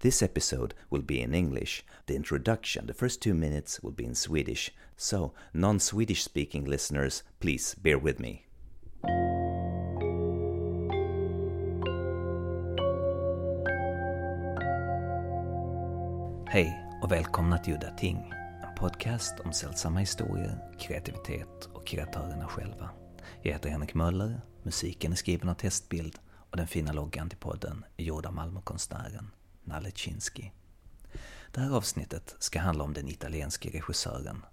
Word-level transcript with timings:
This 0.00 0.22
episode 0.22 0.74
will 0.90 1.02
be 1.02 1.20
in 1.20 1.34
English. 1.34 1.84
The 2.06 2.14
introduction, 2.14 2.86
the 2.86 2.94
first 2.94 3.20
two 3.20 3.34
minutes, 3.34 3.82
will 3.82 3.90
be 3.90 4.04
in 4.04 4.14
Swedish. 4.14 4.70
So, 4.96 5.32
non 5.52 5.80
Swedish 5.80 6.22
speaking 6.22 6.66
listeners, 6.66 7.24
please 7.40 7.74
bear 7.82 7.98
with 7.98 8.20
me. 8.20 8.44
Hej 16.46 16.84
och 17.02 17.12
välkomna 17.12 17.58
till 17.58 17.74
Udda 17.74 17.90
Ting, 17.90 18.32
en 18.62 18.74
podcast 18.76 19.40
om 19.40 19.52
sällsamma 19.52 19.98
historier, 19.98 20.58
kreativitet 20.78 21.68
och 21.72 21.86
kreatörerna 21.86 22.46
själva. 22.46 22.90
Jag 23.42 23.52
heter 23.52 23.70
Henrik 23.70 23.94
Möller, 23.94 24.40
musiken 24.62 25.12
är 25.12 25.16
skriven 25.16 25.48
av 25.48 25.54
Testbild 25.54 26.18
och 26.50 26.56
den 26.56 26.66
fina 26.66 26.92
loggan 26.92 27.28
till 27.28 27.38
podden 27.38 27.84
är 27.96 28.04
gjord 28.04 28.26
av 28.26 28.34
Malmökonstnären 28.34 29.30
Nalle 29.68 29.90
Chinsky. 29.90 30.50
Det 31.52 31.60
här 31.60 31.70
avsnittet 31.70 32.36
ska 32.38 32.60
handla 32.60 32.84
om 32.84 32.92
den 32.92 33.08
italienske 33.08 33.70
regissören 33.70 34.44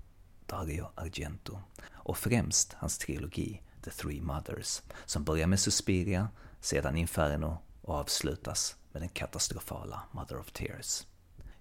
Dario 0.46 0.88
Argento 0.96 1.60
och 1.94 2.18
främst 2.18 2.74
hans 2.74 2.98
trilogi 2.98 3.62
The 3.84 3.92
Three 3.92 4.22
Mothers 4.22 4.82
som 5.06 5.24
börjar 5.24 5.48
med 5.48 5.60
Suspiria, 5.60 6.30
sedan 6.60 6.98
Inferno 6.98 7.58
och 7.82 7.96
avslutas 7.96 8.76
med 8.92 9.02
den 9.02 9.10
katastrofala 9.10 10.04
Mother 10.12 10.40
of 10.40 10.52
Tears. 10.52 11.06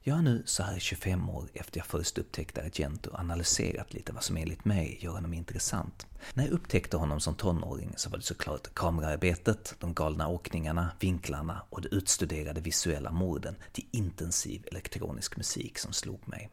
Jag 0.07 0.15
har 0.15 0.23
nu 0.23 0.43
så 0.47 0.63
här 0.63 0.79
25 0.79 1.31
år 1.31 1.49
efter 1.55 1.79
jag 1.79 1.87
först 1.87 2.19
upptäckte 2.19 2.63
Argento 2.63 3.11
analyserat 3.15 3.95
lite 3.95 4.13
vad 4.13 4.23
som 4.23 4.37
enligt 4.37 4.65
mig 4.65 4.99
gör 5.01 5.13
honom 5.13 5.35
intressant. 5.35 6.07
När 6.35 6.45
jag 6.45 6.53
upptäckte 6.53 6.97
honom 6.97 7.21
som 7.21 7.35
tonåring 7.35 7.93
så 7.97 8.11
var 8.11 8.19
det 8.19 8.25
såklart 8.25 8.75
kamerarbetet, 8.75 9.75
de 9.79 9.95
galna 9.95 10.29
åkningarna, 10.29 10.91
vinklarna 11.01 11.63
och 11.71 11.81
de 11.81 11.89
utstuderade 11.89 12.61
visuella 12.61 13.13
morden 13.13 13.57
till 13.73 13.87
intensiv 13.91 14.67
elektronisk 14.67 15.37
musik 15.37 15.79
som 15.79 15.93
slog 15.93 16.29
mig. 16.29 16.51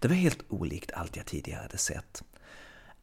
Det 0.00 0.08
var 0.08 0.14
helt 0.14 0.44
olikt 0.48 0.92
allt 0.92 1.16
jag 1.16 1.26
tidigare 1.26 1.62
hade 1.62 1.78
sett. 1.78 2.22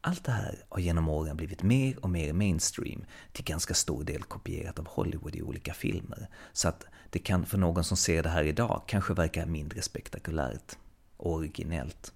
Allt 0.01 0.23
det 0.23 0.31
här 0.31 0.63
har 0.69 0.79
genom 0.79 1.09
åren 1.09 1.37
blivit 1.37 1.63
mer 1.63 2.03
och 2.03 2.09
mer 2.09 2.33
mainstream, 2.33 3.05
till 3.31 3.45
ganska 3.45 3.73
stor 3.73 4.03
del 4.03 4.23
kopierat 4.23 4.79
av 4.79 4.87
Hollywood 4.87 5.35
i 5.35 5.41
olika 5.41 5.73
filmer, 5.73 6.29
så 6.53 6.67
att 6.67 6.85
det 7.13 7.19
kan 7.19 7.45
för 7.45 7.57
någon 7.57 7.83
som 7.83 7.97
ser 7.97 8.23
det 8.23 8.29
här 8.29 8.43
idag 8.43 8.81
kanske 8.87 9.13
verka 9.13 9.45
mindre 9.45 9.81
spektakulärt 9.81 10.77
och 11.17 11.31
originellt. 11.33 12.13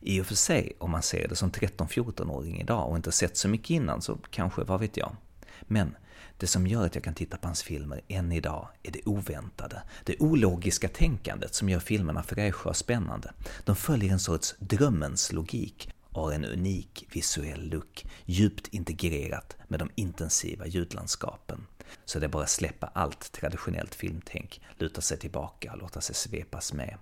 I 0.00 0.20
och 0.20 0.26
för 0.26 0.34
sig, 0.34 0.72
om 0.78 0.90
man 0.90 1.02
ser 1.02 1.28
det 1.28 1.36
som 1.36 1.50
13-14-åring 1.50 2.60
idag 2.60 2.90
och 2.90 2.96
inte 2.96 3.12
sett 3.12 3.36
så 3.36 3.48
mycket 3.48 3.70
innan 3.70 4.02
så 4.02 4.18
kanske, 4.30 4.64
vad 4.64 4.80
vet 4.80 4.96
jag. 4.96 5.16
Men 5.62 5.96
det 6.38 6.46
som 6.46 6.66
gör 6.66 6.86
att 6.86 6.94
jag 6.94 7.04
kan 7.04 7.14
titta 7.14 7.36
på 7.36 7.48
hans 7.48 7.62
filmer 7.62 8.00
än 8.08 8.32
idag 8.32 8.68
är 8.82 8.90
det 8.90 9.06
oväntade, 9.06 9.82
det 10.04 10.20
ologiska 10.20 10.88
tänkandet 10.88 11.54
som 11.54 11.68
gör 11.68 11.80
filmerna 11.80 12.22
fräscha 12.22 12.68
och 12.68 12.76
spännande. 12.76 13.32
De 13.64 13.76
följer 13.76 14.12
en 14.12 14.20
sorts 14.20 14.54
drömmens 14.58 15.32
logik 15.32 15.90
och 16.00 16.22
har 16.22 16.32
en 16.32 16.44
unik 16.44 17.06
visuell 17.12 17.70
look, 17.70 18.06
djupt 18.24 18.68
integrerat 18.68 19.56
med 19.68 19.78
de 19.78 19.90
intensiva 19.94 20.66
ljudlandskapen. 20.66 21.66
Så 22.04 22.18
det 22.18 22.26
är 22.26 22.28
bara 22.28 22.42
att 22.42 22.50
släppa 22.50 22.90
allt 22.94 23.32
traditionellt 23.32 23.94
filmtänk, 23.94 24.60
luta 24.78 25.00
sig 25.00 25.18
tillbaka 25.18 25.72
och 25.72 25.78
låta 25.78 26.00
sig 26.00 26.14
svepas 26.14 26.72
med. 26.72 26.98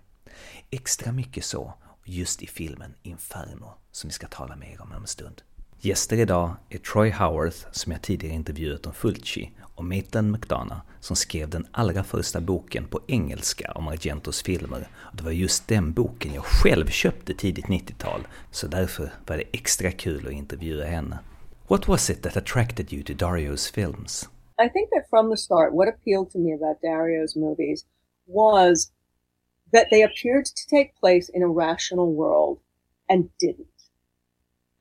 Extra 0.71 1.13
mycket 1.13 1.45
så, 1.45 1.75
just 2.05 2.43
i 2.43 2.47
filmen 2.47 2.95
Inferno, 3.03 3.75
som 3.93 4.09
vi 4.09 4.15
ska 4.15 4.27
tala 4.27 4.57
mer 4.57 4.81
om 4.83 4.93
om 4.93 5.03
en 5.03 5.07
stund. 5.07 5.43
Gäster 5.81 6.17
idag 6.17 6.57
är 6.71 6.79
Troy 6.79 7.11
Howarth, 7.11 7.67
som 7.73 7.93
jag 7.93 8.03
tidigare 8.03 8.35
intervjuat 8.35 8.87
om 8.87 8.95
Fulci, 8.95 9.51
och 9.75 9.85
Maitland 9.85 10.31
McDonough, 10.31 10.81
som 11.01 11.17
skrev 11.17 11.49
den 11.49 11.67
allra 11.71 12.05
första 12.05 12.41
boken 12.41 12.87
på 12.87 13.01
engelska 13.07 13.73
om 13.73 13.89
Argentos 13.89 14.43
filmer. 14.43 14.89
Och 14.97 15.17
det 15.17 15.23
var 15.23 15.31
just 15.31 15.69
den 15.69 15.93
boken 15.93 16.35
jag 16.35 16.45
själv 16.45 16.87
köpte 16.87 17.35
tidigt 17.35 17.67
90-tal, 17.67 18.27
så 18.51 18.67
därför 18.67 19.13
var 19.27 19.37
det 19.37 19.45
extra 19.53 19.91
kul 19.91 20.27
att 20.27 20.33
intervjua 20.33 20.87
henne. 20.87 21.19
What 21.69 21.89
was 21.89 22.11
it 22.11 22.23
that 22.23 22.37
attracted 22.37 22.93
you 22.93 23.03
to 23.03 23.13
Dario's 23.13 23.73
films? 23.73 24.29
I 24.59 24.69
think 24.69 24.91
that 24.93 25.09
from 25.11 25.31
the 25.31 25.37
start, 25.37 25.75
what 25.75 25.89
appealed 25.89 26.31
to 26.31 26.39
me 26.39 26.53
about 26.53 26.81
Dario's 26.83 27.35
movies 27.37 27.85
was 28.27 28.93
that 29.73 29.89
they 29.91 30.03
appeared 30.03 30.45
to 30.47 30.67
take 30.69 30.95
place 30.97 31.29
in 31.29 31.43
a 31.43 31.49
rational 31.49 32.13
world 32.13 32.61
and 33.09 33.31
didn't. 33.41 33.67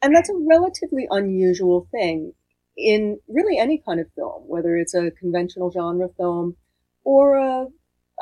And 0.02 0.16
that's 0.16 0.30
a 0.30 0.46
relatively 0.48 1.08
unusual 1.10 1.88
thing 1.92 2.34
in 2.78 3.20
really 3.28 3.58
any 3.58 3.78
kind 3.78 4.00
of 4.00 4.12
film, 4.16 4.44
whether 4.48 4.76
it's 4.78 4.94
a 4.94 5.12
conventional 5.12 5.72
genre 5.72 6.10
film 6.18 6.56
or 7.04 7.38
a, 7.38 7.68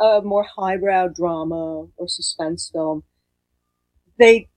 a 0.03 0.21
more 0.21 0.43
highbrow 0.43 1.07
drama 1.09 1.87
or 1.97 2.07
suspense 2.07 2.69
film. 2.71 3.03
They, 4.17 4.49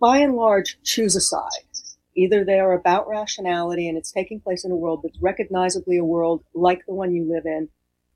by 0.00 0.18
and 0.18 0.34
large, 0.34 0.78
choose 0.82 1.14
a 1.16 1.20
side. 1.20 1.71
Either 2.14 2.44
they 2.44 2.58
are 2.58 2.72
about 2.72 3.08
rationality 3.08 3.88
and 3.88 3.96
it's 3.96 4.12
taking 4.12 4.40
place 4.40 4.64
in 4.64 4.70
a 4.70 4.76
world 4.76 5.00
that's 5.02 5.20
recognizably 5.20 5.96
a 5.96 6.04
world 6.04 6.44
like 6.54 6.80
the 6.86 6.94
one 6.94 7.14
you 7.14 7.26
live 7.28 7.46
in, 7.46 7.68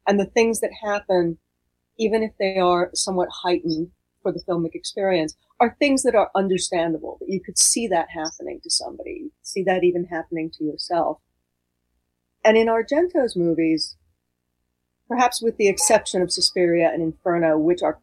and 0.07 0.21
the 0.21 0.27
things 0.27 0.61
that 0.61 0.71
happen, 0.85 1.39
even 1.99 2.23
if 2.23 2.33
they 2.39 2.59
are 2.59 2.91
somewhat 2.95 3.29
heightened 3.43 3.91
for 4.23 4.33
the 4.33 4.43
filmic 4.47 4.75
experience, 4.75 5.35
are 5.61 5.77
things 5.79 6.03
that 6.03 6.15
are 6.15 6.31
understandable, 6.35 7.17
that 7.21 7.31
you 7.31 7.41
could 7.41 7.59
see 7.59 7.87
that 7.89 8.09
happening 8.11 8.61
to 8.63 8.71
somebody, 8.71 9.31
see 9.43 9.63
that 9.63 9.83
even 9.83 10.05
happening 10.05 10.51
to 10.51 10.65
yourself. 10.65 11.19
And 12.45 12.57
in 12.57 12.69
Argento's 12.69 13.35
movies, 13.35 13.97
perhaps 15.09 15.41
with 15.43 15.57
the 15.57 15.69
exception 15.69 16.21
of 16.21 16.31
Suspiria 16.31 16.91
and 16.93 17.03
Inferno, 17.03 17.59
which 17.59 17.83
are 17.83 18.01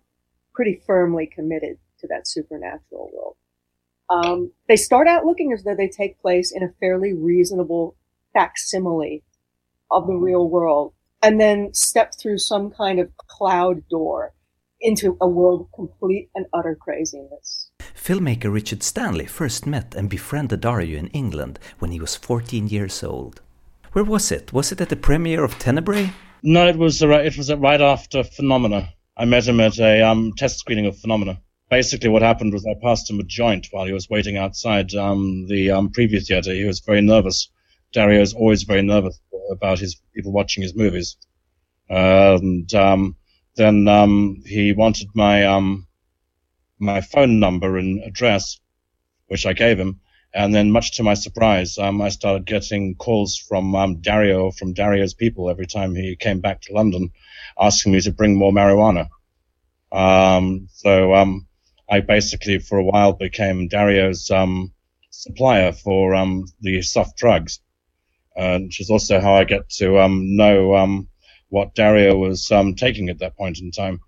pretty 0.53 0.81
firmly 0.85 1.27
committed 1.27 1.77
to 1.99 2.07
that 2.07 2.27
supernatural 2.27 3.11
world, 3.13 3.35
um, 4.13 4.51
they 4.67 4.75
start 4.75 5.07
out 5.07 5.25
looking 5.25 5.53
as 5.53 5.63
though 5.63 5.75
they 5.75 5.87
take 5.87 6.21
place 6.21 6.51
in 6.51 6.61
a 6.61 6.73
fairly 6.79 7.13
reasonable 7.13 7.95
facsimile 8.31 9.23
of 9.89 10.05
the 10.05 10.15
real 10.15 10.47
world, 10.47 10.93
and 11.23 11.41
then 11.41 11.73
step 11.73 12.13
through 12.19 12.37
some 12.37 12.69
kind 12.69 12.99
of 12.99 13.15
cloud 13.17 13.87
door 13.89 14.33
into 14.81 15.17
a 15.19 15.27
world 15.27 15.61
of 15.61 15.71
complete 15.71 16.29
and 16.35 16.45
utter 16.53 16.75
craziness. 16.75 17.71
Filmmaker 17.95 18.53
Richard 18.53 18.83
Stanley 18.83 19.25
first 19.25 19.65
met 19.65 19.95
and 19.95 20.09
befriended 20.09 20.61
Dario 20.61 20.99
in 20.99 21.07
England 21.07 21.57
when 21.79 21.91
he 21.91 21.99
was 21.99 22.15
14 22.15 22.67
years 22.67 23.03
old. 23.03 23.41
Where 23.93 24.03
was 24.03 24.31
it? 24.31 24.53
Was 24.53 24.71
it 24.71 24.81
at 24.81 24.89
the 24.89 24.95
premiere 24.95 25.43
of 25.43 25.57
Tenebrae? 25.57 26.11
No, 26.43 26.67
it 26.67 26.77
was 26.77 27.01
it 27.01 27.37
was 27.37 27.53
right 27.53 27.81
after 27.81 28.23
Phenomena. 28.23 28.89
I 29.15 29.25
met 29.25 29.47
him 29.47 29.59
at 29.59 29.79
a 29.79 30.01
um, 30.01 30.33
test 30.37 30.59
screening 30.59 30.87
of 30.87 30.97
Phenomena. 30.97 31.39
Basically, 31.69 32.09
what 32.09 32.21
happened 32.21 32.53
was 32.53 32.65
I 32.65 32.75
passed 32.81 33.09
him 33.09 33.19
a 33.19 33.23
joint 33.23 33.67
while 33.71 33.85
he 33.85 33.93
was 33.93 34.09
waiting 34.09 34.37
outside 34.37 34.93
um, 34.93 35.47
the 35.47 35.71
um, 35.71 35.89
preview 35.89 36.25
theater. 36.25 36.53
He 36.53 36.65
was 36.65 36.81
very 36.81 37.01
nervous. 37.01 37.49
Dario 37.91 38.21
is 38.21 38.33
always 38.33 38.63
very 38.63 38.83
nervous 38.83 39.19
about 39.49 39.79
his 39.79 39.95
people 40.13 40.31
watching 40.31 40.61
his 40.61 40.75
movies. 40.75 41.17
And 41.89 42.71
um, 42.73 43.15
then 43.55 43.87
um, 43.87 44.43
he 44.45 44.73
wanted 44.73 45.09
my 45.15 45.45
um, 45.45 45.87
my 46.79 47.01
phone 47.01 47.39
number 47.39 47.77
and 47.77 48.03
address, 48.03 48.59
which 49.27 49.45
I 49.45 49.53
gave 49.53 49.79
him. 49.79 49.99
And 50.35 50.53
then, 50.53 50.71
much 50.71 50.97
to 50.97 51.03
my 51.03 51.13
surprise, 51.13 51.77
um, 51.77 52.01
I 52.01 52.09
started 52.09 52.47
getting 52.47 52.95
calls 52.95 53.37
from 53.37 53.99
Dario, 54.01 54.51
from 54.51 54.73
Dario's 54.73 55.13
people, 55.13 55.49
every 55.49 55.67
time 55.67 55.95
he 55.95 56.15
came 56.15 56.39
back 56.39 56.61
to 56.61 56.73
London, 56.73 57.11
asking 57.59 57.91
me 57.91 58.01
to 58.01 58.11
bring 58.11 58.35
more 58.35 58.51
marijuana. 58.51 59.09
So 60.71 61.13
I 61.93 61.99
basically, 61.99 62.57
for 62.57 62.79
a 62.79 62.83
while, 62.83 63.13
became 63.13 63.67
Dario's 63.67 64.31
um, 64.31 64.73
supplier 65.11 65.71
for 65.71 66.15
um, 66.15 66.45
the 66.59 66.81
soft 66.81 67.17
drugs, 67.17 67.59
uh, 68.35 68.57
which 68.57 68.79
is 68.81 68.89
also 68.89 69.19
how 69.19 69.35
I 69.35 69.43
get 69.43 69.69
to 69.77 70.07
know 70.09 71.05
what 71.49 71.75
Dario 71.75 72.17
was 72.17 72.51
taking 72.77 73.09
at 73.09 73.19
that 73.19 73.37
point 73.37 73.59
in 73.59 73.69
time. 73.69 73.99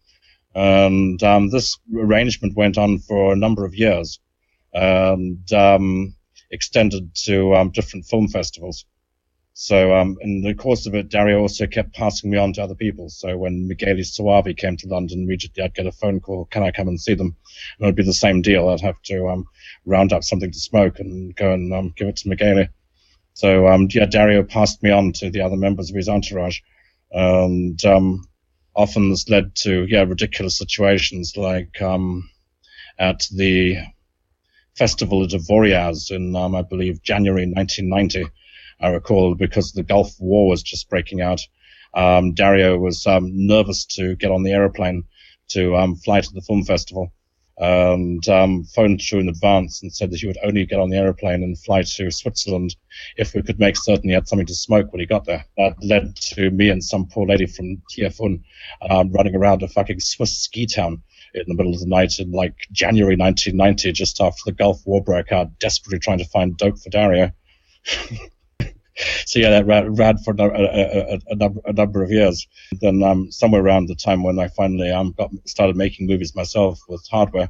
And 0.56 1.20
this 1.52 1.78
arrangement 1.96 2.56
went 2.56 2.80
on 2.80 2.98
for 2.98 3.34
a 3.34 3.42
number 3.46 3.66
of 3.66 3.76
years 3.76 4.20
and 4.74 5.54
um, 5.54 6.16
extended 6.50 7.14
to 7.26 7.54
um, 7.54 7.70
different 7.70 8.08
film 8.08 8.28
festivals. 8.30 8.86
So 9.58 9.96
um, 9.96 10.18
in 10.20 10.42
the 10.42 10.54
course 10.54 10.86
of 10.86 10.96
it, 10.96 11.08
Dario 11.08 11.40
also 11.40 11.66
kept 11.66 11.94
passing 11.94 12.30
me 12.30 12.38
on 12.38 12.52
to 12.54 12.62
other 12.62 12.76
people. 12.76 13.08
So 13.08 13.38
when 13.38 13.70
Michele 13.70 13.96
Soavi 13.96 14.56
came 14.56 14.76
to 14.76 14.90
London, 14.90 15.24
immediately 15.24 15.64
I'd 15.64 15.74
get 15.74 15.88
a 15.88 15.94
phone 15.94 16.20
call, 16.20 16.44
can 16.44 16.62
I 16.62 16.72
come 16.72 16.90
and 16.90 17.00
see 17.00 17.14
them? 17.14 17.38
And 17.78 17.86
it 17.86 17.86
would 17.86 17.96
be 17.96 18.04
the 18.04 18.14
same 18.14 18.42
deal. 18.42 18.68
I'd 18.68 18.82
have 18.82 19.02
to 19.04 19.30
um, 19.30 19.46
round 19.86 20.12
up 20.12 20.26
something 20.26 20.52
to 20.52 20.60
smoke 20.60 21.00
and 21.00 21.34
go 21.38 21.54
and 21.54 21.74
um, 21.74 21.94
give 21.96 22.10
it 22.10 22.18
to 22.18 22.28
Michele. 22.28 22.68
So 23.34 23.66
um, 23.70 23.88
yeah, 23.92 24.08
Dario 24.08 24.44
passed 24.44 24.84
me 24.84 24.92
on 24.92 25.14
to 25.14 25.30
the 25.30 25.40
other 25.40 25.56
members 25.56 25.90
of 25.90 25.96
his 25.96 26.10
entourage. 26.10 26.60
And 27.12 27.84
um, 27.86 28.28
often 28.76 29.10
this 29.10 29.30
led 29.30 29.56
to 29.64 29.86
yeah 29.86 30.04
ridiculous 30.04 30.58
situations 30.58 31.38
like 31.38 31.82
um, 31.82 32.30
at 33.00 33.26
the 33.34 33.78
festival 34.76 35.24
at 35.24 35.30
Avoriaz 35.30 36.12
in, 36.12 36.36
I 36.36 36.62
believe, 36.62 37.02
January 37.02 37.46
1990. 37.46 38.30
I 38.80 38.90
recall 38.90 39.36
because 39.36 39.72
the 39.72 39.84
Gulf 39.84 40.16
War 40.20 40.48
was 40.48 40.64
just 40.64 40.90
breaking 40.90 41.22
out. 41.22 41.42
Um, 41.94 42.34
Dario 42.34 42.78
was 42.78 43.08
um, 43.08 43.30
nervous 43.48 43.86
to 43.96 44.16
get 44.16 44.32
on 44.32 44.44
the 44.44 44.52
aeroplane 44.52 45.06
to 45.50 45.76
um, 45.76 45.96
fly 45.96 46.22
to 46.22 46.34
the 46.34 46.42
film 46.42 46.64
festival 46.64 47.14
and 47.58 48.28
um, 48.28 48.66
phoned 48.66 49.02
through 49.02 49.20
in 49.20 49.30
advance 49.30 49.82
and 49.82 49.94
said 49.94 50.12
that 50.12 50.20
he 50.20 50.28
would 50.28 50.38
only 50.44 50.66
get 50.66 50.80
on 50.80 50.90
the 50.90 50.98
aeroplane 50.98 51.42
and 51.42 51.58
fly 51.58 51.84
to 51.84 52.12
Switzerland 52.12 52.76
if 53.16 53.34
we 53.34 53.42
could 53.42 53.60
make 53.60 53.78
certain 53.78 54.10
he 54.10 54.14
had 54.14 54.28
something 54.28 54.46
to 54.48 54.56
smoke 54.56 54.92
when 54.92 55.00
he 55.00 55.06
got 55.06 55.24
there. 55.24 55.46
That 55.58 55.76
led 55.82 56.18
to 56.18 56.52
me 56.52 56.70
and 56.70 56.84
some 56.84 57.08
poor 57.08 57.26
lady 57.26 57.46
from 57.46 57.82
Tiafun 57.92 58.44
um, 58.90 59.12
running 59.12 59.36
around 59.36 59.64
a 59.64 59.70
fucking 59.70 60.02
Swiss 60.02 60.38
ski 60.38 60.66
town 60.66 61.02
in 61.34 61.44
the 61.48 61.56
middle 61.56 61.74
of 61.74 61.80
the 61.80 61.88
night 61.88 62.20
in 62.20 62.32
like 62.32 62.56
January 62.72 63.16
1990, 63.16 63.94
just 63.94 64.20
after 64.20 64.42
the 64.46 64.52
Gulf 64.52 64.82
War 64.86 65.02
broke 65.02 65.32
out, 65.32 65.58
desperately 65.60 66.00
trying 66.00 66.20
to 66.20 66.26
find 66.26 66.58
dope 66.58 66.80
for 66.80 66.90
Dario. 66.90 67.32
so 69.26 69.40
yeah, 69.40 69.50
that 69.50 69.66
ran, 69.66 69.94
ran 69.96 70.18
for 70.20 70.34
a, 70.38 70.44
a, 70.44 71.20
a, 71.28 71.36
number, 71.36 71.62
a, 71.66 71.74
number, 71.74 72.04
of 72.04 72.12
years. 72.12 72.48
Then 72.82 73.04
um, 73.04 73.32
somewhere 73.32 73.62
around 73.62 73.88
the 73.88 73.96
time 73.96 74.24
when 74.24 74.40
I 74.40 74.48
finally 74.50 74.92
um, 74.92 75.14
got 75.18 75.32
started 75.46 75.76
making 75.76 76.08
movies 76.08 76.36
myself 76.36 76.80
with 76.88 77.06
Hardware, 77.10 77.50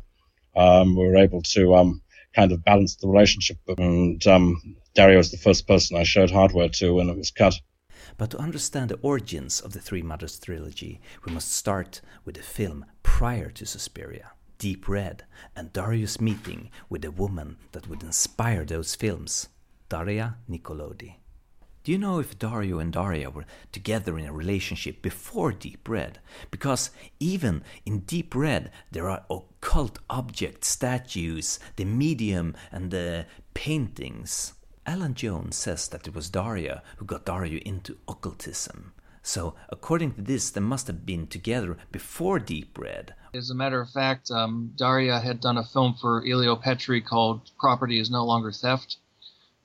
um, 0.56 0.96
we 0.96 1.06
were 1.06 1.18
able 1.18 1.42
to 1.42 1.76
um, 1.76 2.02
kind 2.36 2.52
of 2.52 2.64
balance 2.64 2.96
the 2.96 3.08
relationship. 3.08 3.58
And 3.78 4.26
um, 4.28 4.76
Dario 4.94 5.18
was 5.18 5.32
the 5.32 5.38
first 5.38 5.68
person 5.68 5.98
I 5.98 6.04
showed 6.04 6.32
Hardware 6.32 6.70
to 6.70 6.96
when 6.96 7.10
it 7.10 7.18
was 7.18 7.32
cut. 7.32 7.56
But 8.18 8.32
to 8.32 8.38
understand 8.38 8.90
the 8.90 9.00
origins 9.02 9.60
of 9.60 9.74
the 9.74 9.80
Three 9.80 10.02
Mothers 10.02 10.40
trilogy, 10.40 11.02
we 11.26 11.34
must 11.34 11.52
start 11.52 12.02
with 12.24 12.36
the 12.36 12.44
film 12.44 12.86
prior 13.04 13.50
to 13.52 13.66
Suspiria, 13.66 14.32
Deep 14.58 14.88
Red, 14.88 15.26
and 15.56 15.74
Dario's 15.74 16.22
meeting 16.22 16.72
with 16.90 17.02
the 17.02 17.12
woman 17.12 17.58
that 17.74 17.90
would 17.90 18.04
inspire 18.04 18.64
those 18.64 18.96
films, 18.96 19.50
Daria 19.90 20.38
Nicolodi. 20.50 21.16
Do 21.86 21.92
you 21.92 22.00
know 22.00 22.18
if 22.18 22.40
Dario 22.40 22.80
and 22.80 22.92
Daria 22.92 23.30
were 23.30 23.46
together 23.72 24.18
in 24.18 24.26
a 24.26 24.34
relationship 24.34 25.04
before 25.04 25.52
Deep 25.52 25.88
Red? 25.88 26.18
Because 26.50 26.90
even 27.20 27.64
in 27.86 28.00
Deep 28.00 28.34
Red, 28.34 28.72
there 28.92 29.08
are 29.08 29.24
occult 29.30 30.00
objects, 30.10 30.68
statues, 30.68 31.60
the 31.76 31.86
medium, 31.86 32.56
and 32.72 32.90
the 32.90 33.28
paintings. 33.54 34.54
Alan 34.88 35.14
Jones 35.14 35.58
says 35.58 35.88
that 35.90 36.08
it 36.08 36.16
was 36.16 36.32
Daria 36.32 36.82
who 36.98 37.06
got 37.06 37.24
Dario 37.24 37.60
into 37.64 38.00
occultism. 38.08 38.94
So, 39.22 39.54
according 39.70 40.14
to 40.14 40.24
this, 40.24 40.50
they 40.50 40.62
must 40.62 40.88
have 40.88 41.06
been 41.06 41.28
together 41.28 41.78
before 41.92 42.40
Deep 42.40 42.80
Red. 42.80 43.14
As 43.36 43.52
a 43.52 43.56
matter 43.56 43.80
of 43.80 43.92
fact, 43.92 44.32
um, 44.32 44.74
Daria 44.76 45.20
had 45.20 45.40
done 45.40 45.60
a 45.60 45.64
film 45.64 45.94
for 46.02 46.26
Elio 46.26 46.56
Petri 46.56 47.00
called 47.00 47.52
Property 47.60 48.00
is 48.00 48.10
No 48.10 48.26
Longer 48.26 48.52
Theft 48.52 48.98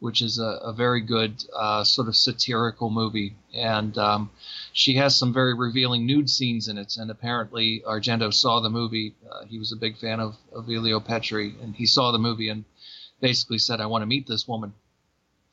which 0.00 0.22
is 0.22 0.38
a, 0.38 0.58
a 0.62 0.72
very 0.72 1.00
good 1.00 1.44
uh, 1.54 1.84
sort 1.84 2.08
of 2.08 2.16
satirical 2.16 2.90
movie. 2.90 3.34
And 3.54 3.96
um, 3.98 4.30
she 4.72 4.94
has 4.94 5.14
some 5.14 5.32
very 5.32 5.54
revealing 5.54 6.06
nude 6.06 6.30
scenes 6.30 6.68
in 6.68 6.78
it. 6.78 6.96
And 6.96 7.10
apparently, 7.10 7.82
Argento 7.86 8.32
saw 8.32 8.60
the 8.60 8.70
movie. 8.70 9.14
Uh, 9.30 9.44
he 9.44 9.58
was 9.58 9.72
a 9.72 9.76
big 9.76 9.98
fan 9.98 10.18
of, 10.18 10.36
of 10.52 10.68
Elio 10.68 11.00
Petri, 11.00 11.54
and 11.62 11.76
he 11.76 11.86
saw 11.86 12.10
the 12.10 12.18
movie 12.18 12.48
and 12.48 12.64
basically 13.20 13.58
said, 13.58 13.80
I 13.80 13.86
want 13.86 14.02
to 14.02 14.06
meet 14.06 14.26
this 14.26 14.48
woman. 14.48 14.72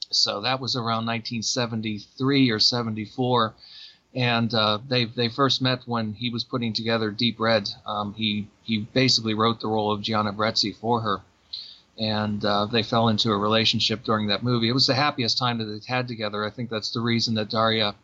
So 0.09 0.41
that 0.41 0.61
was 0.61 0.75
around 0.77 1.05
1973 1.05 2.49
or 2.49 2.59
74. 2.59 3.53
And 4.15 4.53
uh, 4.53 4.79
they 4.87 5.05
they 5.05 5.27
first 5.27 5.61
met 5.61 5.81
when 5.85 6.13
he 6.13 6.29
was 6.29 6.45
putting 6.45 6.71
together 6.71 7.11
Deep 7.11 7.39
Red. 7.39 7.69
Um, 7.85 8.13
he 8.13 8.47
he 8.63 8.79
basically 8.79 9.33
wrote 9.33 9.59
the 9.59 9.67
role 9.67 9.91
of 9.91 10.01
Gianna 10.01 10.31
Brezzi 10.31 10.73
for 10.73 11.01
her, 11.01 11.21
and 11.97 12.43
uh, 12.45 12.65
they 12.65 12.83
fell 12.83 13.09
into 13.09 13.31
a 13.31 13.37
relationship 13.37 14.03
during 14.03 14.27
that 14.27 14.43
movie. 14.43 14.69
It 14.69 14.73
was 14.73 14.87
the 14.87 14.95
happiest 14.95 15.37
time 15.37 15.57
that 15.57 15.65
they'd 15.65 15.85
had 15.85 16.07
together. 16.07 16.45
I 16.45 16.49
think 16.49 16.69
that's 16.69 16.91
the 16.91 17.01
reason 17.01 17.35
that 17.35 17.49
Daria 17.49 17.95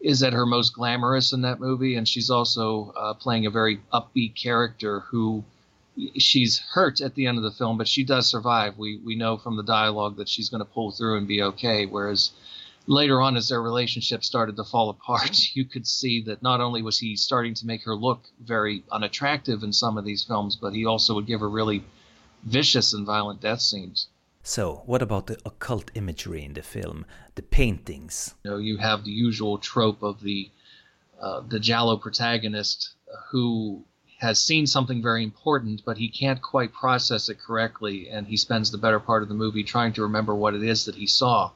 is 0.00 0.22
at 0.22 0.32
her 0.32 0.44
most 0.44 0.74
glamorous 0.74 1.32
in 1.32 1.42
that 1.42 1.60
movie, 1.60 1.94
and 1.94 2.08
she's 2.08 2.30
also 2.30 2.92
uh, 2.96 3.14
playing 3.14 3.46
a 3.46 3.50
very 3.50 3.80
upbeat 3.92 4.34
character 4.34 5.00
who 5.00 5.44
she's 6.16 6.58
hurt 6.58 7.00
at 7.00 7.14
the 7.14 7.26
end 7.26 7.38
of 7.38 7.44
the 7.44 7.50
film, 7.50 7.78
but 7.78 7.88
she 7.88 8.02
does 8.02 8.28
survive. 8.28 8.78
We 8.78 8.98
we 9.04 9.14
know 9.14 9.36
from 9.36 9.56
the 9.56 9.62
dialogue 9.62 10.16
that 10.16 10.28
she's 10.28 10.48
going 10.48 10.64
to 10.64 10.72
pull 10.72 10.90
through 10.90 11.18
and 11.18 11.28
be 11.28 11.42
okay. 11.42 11.86
Whereas 11.86 12.32
later 12.86 13.20
on, 13.20 13.36
as 13.36 13.48
their 13.48 13.62
relationship 13.62 14.24
started 14.24 14.56
to 14.56 14.64
fall 14.64 14.90
apart, 14.90 15.38
you 15.54 15.64
could 15.64 15.86
see 15.86 16.22
that 16.22 16.42
not 16.42 16.60
only 16.60 16.82
was 16.82 16.98
he 16.98 17.16
starting 17.16 17.54
to 17.54 17.66
make 17.66 17.84
her 17.84 17.94
look 17.94 18.24
very 18.40 18.84
unattractive 18.90 19.62
in 19.62 19.72
some 19.72 19.98
of 19.98 20.04
these 20.04 20.24
films, 20.24 20.56
but 20.56 20.74
he 20.74 20.84
also 20.84 21.14
would 21.14 21.26
give 21.26 21.40
her 21.40 21.48
really 21.48 21.84
vicious 22.42 22.92
and 22.92 23.06
violent 23.06 23.40
death 23.40 23.60
scenes. 23.60 24.08
So, 24.42 24.82
what 24.86 25.02
about 25.02 25.28
the 25.28 25.38
occult 25.44 25.90
imagery 25.94 26.44
in 26.44 26.54
the 26.54 26.62
film, 26.62 27.06
the 27.36 27.42
paintings? 27.42 28.34
You 28.44 28.50
know, 28.50 28.56
you 28.56 28.76
have 28.78 29.04
the 29.04 29.12
usual 29.12 29.58
trope 29.58 30.02
of 30.02 30.20
the 30.20 30.50
uh, 31.20 31.42
the 31.48 31.60
giallo 31.60 31.96
protagonist 31.96 32.94
who 33.30 33.84
has 34.18 34.40
seen 34.40 34.66
something 34.66 35.00
very 35.00 35.22
important, 35.22 35.82
but 35.84 35.98
he 35.98 36.08
can't 36.08 36.42
quite 36.42 36.72
process 36.72 37.28
it 37.28 37.38
correctly, 37.38 38.08
and 38.08 38.26
he 38.26 38.36
spends 38.36 38.70
the 38.70 38.78
better 38.78 38.98
part 38.98 39.22
of 39.22 39.28
the 39.28 39.34
movie 39.34 39.62
trying 39.62 39.92
to 39.92 40.02
remember 40.02 40.34
what 40.34 40.54
it 40.54 40.62
is 40.62 40.84
that 40.84 40.96
he 40.96 41.06
saw. 41.06 41.50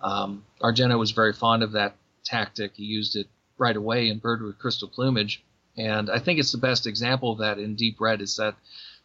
Um, 0.00 0.44
Argento 0.62 0.98
was 0.98 1.10
very 1.10 1.32
fond 1.32 1.62
of 1.62 1.72
that 1.72 1.96
tactic. 2.24 2.72
He 2.74 2.84
used 2.84 3.16
it 3.16 3.28
right 3.58 3.76
away 3.76 4.08
in 4.08 4.18
Bird 4.18 4.42
with 4.42 4.58
Crystal 4.58 4.88
Plumage, 4.88 5.42
and 5.76 6.10
I 6.10 6.18
think 6.18 6.38
it's 6.38 6.52
the 6.52 6.58
best 6.58 6.86
example 6.86 7.32
of 7.32 7.38
that 7.38 7.58
in 7.58 7.74
Deep 7.74 8.00
Red 8.00 8.22
is 8.22 8.36
that 8.36 8.56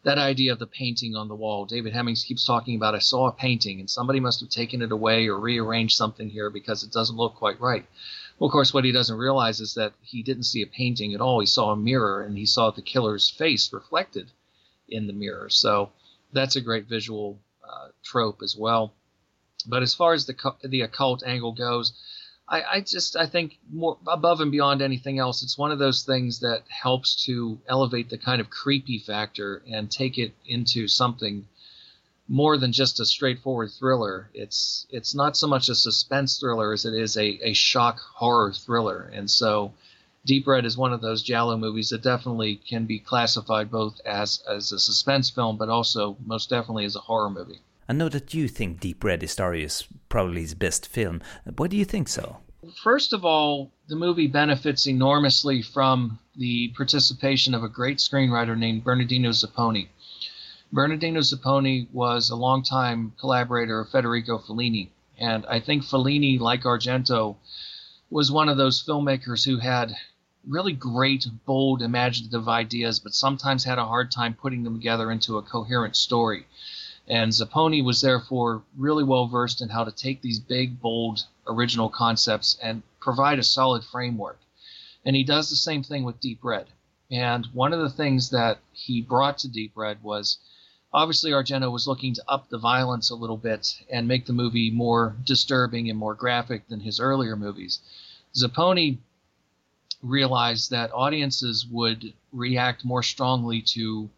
that 0.04 0.18
idea 0.18 0.52
of 0.52 0.58
the 0.58 0.66
painting 0.66 1.14
on 1.14 1.28
the 1.28 1.34
wall. 1.34 1.64
David 1.64 1.92
Hemmings 1.92 2.24
keeps 2.24 2.44
talking 2.44 2.74
about 2.74 2.94
I 2.94 2.98
saw 2.98 3.28
a 3.28 3.32
painting 3.32 3.78
and 3.78 3.88
somebody 3.88 4.18
must 4.18 4.40
have 4.40 4.48
taken 4.48 4.82
it 4.82 4.90
away 4.90 5.28
or 5.28 5.38
rearranged 5.38 5.96
something 5.96 6.28
here 6.28 6.50
because 6.50 6.82
it 6.82 6.90
doesn't 6.90 7.16
look 7.16 7.36
quite 7.36 7.60
right. 7.60 7.86
Well, 8.38 8.48
of 8.48 8.52
course, 8.52 8.74
what 8.74 8.84
he 8.84 8.90
doesn't 8.90 9.16
realize 9.16 9.60
is 9.60 9.74
that 9.74 9.92
he 10.02 10.22
didn't 10.22 10.44
see 10.44 10.62
a 10.62 10.66
painting 10.66 11.14
at 11.14 11.20
all. 11.20 11.38
He 11.38 11.46
saw 11.46 11.70
a 11.70 11.76
mirror 11.76 12.22
and 12.22 12.36
he 12.36 12.46
saw 12.46 12.70
the 12.70 12.82
killer's 12.82 13.30
face 13.30 13.72
reflected 13.72 14.30
in 14.88 15.06
the 15.06 15.12
mirror. 15.12 15.48
So 15.48 15.90
that's 16.32 16.56
a 16.56 16.60
great 16.60 16.86
visual 16.86 17.38
uh, 17.62 17.88
trope 18.02 18.42
as 18.42 18.56
well. 18.56 18.94
But 19.66 19.82
as 19.82 19.94
far 19.94 20.12
as 20.12 20.26
the 20.26 20.34
the 20.64 20.80
occult 20.80 21.22
angle 21.24 21.52
goes, 21.52 21.92
I, 22.48 22.62
I 22.62 22.80
just 22.80 23.16
I 23.16 23.26
think 23.26 23.58
more 23.70 23.98
above 24.06 24.40
and 24.40 24.50
beyond 24.50 24.82
anything 24.82 25.18
else, 25.18 25.42
it's 25.42 25.56
one 25.56 25.70
of 25.70 25.78
those 25.78 26.02
things 26.02 26.40
that 26.40 26.64
helps 26.68 27.24
to 27.26 27.60
elevate 27.68 28.10
the 28.10 28.18
kind 28.18 28.40
of 28.40 28.50
creepy 28.50 28.98
factor 28.98 29.62
and 29.70 29.90
take 29.90 30.18
it 30.18 30.34
into 30.44 30.88
something 30.88 31.46
more 32.28 32.56
than 32.56 32.72
just 32.72 33.00
a 33.00 33.04
straightforward 33.04 33.70
thriller. 33.70 34.30
It's 34.34 34.86
it's 34.90 35.14
not 35.14 35.36
so 35.36 35.46
much 35.46 35.68
a 35.68 35.74
suspense 35.74 36.38
thriller 36.38 36.72
as 36.72 36.84
it 36.84 36.94
is 36.94 37.16
a, 37.16 37.50
a 37.50 37.52
shock 37.52 38.00
horror 38.00 38.52
thriller. 38.52 39.10
And 39.12 39.30
so 39.30 39.72
Deep 40.24 40.46
Red 40.46 40.64
is 40.64 40.76
one 40.76 40.92
of 40.92 41.00
those 41.00 41.22
Giallo 41.22 41.56
movies 41.56 41.90
that 41.90 42.02
definitely 42.02 42.56
can 42.56 42.86
be 42.86 42.98
classified 42.98 43.70
both 43.70 44.00
as 44.04 44.42
as 44.48 44.72
a 44.72 44.78
suspense 44.78 45.30
film 45.30 45.56
but 45.56 45.68
also 45.68 46.16
most 46.24 46.50
definitely 46.50 46.84
as 46.84 46.96
a 46.96 47.00
horror 47.00 47.30
movie. 47.30 47.60
I 47.92 47.94
know 47.94 48.08
that 48.08 48.32
you 48.32 48.48
think 48.48 48.80
Deep 48.80 49.04
Red 49.04 49.22
is 49.22 49.36
probably 50.08 50.40
his 50.40 50.54
best 50.54 50.86
film. 50.86 51.20
Why 51.44 51.66
do 51.66 51.76
you 51.76 51.84
think 51.84 52.08
so? 52.08 52.38
First 52.82 53.12
of 53.12 53.22
all, 53.22 53.70
the 53.86 53.96
movie 53.96 54.28
benefits 54.28 54.86
enormously 54.86 55.60
from 55.60 56.18
the 56.34 56.68
participation 56.68 57.52
of 57.52 57.62
a 57.62 57.68
great 57.68 57.98
screenwriter 57.98 58.56
named 58.56 58.82
Bernardino 58.82 59.28
Zapponi. 59.28 59.88
Bernardino 60.72 61.20
Zapponi 61.20 61.86
was 61.92 62.30
a 62.30 62.34
longtime 62.34 63.12
collaborator 63.20 63.80
of 63.80 63.90
Federico 63.90 64.38
Fellini, 64.38 64.88
and 65.18 65.44
I 65.44 65.60
think 65.60 65.82
Fellini, 65.82 66.40
like 66.40 66.62
Argento, 66.62 67.36
was 68.08 68.32
one 68.32 68.48
of 68.48 68.56
those 68.56 68.82
filmmakers 68.82 69.44
who 69.44 69.58
had 69.58 69.92
really 70.48 70.72
great, 70.72 71.26
bold, 71.44 71.82
imaginative 71.82 72.48
ideas, 72.48 73.00
but 73.00 73.12
sometimes 73.12 73.64
had 73.64 73.78
a 73.78 73.84
hard 73.84 74.10
time 74.10 74.32
putting 74.32 74.62
them 74.62 74.76
together 74.76 75.10
into 75.12 75.36
a 75.36 75.42
coherent 75.42 75.94
story. 75.94 76.46
And 77.08 77.32
Zapponi 77.32 77.84
was 77.84 78.00
therefore 78.00 78.62
really 78.76 79.04
well 79.04 79.26
versed 79.26 79.60
in 79.60 79.68
how 79.68 79.84
to 79.84 79.90
take 79.90 80.20
these 80.20 80.38
big, 80.38 80.80
bold, 80.80 81.24
original 81.46 81.88
concepts 81.88 82.56
and 82.62 82.82
provide 83.00 83.38
a 83.38 83.42
solid 83.42 83.84
framework. 83.84 84.38
And 85.04 85.16
he 85.16 85.24
does 85.24 85.50
the 85.50 85.56
same 85.56 85.82
thing 85.82 86.04
with 86.04 86.20
Deep 86.20 86.38
Red. 86.42 86.68
And 87.10 87.46
one 87.46 87.72
of 87.72 87.80
the 87.80 87.90
things 87.90 88.30
that 88.30 88.60
he 88.72 89.02
brought 89.02 89.38
to 89.38 89.48
Deep 89.48 89.72
Red 89.74 90.02
was 90.02 90.38
obviously 90.92 91.32
Argento 91.32 91.70
was 91.70 91.86
looking 91.86 92.14
to 92.14 92.24
up 92.28 92.48
the 92.48 92.58
violence 92.58 93.10
a 93.10 93.16
little 93.16 93.36
bit 93.36 93.82
and 93.90 94.06
make 94.06 94.26
the 94.26 94.32
movie 94.32 94.70
more 94.70 95.16
disturbing 95.24 95.90
and 95.90 95.98
more 95.98 96.14
graphic 96.14 96.68
than 96.68 96.80
his 96.80 97.00
earlier 97.00 97.34
movies. 97.36 97.80
Zapponi 98.34 98.98
realized 100.02 100.70
that 100.70 100.92
audiences 100.92 101.66
would 101.66 102.12
react 102.32 102.84
more 102.84 103.02
strongly 103.02 103.60
to 103.62 104.08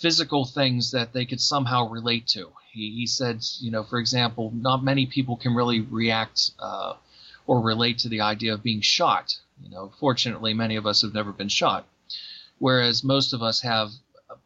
physical 0.00 0.44
things 0.44 0.92
that 0.92 1.12
they 1.12 1.24
could 1.24 1.40
somehow 1.40 1.88
relate 1.88 2.26
to. 2.28 2.52
He, 2.72 2.90
he 2.94 3.06
said, 3.06 3.44
you 3.60 3.70
know, 3.70 3.82
for 3.82 3.98
example, 3.98 4.52
not 4.54 4.84
many 4.84 5.06
people 5.06 5.36
can 5.36 5.54
really 5.54 5.80
react 5.80 6.52
uh, 6.58 6.94
or 7.46 7.60
relate 7.60 7.98
to 7.98 8.08
the 8.08 8.20
idea 8.20 8.54
of 8.54 8.62
being 8.62 8.80
shot. 8.80 9.36
You 9.62 9.70
know, 9.70 9.92
fortunately, 9.98 10.54
many 10.54 10.76
of 10.76 10.86
us 10.86 11.02
have 11.02 11.14
never 11.14 11.32
been 11.32 11.48
shot, 11.48 11.84
whereas 12.58 13.02
most 13.02 13.32
of 13.32 13.42
us 13.42 13.60
have 13.62 13.90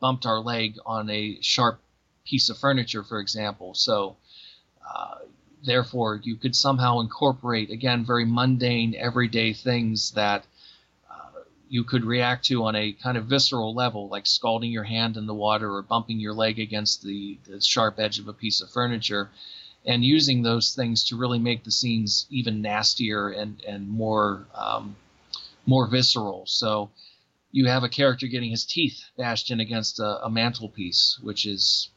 bumped 0.01 0.25
our 0.25 0.41
leg 0.41 0.79
on 0.87 1.11
a 1.11 1.39
sharp 1.43 1.81
piece 2.25 2.49
of 2.49 2.57
furniture, 2.59 3.03
for 3.03 3.21
example. 3.21 3.75
So, 3.75 4.17
uh, 4.89 5.19
therefore, 5.65 6.21
you 6.23 6.37
could 6.37 6.57
somehow 6.57 7.01
incorporate, 7.01 7.71
again, 7.71 8.07
very 8.07 8.25
mundane, 8.25 8.95
everyday 8.97 9.53
things 9.53 10.13
that 10.13 10.47
you 11.73 11.85
could 11.85 12.05
react 12.05 12.45
to 12.45 12.65
on 12.65 12.77
a 12.77 12.93
kind 12.93 13.17
of 13.17 13.25
visceral 13.25 13.75
level, 13.75 14.07
like 14.09 14.27
scalding 14.27 14.71
your 14.71 14.85
hand 14.85 15.17
in 15.17 15.27
the 15.27 15.33
water 15.33 15.75
or 15.75 15.81
bumping 15.81 16.21
your 16.21 16.35
leg 16.35 16.59
against 16.59 17.03
the, 17.03 17.39
the 17.49 17.63
sharp 17.63 17.99
edge 17.99 18.19
of 18.19 18.29
a 18.29 18.33
piece 18.35 18.61
of 18.61 18.69
furniture, 18.69 19.31
and 19.87 20.05
using 20.05 20.43
those 20.43 20.75
things 20.75 21.03
to 21.05 21.17
really 21.17 21.39
make 21.39 21.65
the 21.65 21.71
scenes 21.71 22.27
even 22.29 22.61
nastier 22.61 23.31
and 23.31 23.65
and 23.67 23.89
more 23.89 24.47
um, 24.55 24.97
more 25.65 25.87
visceral. 25.87 26.45
So 26.47 26.91
you 27.53 27.69
have 27.69 27.85
a 27.85 27.89
character 27.89 28.27
getting 28.27 28.51
his 28.51 28.67
teeth 28.67 29.05
bashed 29.17 29.51
in 29.51 29.59
against 29.59 29.99
a, 29.99 30.27
a 30.27 30.29
mantelpiece, 30.29 31.19
which 31.23 31.47
is, 31.47 31.89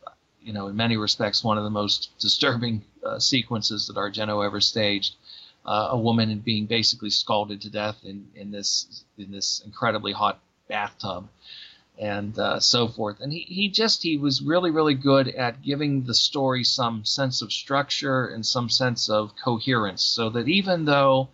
you 0.42 0.54
know, 0.54 0.68
in 0.68 0.78
many 0.78 0.96
respects, 0.96 1.44
one 1.44 1.58
of 1.58 1.66
the 1.66 1.70
most 1.82 2.18
disturbing 2.18 2.86
uh, 3.04 3.20
sequences 3.20 3.88
that 3.88 3.98
Argento 3.98 4.46
ever 4.46 4.62
staged. 4.62 5.16
Uh, 5.66 5.90
a 5.92 5.98
woman 5.98 6.38
being 6.40 6.68
basically 6.68 7.10
scalded 7.10 7.62
to 7.62 7.72
death 7.72 7.98
in, 8.04 8.28
in 8.36 8.52
this 8.52 9.04
in 9.18 9.32
this 9.32 9.62
incredibly 9.66 10.12
hot 10.12 10.40
bathtub, 10.68 11.28
and 11.98 12.38
uh, 12.38 12.60
so 12.60 12.88
forth. 12.88 13.20
And 13.20 13.34
he, 13.34 13.40
he 13.40 13.70
just 13.70 14.04
he 14.04 14.18
was 14.18 14.42
really 14.44 14.70
really 14.70 14.94
good 14.94 15.28
at 15.28 15.64
giving 15.64 16.04
the 16.04 16.14
story 16.14 16.64
some 16.64 17.04
sense 17.04 17.42
of 17.42 17.52
structure 17.52 18.28
and 18.28 18.46
some 18.46 18.70
sense 18.70 19.10
of 19.10 19.34
coherence, 19.44 20.04
so 20.04 20.30
that 20.30 20.48
even 20.48 20.86
though 20.86 21.30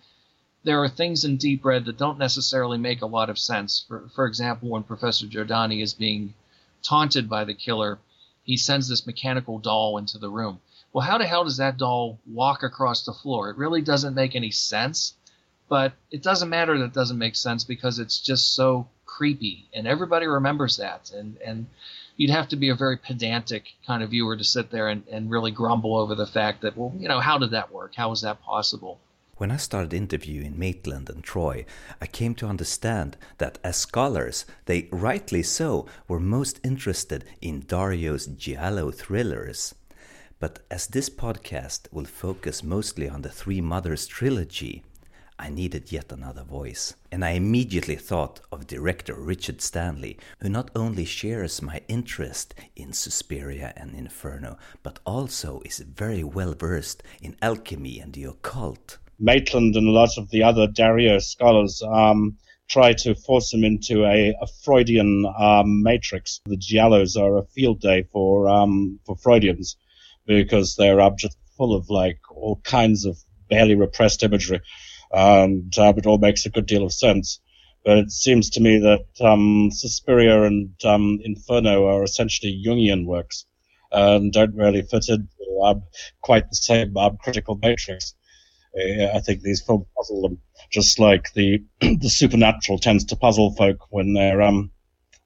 there 0.63 0.81
are 0.83 0.89
things 0.89 1.25
in 1.25 1.37
Deep 1.37 1.65
Red 1.65 1.85
that 1.85 1.97
don't 1.97 2.19
necessarily 2.19 2.77
make 2.77 3.01
a 3.01 3.07
lot 3.07 3.29
of 3.29 3.39
sense. 3.39 3.83
For, 3.87 4.09
for 4.15 4.25
example, 4.27 4.69
when 4.69 4.83
Professor 4.83 5.25
Giordani 5.25 5.81
is 5.81 5.93
being 5.93 6.33
taunted 6.83 7.27
by 7.27 7.45
the 7.45 7.53
killer, 7.53 7.99
he 8.43 8.57
sends 8.57 8.87
this 8.87 9.07
mechanical 9.07 9.59
doll 9.59 9.97
into 9.97 10.17
the 10.17 10.29
room. 10.29 10.59
Well, 10.93 11.05
how 11.05 11.17
the 11.17 11.25
hell 11.25 11.45
does 11.45 11.57
that 11.57 11.77
doll 11.77 12.19
walk 12.25 12.63
across 12.63 13.05
the 13.05 13.13
floor? 13.13 13.49
It 13.49 13.57
really 13.57 13.81
doesn't 13.81 14.13
make 14.13 14.35
any 14.35 14.51
sense, 14.51 15.13
but 15.69 15.93
it 16.11 16.21
doesn't 16.21 16.49
matter 16.49 16.77
that 16.77 16.85
it 16.85 16.93
doesn't 16.93 17.17
make 17.17 17.35
sense 17.35 17.63
because 17.63 17.97
it's 17.97 18.19
just 18.19 18.53
so 18.53 18.87
creepy, 19.05 19.67
and 19.73 19.87
everybody 19.87 20.25
remembers 20.25 20.77
that. 20.77 21.11
And 21.11 21.37
and 21.37 21.67
you'd 22.17 22.29
have 22.29 22.49
to 22.49 22.55
be 22.55 22.69
a 22.69 22.75
very 22.75 22.97
pedantic 22.97 23.73
kind 23.87 24.03
of 24.03 24.09
viewer 24.09 24.35
to 24.37 24.43
sit 24.43 24.69
there 24.69 24.89
and, 24.89 25.03
and 25.09 25.31
really 25.31 25.51
grumble 25.51 25.97
over 25.97 26.13
the 26.13 26.27
fact 26.27 26.61
that, 26.61 26.77
well, 26.77 26.93
you 26.97 27.07
know, 27.07 27.19
how 27.19 27.37
did 27.37 27.51
that 27.51 27.71
work? 27.71 27.95
How 27.95 28.09
was 28.09 28.21
that 28.21 28.41
possible? 28.41 28.99
When 29.37 29.49
I 29.49 29.57
started 29.57 29.93
interviewing 29.93 30.59
Maitland 30.59 31.09
and 31.09 31.23
Troy, 31.23 31.65
I 31.99 32.05
came 32.05 32.35
to 32.35 32.47
understand 32.47 33.17
that 33.39 33.57
as 33.63 33.77
scholars, 33.77 34.45
they 34.65 34.87
rightly 34.91 35.41
so 35.41 35.87
were 36.07 36.19
most 36.19 36.59
interested 36.63 37.25
in 37.41 37.61
Dario's 37.61 38.27
giallo 38.27 38.91
thrillers. 38.91 39.73
But 40.41 40.57
as 40.71 40.87
this 40.87 41.07
podcast 41.07 41.81
will 41.91 42.05
focus 42.05 42.63
mostly 42.63 43.07
on 43.07 43.21
the 43.21 43.29
Three 43.29 43.61
Mothers 43.61 44.07
trilogy, 44.07 44.81
I 45.37 45.51
needed 45.51 45.91
yet 45.91 46.11
another 46.11 46.41
voice. 46.41 46.95
And 47.11 47.23
I 47.23 47.33
immediately 47.33 47.95
thought 47.95 48.39
of 48.51 48.65
director 48.65 49.13
Richard 49.13 49.61
Stanley, 49.61 50.17
who 50.39 50.49
not 50.49 50.71
only 50.75 51.05
shares 51.05 51.61
my 51.61 51.81
interest 51.87 52.55
in 52.75 52.91
Suspiria 52.91 53.71
and 53.77 53.93
Inferno, 53.93 54.57
but 54.81 54.97
also 55.05 55.61
is 55.63 55.77
very 55.77 56.23
well 56.23 56.55
versed 56.57 57.03
in 57.21 57.35
alchemy 57.43 57.99
and 57.99 58.13
the 58.13 58.23
occult. 58.23 58.97
Maitland 59.19 59.75
and 59.75 59.87
a 59.87 59.91
lot 59.91 60.17
of 60.17 60.31
the 60.31 60.41
other 60.41 60.65
Dario 60.65 61.19
scholars 61.19 61.83
um, 61.83 62.35
try 62.67 62.93
to 62.93 63.13
force 63.13 63.53
him 63.53 63.63
into 63.63 64.05
a, 64.05 64.33
a 64.41 64.47
Freudian 64.63 65.23
um, 65.37 65.83
matrix. 65.83 66.41
The 66.45 66.57
Giallos 66.57 67.15
are 67.15 67.37
a 67.37 67.45
field 67.45 67.79
day 67.79 68.07
for 68.11 68.49
um, 68.49 68.99
for 69.05 69.15
Freudians 69.15 69.75
because 70.25 70.75
they're 70.75 71.09
just 71.17 71.37
full 71.57 71.75
of 71.75 71.89
like 71.89 72.19
all 72.31 72.57
kinds 72.63 73.05
of 73.05 73.17
barely 73.49 73.75
repressed 73.75 74.23
imagery, 74.23 74.61
and 75.11 75.77
uh, 75.77 75.93
it 75.95 76.05
all 76.05 76.17
makes 76.17 76.45
a 76.45 76.49
good 76.49 76.65
deal 76.65 76.83
of 76.83 76.93
sense. 76.93 77.39
But 77.83 77.97
it 77.97 78.11
seems 78.11 78.51
to 78.51 78.61
me 78.61 78.79
that 78.79 79.05
um, 79.25 79.71
Suspiria 79.71 80.43
and 80.43 80.73
um, 80.85 81.19
Inferno 81.23 81.87
are 81.87 82.03
essentially 82.03 82.61
Jungian 82.65 83.05
works 83.05 83.45
and 83.91 84.31
don't 84.31 84.55
really 84.55 84.83
fit 84.83 85.09
into 85.09 85.27
um, 85.63 85.83
quite 86.21 86.49
the 86.49 86.55
same 86.55 86.95
um, 86.97 87.17
critical 87.17 87.59
matrix. 87.61 88.13
I 88.75 89.19
think 89.19 89.41
these 89.41 89.61
films 89.61 89.85
puzzle 89.97 90.21
them, 90.21 90.41
just 90.69 90.97
like 90.97 91.33
the 91.33 91.63
the 91.81 92.09
supernatural 92.09 92.79
tends 92.79 93.03
to 93.05 93.17
puzzle 93.17 93.53
folk 93.55 93.87
when 93.89 94.13
they're 94.13 94.41
um 94.41 94.71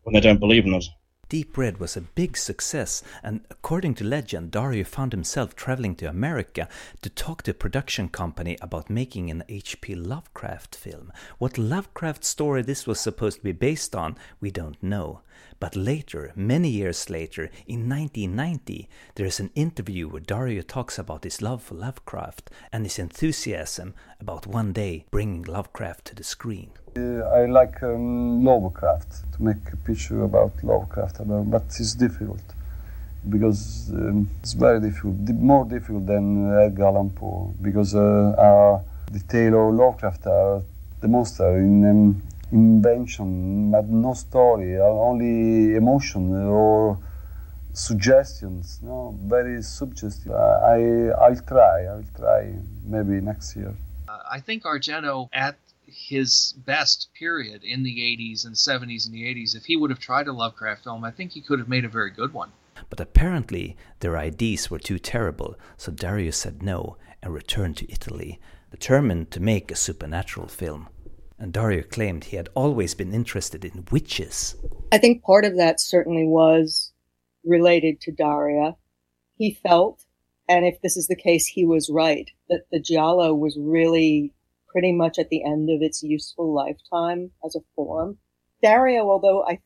when 0.01 0.13
they 0.13 0.19
don't 0.19 0.39
believe 0.39 0.65
in 0.65 0.73
it. 0.73 0.85
Deep 1.27 1.57
Red 1.57 1.79
was 1.79 1.97
a 1.97 2.01
big 2.01 2.37
success, 2.37 3.01
and 3.23 3.41
according 3.49 3.95
to 3.95 4.03
legend, 4.03 4.51
Dario 4.51 4.83
found 4.83 5.11
himself 5.11 5.55
traveling 5.55 5.95
to 5.95 6.07
America 6.07 6.69
to 7.01 7.09
talk 7.09 7.41
to 7.43 7.51
a 7.51 7.55
production 7.55 8.09
company 8.09 8.57
about 8.61 8.91
making 8.91 9.31
an 9.31 9.43
H.P. 9.49 9.95
Lovecraft 9.95 10.75
film. 10.75 11.11
What 11.39 11.57
Lovecraft 11.57 12.23
story 12.23 12.61
this 12.61 12.85
was 12.85 12.99
supposed 12.99 13.37
to 13.37 13.43
be 13.43 13.53
based 13.53 13.95
on, 13.95 14.17
we 14.39 14.51
don't 14.51 14.81
know. 14.83 15.21
But 15.65 15.75
later, 15.75 16.31
many 16.35 16.69
years 16.69 17.09
later, 17.09 17.49
in 17.65 17.89
1990, 17.89 18.87
there 19.15 19.25
is 19.25 19.39
an 19.39 19.49
interview 19.55 20.07
where 20.07 20.21
Dario 20.21 20.61
talks 20.61 20.99
about 20.99 21.23
his 21.23 21.41
love 21.41 21.63
for 21.63 21.73
Lovecraft 21.73 22.51
and 22.71 22.85
his 22.85 22.99
enthusiasm 22.99 23.95
about 24.21 24.45
one 24.45 24.73
day 24.73 25.05
bringing 25.09 25.41
Lovecraft 25.41 26.05
to 26.05 26.13
the 26.13 26.23
screen. 26.23 26.69
Uh, 26.95 27.23
I 27.39 27.47
like 27.47 27.81
um, 27.81 28.45
Lovecraft 28.45 29.33
to 29.33 29.41
make 29.41 29.73
a 29.73 29.77
picture 29.77 30.21
about 30.21 30.51
Lovecraft, 30.63 31.17
but 31.49 31.63
it's 31.79 31.95
difficult 31.95 32.43
because 33.27 33.89
um, 33.91 34.29
it's 34.41 34.53
very 34.53 34.79
difficult, 34.79 35.15
more 35.29 35.65
difficult 35.65 36.05
than 36.05 36.59
Edgar 36.59 36.85
Allan 36.85 37.09
Poe 37.09 37.55
because 37.59 37.95
uh, 37.95 38.35
our, 38.37 38.83
the 39.11 39.19
tale 39.21 39.69
of 39.69 39.73
Lovecraft 39.73 40.27
are 40.27 40.61
the 41.01 41.07
monster 41.07 41.57
in 41.57 41.89
um, 41.89 42.21
invention, 42.51 43.71
but 43.71 43.85
no 43.87 44.13
story, 44.13 44.77
only 44.79 45.75
emotion 45.75 46.33
or 46.47 46.99
suggestions. 47.73 48.79
No, 48.81 49.17
very 49.23 49.61
suggestive. 49.61 50.31
I 50.31 51.09
I'll 51.21 51.41
try. 51.47 51.85
I'll 51.85 52.05
try 52.15 52.55
maybe 52.85 53.21
next 53.21 53.55
year. 53.55 53.75
Uh, 54.07 54.19
I 54.31 54.39
think 54.39 54.63
Argento 54.63 55.29
at 55.33 55.57
his 55.87 56.53
best 56.57 57.09
period 57.17 57.63
in 57.63 57.83
the 57.83 57.97
80s 57.99 58.45
and 58.45 58.55
70s 58.55 59.05
and 59.05 59.13
the 59.13 59.23
80s, 59.23 59.55
if 59.55 59.65
he 59.65 59.75
would 59.75 59.89
have 59.91 59.99
tried 59.99 60.27
a 60.27 60.33
Lovecraft 60.33 60.83
film, 60.83 61.03
I 61.03 61.11
think 61.11 61.31
he 61.31 61.41
could 61.41 61.59
have 61.59 61.69
made 61.69 61.85
a 61.85 61.89
very 61.89 62.11
good 62.11 62.33
one. 62.33 62.51
But 62.89 62.99
apparently, 62.99 63.77
their 63.99 64.17
ideas 64.17 64.69
were 64.69 64.79
too 64.79 64.99
terrible, 64.99 65.55
so 65.77 65.91
Dario 65.91 66.31
said 66.31 66.61
no 66.61 66.97
and 67.21 67.33
returned 67.33 67.77
to 67.77 67.91
Italy, 67.91 68.39
determined 68.71 69.31
to 69.31 69.39
make 69.39 69.71
a 69.71 69.75
supernatural 69.75 70.47
film. 70.47 70.89
And 71.37 71.51
Dario 71.51 71.83
claimed 71.83 72.25
he 72.25 72.37
had 72.37 72.49
always 72.55 72.93
been 72.93 73.13
interested 73.13 73.65
in 73.65 73.85
witches. 73.91 74.55
I 74.91 74.97
think 74.97 75.23
part 75.23 75.45
of 75.45 75.57
that 75.57 75.81
certainly 75.81 76.25
was 76.25 76.93
related 77.43 77.99
to 78.01 78.11
Daria. 78.11 78.75
He 79.37 79.59
felt, 79.61 80.05
and 80.47 80.65
if 80.65 80.81
this 80.81 80.95
is 80.95 81.07
the 81.07 81.15
case, 81.15 81.45
he 81.45 81.65
was 81.65 81.89
right, 81.89 82.29
that 82.49 82.65
the 82.71 82.79
Giallo 82.79 83.33
was 83.33 83.57
really 83.59 84.33
pretty 84.69 84.91
much 84.91 85.19
at 85.19 85.29
the 85.29 85.43
end 85.43 85.69
of 85.69 85.81
its 85.81 86.03
useful 86.03 86.53
lifetime 86.53 87.31
as 87.45 87.55
a 87.55 87.65
form. 87.75 88.17
Dario, 88.61 89.09
although 89.09 89.43
I, 89.45 89.59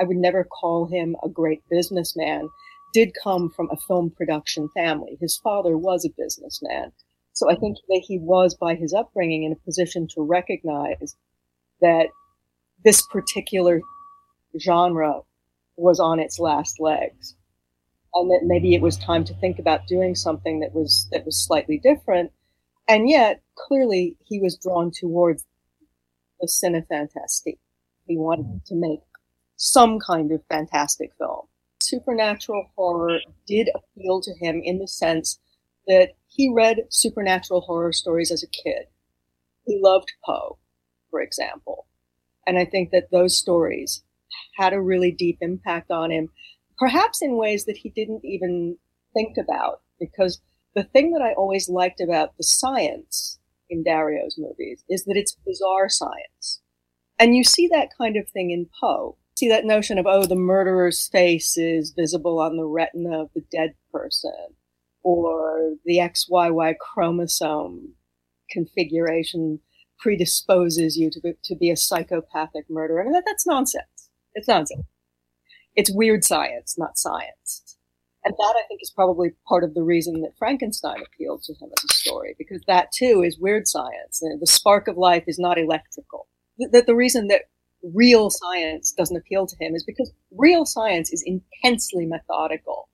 I 0.00 0.04
would 0.04 0.16
never 0.16 0.44
call 0.44 0.86
him 0.86 1.16
a 1.22 1.28
great 1.28 1.62
businessman, 1.70 2.48
did 2.92 3.12
come 3.22 3.50
from 3.50 3.68
a 3.70 3.76
film 3.88 4.10
production 4.10 4.68
family. 4.74 5.18
His 5.20 5.36
father 5.36 5.76
was 5.76 6.04
a 6.04 6.14
businessman. 6.16 6.92
So 7.34 7.50
I 7.50 7.56
think 7.56 7.78
that 7.88 8.02
he 8.06 8.18
was, 8.18 8.54
by 8.54 8.74
his 8.74 8.94
upbringing, 8.94 9.44
in 9.44 9.52
a 9.52 9.56
position 9.56 10.08
to 10.14 10.22
recognize 10.22 11.16
that 11.80 12.08
this 12.84 13.06
particular 13.08 13.80
genre 14.58 15.20
was 15.76 16.00
on 16.00 16.20
its 16.20 16.38
last 16.38 16.80
legs 16.80 17.36
and 18.14 18.30
that 18.30 18.42
maybe 18.44 18.74
it 18.74 18.82
was 18.82 18.96
time 18.96 19.24
to 19.24 19.34
think 19.34 19.58
about 19.58 19.86
doing 19.88 20.14
something 20.14 20.60
that 20.60 20.74
was 20.74 21.08
that 21.12 21.26
was 21.26 21.44
slightly 21.44 21.78
different 21.78 22.30
and 22.88 23.08
yet, 23.08 23.42
clearly, 23.56 24.16
he 24.24 24.40
was 24.40 24.58
drawn 24.58 24.90
towards 24.90 25.46
the 26.40 26.46
cine 26.46 26.86
fantastique. 26.86 27.60
He 28.06 28.18
wanted 28.18 28.64
to 28.66 28.74
make 28.74 29.00
some 29.56 29.98
kind 29.98 30.30
of 30.32 30.42
fantastic 30.50 31.12
film. 31.16 31.46
Supernatural 31.80 32.70
horror 32.76 33.20
did 33.46 33.70
appeal 33.74 34.20
to 34.22 34.34
him 34.34 34.60
in 34.62 34.78
the 34.78 34.88
sense 34.88 35.38
that 35.86 36.10
he 36.34 36.52
read 36.52 36.86
supernatural 36.90 37.60
horror 37.60 37.92
stories 37.92 38.32
as 38.32 38.42
a 38.42 38.48
kid. 38.48 38.86
He 39.66 39.80
loved 39.80 40.12
Poe, 40.24 40.58
for 41.10 41.20
example. 41.20 41.86
And 42.44 42.58
I 42.58 42.64
think 42.64 42.90
that 42.90 43.10
those 43.12 43.38
stories 43.38 44.02
had 44.56 44.72
a 44.72 44.80
really 44.80 45.12
deep 45.12 45.38
impact 45.40 45.92
on 45.92 46.10
him, 46.10 46.28
perhaps 46.76 47.22
in 47.22 47.36
ways 47.36 47.66
that 47.66 47.76
he 47.76 47.88
didn't 47.90 48.24
even 48.24 48.76
think 49.14 49.36
about, 49.38 49.80
because 50.00 50.40
the 50.74 50.82
thing 50.82 51.12
that 51.12 51.22
I 51.22 51.34
always 51.34 51.68
liked 51.68 52.00
about 52.00 52.36
the 52.36 52.42
science 52.42 53.38
in 53.70 53.84
Dario's 53.84 54.36
movies 54.36 54.82
is 54.88 55.04
that 55.04 55.16
it's 55.16 55.36
bizarre 55.46 55.88
science. 55.88 56.60
And 57.18 57.36
you 57.36 57.44
see 57.44 57.68
that 57.68 57.90
kind 57.96 58.16
of 58.16 58.28
thing 58.28 58.50
in 58.50 58.68
Poe. 58.80 59.16
See 59.36 59.48
that 59.48 59.64
notion 59.64 59.98
of, 59.98 60.06
oh, 60.06 60.26
the 60.26 60.34
murderer's 60.34 61.08
face 61.08 61.56
is 61.56 61.92
visible 61.92 62.40
on 62.40 62.56
the 62.56 62.64
retina 62.64 63.22
of 63.22 63.30
the 63.34 63.44
dead 63.52 63.74
person, 63.92 64.32
or 65.04 65.74
the 65.84 65.98
XYY 65.98 66.74
chromosome 66.78 67.94
configuration 68.50 69.60
predisposes 69.98 70.96
you 70.96 71.10
to 71.10 71.20
be, 71.20 71.34
to 71.44 71.54
be 71.54 71.70
a 71.70 71.76
psychopathic 71.76 72.64
murderer. 72.68 73.00
And 73.00 73.14
that, 73.14 73.24
that's 73.26 73.46
nonsense. 73.46 74.10
It's 74.34 74.48
nonsense. 74.48 74.82
It's 75.76 75.90
weird 75.90 76.24
science, 76.24 76.76
not 76.78 76.98
science. 76.98 77.76
And 78.24 78.34
that 78.36 78.54
I 78.56 78.66
think 78.68 78.80
is 78.82 78.90
probably 78.90 79.32
part 79.46 79.64
of 79.64 79.74
the 79.74 79.82
reason 79.82 80.22
that 80.22 80.38
Frankenstein 80.38 81.02
appealed 81.02 81.42
to 81.42 81.52
him 81.54 81.68
as 81.76 81.84
a 81.84 81.92
story, 81.92 82.34
because 82.38 82.62
that 82.66 82.90
too 82.92 83.22
is 83.22 83.38
weird 83.38 83.68
science. 83.68 84.22
And 84.22 84.40
the 84.40 84.46
spark 84.46 84.88
of 84.88 84.96
life 84.96 85.24
is 85.26 85.38
not 85.38 85.58
electrical. 85.58 86.26
That 86.58 86.86
the 86.86 86.94
reason 86.94 87.28
that 87.28 87.42
real 87.92 88.30
science 88.30 88.92
doesn't 88.92 89.16
appeal 89.16 89.46
to 89.46 89.56
him 89.60 89.74
is 89.74 89.84
because 89.84 90.10
real 90.30 90.64
science 90.64 91.12
is 91.12 91.22
intensely 91.26 92.06
methodical. 92.06 92.88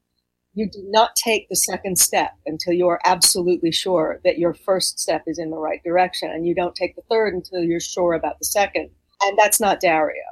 You 0.61 0.69
do 0.69 0.85
not 0.89 1.17
take 1.17 1.49
the 1.49 1.57
second 1.57 1.99
step 1.99 2.33
until 2.45 2.75
you 2.75 2.87
are 2.89 3.01
absolutely 3.07 3.73
sure 3.73 4.21
that 4.25 4.39
your 4.39 4.53
first 4.53 4.99
step 4.99 5.23
is 5.27 5.39
in 5.39 5.49
the 5.49 5.57
right 5.57 5.83
direction. 5.83 6.31
And 6.31 6.47
you 6.47 6.55
don't 6.55 6.75
take 6.75 6.95
the 6.97 7.03
third 7.11 7.33
until 7.33 7.63
you're 7.63 7.81
sure 7.81 8.13
about 8.13 8.39
the 8.39 8.45
second. 8.45 8.91
And 9.23 9.39
that's 9.39 9.59
not 9.59 9.81
Dario. 9.81 10.23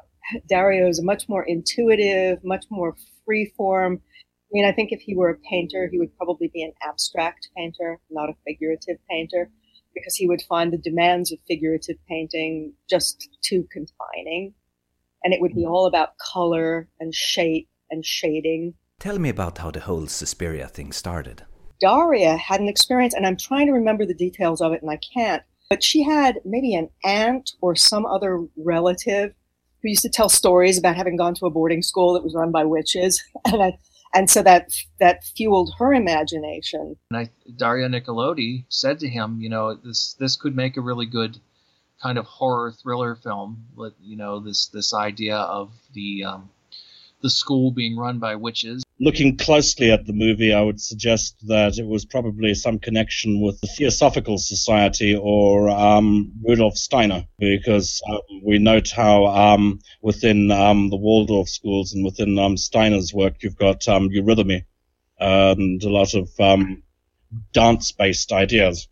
Dario 0.47 0.87
is 0.87 1.03
much 1.03 1.31
more 1.31 1.45
intuitive, 1.45 2.45
much 2.45 2.67
more 2.69 2.95
free 3.25 3.55
form. 3.57 4.03
I 4.23 4.51
mean, 4.53 4.67
I 4.67 4.73
think 4.73 4.93
if 4.93 5.01
he 5.01 5.17
were 5.17 5.31
a 5.31 5.39
painter, 5.51 5.89
he 5.91 5.99
would 5.99 6.15
probably 6.19 6.51
be 6.53 6.63
an 6.63 6.75
abstract 6.87 7.49
painter, 7.57 7.99
not 8.11 8.29
a 8.29 8.35
figurative 8.47 8.99
painter, 9.09 9.51
because 9.95 10.15
he 10.15 10.29
would 10.29 10.43
find 10.43 10.71
the 10.71 10.77
demands 10.77 11.33
of 11.33 11.39
figurative 11.49 11.97
painting 12.07 12.75
just 12.91 13.31
too 13.41 13.67
confining. 13.73 14.53
And 15.25 15.33
it 15.33 15.41
would 15.41 15.55
be 15.55 15.65
all 15.65 15.87
about 15.87 16.19
color 16.19 16.87
and 17.01 17.15
shape 17.15 17.71
and 17.91 18.05
shading. 18.05 18.75
Tell 19.01 19.21
me 19.21 19.29
about 19.29 19.59
how 19.59 19.71
the 19.71 19.79
whole 19.79 20.09
Suspiria 20.09 20.67
thing 20.67 20.91
started. 20.91 21.45
Daria 21.81 22.37
had 22.37 22.61
an 22.61 22.67
experience, 22.67 23.15
and 23.15 23.25
I'm 23.25 23.37
trying 23.37 23.69
to 23.69 23.73
remember 23.73 24.05
the 24.05 24.13
details 24.13 24.61
of 24.61 24.73
it, 24.73 24.83
and 24.83 24.91
I 24.91 24.99
can't. 25.15 25.45
But 25.71 25.85
she 25.85 26.03
had 26.03 26.41
maybe 26.45 26.75
an 26.75 26.91
aunt 27.05 27.53
or 27.61 27.77
some 27.77 28.05
other 28.05 28.45
relative 28.57 29.35
who 29.83 29.91
used 29.91 30.03
to 30.03 30.09
tell 30.09 30.29
stories 30.29 30.77
about 30.77 30.97
having 30.97 31.17
gone 31.17 31.35
to 31.35 31.47
a 31.47 31.51
boarding 31.51 31.81
school 31.81 32.13
that 32.15 32.25
was 32.25 32.35
run 32.35 32.51
by 32.51 32.65
witches, 32.65 33.23
and 33.45 33.63
I, 33.63 33.79
and 34.15 34.29
so 34.29 34.43
that 34.43 34.73
that 34.99 35.23
fueled 35.23 35.75
her 35.79 35.95
imagination. 35.95 36.97
And 37.13 37.19
I, 37.19 37.31
Daria 37.57 37.89
Nicolodi 37.89 38.65
said 38.69 38.99
to 38.99 39.09
him, 39.09 39.41
you 39.41 39.49
know, 39.49 39.75
this 39.75 40.17
this 40.19 40.35
could 40.35 40.57
make 40.57 40.77
a 40.77 40.81
really 40.81 41.07
good 41.07 41.39
kind 42.03 42.19
of 42.19 42.25
horror 42.25 42.73
thriller 42.73 43.15
film. 43.15 43.67
With 43.77 43.95
you 44.03 44.17
know 44.17 44.41
this 44.41 44.67
this 44.67 44.93
idea 44.93 45.37
of 45.37 45.71
the 45.95 46.25
um, 46.25 46.51
the 47.23 47.31
school 47.31 47.71
being 47.71 47.97
run 47.97 48.19
by 48.19 48.35
witches. 48.35 48.83
Looking 49.01 49.37
closely 49.37 49.93
at 49.93 50.07
the 50.07 50.13
movie, 50.13 50.53
I 50.53 50.61
would 50.61 50.81
suggest 50.81 51.37
that 51.47 51.79
it 51.79 51.87
was 51.87 52.05
probably 52.05 52.55
some 52.55 52.81
connection 52.81 53.41
with 53.41 53.61
the 53.61 53.69
Theosophical 53.69 54.39
Society 54.39 55.15
or 55.15 55.71
um, 55.71 56.33
Rudolf 56.43 56.77
Steiner, 56.77 57.25
because 57.39 58.03
um, 58.11 58.19
we 58.45 58.59
note 58.59 58.91
how 58.91 59.27
um, 59.27 59.79
within 60.03 60.51
um, 60.51 60.91
the 60.91 60.97
Waldorf 60.97 61.49
schools 61.49 61.93
and 61.93 62.05
within 62.05 62.37
um, 62.41 62.57
Steiner's 62.57 63.15
work, 63.15 63.41
you've 63.41 63.57
got 63.57 63.87
um, 63.87 64.09
eurythmy 64.09 64.65
and 65.21 65.81
a 65.85 65.89
lot 65.89 66.15
of 66.15 66.29
dance-based 67.53 68.33
ideas. 68.33 68.89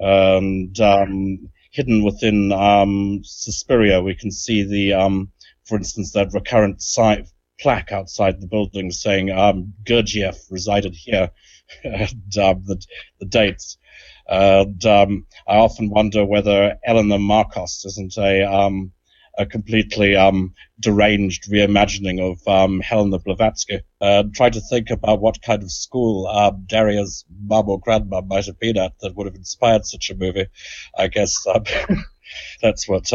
And 0.00 1.50
hidden 1.70 2.02
within 2.02 3.22
Suspiria, 3.24 4.00
we 4.00 4.14
can 4.14 4.30
see 4.30 4.62
the, 4.62 5.26
for 5.64 5.76
instance, 5.76 6.12
that 6.12 6.32
recurrent 6.32 6.80
site 6.80 7.28
plaque 7.60 7.92
outside 7.92 8.40
the 8.40 8.46
building 8.46 8.90
saying 8.90 9.30
um, 9.30 9.74
Gurdjieff 9.84 10.50
resided 10.50 10.94
here 10.94 11.30
and 11.84 12.38
um, 12.38 12.62
the, 12.64 12.84
the 13.20 13.26
dates. 13.26 13.78
And 14.26 14.84
um, 14.86 15.26
I 15.46 15.56
often 15.56 15.90
wonder 15.90 16.24
whether 16.24 16.76
Eleanor 16.84 17.18
Marcos 17.18 17.84
isn't 17.84 18.16
a 18.16 18.42
um, 18.42 18.92
a 19.36 19.44
completely 19.44 20.16
um, 20.16 20.54
deranged 20.78 21.50
reimagining 21.50 22.20
of 22.20 22.46
um, 22.46 22.80
Helena 22.80 23.18
Blavatsky. 23.18 23.80
Uh, 24.00 24.24
try 24.32 24.48
to 24.48 24.60
think 24.60 24.90
about 24.90 25.20
what 25.20 25.42
kind 25.42 25.62
of 25.62 25.70
school 25.70 26.26
um, 26.28 26.64
Daria's 26.66 27.24
mum 27.44 27.68
or 27.68 27.80
grandma 27.80 28.20
might 28.20 28.46
have 28.46 28.58
been 28.60 28.78
at 28.78 28.92
that 29.00 29.16
would 29.16 29.26
have 29.26 29.34
inspired 29.34 29.84
such 29.86 30.10
a 30.10 30.14
movie. 30.14 30.46
I 30.96 31.08
guess 31.08 31.34
that's 32.62 32.88
what 32.88 33.12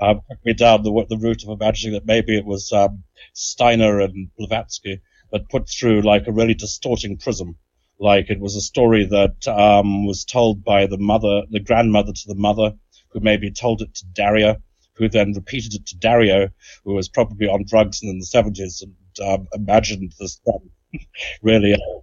um, 0.00 0.20
took 0.28 0.44
me 0.44 0.54
down 0.54 0.82
the, 0.82 1.06
the 1.08 1.18
route 1.18 1.44
of 1.44 1.50
imagining 1.50 1.94
that 1.94 2.06
maybe 2.06 2.36
it 2.36 2.44
was 2.44 2.72
um, 2.72 3.04
Steiner 3.32 4.00
and 4.00 4.28
Blavatsky, 4.38 5.00
but 5.30 5.48
put 5.48 5.68
through 5.68 6.02
like 6.02 6.26
a 6.26 6.32
really 6.32 6.54
distorting 6.54 7.16
prism. 7.16 7.56
Like 7.98 8.30
it 8.30 8.40
was 8.40 8.56
a 8.56 8.60
story 8.60 9.06
that 9.06 9.48
um, 9.48 10.06
was 10.06 10.24
told 10.24 10.64
by 10.64 10.86
the 10.86 10.98
mother, 10.98 11.42
the 11.50 11.60
grandmother 11.60 12.12
to 12.12 12.28
the 12.28 12.34
mother, 12.34 12.72
who 13.10 13.20
maybe 13.20 13.50
told 13.50 13.82
it 13.82 13.94
to 13.94 14.06
Daria, 14.12 14.58
who 14.94 15.08
then 15.08 15.32
repeated 15.32 15.74
it 15.74 15.86
to 15.86 15.96
Dario, 15.96 16.50
who 16.84 16.94
was 16.94 17.08
probably 17.08 17.48
on 17.48 17.64
drugs 17.66 18.02
in 18.02 18.18
the 18.18 18.26
70s 18.26 18.82
and 18.82 18.94
um, 19.26 19.48
imagined 19.54 20.12
this 20.18 20.40
um, 20.46 20.70
really 21.42 21.74
uh, 21.74 22.00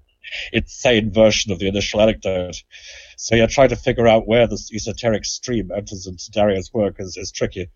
insane 0.52 1.12
version 1.12 1.52
of 1.52 1.60
the 1.60 1.68
initial 1.68 2.02
anecdote. 2.02 2.64
So 3.18 3.36
yeah, 3.36 3.48
trying 3.48 3.70
to 3.70 3.76
figure 3.76 4.08
out 4.08 4.28
where 4.28 4.48
this 4.48 4.72
esoteric 4.74 5.26
stream 5.26 5.72
enters 5.72 6.08
into 6.08 6.32
Dario's 6.32 6.72
work 6.74 6.96
is, 7.00 7.18
is 7.18 7.32
tricky. 7.32 7.70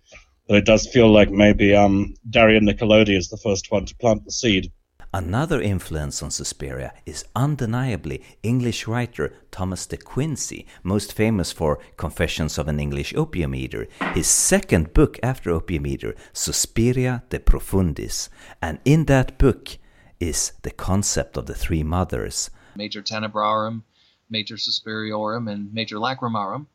But 0.48 0.58
it 0.58 0.66
does 0.66 0.88
feel 0.88 1.12
like 1.12 1.30
maybe 1.30 1.76
um, 1.76 2.14
Daria 2.30 2.62
Nicolodi 2.62 3.18
is 3.18 3.30
the 3.30 3.38
first 3.38 3.72
one 3.72 3.86
to 3.86 3.96
plant 3.98 4.24
the 4.26 4.32
seed. 4.32 4.72
Another 5.14 5.62
influence 5.62 6.22
on 6.22 6.32
Suspiria 6.32 6.94
is 7.06 7.24
undeniably 7.34 8.22
English 8.44 8.88
writer 8.88 9.34
Thomas 9.52 9.86
de 9.86 9.96
Quincey, 9.96 10.68
most 10.84 11.14
famous 11.14 11.52
for 11.52 11.80
Confessions 11.96 12.58
of 12.58 12.68
an 12.68 12.80
English 12.80 13.16
Opium 13.16 13.56
Eater, 13.56 13.88
his 14.14 14.28
second 14.28 14.94
book 14.94 15.18
after 15.24 15.50
Opium 15.50 15.88
Eater, 15.88 16.14
Suspiria 16.34 17.24
de 17.30 17.40
Profundis. 17.40 18.28
And 18.62 18.80
in 18.84 19.06
that 19.06 19.38
book 19.38 19.78
is 20.20 20.54
the 20.64 20.72
concept 20.72 21.38
of 21.38 21.46
the 21.46 21.56
three 21.56 21.84
mothers 21.84 22.50
Mater 22.76 23.02
Tenebrarum, 23.02 23.84
Mater 24.30 24.56
Suspiriorum, 24.56 25.52
and 25.52 25.74
Mater 25.74 25.98
Lacrimarum. 25.98 26.68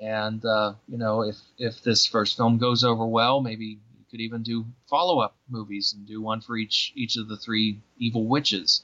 And 0.00 0.44
uh, 0.44 0.74
you 0.88 0.96
know, 0.96 1.22
if 1.22 1.36
if 1.58 1.82
this 1.82 2.06
first 2.06 2.36
film 2.36 2.58
goes 2.58 2.84
over 2.84 3.04
well, 3.06 3.40
maybe 3.40 3.78
you 3.98 4.04
could 4.10 4.20
even 4.20 4.42
do 4.42 4.64
follow-up 4.86 5.36
movies 5.48 5.92
and 5.92 6.06
do 6.06 6.22
one 6.22 6.40
for 6.40 6.56
each 6.56 6.92
each 6.94 7.16
of 7.16 7.28
the 7.28 7.36
three 7.36 7.80
evil 7.98 8.26
witches. 8.26 8.82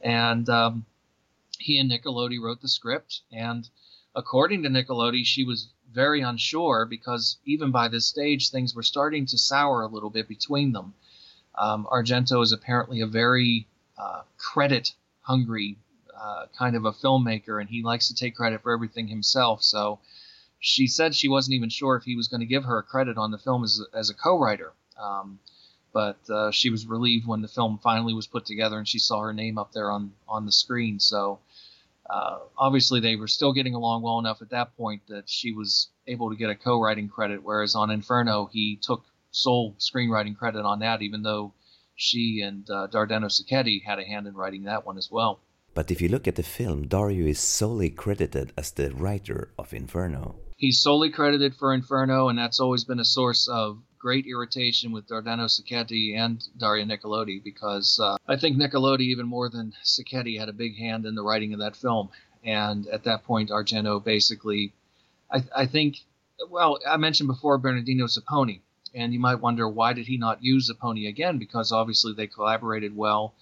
And 0.00 0.48
um, 0.48 0.84
he 1.58 1.78
and 1.78 1.90
Nicolodi 1.90 2.40
wrote 2.40 2.60
the 2.60 2.68
script, 2.68 3.22
and 3.32 3.68
according 4.14 4.62
to 4.62 4.68
Nicolodi, 4.68 5.24
she 5.24 5.44
was 5.44 5.68
very 5.92 6.20
unsure 6.20 6.84
because 6.84 7.38
even 7.44 7.70
by 7.70 7.88
this 7.88 8.06
stage, 8.06 8.50
things 8.50 8.74
were 8.74 8.82
starting 8.82 9.26
to 9.26 9.38
sour 9.38 9.82
a 9.82 9.86
little 9.88 10.10
bit 10.10 10.28
between 10.28 10.72
them. 10.72 10.94
Um, 11.56 11.86
Argento 11.90 12.42
is 12.42 12.52
apparently 12.52 13.00
a 13.00 13.06
very 13.06 13.66
uh, 13.96 14.22
credit 14.38 14.92
hungry 15.20 15.76
uh, 16.16 16.46
kind 16.56 16.76
of 16.76 16.84
a 16.84 16.92
filmmaker, 16.92 17.60
and 17.60 17.68
he 17.68 17.82
likes 17.82 18.08
to 18.08 18.14
take 18.14 18.36
credit 18.36 18.62
for 18.62 18.72
everything 18.72 19.08
himself. 19.08 19.62
So 19.62 19.98
she 20.58 20.86
said 20.86 21.14
she 21.14 21.28
wasn't 21.28 21.54
even 21.54 21.68
sure 21.68 21.96
if 21.96 22.04
he 22.04 22.16
was 22.16 22.28
going 22.28 22.40
to 22.40 22.46
give 22.46 22.64
her 22.64 22.78
a 22.78 22.82
credit 22.82 23.18
on 23.18 23.30
the 23.30 23.38
film 23.38 23.64
as, 23.64 23.82
as 23.92 24.10
a 24.10 24.14
co-writer. 24.14 24.72
Um, 24.98 25.38
but 25.92 26.18
uh, 26.30 26.50
she 26.50 26.70
was 26.70 26.86
relieved 26.86 27.26
when 27.26 27.42
the 27.42 27.48
film 27.48 27.78
finally 27.82 28.14
was 28.14 28.26
put 28.26 28.44
together 28.46 28.78
and 28.78 28.88
she 28.88 28.98
saw 28.98 29.20
her 29.20 29.32
name 29.32 29.58
up 29.58 29.72
there 29.72 29.90
on 29.90 30.12
on 30.28 30.44
the 30.46 30.52
screen. 30.52 30.98
So 30.98 31.38
uh, 32.08 32.38
obviously 32.58 33.00
they 33.00 33.16
were 33.16 33.28
still 33.28 33.52
getting 33.52 33.74
along 33.74 34.02
well 34.02 34.18
enough 34.18 34.42
at 34.42 34.50
that 34.50 34.76
point 34.76 35.02
that 35.08 35.28
she 35.28 35.52
was 35.52 35.88
able 36.06 36.30
to 36.30 36.36
get 36.36 36.50
a 36.50 36.54
co-writing 36.54 37.08
credit. 37.08 37.42
Whereas 37.42 37.74
on 37.74 37.90
Inferno, 37.90 38.46
he 38.46 38.76
took 38.76 39.04
sole 39.34 39.76
screenwriting 39.78 40.36
credit 40.36 40.64
on 40.64 40.78
that, 40.80 41.02
even 41.02 41.22
though 41.22 41.52
she 41.96 42.40
and 42.40 42.68
uh, 42.70 42.88
Dardano 42.88 43.26
Sacchetti 43.26 43.82
had 43.84 43.98
a 43.98 44.04
hand 44.04 44.26
in 44.26 44.34
writing 44.34 44.64
that 44.64 44.86
one 44.86 44.98
as 44.98 45.10
well. 45.10 45.40
But 45.74 45.90
if 45.90 46.00
you 46.00 46.08
look 46.08 46.28
at 46.28 46.36
the 46.36 46.42
film, 46.42 46.86
Dario 46.86 47.26
is 47.26 47.40
solely 47.40 47.90
credited 47.90 48.52
as 48.56 48.70
the 48.70 48.90
writer 48.94 49.50
of 49.58 49.74
Inferno. 49.74 50.36
He's 50.56 50.80
solely 50.80 51.10
credited 51.10 51.56
for 51.56 51.74
Inferno, 51.74 52.28
and 52.28 52.38
that's 52.38 52.60
always 52.60 52.84
been 52.84 53.00
a 53.00 53.04
source 53.04 53.48
of 53.48 53.82
great 53.98 54.26
irritation 54.26 54.92
with 54.92 55.08
Dardano 55.08 55.48
Sacchetti 55.48 56.14
and 56.16 56.46
Daria 56.58 56.84
Nicolodi 56.84 57.42
because 57.42 57.98
uh, 58.00 58.16
I 58.28 58.36
think 58.36 58.56
Nicolodi, 58.56 59.06
even 59.06 59.26
more 59.26 59.48
than 59.48 59.72
Sacchetti, 59.82 60.38
had 60.38 60.48
a 60.48 60.52
big 60.52 60.76
hand 60.76 61.06
in 61.06 61.14
the 61.16 61.22
writing 61.22 61.52
of 61.54 61.58
that 61.58 61.74
film. 61.74 62.10
And 62.44 62.86
at 62.86 63.04
that 63.04 63.24
point, 63.24 63.50
Argento 63.50 64.04
basically, 64.04 64.74
I, 65.32 65.42
I 65.56 65.66
think, 65.66 65.96
well, 66.50 66.78
I 66.88 66.98
mentioned 66.98 67.28
before 67.28 67.58
Bernardino 67.58 68.04
Zapponi, 68.04 68.60
and 68.94 69.12
you 69.12 69.20
might 69.20 69.40
wonder 69.40 69.68
why 69.68 69.92
did 69.92 70.06
he 70.06 70.16
not 70.16 70.42
use 70.42 70.70
Zapponi 70.70 71.08
again? 71.08 71.38
Because 71.38 71.72
obviously 71.72 72.12
they 72.12 72.26
collaborated 72.26 72.96
well. 72.96 73.34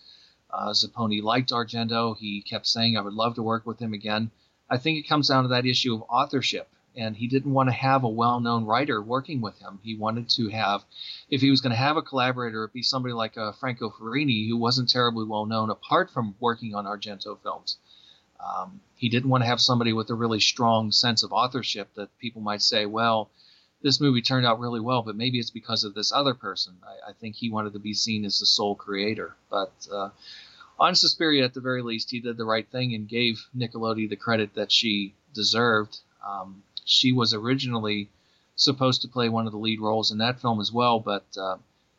Uh, 0.51 0.71
Zapponi 0.71 1.23
liked 1.23 1.51
Argento. 1.51 2.17
He 2.17 2.43
kept 2.43 2.67
saying, 2.67 2.97
"I 2.97 3.01
would 3.01 3.15
love 3.15 3.35
to 3.37 3.43
work 3.43 3.67
with 3.67 3.79
him 3.79 3.93
again." 3.93 4.31
I 4.71 4.79
think 4.79 4.99
it 4.99 5.09
comes 5.09 5.29
down 5.29 5.45
to 5.45 5.49
that 5.49 5.67
issue 5.67 5.95
of 5.95 6.05
authorship, 6.09 6.69
and 6.97 7.17
he 7.17 7.27
didn't 7.27 7.53
want 7.53 7.69
to 7.69 7.75
have 7.75 8.05
a 8.05 8.09
well-known 8.09 8.65
writer 8.65 9.03
working 9.03 9.41
with 9.41 9.59
him. 9.59 9.79
He 9.83 9.95
wanted 9.95 10.31
to 10.31 10.49
have, 10.49 10.85
if 11.29 11.41
he 11.41 11.51
was 11.51 11.61
going 11.61 11.73
to 11.73 11.77
have 11.77 11.97
a 11.97 12.03
collaborator, 12.03 12.65
it 12.65 12.73
be 12.73 12.83
somebody 12.83 13.13
like 13.13 13.37
uh, 13.37 13.53
Franco 13.53 13.91
Ferrini, 13.91 14.49
who 14.49 14.57
wasn't 14.57 14.89
terribly 14.89 15.27
well 15.27 15.47
known 15.47 15.71
apart 15.71 16.11
from 16.11 16.35
working 16.41 16.75
on 16.75 16.87
Argento 16.87 17.39
films. 17.43 17.77
Um, 18.41 18.81
he 18.97 19.09
didn't 19.09 19.31
want 19.31 19.43
to 19.43 19.49
have 19.49 19.61
somebody 19.61 19.93
with 19.93 20.11
a 20.11 20.15
really 20.15 20.41
strong 20.41 20.91
sense 20.91 21.23
of 21.23 21.33
authorship 21.33 21.89
that 21.95 22.19
people 22.19 22.43
might 22.43 22.63
say, 22.63 22.87
well, 22.87 23.31
this 23.83 24.01
movie 24.01 24.23
turned 24.23 24.47
out 24.47 24.61
really 24.61 24.81
well, 24.81 25.03
but 25.03 25.17
maybe 25.17 25.39
it's 25.39 25.51
because 25.51 25.85
of 25.85 25.95
this 25.95 26.13
other 26.13 26.35
person. 26.35 26.75
I, 26.85 27.11
I 27.11 27.13
think 27.13 27.37
he 27.37 27.51
wanted 27.51 27.73
to 27.73 27.79
be 27.79 27.95
seen 27.95 28.25
as 28.25 28.39
the 28.39 28.47
sole 28.47 28.75
creator. 28.75 29.35
But 29.51 29.73
uh, 29.93 30.11
on 30.79 30.95
Suspiria, 30.95 31.45
at 31.45 31.55
the 31.55 31.61
very 31.61 31.83
least, 31.83 32.11
he 32.11 32.21
did 32.21 32.37
the 32.37 32.45
right 32.45 32.67
thing 32.69 32.95
and 32.95 33.09
gave 33.09 33.47
Nicolodi 33.57 34.09
the 34.09 34.17
credit 34.17 34.55
that 34.55 34.73
she 34.73 35.15
deserved. 35.35 35.99
Um, 36.27 36.63
she 36.85 37.13
was 37.13 37.35
originally 37.35 38.09
supposed 38.57 39.03
to 39.03 39.09
play 39.09 39.29
one 39.29 39.47
of 39.47 39.53
the 39.53 39.59
lead 39.59 39.81
roles 39.81 40.13
in 40.13 40.19
that 40.19 40.41
film 40.41 40.61
as 40.61 40.73
well, 40.73 41.01
but 41.01 41.25
uh, 41.41 41.57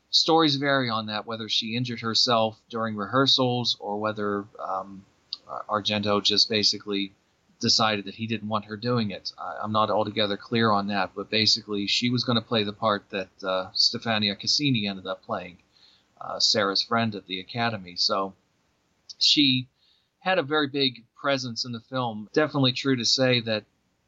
stories 0.09 0.55
vary 0.55 0.89
on 0.89 1.07
that, 1.07 1.25
whether 1.25 1.49
she 1.49 1.75
injured 1.75 1.99
herself 1.99 2.57
during 2.69 2.95
rehearsals 2.95 3.75
or 3.79 3.99
whether 3.99 4.45
um, 4.59 5.03
Argento 5.69 6.23
just 6.23 6.49
basically 6.49 7.11
decided 7.63 8.05
that 8.05 8.15
he 8.15 8.27
didn't 8.27 8.49
want 8.49 8.65
her 8.65 8.77
doing 8.77 9.09
it. 9.09 9.31
I'm 9.39 9.71
not 9.71 9.89
altogether 9.89 10.37
clear 10.37 10.69
on 10.69 10.87
that, 10.87 11.11
but 11.15 11.31
basically 11.31 11.87
she 11.87 12.11
was 12.11 12.23
going 12.23 12.35
to 12.35 12.47
play 12.47 12.63
the 12.63 12.73
part 12.73 13.09
that 13.09 13.29
uh, 13.41 13.71
Stefania 13.73 14.35
Casini 14.39 14.87
ended 14.87 15.07
up 15.07 15.23
playing, 15.23 15.57
uh, 16.21 16.39
Sarah's 16.39 16.83
friend 16.83 17.15
at 17.15 17.25
the 17.25 17.39
academy. 17.39 17.95
So 17.95 18.33
she 19.17 19.67
had 20.19 20.37
a 20.37 20.43
very 20.43 20.67
big 20.67 21.03
presence 21.15 21.65
in 21.65 21.71
the 21.71 21.79
film. 21.79 22.29
Definitely 22.33 22.73
true 22.73 22.97
to 22.97 23.05
say 23.05 23.39
that 23.41 23.63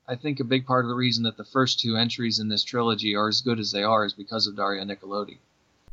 I 0.07 0.15
think 0.15 0.39
a 0.39 0.43
big 0.43 0.65
part 0.67 0.85
of 0.85 0.89
the 0.89 0.95
reason 0.95 1.23
that 1.23 1.37
the 1.37 1.45
first 1.45 1.79
two 1.79 1.95
entries 1.95 2.39
in 2.39 2.49
this 2.49 2.63
trilogy 2.63 3.15
are 3.15 3.29
as 3.29 3.41
good 3.41 3.59
as 3.59 3.71
they 3.71 3.83
are 3.83 4.05
is 4.05 4.13
because 4.13 4.45
of 4.45 4.55
Daria 4.55 4.85
Nicolodi. 4.85 5.39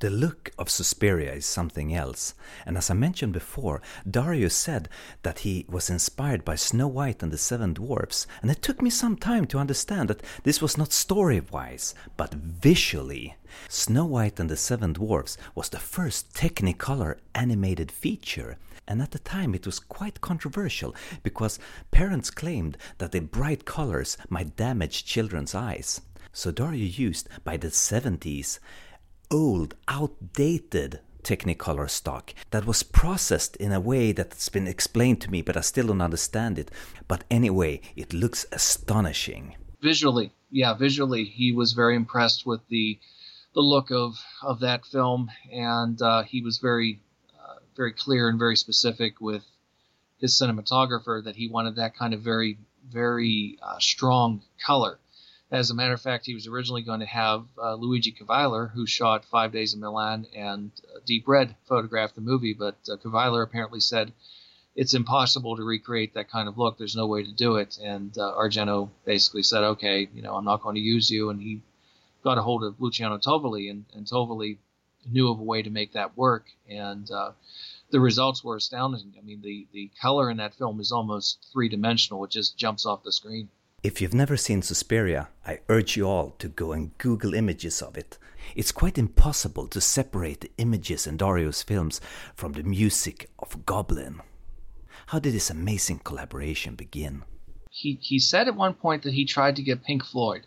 The 0.02 0.10
look 0.10 0.50
of 0.58 0.68
Suspiria 0.68 1.32
is 1.34 1.46
something 1.46 1.94
else, 1.94 2.34
and 2.66 2.76
as 2.76 2.90
I 2.90 2.94
mentioned 2.94 3.32
before, 3.32 3.80
Dario 4.10 4.48
said 4.48 4.88
that 5.22 5.38
he 5.46 5.64
was 5.68 5.88
inspired 5.88 6.44
by 6.44 6.56
Snow 6.56 6.88
White 6.88 7.22
and 7.22 7.30
the 7.30 7.38
Seven 7.38 7.72
Dwarfs, 7.72 8.26
and 8.42 8.50
it 8.50 8.62
took 8.62 8.82
me 8.82 8.90
some 8.90 9.14
time 9.14 9.46
to 9.46 9.60
understand 9.60 10.10
that 10.10 10.24
this 10.42 10.60
was 10.60 10.76
not 10.76 10.92
story 10.92 11.38
wise, 11.38 11.94
but 12.16 12.34
visually. 12.34 13.36
Snow 13.68 14.04
White 14.04 14.40
and 14.40 14.50
the 14.50 14.56
Seven 14.56 14.92
Dwarfs 14.92 15.38
was 15.54 15.68
the 15.68 15.78
first 15.78 16.34
Technicolor 16.34 17.18
animated 17.32 17.92
feature, 17.92 18.58
and 18.88 19.00
at 19.00 19.12
the 19.12 19.20
time 19.20 19.54
it 19.54 19.66
was 19.66 19.78
quite 19.78 20.20
controversial 20.20 20.96
because 21.22 21.60
parents 21.92 22.28
claimed 22.28 22.76
that 22.98 23.12
the 23.12 23.20
bright 23.20 23.64
colors 23.64 24.16
might 24.28 24.56
damage 24.56 25.04
children's 25.04 25.54
eyes. 25.54 26.00
So 26.32 26.50
Dario 26.50 26.86
used, 26.86 27.28
by 27.44 27.56
the 27.56 27.68
70s, 27.68 28.58
old, 29.32 29.74
outdated 29.88 31.00
Technicolor 31.22 31.88
stock 31.88 32.34
that 32.50 32.66
was 32.66 32.82
processed 32.82 33.54
in 33.56 33.72
a 33.72 33.80
way 33.80 34.10
that's 34.10 34.48
been 34.48 34.66
explained 34.66 35.20
to 35.20 35.30
me, 35.30 35.40
but 35.40 35.56
I 35.56 35.60
still 35.60 35.86
don't 35.86 36.00
understand 36.00 36.58
it. 36.58 36.70
But 37.06 37.22
anyway, 37.30 37.80
it 37.94 38.12
looks 38.12 38.44
astonishing. 38.50 39.54
Visually, 39.80 40.32
yeah, 40.50 40.74
visually, 40.74 41.24
he 41.24 41.52
was 41.52 41.72
very 41.72 41.94
impressed 41.94 42.44
with 42.44 42.60
the 42.68 42.98
the 43.54 43.60
look 43.60 43.90
of 43.90 44.16
of 44.42 44.60
that 44.60 44.84
film, 44.86 45.30
and 45.52 46.00
uh, 46.02 46.22
he 46.24 46.40
was 46.40 46.58
very 46.58 47.00
uh, 47.38 47.60
very 47.76 47.92
clear 47.92 48.28
and 48.28 48.38
very 48.38 48.56
specific 48.56 49.20
with 49.20 49.44
his 50.18 50.32
cinematographer 50.32 51.22
that 51.22 51.36
he 51.36 51.48
wanted 51.48 51.76
that 51.76 51.96
kind 51.96 52.14
of 52.14 52.20
very 52.20 52.58
very 52.90 53.58
uh, 53.62 53.78
strong 53.78 54.42
color 54.66 54.98
as 55.52 55.70
a 55.70 55.74
matter 55.74 55.92
of 55.92 56.00
fact, 56.00 56.24
he 56.24 56.34
was 56.34 56.46
originally 56.46 56.80
going 56.80 57.00
to 57.00 57.06
have 57.06 57.44
uh, 57.62 57.74
Luigi 57.74 58.10
Kuveiller, 58.10 58.72
who 58.72 58.86
shot 58.86 59.26
Five 59.26 59.52
Days 59.52 59.74
in 59.74 59.80
Milan 59.80 60.26
and 60.34 60.70
uh, 60.88 61.00
Deep 61.04 61.28
Red, 61.28 61.54
photograph 61.68 62.14
the 62.14 62.22
movie, 62.22 62.54
but 62.54 62.76
uh, 62.88 63.40
apparently 63.42 63.80
said 63.80 64.14
it's 64.74 64.94
impossible 64.94 65.54
to 65.56 65.62
recreate 65.62 66.14
that 66.14 66.30
kind 66.30 66.48
of 66.48 66.56
look. 66.56 66.78
There's 66.78 66.96
no 66.96 67.06
way 67.06 67.22
to 67.22 67.32
do 67.32 67.56
it. 67.56 67.78
And 67.84 68.16
uh, 68.16 68.32
Argento 68.32 68.88
basically 69.04 69.42
said, 69.42 69.62
okay, 69.62 70.08
you 70.14 70.22
know, 70.22 70.34
I'm 70.34 70.46
not 70.46 70.62
going 70.62 70.76
to 70.76 70.80
use 70.80 71.10
you. 71.10 71.28
And 71.28 71.38
he 71.38 71.60
got 72.24 72.38
a 72.38 72.42
hold 72.42 72.64
of 72.64 72.80
Luciano 72.80 73.18
Tovoli, 73.18 73.70
and, 73.70 73.84
and 73.94 74.06
Tovoli 74.06 74.56
knew 75.06 75.30
of 75.30 75.38
a 75.38 75.42
way 75.42 75.60
to 75.60 75.68
make 75.68 75.92
that 75.92 76.16
work. 76.16 76.46
And 76.66 77.10
uh, 77.10 77.32
the 77.90 78.00
results 78.00 78.42
were 78.42 78.56
astounding. 78.56 79.12
I 79.18 79.20
mean, 79.20 79.42
the, 79.42 79.66
the 79.74 79.90
color 80.00 80.30
in 80.30 80.38
that 80.38 80.54
film 80.54 80.80
is 80.80 80.92
almost 80.92 81.46
three 81.52 81.68
dimensional, 81.68 82.24
it 82.24 82.30
just 82.30 82.56
jumps 82.56 82.86
off 82.86 83.02
the 83.02 83.12
screen. 83.12 83.50
If 83.82 84.00
you've 84.00 84.14
never 84.14 84.36
seen 84.36 84.62
Suspiria, 84.62 85.28
I 85.44 85.58
urge 85.68 85.96
you 85.96 86.06
all 86.06 86.36
to 86.38 86.48
go 86.48 86.70
and 86.70 86.96
Google 86.98 87.34
images 87.34 87.82
of 87.82 87.98
it. 87.98 88.16
It's 88.54 88.70
quite 88.70 88.96
impossible 88.96 89.66
to 89.66 89.80
separate 89.80 90.42
the 90.42 90.52
images 90.56 91.04
in 91.04 91.16
Dario's 91.16 91.64
films 91.64 92.00
from 92.36 92.52
the 92.52 92.62
music 92.62 93.28
of 93.40 93.66
Goblin. 93.66 94.20
How 95.06 95.18
did 95.18 95.34
this 95.34 95.50
amazing 95.50 95.98
collaboration 96.04 96.76
begin? 96.76 97.24
He, 97.70 97.98
he 98.00 98.20
said 98.20 98.46
at 98.46 98.54
one 98.54 98.74
point 98.74 99.02
that 99.02 99.14
he 99.14 99.24
tried 99.24 99.56
to 99.56 99.62
get 99.62 99.82
Pink 99.82 100.04
Floyd. 100.04 100.46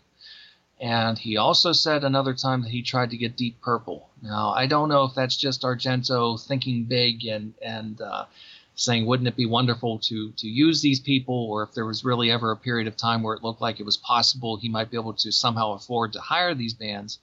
And 0.80 1.18
he 1.18 1.36
also 1.36 1.72
said 1.72 2.04
another 2.04 2.32
time 2.32 2.62
that 2.62 2.70
he 2.70 2.80
tried 2.80 3.10
to 3.10 3.18
get 3.18 3.36
Deep 3.36 3.60
Purple. 3.60 4.08
Now, 4.22 4.50
I 4.50 4.66
don't 4.66 4.88
know 4.88 5.04
if 5.04 5.14
that's 5.14 5.36
just 5.36 5.60
Argento 5.60 6.42
thinking 6.42 6.84
big 6.84 7.26
and, 7.26 7.52
and 7.60 8.00
uh, 8.00 8.24
saying, 8.78 9.06
wouldn't 9.06 9.26
it 9.26 9.36
be 9.36 9.46
wonderful 9.46 9.98
to 9.98 10.30
to 10.32 10.46
use 10.46 10.82
these 10.82 11.00
people, 11.00 11.46
or 11.50 11.62
if 11.62 11.72
there 11.72 11.86
was 11.86 12.04
really 12.04 12.30
ever 12.30 12.50
a 12.50 12.56
period 12.56 12.86
of 12.86 12.96
time 12.96 13.22
where 13.22 13.34
it 13.34 13.42
looked 13.42 13.62
like 13.62 13.80
it 13.80 13.86
was 13.86 13.96
possible 13.96 14.56
he 14.56 14.68
might 14.68 14.90
be 14.90 14.98
able 14.98 15.14
to 15.14 15.32
somehow 15.32 15.72
afford 15.72 16.12
to 16.12 16.20
hire 16.20 16.54
these 16.54 16.74
bands. 16.74 17.18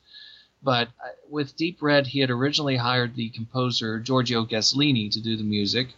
But 0.63 0.87
uh, 0.87 1.09
with 1.29 1.55
Deep 1.55 1.81
Red, 1.81 2.07
he 2.07 2.19
had 2.19 2.31
originally 2.31 2.77
hired 2.77 3.15
the 3.15 3.29
composer 3.29 3.99
Giorgio 3.99 4.45
Gaslini 4.45 5.11
to 5.11 5.21
do 5.21 5.37
the 5.37 5.43
music. 5.43 5.89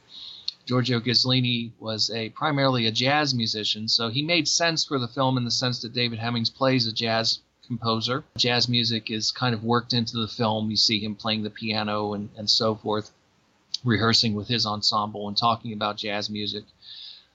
Giorgio 0.65 0.99
Gaslini 0.99 1.71
was 1.79 2.09
a 2.09 2.29
primarily 2.29 2.85
a 2.85 2.91
jazz 2.91 3.33
musician, 3.33 3.87
so 3.87 4.09
he 4.09 4.23
made 4.23 4.49
sense 4.49 4.83
for 4.83 4.99
the 4.99 5.07
film 5.07 5.37
in 5.37 5.45
the 5.45 5.51
sense 5.51 5.81
that 5.81 5.93
David 5.93 6.19
Hemmings 6.19 6.49
plays 6.49 6.85
a 6.85 6.91
jazz 6.91 7.39
composer. 7.65 8.25
Jazz 8.35 8.67
music 8.67 9.09
is 9.09 9.31
kind 9.31 9.55
of 9.55 9.63
worked 9.63 9.93
into 9.93 10.17
the 10.17 10.27
film. 10.27 10.69
You 10.69 10.75
see 10.75 10.99
him 10.99 11.15
playing 11.15 11.43
the 11.43 11.49
piano 11.49 12.13
and, 12.13 12.29
and 12.35 12.49
so 12.49 12.75
forth 12.75 13.11
rehearsing 13.83 14.33
with 14.35 14.47
his 14.47 14.65
ensemble 14.65 15.27
and 15.27 15.37
talking 15.37 15.73
about 15.73 15.97
jazz 15.97 16.29
music. 16.29 16.63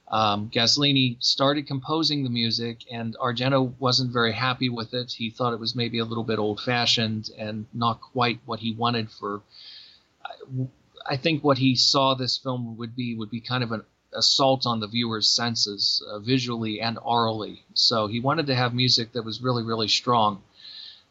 Um, 0.09 0.51
Gaslini 0.51 1.17
started 1.23 1.69
composing 1.69 2.25
the 2.25 2.31
music, 2.31 2.85
and 2.91 3.17
Argento 3.19 3.73
wasn't 3.79 4.13
very 4.13 4.33
happy 4.33 4.69
with 4.69 4.93
it. 4.93 5.13
He 5.13 5.31
thought 5.31 5.53
it 5.53 5.61
was 5.61 5.77
maybe 5.77 6.01
a 6.01 6.05
little 6.05 6.25
bit 6.25 6.41
old 6.41 6.61
fashioned 6.61 7.31
and 7.39 7.67
not 7.73 8.01
quite 8.01 8.41
what 8.45 8.59
he 8.59 8.73
wanted 8.73 9.11
for. 9.11 9.43
I 11.07 11.17
think 11.17 11.45
what 11.45 11.59
he 11.59 11.77
saw 11.77 12.15
this 12.15 12.37
film 12.37 12.77
would 12.77 12.97
be 12.97 13.15
would 13.15 13.31
be 13.31 13.41
kind 13.41 13.63
of 13.63 13.71
an 13.73 13.85
assault 14.13 14.67
on 14.67 14.81
the 14.81 14.89
viewer's 14.89 15.29
senses, 15.29 16.05
uh, 16.09 16.19
visually 16.19 16.81
and 16.81 16.99
orally. 17.03 17.63
So 17.75 18.09
he 18.09 18.19
wanted 18.19 18.47
to 18.49 18.55
have 18.57 18.75
music 18.75 19.13
that 19.13 19.25
was 19.25 19.41
really, 19.41 19.63
really 19.63 19.89
strong. 19.89 20.43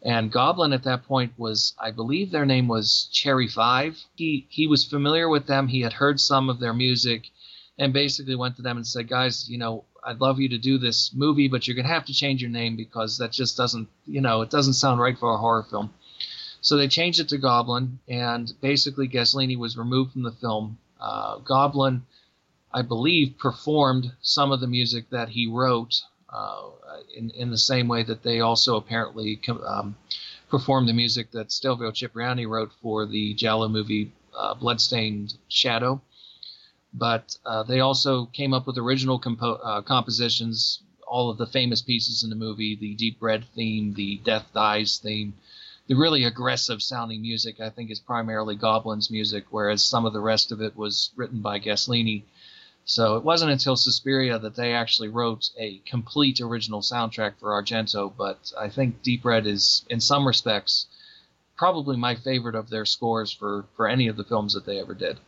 And 0.01 0.31
Goblin 0.31 0.71
at 0.71 0.83
that 0.83 1.03
point 1.03 1.33
was, 1.37 1.73
I 1.77 1.91
believe 1.91 2.31
their 2.31 2.45
name 2.45 2.69
was 2.69 3.09
Cherry 3.11 3.47
Five. 3.47 3.97
He 4.15 4.45
he 4.49 4.65
was 4.65 4.85
familiar 4.85 5.27
with 5.27 5.45
them. 5.45 5.67
He 5.67 5.81
had 5.81 5.93
heard 5.93 6.21
some 6.21 6.49
of 6.49 6.59
their 6.59 6.73
music, 6.73 7.29
and 7.77 7.91
basically 7.91 8.35
went 8.35 8.55
to 8.55 8.61
them 8.61 8.77
and 8.77 8.87
said, 8.87 9.09
"Guys, 9.09 9.49
you 9.49 9.57
know, 9.57 9.83
I'd 10.01 10.21
love 10.21 10.39
you 10.39 10.47
to 10.49 10.57
do 10.57 10.77
this 10.77 11.11
movie, 11.13 11.49
but 11.49 11.67
you're 11.67 11.75
gonna 11.75 11.89
have 11.89 12.05
to 12.05 12.13
change 12.13 12.41
your 12.41 12.49
name 12.49 12.77
because 12.77 13.17
that 13.17 13.33
just 13.33 13.57
doesn't, 13.57 13.89
you 14.05 14.21
know, 14.21 14.41
it 14.41 14.49
doesn't 14.49 14.73
sound 14.73 15.01
right 15.01 15.19
for 15.19 15.33
a 15.33 15.37
horror 15.37 15.63
film." 15.63 15.93
So 16.61 16.77
they 16.77 16.87
changed 16.87 17.19
it 17.19 17.29
to 17.29 17.37
Goblin, 17.37 17.99
and 18.07 18.53
basically 18.61 19.07
Gaslini 19.07 19.57
was 19.57 19.77
removed 19.77 20.13
from 20.13 20.23
the 20.23 20.31
film. 20.31 20.77
Uh, 20.99 21.39
Goblin, 21.39 22.05
I 22.73 22.83
believe, 22.83 23.37
performed 23.37 24.13
some 24.21 24.51
of 24.51 24.61
the 24.61 24.67
music 24.67 25.09
that 25.09 25.29
he 25.29 25.45
wrote 25.47 26.03
uh, 26.31 26.69
in, 27.15 27.31
in 27.31 27.49
the 27.49 27.57
same 27.57 27.87
way 27.87 28.03
that 28.03 28.23
they 28.23 28.39
also 28.39 28.75
apparently 28.75 29.39
um, 29.65 29.95
performed 30.49 30.87
the 30.87 30.93
music 30.93 31.31
that 31.31 31.51
Stelvio 31.51 31.91
Cipriani 31.91 32.45
wrote 32.45 32.71
for 32.81 33.05
the 33.05 33.33
Giallo 33.33 33.67
movie 33.67 34.11
uh, 34.35 34.53
Bloodstained 34.53 35.35
Shadow. 35.47 36.01
But 36.93 37.37
uh, 37.45 37.63
they 37.63 37.79
also 37.79 38.25
came 38.25 38.53
up 38.53 38.65
with 38.65 38.77
original 38.77 39.19
compo- 39.19 39.59
uh, 39.63 39.81
compositions, 39.81 40.81
all 41.07 41.29
of 41.29 41.37
the 41.37 41.45
famous 41.45 41.81
pieces 41.81 42.23
in 42.23 42.29
the 42.29 42.35
movie, 42.35 42.75
the 42.75 42.95
Deep 42.95 43.17
Red 43.19 43.45
theme, 43.55 43.93
the 43.93 44.17
Death 44.23 44.47
Dies 44.53 44.97
theme, 44.97 45.33
the 45.87 45.95
really 45.95 46.23
aggressive 46.23 46.81
sounding 46.81 47.21
music, 47.21 47.59
I 47.59 47.69
think, 47.69 47.89
is 47.89 47.99
primarily 47.99 48.55
Goblin's 48.55 49.09
music, 49.09 49.45
whereas 49.49 49.83
some 49.83 50.05
of 50.05 50.13
the 50.13 50.19
rest 50.19 50.51
of 50.51 50.61
it 50.61 50.75
was 50.75 51.11
written 51.15 51.41
by 51.41 51.59
Gaslini 51.59 52.23
so 52.89 53.17
it 53.17 53.23
wasn't 53.23 53.51
until 53.51 53.75
Suspiria 53.75 54.39
that 54.39 54.55
they 54.55 54.73
actually 54.73 55.09
wrote 55.09 55.51
a 55.59 55.77
complete 55.85 56.41
original 56.41 56.81
soundtrack 56.81 57.35
for 57.39 57.49
Argento, 57.51 58.11
but 58.17 58.51
I 58.57 58.67
think 58.69 59.03
Deep 59.03 59.23
Red 59.23 59.45
is, 59.45 59.85
in 59.91 59.99
some 59.99 60.25
respects, 60.25 60.87
probably 61.55 61.97
my 61.97 62.15
favorite 62.15 62.55
of 62.55 62.71
their 62.71 62.85
scores 62.85 63.31
for, 63.31 63.65
for 63.75 63.87
any 63.87 64.07
of 64.07 64.17
the 64.17 64.23
films 64.23 64.55
that 64.55 64.65
they 64.65 64.79
ever 64.79 64.95
did. 64.95 65.19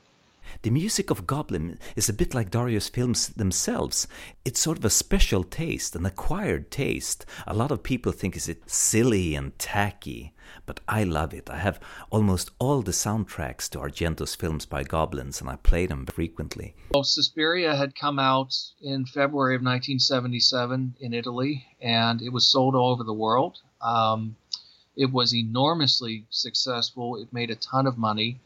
The 0.63 0.71
music 0.71 1.11
of 1.11 1.27
Goblin 1.27 1.77
is 1.95 2.09
a 2.09 2.13
bit 2.13 2.33
like 2.33 2.49
Dario's 2.49 2.89
films 2.89 3.27
themselves. 3.27 4.07
It's 4.43 4.59
sort 4.59 4.79
of 4.79 4.85
a 4.85 4.89
special 4.89 5.43
taste, 5.43 5.95
an 5.95 6.03
acquired 6.03 6.71
taste. 6.71 7.27
A 7.45 7.53
lot 7.53 7.69
of 7.69 7.83
people 7.83 8.11
think 8.11 8.35
it's 8.35 8.49
silly 8.65 9.35
and 9.35 9.57
tacky, 9.59 10.33
but 10.65 10.79
I 10.87 11.03
love 11.03 11.33
it. 11.33 11.49
I 11.49 11.57
have 11.57 11.79
almost 12.09 12.51
all 12.59 12.81
the 12.81 12.91
soundtracks 12.91 13.69
to 13.69 13.79
Argento's 13.79 14.35
films 14.35 14.65
by 14.65 14.83
Goblins, 14.83 15.41
and 15.41 15.49
I 15.49 15.55
play 15.57 15.85
them 15.85 16.05
frequently. 16.05 16.75
Well, 16.93 17.03
Suspiria 17.03 17.75
had 17.75 17.95
come 17.95 18.19
out 18.19 18.55
in 18.81 19.05
February 19.05 19.55
of 19.55 19.61
1977 19.61 20.95
in 20.99 21.13
Italy, 21.13 21.65
and 21.81 22.21
it 22.21 22.29
was 22.29 22.47
sold 22.47 22.75
all 22.75 22.91
over 22.91 23.03
the 23.03 23.13
world. 23.13 23.59
Um, 23.81 24.35
it 24.95 25.11
was 25.11 25.33
enormously 25.33 26.25
successful. 26.29 27.15
It 27.15 27.31
made 27.31 27.49
a 27.49 27.55
ton 27.55 27.87
of 27.87 27.97
money. 27.97 28.39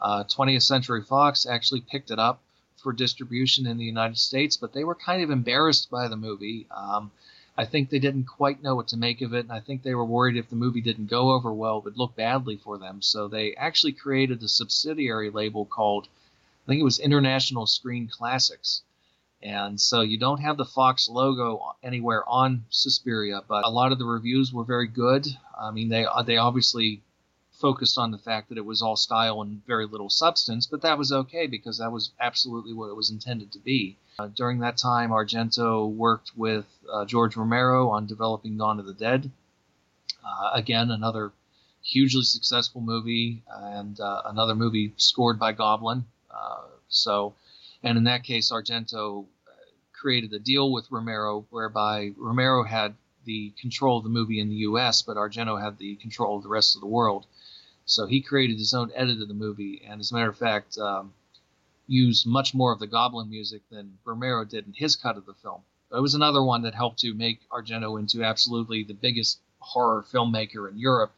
Uh, 0.00 0.24
20th 0.24 0.62
Century 0.62 1.02
Fox 1.02 1.46
actually 1.46 1.82
picked 1.82 2.10
it 2.10 2.18
up 2.18 2.40
for 2.82 2.92
distribution 2.92 3.66
in 3.66 3.76
the 3.76 3.84
United 3.84 4.18
States, 4.18 4.56
but 4.56 4.72
they 4.72 4.84
were 4.84 4.94
kind 4.94 5.22
of 5.22 5.30
embarrassed 5.30 5.90
by 5.90 6.08
the 6.08 6.16
movie. 6.16 6.66
Um, 6.70 7.10
I 7.56 7.64
think 7.66 7.90
they 7.90 7.98
didn't 7.98 8.24
quite 8.24 8.62
know 8.62 8.74
what 8.74 8.88
to 8.88 8.96
make 8.96 9.20
of 9.20 9.34
it, 9.34 9.40
and 9.44 9.52
I 9.52 9.60
think 9.60 9.82
they 9.82 9.94
were 9.94 10.04
worried 10.04 10.36
if 10.36 10.48
the 10.48 10.56
movie 10.56 10.80
didn't 10.80 11.10
go 11.10 11.32
over 11.32 11.52
well, 11.52 11.78
it 11.78 11.84
would 11.84 11.98
look 11.98 12.16
badly 12.16 12.56
for 12.56 12.78
them. 12.78 13.02
So 13.02 13.28
they 13.28 13.54
actually 13.54 13.92
created 13.92 14.42
a 14.42 14.48
subsidiary 14.48 15.30
label 15.30 15.66
called, 15.66 16.08
I 16.64 16.68
think 16.68 16.80
it 16.80 16.84
was 16.84 16.98
International 16.98 17.66
Screen 17.66 18.08
Classics. 18.08 18.82
And 19.42 19.80
so 19.80 20.02
you 20.02 20.18
don't 20.18 20.40
have 20.40 20.58
the 20.58 20.66
Fox 20.66 21.08
logo 21.08 21.74
anywhere 21.82 22.28
on 22.28 22.64
Suspiria, 22.68 23.42
but 23.48 23.64
a 23.64 23.70
lot 23.70 23.90
of 23.90 23.98
the 23.98 24.04
reviews 24.04 24.52
were 24.52 24.64
very 24.64 24.86
good. 24.86 25.26
I 25.58 25.70
mean, 25.70 25.88
they 25.88 26.06
they 26.26 26.36
obviously 26.36 27.02
focused 27.52 27.98
on 27.98 28.10
the 28.10 28.18
fact 28.18 28.48
that 28.48 28.58
it 28.58 28.64
was 28.64 28.82
all 28.82 28.96
style 28.96 29.42
and 29.42 29.64
very 29.66 29.86
little 29.86 30.10
substance, 30.10 30.66
but 30.66 30.82
that 30.82 30.98
was 30.98 31.12
okay 31.12 31.46
because 31.46 31.78
that 31.78 31.92
was 31.92 32.10
absolutely 32.18 32.72
what 32.72 32.88
it 32.88 32.96
was 32.96 33.10
intended 33.10 33.52
to 33.52 33.58
be. 33.58 33.96
Uh, 34.20 34.26
during 34.36 34.58
that 34.58 34.76
time, 34.76 35.08
Argento 35.08 35.90
worked 35.90 36.32
with 36.36 36.66
uh, 36.92 37.06
George 37.06 37.36
Romero 37.36 37.88
on 37.88 38.06
developing 38.06 38.58
Dawn 38.58 38.78
of 38.78 38.84
the 38.84 38.92
Dead. 38.92 39.30
Uh, 40.22 40.50
again, 40.52 40.90
another 40.90 41.32
hugely 41.82 42.24
successful 42.24 42.82
movie 42.82 43.42
and 43.48 43.98
another 44.26 44.54
movie 44.54 44.92
scored 44.98 45.38
by 45.38 45.52
Goblin. 45.52 46.04
So, 46.88 47.34
and 47.82 47.96
in 47.96 48.04
that 48.04 48.24
case, 48.24 48.52
Argento 48.52 49.24
created 49.94 50.34
a 50.34 50.38
deal 50.38 50.70
with 50.70 50.90
Romero 50.90 51.46
whereby 51.48 52.12
Romero 52.18 52.64
had 52.64 52.94
the 53.24 53.54
control 53.58 53.96
of 53.96 54.04
the 54.04 54.10
movie 54.10 54.38
in 54.38 54.50
the 54.50 54.62
U.S., 54.68 55.00
but 55.00 55.16
Argento 55.16 55.58
had 55.58 55.78
the 55.78 55.96
control 55.96 56.36
of 56.36 56.42
the 56.42 56.50
rest 56.50 56.74
of 56.74 56.82
the 56.82 56.86
world. 56.86 57.24
So 57.86 58.06
he 58.06 58.20
created 58.20 58.58
his 58.58 58.74
own 58.74 58.92
edit 58.94 59.22
of 59.22 59.28
the 59.28 59.34
movie, 59.34 59.82
and 59.88 59.98
as 59.98 60.10
a 60.10 60.14
matter 60.14 60.28
of 60.28 60.36
fact, 60.36 60.76
um, 60.76 61.14
used 61.90 62.26
much 62.26 62.54
more 62.54 62.72
of 62.72 62.78
the 62.78 62.86
Goblin 62.86 63.28
music 63.28 63.62
than 63.68 63.98
Romero 64.04 64.44
did 64.44 64.66
in 64.66 64.72
his 64.72 64.94
cut 64.94 65.16
of 65.16 65.26
the 65.26 65.34
film. 65.34 65.62
But 65.90 65.98
it 65.98 66.02
was 66.02 66.14
another 66.14 66.42
one 66.42 66.62
that 66.62 66.74
helped 66.74 67.00
to 67.00 67.12
make 67.14 67.48
Argento 67.50 67.98
into 67.98 68.22
absolutely 68.22 68.84
the 68.84 68.94
biggest 68.94 69.40
horror 69.58 70.04
filmmaker 70.10 70.70
in 70.70 70.78
Europe 70.78 71.12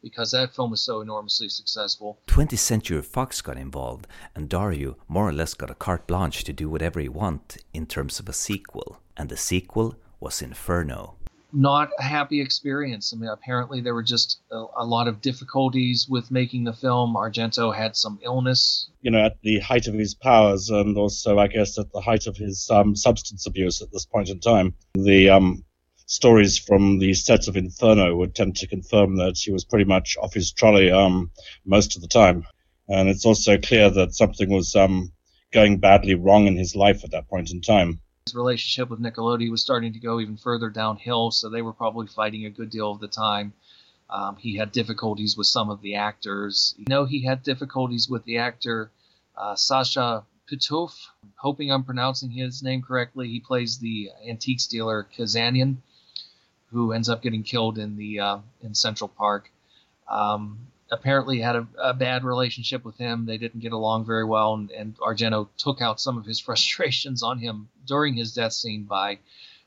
because 0.00 0.30
that 0.30 0.54
film 0.54 0.70
was 0.70 0.82
so 0.82 1.00
enormously 1.00 1.48
successful. 1.48 2.20
20th 2.28 2.58
Century 2.58 3.02
Fox 3.02 3.40
got 3.40 3.56
involved, 3.56 4.06
and 4.34 4.50
Dario 4.50 4.98
more 5.08 5.28
or 5.28 5.32
less 5.32 5.54
got 5.54 5.70
a 5.70 5.74
carte 5.74 6.06
blanche 6.06 6.44
to 6.44 6.52
do 6.52 6.68
whatever 6.68 7.00
he 7.00 7.08
want 7.08 7.56
in 7.72 7.86
terms 7.86 8.20
of 8.20 8.28
a 8.28 8.32
sequel. 8.32 9.00
And 9.16 9.30
the 9.30 9.36
sequel 9.36 9.96
was 10.20 10.42
Inferno 10.42 11.16
not 11.54 11.90
a 11.98 12.02
happy 12.02 12.40
experience. 12.40 13.12
I 13.12 13.16
mean, 13.16 13.30
apparently 13.30 13.80
there 13.80 13.94
were 13.94 14.02
just 14.02 14.40
a, 14.50 14.64
a, 14.78 14.84
lot 14.84 15.08
of 15.08 15.20
difficulties 15.20 16.06
with 16.08 16.30
making 16.30 16.64
the 16.64 16.72
film. 16.72 17.14
Argento 17.14 17.74
had 17.74 17.96
some 17.96 18.18
illness. 18.22 18.90
You 19.02 19.12
know, 19.12 19.24
at 19.24 19.40
the 19.42 19.60
height 19.60 19.86
of 19.86 19.94
his 19.94 20.14
powers, 20.14 20.70
and 20.70 20.96
also, 20.96 21.38
I 21.38 21.46
guess, 21.46 21.78
at 21.78 21.92
the 21.92 22.00
height 22.00 22.26
of 22.26 22.36
his 22.36 22.68
um, 22.70 22.96
substance 22.96 23.46
abuse 23.46 23.82
at 23.82 23.92
this 23.92 24.06
point 24.06 24.30
in 24.30 24.40
time, 24.40 24.74
the 24.94 25.30
um, 25.30 25.64
stories 26.06 26.58
from 26.58 26.98
the 26.98 27.14
sets 27.14 27.48
of 27.48 27.56
Inferno 27.56 28.16
would 28.16 28.34
tend 28.34 28.56
to 28.56 28.66
confirm 28.66 29.16
that 29.16 29.38
he 29.38 29.52
was 29.52 29.64
pretty 29.64 29.84
much 29.84 30.16
off 30.20 30.34
his 30.34 30.52
trolley 30.52 30.90
um, 30.90 31.30
most 31.64 31.96
of 31.96 32.02
the 32.02 32.08
time. 32.08 32.44
And 32.88 33.08
it's 33.08 33.24
also 33.24 33.56
clear 33.58 33.88
that 33.90 34.14
something 34.14 34.50
was 34.50 34.76
um, 34.76 35.12
going 35.52 35.78
badly 35.78 36.14
wrong 36.14 36.46
in 36.46 36.56
his 36.56 36.76
life 36.76 37.04
at 37.04 37.12
that 37.12 37.28
point 37.28 37.50
in 37.50 37.60
time. 37.62 38.00
His 38.26 38.34
relationship 38.34 38.88
with 38.88 39.00
Nicolodi 39.02 39.50
was 39.50 39.60
starting 39.60 39.92
to 39.92 39.98
go 39.98 40.18
even 40.18 40.38
further 40.38 40.70
downhill, 40.70 41.30
so 41.30 41.50
they 41.50 41.60
were 41.60 41.74
probably 41.74 42.06
fighting 42.06 42.46
a 42.46 42.50
good 42.50 42.70
deal 42.70 42.90
of 42.90 42.98
the 42.98 43.06
time. 43.06 43.52
Um, 44.08 44.36
he 44.36 44.56
had 44.56 44.72
difficulties 44.72 45.36
with 45.36 45.46
some 45.46 45.68
of 45.68 45.82
the 45.82 45.96
actors. 45.96 46.74
You 46.78 46.86
know, 46.88 47.04
he 47.04 47.22
had 47.22 47.42
difficulties 47.42 48.08
with 48.08 48.24
the 48.24 48.38
actor 48.38 48.90
uh, 49.36 49.56
Sacha 49.56 50.24
Pitoëff. 50.50 51.08
Hoping 51.36 51.70
I'm 51.70 51.84
pronouncing 51.84 52.30
his 52.30 52.62
name 52.62 52.80
correctly. 52.80 53.28
He 53.28 53.40
plays 53.40 53.76
the 53.76 54.10
antique 54.26 54.66
dealer 54.70 55.06
Kazanian, 55.14 55.76
who 56.70 56.92
ends 56.92 57.10
up 57.10 57.20
getting 57.20 57.42
killed 57.42 57.76
in 57.76 57.98
the 57.98 58.20
uh, 58.20 58.38
in 58.62 58.74
Central 58.74 59.08
Park. 59.08 59.50
Um, 60.08 60.68
apparently 60.94 61.40
had 61.40 61.56
a, 61.56 61.66
a, 61.78 61.94
bad 61.94 62.24
relationship 62.24 62.84
with 62.84 62.96
him. 62.96 63.26
They 63.26 63.38
didn't 63.38 63.60
get 63.60 63.72
along 63.72 64.06
very 64.06 64.24
well, 64.24 64.54
and, 64.54 64.70
and 64.70 64.96
Argento 64.98 65.48
took 65.58 65.82
out 65.82 66.00
some 66.00 66.16
of 66.16 66.24
his 66.24 66.40
frustrations 66.46 67.22
on 67.22 67.38
him 67.38 67.68
during 67.86 68.14
his 68.14 68.34
death 68.34 68.52
scene 68.52 68.84
by 68.84 69.18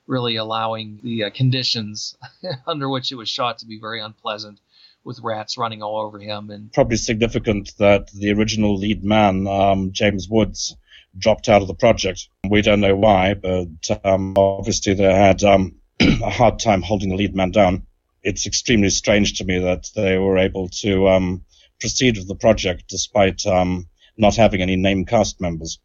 really 0.08 0.38
allowing 0.38 1.00
the 1.04 1.26
uh, 1.26 1.30
conditions 1.30 2.18
under 2.68 2.90
which 2.90 3.12
it 3.12 3.16
was 3.16 3.30
shot 3.30 3.60
to 3.60 3.66
be 3.66 3.80
very 3.80 4.02
unpleasant 4.02 4.60
with 5.04 5.20
rats 5.22 5.58
running 5.58 5.82
all 5.82 6.00
over 6.00 6.20
him 6.20 6.50
and 6.50 6.72
probably 6.74 6.98
significant 6.98 7.72
that 7.78 8.10
the 8.12 8.32
original 8.32 8.78
lead 8.78 9.04
man 9.04 9.48
um, 9.48 9.92
James 9.92 10.28
Woods 10.30 10.76
dropped 11.18 11.50
out 11.50 11.62
of 11.62 11.68
the 11.68 11.74
project 11.74 12.30
we 12.50 12.62
don't 12.62 12.82
know 12.82 12.96
why 12.96 13.34
but 13.34 13.68
um, 14.04 14.34
obviously 14.38 14.94
they 14.94 15.14
had 15.14 15.44
um, 15.44 15.76
a 16.00 16.30
hard 16.30 16.60
time 16.60 16.82
holding 16.82 17.10
the 17.10 17.16
lead 17.16 17.36
man 17.36 17.52
down 17.52 17.86
it's 18.24 18.46
extremely 18.46 18.90
strange 18.90 19.38
to 19.38 19.46
me 19.46 19.60
that 19.60 19.90
they 19.96 20.18
were 20.18 20.38
able 20.38 20.70
to 20.70 21.08
um, 21.08 21.44
proceed 21.80 22.18
with 22.18 22.28
the 22.28 22.36
project 22.36 22.86
despite 22.90 23.46
um, 23.46 23.88
not 24.18 24.36
having 24.36 24.62
any 24.62 24.76
named 24.76 25.08
cast 25.08 25.40
members. 25.40 25.80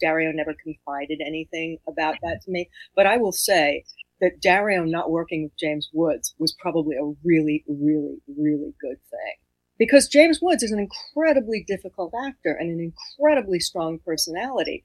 Dario 0.00 0.32
never 0.32 0.54
confided 0.54 1.20
anything 1.24 1.78
about 1.86 2.16
that 2.22 2.40
to 2.44 2.50
me, 2.50 2.70
but 2.96 3.06
I 3.06 3.18
will 3.18 3.32
say 3.32 3.84
that 4.20 4.40
Dario 4.40 4.84
not 4.84 5.10
working 5.10 5.42
with 5.42 5.58
James 5.58 5.90
Woods 5.92 6.34
was 6.38 6.56
probably 6.58 6.96
a 6.96 7.12
really, 7.24 7.64
really, 7.68 8.16
really 8.38 8.72
good 8.80 8.98
thing. 9.10 9.34
Because 9.78 10.06
James 10.06 10.38
Woods 10.40 10.62
is 10.62 10.70
an 10.70 10.78
incredibly 10.78 11.64
difficult 11.66 12.14
actor 12.26 12.52
and 12.52 12.70
an 12.70 12.92
incredibly 13.18 13.58
strong 13.58 13.98
personality 14.06 14.84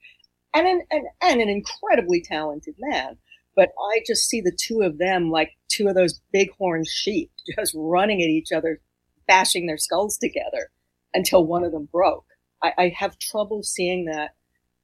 and 0.53 0.67
an, 0.67 0.81
and, 0.89 1.03
and 1.21 1.39
an 1.39 1.49
incredibly 1.49 2.21
talented 2.21 2.75
man. 2.79 3.17
But 3.57 3.71
I 3.77 4.01
just 4.05 4.29
see 4.29 4.39
the 4.39 4.57
two 4.57 4.81
of 4.81 4.99
them 4.99 5.31
like 5.31 5.51
two 5.67 5.89
of 5.89 5.95
those 5.95 6.21
bighorn 6.31 6.85
sheep 6.85 7.31
just 7.57 7.75
running 7.75 8.21
at 8.21 8.29
each 8.29 8.53
other, 8.53 8.79
bashing 9.27 9.65
their 9.65 9.79
skulls 9.79 10.17
together 10.17 10.69
until 11.13 11.45
one 11.45 11.65
of 11.65 11.73
them 11.73 11.89
broke. 11.91 12.27
I, 12.63 12.73
I 12.77 12.93
have 12.95 13.19
trouble 13.19 13.63
seeing 13.63 14.05
that 14.05 14.35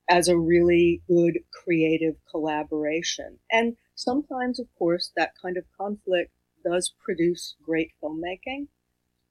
as 0.10 0.28
a 0.28 0.38
really 0.38 1.02
good 1.08 1.40
creative 1.52 2.16
collaboration. 2.30 3.38
And 3.52 3.78
sometimes, 3.96 4.60
of 4.60 4.68
course, 4.78 5.12
that 5.16 5.34
kind 5.42 5.56
of 5.56 5.64
conflict 5.78 6.32
does 6.66 6.94
produce 7.04 7.56
great 7.64 7.92
filmmaking, 8.02 8.68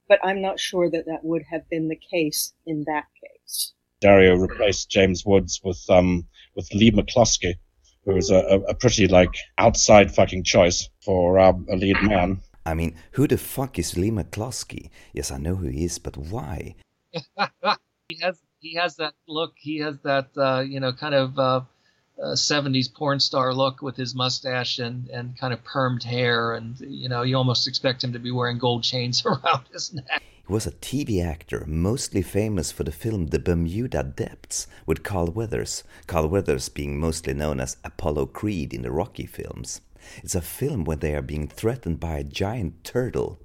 but 0.07 0.19
I'm 0.23 0.41
not 0.41 0.59
sure 0.59 0.89
that 0.89 1.05
that 1.05 1.23
would 1.23 1.43
have 1.51 1.69
been 1.69 1.89
the 1.89 1.99
case 1.99 2.53
in 2.65 2.85
that 2.87 3.05
case. 3.21 3.73
Dario 3.99 4.35
replaced 4.35 4.89
James 4.89 5.25
Woods 5.25 5.61
with 5.63 5.81
um, 5.89 6.27
with 6.55 6.73
Leigh 6.73 6.91
McCloskey, 6.91 7.55
who 8.05 8.13
was 8.15 8.29
a, 8.29 8.61
a 8.67 8.73
pretty 8.73 9.07
like 9.07 9.33
outside 9.57 10.13
fucking 10.13 10.43
choice 10.43 10.89
for 11.01 11.39
um, 11.39 11.65
a 11.69 11.75
lead 11.75 12.01
man. 12.03 12.41
I 12.65 12.73
mean, 12.73 12.95
who 13.11 13.27
the 13.27 13.37
fuck 13.37 13.77
is 13.77 13.97
Leigh 13.97 14.11
McCloskey? 14.11 14.89
Yes, 15.13 15.31
I 15.31 15.37
know 15.37 15.55
who 15.55 15.67
he 15.67 15.85
is, 15.85 15.99
but 15.99 16.15
why? 16.17 16.75
he 18.09 18.19
has 18.21 18.39
he 18.59 18.75
has 18.75 18.95
that 18.97 19.13
look. 19.27 19.53
He 19.57 19.79
has 19.79 19.99
that 20.03 20.29
uh, 20.37 20.61
you 20.61 20.79
know 20.79 20.93
kind 20.93 21.13
of 21.13 21.37
uh, 21.37 21.61
uh, 22.21 22.33
70s 22.33 22.93
porn 22.93 23.19
star 23.19 23.53
look 23.53 23.81
with 23.81 23.97
his 23.97 24.15
mustache 24.15 24.79
and, 24.79 25.09
and 25.09 25.37
kind 25.37 25.53
of 25.53 25.63
permed 25.63 26.03
hair, 26.03 26.53
and 26.53 26.79
you 26.79 27.09
know 27.09 27.23
you 27.23 27.35
almost 27.35 27.67
expect 27.67 28.03
him 28.03 28.13
to 28.13 28.19
be 28.19 28.31
wearing 28.31 28.57
gold 28.57 28.83
chains 28.83 29.25
around 29.25 29.63
his 29.71 29.93
neck. 29.93 30.23
He 30.45 30.51
was 30.51 30.67
a 30.67 30.71
TV 30.71 31.23
actor, 31.23 31.63
mostly 31.65 32.21
famous 32.21 32.69
for 32.69 32.83
the 32.83 32.91
film 32.91 33.27
The 33.27 33.39
Bermuda 33.39 34.03
Depths 34.03 34.67
with 34.85 35.01
Carl 35.01 35.27
Weathers, 35.27 35.85
Carl 36.05 36.27
Weathers 36.27 36.67
being 36.67 36.99
mostly 36.99 37.33
known 37.33 37.61
as 37.61 37.77
Apollo 37.85 38.25
Creed 38.25 38.73
in 38.73 38.81
the 38.81 38.91
Rocky 38.91 39.25
films. 39.25 39.79
It's 40.17 40.35
a 40.35 40.41
film 40.41 40.83
where 40.83 40.97
they 40.97 41.15
are 41.15 41.21
being 41.21 41.47
threatened 41.47 42.01
by 42.01 42.17
a 42.17 42.25
giant 42.25 42.83
turtle. 42.83 43.39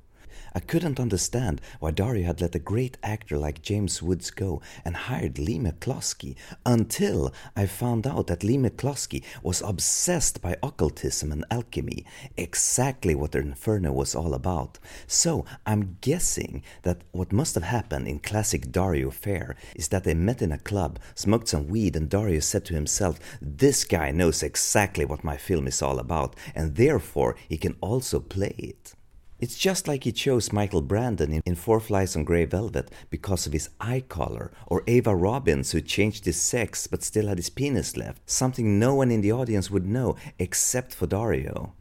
I 0.55 0.61
couldn't 0.61 1.01
understand 1.01 1.61
why 1.81 1.91
Dario 1.91 2.27
had 2.27 2.41
let 2.41 2.55
a 2.55 2.59
great 2.59 2.97
actor 3.03 3.37
like 3.37 3.63
James 3.63 4.03
Woods 4.03 4.31
go 4.31 4.61
and 4.85 4.97
hired 4.97 5.39
Leigh 5.39 5.59
McCloskey 5.59 6.37
until 6.65 7.33
I 7.57 7.67
found 7.67 8.07
out 8.07 8.27
that 8.29 8.43
Leigh 8.43 8.59
McCloskey 8.59 9.23
was 9.43 9.63
obsessed 9.63 10.41
by 10.41 10.57
occultism 10.63 11.33
and 11.33 11.45
alchemy, 11.51 12.05
exactly 12.37 13.15
what 13.15 13.35
Inferno 13.35 13.93
was 13.93 14.15
all 14.15 14.35
about. 14.35 14.79
So 15.07 15.45
I'm 15.67 15.99
guessing 16.01 16.63
that 16.83 17.03
what 17.13 17.33
must 17.33 17.55
have 17.55 17.65
happened 17.65 18.09
in 18.09 18.19
classic 18.19 18.73
Dario 18.73 19.11
fare 19.11 19.57
is 19.75 19.89
that 19.89 20.05
they 20.05 20.15
met 20.15 20.43
in 20.43 20.53
a 20.53 20.59
club, 20.59 20.99
smoked 21.15 21.49
some 21.49 21.69
weed, 21.69 21.97
and 21.97 22.09
Dario 22.09 22.41
said 22.41 22.65
to 22.67 22.75
himself, 22.75 23.19
This 23.41 23.85
guy 23.85 24.11
knows 24.11 24.43
exactly 24.43 25.05
what 25.05 25.25
my 25.25 25.37
film 25.37 25.67
is 25.67 25.83
all 25.83 25.99
about, 25.99 26.37
and 26.55 26.77
therefore 26.77 27.37
he 27.49 27.57
can 27.57 27.77
also 27.81 28.21
play 28.21 28.55
it. 28.59 28.95
It's 29.41 29.57
just 29.57 29.87
like 29.87 30.03
he 30.03 30.11
chose 30.11 30.53
Michael 30.53 30.83
Brandon 30.83 31.33
in, 31.33 31.43
in 31.47 31.55
Four 31.55 31.79
Flies 31.79 32.17
on 32.17 32.25
Grey 32.25 32.45
Velvet 32.45 32.91
because 33.09 33.47
of 33.47 33.53
his 33.53 33.71
eye 33.81 34.03
color, 34.09 34.51
or 34.67 34.83
Ava 34.89 35.15
Robbins 35.15 35.71
who 35.71 35.81
changed 35.81 36.25
his 36.25 36.41
sex 36.41 36.89
but 36.89 37.05
still 37.05 37.29
had 37.29 37.39
his 37.39 37.49
penis 37.49 37.97
left, 37.97 38.29
something 38.29 38.81
no 38.81 38.97
one 38.97 39.13
in 39.13 39.21
the 39.21 39.31
audience 39.31 39.71
would 39.71 39.87
know 39.87 40.17
except 40.41 40.93
for 40.93 41.07
Dario. 41.07 41.75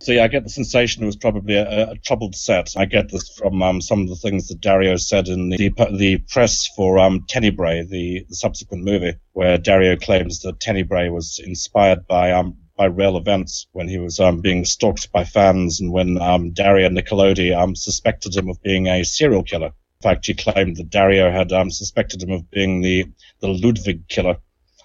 So 0.00 0.10
yeah, 0.10 0.24
I 0.24 0.28
get 0.28 0.42
the 0.42 0.50
sensation 0.50 1.04
it 1.04 1.06
was 1.06 1.16
probably 1.16 1.54
a, 1.54 1.92
a 1.92 1.96
troubled 1.98 2.34
set. 2.34 2.74
I 2.76 2.84
get 2.84 3.10
this 3.10 3.28
from 3.28 3.62
um, 3.62 3.80
some 3.80 4.02
of 4.02 4.08
the 4.08 4.16
things 4.16 4.48
that 4.48 4.60
Dario 4.60 4.96
said 4.96 5.28
in 5.28 5.50
the 5.50 5.70
the 5.96 6.18
press 6.28 6.66
for 6.76 6.98
um, 6.98 7.24
Tenebrae, 7.28 7.84
the, 7.84 8.26
the 8.28 8.34
subsequent 8.34 8.82
movie, 8.82 9.14
where 9.34 9.56
Dario 9.56 9.96
claims 9.96 10.40
that 10.40 10.58
Tenebrae 10.58 11.10
was 11.10 11.40
inspired 11.42 12.08
by 12.08 12.32
um, 12.32 12.56
by 12.76 12.86
real 12.86 13.16
events 13.16 13.66
when 13.72 13.88
he 13.88 13.98
was 13.98 14.18
um, 14.20 14.40
being 14.40 14.64
stalked 14.64 15.12
by 15.12 15.24
fans 15.24 15.80
and 15.80 15.92
when 15.92 16.20
um, 16.20 16.50
Daria 16.50 16.90
Nicolodi 16.90 17.56
um, 17.56 17.76
suspected 17.76 18.34
him 18.36 18.48
of 18.48 18.62
being 18.62 18.88
a 18.88 19.04
serial 19.04 19.42
killer. 19.42 19.68
In 19.68 20.02
fact, 20.02 20.26
he 20.26 20.34
claimed 20.34 20.76
that 20.76 20.90
Daria 20.90 21.30
had 21.30 21.52
um, 21.52 21.70
suspected 21.70 22.22
him 22.22 22.32
of 22.32 22.50
being 22.50 22.82
the, 22.82 23.06
the 23.40 23.48
Ludwig 23.48 24.08
killer. 24.08 24.38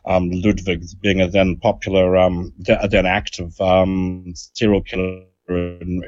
Um, 0.06 0.30
Ludwig 0.32 0.84
being 1.02 1.22
a 1.22 1.28
then 1.28 1.58
popular, 1.58 2.16
um, 2.18 2.54
a 2.68 2.88
then 2.88 3.06
active 3.06 3.60
um, 3.60 4.34
serial 4.36 4.82
killer 4.82 5.24
in, 5.50 6.04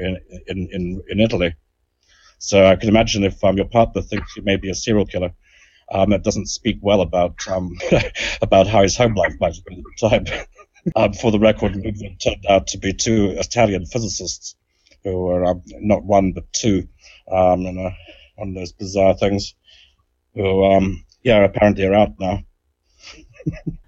in, 0.48 0.70
in, 0.72 1.02
in 1.10 1.20
Italy. 1.20 1.56
So 2.38 2.65
I 2.65 2.76
can 2.76 2.89
imagine 2.89 3.24
if 3.24 3.44
um, 3.44 3.58
your 3.58 3.67
partner 3.67 4.02
thinks 4.02 4.36
you 4.36 4.44
may 4.44 4.56
be 4.56 4.70
a 4.70 4.76
serial 4.76 5.06
killer, 5.06 5.32
um, 5.91 6.13
it 6.13 6.24
doesn't 6.24 6.48
speak 6.48 6.78
well 6.82 7.02
about 7.02 7.48
um, 7.48 7.76
about 8.41 8.67
how 8.67 8.82
his 8.82 8.98
home 8.98 9.13
life 9.13 9.36
might 9.39 9.56
have 9.56 9.65
been 9.65 9.80
at 9.80 9.84
the 10.00 10.10
time. 10.10 10.46
Um, 10.96 11.13
for 11.13 11.32
the 11.32 11.39
record, 11.39 11.76
Ludwig 11.76 12.20
turned 12.20 12.46
out 12.50 12.67
to 12.67 12.78
be 12.78 12.94
two 12.94 13.36
Italian 13.38 13.86
physicists 13.86 14.56
who 15.04 15.26
were 15.26 15.46
um, 15.46 15.62
not 15.80 16.04
one 16.04 16.32
but 16.32 16.52
two, 16.54 16.88
um, 17.32 17.65
and 17.65 17.80
uh, 17.80 17.91
one 18.36 18.50
of 18.50 18.56
those 18.56 18.72
bizarre 18.72 19.13
things. 19.15 19.54
Who, 20.36 20.63
um, 20.63 21.06
yeah, 21.24 21.44
apparently 21.44 21.86
are 21.86 21.94
out 21.94 22.20
now. 22.20 22.39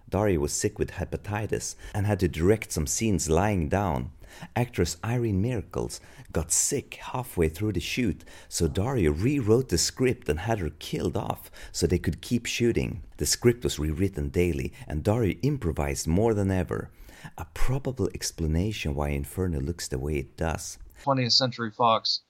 Dario 0.09 0.41
was 0.41 0.53
sick 0.53 0.77
with 0.77 0.91
hepatitis 0.91 1.75
and 1.93 2.05
had 2.05 2.19
to 2.19 2.27
direct 2.27 2.71
some 2.71 2.85
scenes 2.85 3.29
lying 3.29 3.69
down. 3.69 4.11
Actress 4.55 4.97
Irene 5.03 5.41
Miracles 5.41 5.99
got 6.31 6.51
sick 6.51 6.95
halfway 6.95 7.49
through 7.49 7.73
the 7.73 7.79
shoot, 7.79 8.23
so 8.49 8.67
Dario 8.67 9.11
rewrote 9.11 9.69
the 9.69 9.77
script 9.77 10.29
and 10.29 10.39
had 10.39 10.59
her 10.59 10.71
killed 10.71 11.15
off 11.15 11.51
so 11.71 11.85
they 11.85 11.99
could 11.99 12.21
keep 12.21 12.45
shooting. 12.45 13.03
The 13.17 13.25
script 13.25 13.63
was 13.63 13.79
rewritten 13.79 14.29
daily, 14.29 14.73
and 14.87 15.03
Dario 15.03 15.37
improvised 15.41 16.07
more 16.07 16.33
than 16.33 16.51
ever. 16.51 16.89
A 17.37 17.45
probable 17.53 18.09
explanation 18.13 18.95
why 18.95 19.09
Inferno 19.09 19.59
looks 19.59 19.87
the 19.87 19.99
way 19.99 20.17
it 20.17 20.35
does. 20.35 20.77
20th 21.03 21.31
Century 21.33 21.71
Fox 21.71 22.21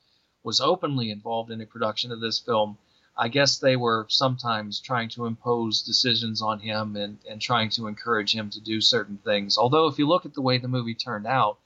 was 0.43 0.59
openly 0.59 1.09
involved 1.09 1.51
in 1.51 1.59
the 1.59 1.65
production 1.65 2.11
of 2.11 2.19
this 2.19 2.39
film. 2.39 2.77
I 3.17 3.27
guess 3.27 3.57
they 3.57 3.75
were 3.75 4.07
sometimes 4.09 4.79
trying 4.79 5.09
to 5.09 5.25
impose 5.25 5.83
decisions 5.83 6.41
on 6.41 6.59
him 6.59 6.95
and, 6.95 7.19
and 7.29 7.39
trying 7.39 7.69
to 7.71 7.87
encourage 7.87 8.33
him 8.33 8.49
to 8.49 8.59
do 8.59 8.81
certain 8.81 9.17
things. 9.17 9.57
Although, 9.57 9.87
if 9.87 9.99
you 9.99 10.07
look 10.07 10.25
at 10.25 10.33
the 10.33 10.41
way 10.41 10.57
the 10.57 10.67
movie 10.67 10.95
turned 10.95 11.27
out, 11.27 11.59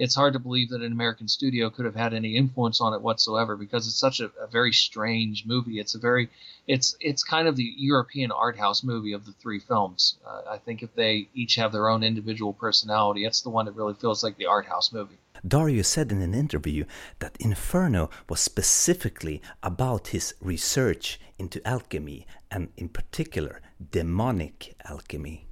it's 0.00 0.14
hard 0.14 0.32
to 0.32 0.38
believe 0.38 0.70
that 0.70 0.80
an 0.80 0.92
American 0.92 1.28
studio 1.28 1.68
could 1.68 1.84
have 1.84 1.94
had 1.94 2.14
any 2.14 2.34
influence 2.34 2.80
on 2.80 2.94
it 2.94 3.02
whatsoever 3.02 3.54
because 3.54 3.86
it's 3.86 4.00
such 4.00 4.18
a, 4.20 4.30
a, 4.40 4.46
very 4.46 4.72
strange 4.72 5.44
movie. 5.44 5.78
It's 5.78 5.94
a 5.94 5.98
very, 5.98 6.30
it's 6.66 6.96
it's 7.00 7.22
kind 7.22 7.46
of 7.46 7.54
the 7.54 7.74
European 7.76 8.32
art 8.32 8.56
house 8.56 8.82
movie 8.82 9.12
of 9.12 9.26
the 9.26 9.32
three 9.32 9.58
films. 9.58 10.16
Uh, 10.26 10.40
I 10.52 10.56
think 10.56 10.82
if 10.82 10.94
they 10.94 11.28
each 11.34 11.56
have 11.56 11.70
their 11.70 11.90
own 11.90 12.02
individual 12.02 12.54
personality, 12.54 13.26
it's 13.26 13.42
the 13.42 13.50
one 13.50 13.66
that 13.66 13.76
really 13.76 13.92
feels 13.92 14.24
like 14.24 14.38
the 14.38 14.46
art 14.46 14.64
house 14.64 14.90
movie. 14.90 15.18
Dario 15.46 15.82
said 15.82 16.10
in 16.10 16.22
an 16.22 16.34
interview 16.34 16.86
that 17.18 17.36
Inferno 17.38 18.08
was 18.26 18.40
specifically 18.40 19.42
about 19.62 20.08
his 20.08 20.34
research 20.40 21.20
into 21.38 21.66
alchemy 21.68 22.26
and, 22.50 22.70
in 22.78 22.88
particular, 22.88 23.60
demonic 23.90 24.74
alchemy 24.86 25.49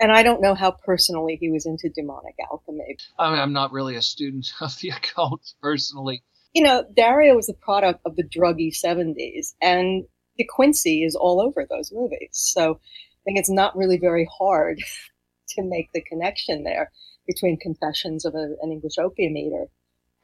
and 0.00 0.10
I 0.10 0.22
don't 0.22 0.40
know 0.40 0.54
how 0.54 0.70
personally 0.70 1.36
he 1.38 1.50
was 1.50 1.66
into 1.66 1.90
demonic 1.90 2.34
alchemy. 2.50 2.96
I 3.18 3.30
mean, 3.30 3.38
I'm 3.38 3.52
not 3.52 3.72
really 3.72 3.96
a 3.96 4.02
student 4.02 4.50
of 4.60 4.76
the 4.80 4.90
occult 4.90 5.52
personally. 5.60 6.22
You 6.54 6.64
know, 6.64 6.84
Dario 6.96 7.36
was 7.36 7.48
a 7.48 7.54
product 7.54 8.00
of 8.04 8.16
the 8.16 8.24
druggy 8.24 8.72
70s, 8.74 9.54
and 9.62 10.04
De 10.36 10.44
Quincey 10.48 11.04
is 11.04 11.14
all 11.14 11.40
over 11.40 11.66
those 11.68 11.92
movies. 11.92 12.30
So 12.32 12.72
I 12.72 13.20
think 13.24 13.38
it's 13.38 13.50
not 13.50 13.76
really 13.76 13.98
very 13.98 14.28
hard 14.36 14.78
to 15.50 15.62
make 15.62 15.90
the 15.92 16.02
connection 16.02 16.64
there 16.64 16.90
between 17.26 17.58
Confessions 17.58 18.24
of 18.24 18.34
a, 18.34 18.56
an 18.62 18.72
English 18.72 18.98
Opium 18.98 19.36
Eater 19.36 19.66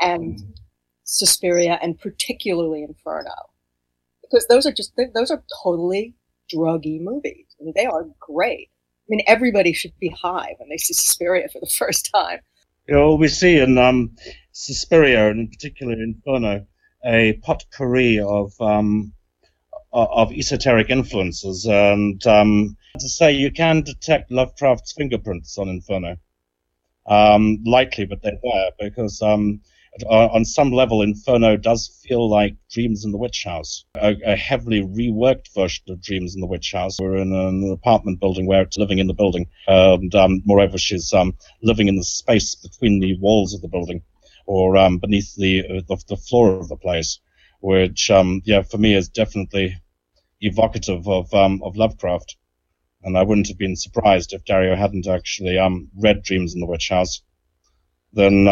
and 0.01 0.39
mm. 0.39 0.55
Suspiria, 1.05 1.79
and 1.81 1.99
particularly 2.01 2.83
Inferno, 2.83 3.31
because 4.23 4.47
those 4.49 4.67
are 4.67 4.73
just 4.73 4.93
those 5.15 5.31
are 5.31 5.45
totally 5.63 6.15
druggy 6.53 7.01
movies, 7.01 7.47
and 7.61 7.73
they 7.75 7.87
are 7.87 8.07
great. 8.19 8.71
I 9.07 9.09
mean, 9.09 9.23
everybody 9.29 9.73
should 9.73 9.97
be 10.01 10.09
high 10.09 10.57
when 10.59 10.69
they 10.69 10.79
see 10.79 10.95
Suspiria 10.95 11.49
for 11.53 11.61
the 11.61 11.67
first 11.79 12.11
time. 12.13 12.41
You 12.89 12.95
know, 12.95 13.15
we 13.15 13.29
see 13.29 13.59
in 13.59 13.79
um, 13.79 14.17
Suspiria, 14.53 15.31
and 15.31 15.41
in 15.41 15.49
particular 15.49 15.95
Inferno, 15.95 16.67
a 17.05 17.35
potpourri 17.45 18.19
of 18.19 18.53
um, 18.61 19.13
of 19.93 20.33
esoteric 20.33 20.91
influences, 20.91 21.67
and 21.67 22.25
um, 22.27 22.77
to 22.99 23.09
say 23.09 23.33
you 23.33 23.51
can 23.51 23.83
detect 23.83 24.31
Lovecraft's 24.31 24.93
fingerprints 24.93 25.57
on 25.59 25.69
Inferno, 25.69 26.17
um, 27.07 27.59
lightly, 27.65 28.07
but 28.07 28.23
they're 28.23 28.39
there 28.43 28.71
because 28.79 29.23
um, 29.23 29.61
uh, 30.05 30.29
on 30.29 30.45
some 30.45 30.73
level, 30.73 31.03
Inferno 31.03 31.57
does 31.57 32.01
feel 32.03 32.29
like 32.29 32.57
Dreams 32.71 33.05
in 33.05 33.13
the 33.13 33.19
Witch 33.19 33.45
House, 33.45 33.85
a, 33.97 34.15
a, 34.25 34.37
heavily 34.37 34.83
reworked 34.83 35.55
version 35.55 35.85
of 35.89 36.03
Dreams 36.03 36.35
in 36.35 36.41
the 36.41 36.47
Witch 36.47 36.73
House. 36.73 36.99
We're 37.01 37.17
in 37.17 37.33
an 37.33 37.71
apartment 37.73 38.21
building 38.21 38.47
where 38.47 38.63
it's 38.63 38.77
living 38.77 38.99
in 38.99 39.07
the 39.07 39.15
building, 39.15 39.47
and 39.67 40.15
um, 40.15 40.43
moreover, 40.45 40.79
she's 40.79 41.13
um, 41.13 41.37
living 41.63 41.89
in 41.89 41.97
the 41.97 42.05
space 42.05 42.55
between 42.55 43.01
the 43.01 43.17
walls 43.19 43.55
of 43.55 43.63
the 43.63 43.69
building 43.69 44.03
or 44.47 44.77
um, 44.77 44.99
beneath 44.99 45.35
the, 45.35 45.65
uh, 45.65 45.81
the, 45.89 46.03
the 46.09 46.17
floor 46.17 46.59
of 46.59 46.69
the 46.69 46.77
place, 46.77 47.21
which 47.61 48.11
um, 48.11 48.43
yeah, 48.45 48.63
for 48.63 48.79
me 48.79 48.95
is 48.95 49.09
definitely 49.09 49.77
evocative 50.41 51.09
of 51.09 51.33
um, 51.35 51.63
of 51.63 51.77
Lovecraft. 51.77 52.37
And 53.03 53.17
I 53.17 53.23
wouldn't 53.23 53.49
have 53.49 53.59
been 53.59 53.77
surprised 53.77 54.33
if 54.33 54.45
Dario 54.45 54.75
hadn't 54.75 55.07
actually 55.07 55.59
um, 55.59 55.89
read 55.97 56.23
Dreams 56.23 56.55
in 56.55 56.61
the 56.61 56.67
Witch 56.67 56.89
House. 56.89 57.23
Then 58.13 58.49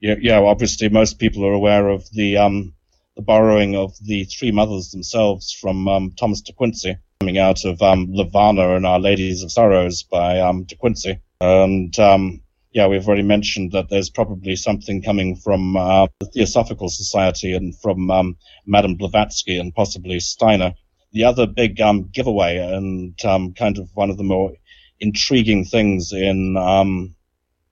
yeah, 0.00 0.16
yeah, 0.20 0.40
obviously 0.40 0.88
most 0.88 1.18
people 1.18 1.44
are 1.46 1.52
aware 1.52 1.88
of 1.88 2.08
the 2.10 2.36
um, 2.36 2.74
the 3.16 3.22
borrowing 3.22 3.76
of 3.76 3.94
the 4.02 4.24
three 4.24 4.50
mothers 4.50 4.90
themselves 4.90 5.52
from 5.52 5.88
um, 5.88 6.12
Thomas 6.12 6.42
de 6.42 6.52
Quincey, 6.52 6.96
coming 7.20 7.38
out 7.38 7.64
of 7.64 7.80
um, 7.80 8.08
Levana 8.10 8.76
and 8.76 8.86
Our 8.86 9.00
Ladies 9.00 9.42
of 9.42 9.50
Sorrows 9.50 10.02
by 10.02 10.40
um, 10.40 10.64
de 10.64 10.76
Quincey. 10.76 11.18
And 11.40 11.98
um, 11.98 12.42
yeah, 12.72 12.88
we've 12.88 13.06
already 13.06 13.22
mentioned 13.22 13.72
that 13.72 13.88
there's 13.88 14.10
probably 14.10 14.54
something 14.54 15.00
coming 15.02 15.36
from 15.36 15.76
uh, 15.78 16.08
the 16.20 16.26
Theosophical 16.26 16.90
Society 16.90 17.54
and 17.54 17.74
from 17.80 18.10
um, 18.10 18.36
Madame 18.66 18.96
Blavatsky 18.96 19.58
and 19.58 19.74
possibly 19.74 20.20
Steiner. 20.20 20.74
The 21.12 21.24
other 21.24 21.46
big 21.46 21.80
um, 21.80 22.10
giveaway 22.12 22.58
and 22.58 23.18
um, 23.24 23.54
kind 23.54 23.78
of 23.78 23.88
one 23.94 24.10
of 24.10 24.18
the 24.18 24.24
more 24.24 24.52
intriguing 25.00 25.64
things 25.64 26.12
in 26.12 26.58
um, 26.58 27.14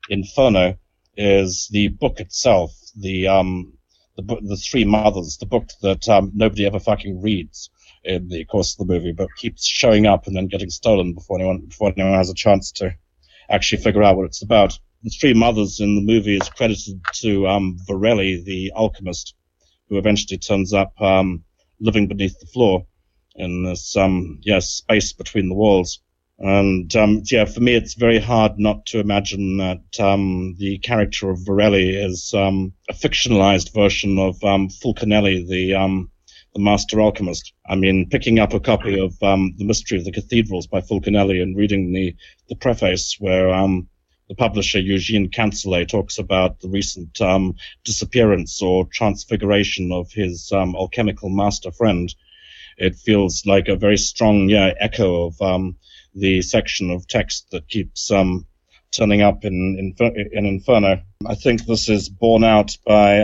Inferno 0.08 0.78
is 1.16 1.68
the 1.70 1.88
book 1.88 2.20
itself, 2.20 2.72
the 2.96 3.28
um, 3.28 3.74
the 4.16 4.22
book, 4.22 4.40
the 4.42 4.56
Three 4.56 4.84
Mothers, 4.84 5.38
the 5.38 5.46
book 5.46 5.68
that 5.82 6.08
um, 6.08 6.32
nobody 6.34 6.66
ever 6.66 6.78
fucking 6.78 7.20
reads 7.22 7.70
in 8.04 8.28
the 8.28 8.44
course 8.44 8.74
of 8.74 8.86
the 8.86 8.92
movie, 8.92 9.12
but 9.12 9.34
keeps 9.36 9.66
showing 9.66 10.06
up 10.06 10.26
and 10.26 10.36
then 10.36 10.46
getting 10.46 10.70
stolen 10.70 11.14
before 11.14 11.38
anyone 11.38 11.60
before 11.60 11.92
anyone 11.96 12.14
has 12.14 12.30
a 12.30 12.34
chance 12.34 12.72
to 12.72 12.94
actually 13.48 13.82
figure 13.82 14.02
out 14.02 14.16
what 14.16 14.26
it's 14.26 14.42
about. 14.42 14.78
The 15.02 15.10
Three 15.10 15.34
Mothers 15.34 15.80
in 15.80 15.96
the 15.96 16.02
movie 16.12 16.36
is 16.36 16.48
credited 16.48 17.00
to 17.14 17.46
um, 17.46 17.76
Varelli, 17.86 18.44
the 18.44 18.72
alchemist, 18.74 19.34
who 19.88 19.98
eventually 19.98 20.38
turns 20.38 20.72
up 20.72 20.92
um, 21.00 21.44
living 21.80 22.06
beneath 22.08 22.38
the 22.38 22.46
floor 22.46 22.86
in 23.36 23.64
this 23.64 23.96
um, 23.96 24.38
yes 24.42 24.70
space 24.70 25.12
between 25.12 25.48
the 25.48 25.54
walls. 25.54 26.00
And 26.38 26.94
um, 26.96 27.22
yeah, 27.30 27.44
for 27.44 27.60
me, 27.60 27.74
it's 27.74 27.94
very 27.94 28.18
hard 28.18 28.58
not 28.58 28.86
to 28.86 28.98
imagine 28.98 29.58
that 29.58 30.00
um, 30.00 30.56
the 30.58 30.78
character 30.78 31.30
of 31.30 31.38
Varelli 31.38 31.94
is 31.94 32.34
um, 32.34 32.72
a 32.90 32.92
fictionalized 32.92 33.72
version 33.72 34.18
of 34.18 34.42
um, 34.42 34.68
Fulcanelli, 34.68 35.46
the 35.48 35.74
um, 35.74 36.10
the 36.52 36.60
master 36.60 37.00
alchemist. 37.00 37.52
I 37.68 37.76
mean, 37.76 38.08
picking 38.08 38.40
up 38.40 38.52
a 38.52 38.60
copy 38.60 38.98
of 38.98 39.20
um, 39.22 39.54
The 39.58 39.64
Mystery 39.64 39.98
of 39.98 40.04
the 40.04 40.12
Cathedrals 40.12 40.66
by 40.66 40.80
Fulcanelli 40.80 41.40
and 41.42 41.56
reading 41.56 41.92
the, 41.92 42.14
the 42.48 42.54
preface 42.56 43.16
where 43.18 43.48
the 44.28 44.34
publisher 44.36 44.78
Eugene 44.78 45.30
Canseliet 45.30 45.88
talks 45.88 46.18
about 46.18 46.60
the 46.60 46.68
recent 46.68 47.18
disappearance 47.84 48.62
or 48.62 48.86
transfiguration 48.86 49.90
of 49.90 50.12
his 50.12 50.52
alchemical 50.52 51.28
master 51.28 51.72
friend, 51.72 52.14
it 52.78 52.94
feels 52.94 53.44
like 53.46 53.66
a 53.66 53.74
very 53.74 53.98
strong 53.98 54.48
yeah, 54.48 54.74
echo 54.78 55.26
of 55.26 55.74
the 56.14 56.42
section 56.42 56.90
of 56.90 57.06
text 57.06 57.50
that 57.50 57.68
keeps 57.68 58.10
um, 58.10 58.46
turning 58.90 59.22
up 59.22 59.44
in, 59.44 59.94
in, 59.98 60.28
in 60.32 60.46
Inferno. 60.46 61.02
I 61.26 61.34
think 61.34 61.64
this 61.64 61.88
is 61.88 62.08
borne 62.08 62.44
out 62.44 62.76
by 62.86 63.22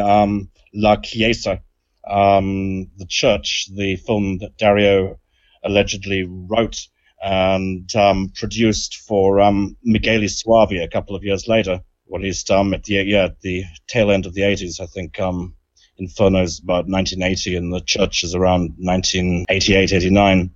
La 0.74 0.96
Chiesa, 0.96 1.62
um, 2.08 2.90
The 2.96 3.06
Church, 3.06 3.68
the 3.74 3.96
film 3.96 4.38
that 4.38 4.56
Dario 4.56 5.18
allegedly 5.64 6.24
wrote 6.26 6.88
and 7.22 7.94
um, 7.94 8.32
produced 8.34 8.96
for 9.06 9.40
um, 9.40 9.76
Michele 9.84 10.22
Soavi 10.22 10.82
a 10.82 10.88
couple 10.88 11.14
of 11.14 11.22
years 11.22 11.46
later, 11.46 11.82
or 12.06 12.18
at 12.18 12.24
least 12.24 12.50
um, 12.50 12.72
at 12.72 12.84
the 12.84 12.94
yeah 12.94 13.24
at 13.24 13.40
the 13.40 13.64
tail 13.86 14.10
end 14.10 14.26
of 14.26 14.34
the 14.34 14.42
80s, 14.42 14.80
I 14.80 14.86
think. 14.86 15.20
Um, 15.20 15.54
Inferno's 15.98 16.60
about 16.60 16.88
1980, 16.88 17.56
and 17.56 17.72
the 17.74 17.80
Church 17.80 18.24
is 18.24 18.34
around 18.34 18.74
1988, 18.78 19.92
89, 19.92 20.50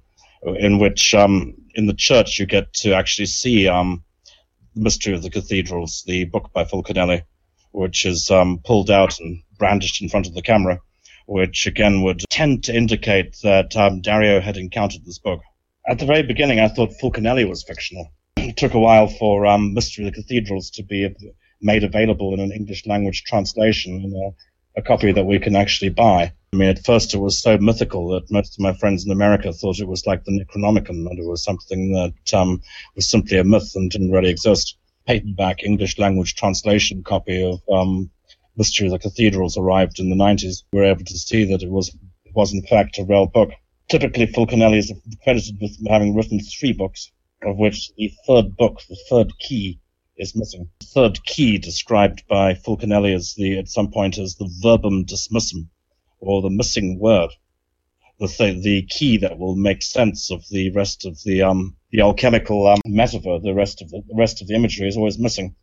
in 0.58 0.78
which 0.78 1.14
um, 1.14 1.54
in 1.74 1.86
the 1.86 1.94
Church 1.94 2.38
you 2.38 2.46
get 2.46 2.72
to 2.74 2.94
actually 2.94 3.26
see 3.26 3.68
um, 3.68 4.04
the 4.74 4.82
Mystery 4.82 5.14
of 5.14 5.22
the 5.22 5.30
Cathedrals, 5.30 6.02
the 6.06 6.24
book 6.24 6.50
by 6.52 6.64
Fulcanelli, 6.64 7.22
which 7.72 8.06
is 8.06 8.30
um, 8.30 8.60
pulled 8.64 8.90
out 8.90 9.18
and 9.20 9.42
brandished 9.58 10.02
in 10.02 10.08
front 10.08 10.26
of 10.26 10.34
the 10.34 10.42
camera 10.42 10.80
which 11.26 11.66
again 11.66 12.02
would 12.02 12.22
tend 12.30 12.64
to 12.64 12.74
indicate 12.74 13.36
that 13.42 13.74
um, 13.76 14.00
Dario 14.00 14.40
had 14.40 14.56
encountered 14.56 15.04
this 15.04 15.18
book. 15.18 15.40
At 15.86 15.98
the 15.98 16.06
very 16.06 16.22
beginning, 16.22 16.60
I 16.60 16.68
thought 16.68 16.98
Fulcanelli 17.00 17.48
was 17.48 17.62
fictional. 17.62 18.12
It 18.36 18.56
took 18.56 18.74
a 18.74 18.78
while 18.78 19.08
for 19.08 19.46
um, 19.46 19.74
Mystery 19.74 20.06
of 20.06 20.14
the 20.14 20.22
Cathedrals 20.22 20.70
to 20.70 20.82
be 20.82 21.14
made 21.60 21.84
available 21.84 22.34
in 22.34 22.40
an 22.40 22.52
English 22.52 22.86
language 22.86 23.24
translation 23.24 24.02
a 24.76 24.82
copy 24.82 25.12
that 25.12 25.24
we 25.24 25.38
can 25.38 25.56
actually 25.56 25.90
buy. 25.90 26.32
I 26.52 26.56
mean, 26.56 26.68
at 26.68 26.84
first 26.84 27.14
it 27.14 27.18
was 27.18 27.40
so 27.40 27.58
mythical 27.58 28.08
that 28.10 28.30
most 28.30 28.54
of 28.54 28.60
my 28.60 28.72
friends 28.74 29.04
in 29.04 29.12
America 29.12 29.52
thought 29.52 29.80
it 29.80 29.88
was 29.88 30.06
like 30.06 30.24
the 30.24 30.32
Necronomicon, 30.32 31.08
and 31.08 31.18
it 31.18 31.26
was 31.26 31.42
something 31.42 31.92
that 31.92 32.34
um, 32.34 32.60
was 32.94 33.10
simply 33.10 33.38
a 33.38 33.44
myth 33.44 33.72
and 33.74 33.90
didn't 33.90 34.12
really 34.12 34.30
exist. 34.30 34.76
Paperback 35.06 35.62
English 35.62 35.98
language 35.98 36.34
translation 36.34 37.02
copy 37.02 37.42
of 37.42 37.60
um, 37.72 38.10
Mystery 38.56 38.86
of 38.86 38.92
the 38.92 38.98
Cathedrals 39.00 39.56
arrived 39.56 39.98
in 39.98 40.10
the 40.10 40.16
90s, 40.16 40.62
we 40.72 40.78
were 40.78 40.86
able 40.86 41.04
to 41.04 41.18
see 41.18 41.44
that 41.44 41.62
it 41.62 41.70
was, 41.70 41.88
it 42.24 42.34
was 42.34 42.52
in 42.52 42.62
fact 42.62 42.98
a 42.98 43.04
real 43.04 43.26
book. 43.26 43.50
Typically, 43.88 44.26
Fulcanelli 44.26 44.78
is 44.78 44.92
credited 45.22 45.60
with 45.60 45.76
having 45.88 46.14
written 46.14 46.38
three 46.40 46.72
books, 46.72 47.10
of 47.42 47.56
which 47.56 47.90
the 47.96 48.12
third 48.26 48.56
book, 48.56 48.80
the 48.88 48.96
third 49.10 49.32
key, 49.40 49.80
is 50.16 50.36
missing. 50.36 50.70
The 50.80 50.86
third 50.86 51.24
key 51.24 51.58
described 51.58 52.24
by 52.28 52.54
Fulcanelli 52.54 53.14
as 53.14 53.34
the, 53.34 53.58
at 53.58 53.68
some 53.68 53.90
point 53.90 54.18
as 54.18 54.36
the 54.36 54.50
verbum 54.62 55.04
dimissum, 55.04 55.68
or 56.20 56.42
the 56.42 56.50
missing 56.50 56.98
word. 56.98 57.30
The, 58.20 58.28
th- 58.28 58.62
the 58.62 58.82
key 58.82 59.18
that 59.18 59.38
will 59.38 59.56
make 59.56 59.82
sense 59.82 60.30
of 60.30 60.44
the 60.48 60.70
rest 60.70 61.04
of 61.04 61.18
the, 61.24 61.42
um, 61.42 61.76
the 61.90 62.00
alchemical, 62.00 62.68
um, 62.68 62.78
metaphor, 62.86 63.40
the 63.40 63.54
rest 63.54 63.82
of 63.82 63.90
the, 63.90 64.02
the 64.06 64.14
rest 64.14 64.40
of 64.40 64.48
the 64.48 64.54
imagery 64.54 64.88
is 64.88 64.96
always 64.96 65.18
missing 65.18 65.56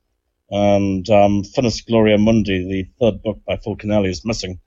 and 0.52 1.10
um, 1.10 1.44
Finis 1.44 1.82
Gloriae 1.82 2.22
Mundi, 2.22 2.68
the 2.68 2.90
third 3.00 3.24
book 3.24 3.40
by 3.48 3.56
Fulcanelli, 3.56 4.10
is 4.10 4.26
missing. 4.26 4.60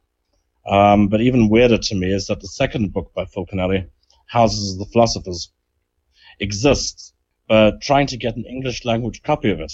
Um, 0.66 1.08
but 1.08 1.20
even 1.20 1.50
weirder 1.50 1.76
to 1.76 1.94
me 1.94 2.12
is 2.12 2.26
that 2.28 2.40
the 2.40 2.48
second 2.48 2.94
book 2.94 3.12
by 3.14 3.26
Fulcanelli, 3.26 3.90
Houses 4.26 4.72
of 4.72 4.78
the 4.78 4.92
Philosophers, 4.92 5.52
exists, 6.40 7.12
but 7.48 7.80
trying 7.80 8.06
to 8.08 8.16
get 8.16 8.36
an 8.36 8.44
English 8.44 8.84
language 8.84 9.22
copy 9.22 9.50
of 9.50 9.60
it 9.60 9.72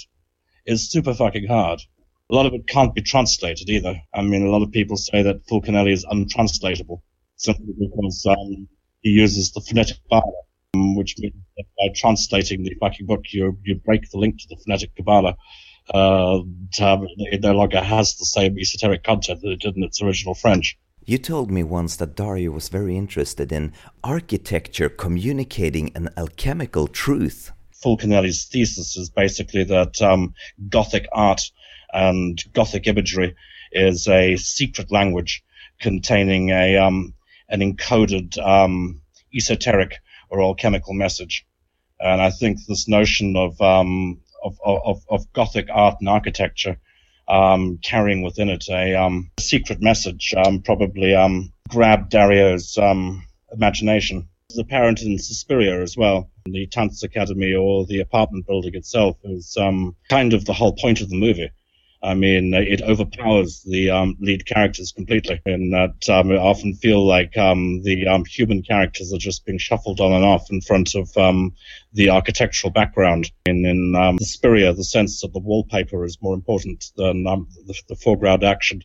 is 0.65 0.89
super 0.89 1.13
fucking 1.13 1.47
hard. 1.47 1.81
A 2.29 2.35
lot 2.35 2.45
of 2.45 2.53
it 2.53 2.67
can't 2.67 2.95
be 2.95 3.01
translated 3.01 3.69
either. 3.69 3.99
I 4.13 4.21
mean, 4.21 4.45
a 4.45 4.49
lot 4.49 4.63
of 4.63 4.71
people 4.71 4.97
say 4.97 5.21
that 5.23 5.45
Fulcanelli 5.47 5.91
is 5.91 6.05
untranslatable 6.09 7.03
simply 7.35 7.73
because 7.77 8.25
um, 8.29 8.67
he 9.01 9.09
uses 9.09 9.51
the 9.51 9.61
phonetic 9.61 9.97
Kabbalah, 10.03 10.43
um, 10.75 10.95
which 10.95 11.15
means 11.19 11.35
that 11.57 11.65
by 11.77 11.93
translating 11.95 12.63
the 12.63 12.75
fucking 12.79 13.05
book, 13.05 13.23
you 13.31 13.57
you 13.63 13.75
break 13.75 14.09
the 14.09 14.17
link 14.17 14.39
to 14.39 14.47
the 14.49 14.57
phonetic 14.63 14.95
Kabbalah 14.95 15.35
uh, 15.93 16.39
it 16.77 17.41
no 17.41 17.53
longer 17.53 17.81
has 17.81 18.15
the 18.15 18.25
same 18.25 18.57
esoteric 18.57 19.03
content 19.03 19.41
that 19.41 19.51
it 19.51 19.61
did 19.61 19.75
in 19.75 19.83
its 19.83 20.01
original 20.01 20.35
French. 20.35 20.77
You 21.03 21.17
told 21.17 21.49
me 21.49 21.63
once 21.63 21.95
that 21.97 22.15
Dario 22.15 22.51
was 22.51 22.69
very 22.69 22.95
interested 22.95 23.51
in 23.51 23.73
architecture 24.03 24.89
communicating 24.89 25.91
an 25.95 26.09
alchemical 26.15 26.87
truth. 26.87 27.51
Fulcanelli's 27.83 28.45
thesis 28.45 28.95
is 28.95 29.09
basically 29.09 29.63
that 29.65 30.01
um, 30.01 30.33
Gothic 30.69 31.07
art 31.11 31.41
and 31.91 32.41
Gothic 32.53 32.87
imagery 32.87 33.35
is 33.71 34.07
a 34.07 34.37
secret 34.37 34.91
language 34.91 35.43
containing 35.79 36.49
a 36.49 36.77
um, 36.77 37.13
an 37.49 37.61
encoded 37.61 38.37
um, 38.37 39.01
esoteric 39.35 39.97
or 40.29 40.41
alchemical 40.41 40.93
message. 40.93 41.45
And 41.99 42.21
I 42.21 42.29
think 42.31 42.59
this 42.65 42.87
notion 42.87 43.35
of 43.35 43.59
um, 43.61 44.21
of, 44.43 44.57
of, 44.63 45.03
of 45.09 45.33
Gothic 45.33 45.67
art 45.71 45.97
and 45.99 46.09
architecture, 46.09 46.77
um, 47.27 47.79
carrying 47.83 48.21
within 48.21 48.49
it 48.49 48.65
a 48.69 48.95
um, 48.95 49.31
secret 49.39 49.81
message, 49.81 50.33
um, 50.35 50.61
probably 50.61 51.13
grabbed 51.69 52.11
Dario's 52.11 52.77
imagination. 53.51 54.27
It's 54.51 54.59
apparent 54.59 55.01
in 55.01 55.17
Suspiria 55.17 55.81
as 55.81 55.95
well. 55.95 56.29
The 56.43 56.67
Tanz 56.67 57.03
Academy 57.03 57.53
or 57.53 57.85
the 57.85 58.01
apartment 58.01 58.47
building 58.47 58.75
itself 58.75 59.15
is 59.23 59.55
um, 59.55 59.95
kind 60.09 60.33
of 60.33 60.43
the 60.43 60.51
whole 60.51 60.73
point 60.73 60.99
of 60.99 61.09
the 61.09 61.15
movie. 61.15 61.49
I 62.03 62.15
mean, 62.15 62.53
it 62.53 62.81
overpowers 62.81 63.61
the 63.61 63.91
um, 63.91 64.17
lead 64.19 64.45
characters 64.45 64.91
completely, 64.91 65.39
in 65.45 65.69
that 65.69 66.09
um, 66.09 66.31
I 66.31 66.35
often 66.35 66.73
feel 66.73 67.07
like 67.07 67.37
um, 67.37 67.81
the 67.83 68.07
um, 68.07 68.25
human 68.25 68.61
characters 68.61 69.13
are 69.13 69.19
just 69.19 69.45
being 69.45 69.57
shuffled 69.57 70.01
on 70.01 70.11
and 70.11 70.25
off 70.25 70.51
in 70.51 70.59
front 70.59 70.95
of 70.95 71.15
um, 71.15 71.53
the 71.93 72.09
architectural 72.09 72.73
background. 72.73 73.31
In, 73.45 73.65
in 73.65 73.95
um, 73.95 74.17
Suspiria, 74.17 74.73
the 74.73 74.83
sense 74.83 75.21
that 75.21 75.31
the 75.31 75.39
wallpaper 75.39 76.03
is 76.03 76.17
more 76.21 76.33
important 76.33 76.91
than 76.97 77.23
the, 77.23 77.81
the, 77.87 77.95
foreground 77.95 78.43
action 78.43 78.83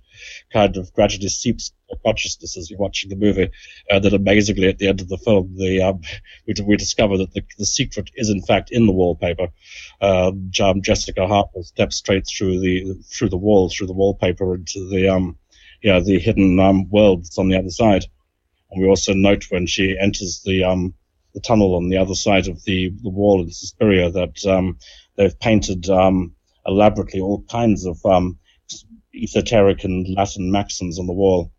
kind 0.52 0.76
of 0.76 0.92
gradually 0.92 1.28
seeps 1.28 1.72
consciousness 2.04 2.56
as 2.56 2.70
you're 2.70 2.78
watching 2.78 3.10
the 3.10 3.16
movie. 3.16 3.50
Uh, 3.90 3.98
that 3.98 4.12
amazingly, 4.12 4.68
at 4.68 4.78
the 4.78 4.88
end 4.88 5.00
of 5.00 5.08
the 5.08 5.18
film, 5.18 5.54
the 5.56 5.82
um, 5.82 6.00
we, 6.46 6.54
we 6.64 6.76
discover 6.76 7.16
that 7.18 7.32
the, 7.32 7.42
the 7.58 7.66
secret 7.66 8.10
is 8.14 8.30
in 8.30 8.42
fact 8.42 8.70
in 8.70 8.86
the 8.86 8.92
wallpaper. 8.92 9.48
Uh, 10.00 10.32
Jessica 10.50 11.26
Harper 11.26 11.62
steps 11.62 11.96
straight 11.96 12.26
through 12.26 12.60
the 12.60 12.94
through 13.10 13.28
the 13.28 13.36
wall, 13.36 13.68
through 13.68 13.86
the 13.86 13.92
wallpaper, 13.92 14.54
into 14.54 14.88
the 14.88 15.08
um, 15.08 15.38
yeah, 15.82 16.00
the 16.00 16.18
hidden 16.18 16.58
um, 16.58 16.88
world 16.90 17.24
that's 17.24 17.38
on 17.38 17.48
the 17.48 17.58
other 17.58 17.70
side. 17.70 18.04
And 18.70 18.82
we 18.82 18.88
also 18.88 19.12
note 19.14 19.46
when 19.50 19.66
she 19.66 19.96
enters 19.98 20.42
the 20.44 20.64
um, 20.64 20.94
the 21.34 21.40
tunnel 21.40 21.74
on 21.76 21.90
the 21.90 21.98
other 21.98 22.14
side 22.14 22.48
of 22.48 22.64
the, 22.64 22.88
the 23.02 23.10
wall 23.10 23.42
in 23.42 23.50
Suspiria 23.50 24.10
that 24.10 24.46
um, 24.46 24.78
they've 25.16 25.38
painted 25.38 25.88
um, 25.90 26.34
elaborately 26.66 27.20
all 27.20 27.44
kinds 27.50 27.84
of 27.84 28.04
um, 28.06 28.38
esoteric 29.14 29.84
and 29.84 30.06
Latin 30.16 30.50
maxims 30.50 30.98
on 30.98 31.06
the 31.06 31.12
wall 31.12 31.52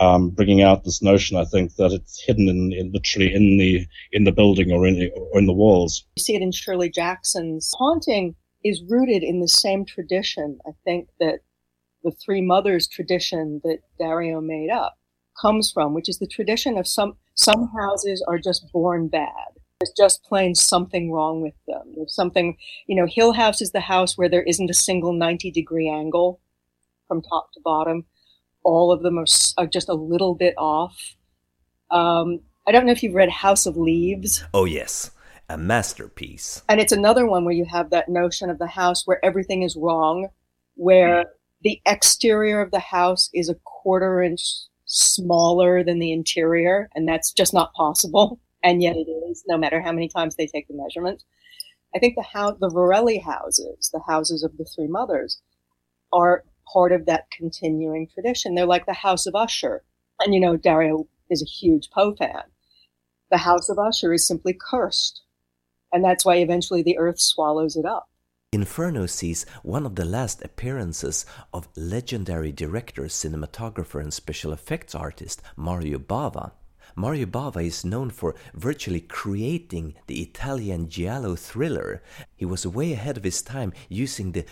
um, 0.00 0.30
bringing 0.30 0.62
out 0.62 0.84
this 0.84 1.02
notion. 1.02 1.36
I 1.36 1.44
think 1.44 1.76
that 1.76 1.92
it's 1.92 2.22
hidden 2.22 2.48
in, 2.48 2.72
in, 2.72 2.92
literally 2.92 3.32
in 3.32 3.58
the 3.58 3.86
in 4.12 4.24
the 4.24 4.32
building 4.32 4.72
or 4.72 4.86
in 4.86 5.10
or 5.16 5.38
in 5.38 5.46
the 5.46 5.52
walls. 5.52 6.04
You 6.16 6.22
see 6.22 6.34
it 6.34 6.42
in 6.42 6.52
Shirley 6.52 6.90
Jackson's 6.90 7.72
haunting 7.76 8.34
is 8.64 8.82
rooted 8.88 9.22
in 9.22 9.40
the 9.40 9.48
same 9.48 9.84
tradition. 9.84 10.58
I 10.66 10.70
think 10.84 11.08
that 11.20 11.40
the 12.04 12.12
Three 12.12 12.40
Mothers 12.40 12.88
tradition 12.88 13.60
that 13.64 13.78
Dario 13.98 14.40
made 14.40 14.70
up 14.70 14.98
comes 15.40 15.70
from, 15.70 15.94
which 15.94 16.08
is 16.08 16.18
the 16.18 16.26
tradition 16.26 16.76
of 16.78 16.86
some 16.86 17.16
some 17.34 17.70
houses 17.76 18.24
are 18.28 18.38
just 18.38 18.70
born 18.72 19.08
bad. 19.08 19.30
There's 19.80 19.92
just 19.96 20.22
plain 20.24 20.54
something 20.54 21.10
wrong 21.10 21.42
with 21.42 21.54
them. 21.66 21.94
There's 21.96 22.14
something, 22.14 22.56
you 22.86 22.94
know, 22.94 23.06
Hill 23.06 23.32
House 23.32 23.60
is 23.60 23.72
the 23.72 23.80
house 23.80 24.16
where 24.16 24.28
there 24.28 24.44
isn't 24.44 24.70
a 24.70 24.74
single 24.74 25.12
90 25.12 25.50
degree 25.50 25.88
angle 25.88 26.40
from 27.08 27.22
top 27.22 27.52
to 27.54 27.60
bottom 27.64 28.04
all 28.64 28.92
of 28.92 29.02
them 29.02 29.18
are, 29.18 29.26
are 29.58 29.66
just 29.66 29.88
a 29.88 29.94
little 29.94 30.34
bit 30.34 30.54
off. 30.56 31.16
Um, 31.90 32.40
I 32.66 32.72
don't 32.72 32.86
know 32.86 32.92
if 32.92 33.02
you've 33.02 33.14
read 33.14 33.30
House 33.30 33.66
of 33.66 33.76
Leaves. 33.76 34.44
Oh, 34.54 34.64
yes. 34.64 35.10
A 35.48 35.58
masterpiece. 35.58 36.62
And 36.68 36.80
it's 36.80 36.92
another 36.92 37.26
one 37.26 37.44
where 37.44 37.54
you 37.54 37.64
have 37.64 37.90
that 37.90 38.08
notion 38.08 38.48
of 38.50 38.58
the 38.58 38.66
house 38.66 39.06
where 39.06 39.22
everything 39.24 39.62
is 39.62 39.76
wrong, 39.76 40.28
where 40.74 41.24
the 41.62 41.80
exterior 41.86 42.60
of 42.60 42.70
the 42.70 42.78
house 42.78 43.28
is 43.34 43.48
a 43.48 43.56
quarter 43.64 44.22
inch 44.22 44.42
smaller 44.86 45.82
than 45.82 45.98
the 45.98 46.12
interior, 46.12 46.88
and 46.94 47.08
that's 47.08 47.32
just 47.32 47.52
not 47.52 47.72
possible. 47.74 48.40
and 48.62 48.82
yet 48.82 48.96
it 48.96 49.10
is, 49.10 49.42
no 49.46 49.58
matter 49.58 49.80
how 49.80 49.92
many 49.92 50.08
times 50.08 50.36
they 50.36 50.46
take 50.46 50.68
the 50.68 50.74
measurement. 50.74 51.22
I 51.94 51.98
think 51.98 52.14
the 52.14 52.22
house, 52.22 52.56
the 52.60 52.70
Varelli 52.70 53.22
houses, 53.22 53.90
the 53.92 54.00
houses 54.06 54.42
of 54.42 54.56
the 54.56 54.64
three 54.64 54.86
mothers, 54.86 55.40
are 56.12 56.44
part 56.70 56.92
of 56.92 57.06
that 57.06 57.30
continuing 57.30 58.08
tradition. 58.08 58.54
They're 58.54 58.66
like 58.66 58.86
the 58.86 58.92
House 58.92 59.26
of 59.26 59.34
Usher, 59.34 59.82
and 60.20 60.34
you 60.34 60.40
know 60.40 60.56
Dario 60.56 61.06
is 61.30 61.42
a 61.42 61.46
huge 61.46 61.90
Poe 61.90 62.14
fan. 62.14 62.42
The 63.30 63.38
House 63.38 63.68
of 63.68 63.78
Usher 63.78 64.12
is 64.12 64.26
simply 64.26 64.56
cursed, 64.58 65.22
and 65.92 66.04
that's 66.04 66.24
why 66.24 66.36
eventually 66.36 66.82
the 66.82 66.98
earth 66.98 67.20
swallows 67.20 67.76
it 67.76 67.86
up. 67.86 68.08
Inferno 68.52 69.06
sees 69.06 69.46
one 69.62 69.86
of 69.86 69.94
the 69.94 70.04
last 70.04 70.42
appearances 70.42 71.24
of 71.54 71.68
legendary 71.74 72.52
director, 72.52 73.04
cinematographer, 73.04 73.98
and 73.98 74.12
special 74.12 74.52
effects 74.52 74.94
artist 74.94 75.40
Mario 75.56 75.98
Bava. 75.98 76.52
Mario 76.94 77.24
Bava 77.24 77.64
is 77.64 77.86
known 77.86 78.10
for 78.10 78.34
virtually 78.52 79.00
creating 79.00 79.94
the 80.06 80.20
Italian 80.20 80.90
giallo 80.90 81.34
thriller. 81.34 82.02
He 82.36 82.44
was 82.44 82.66
way 82.66 82.92
ahead 82.92 83.16
of 83.16 83.24
his 83.24 83.40
time 83.40 83.72
using 83.88 84.32
the 84.32 84.44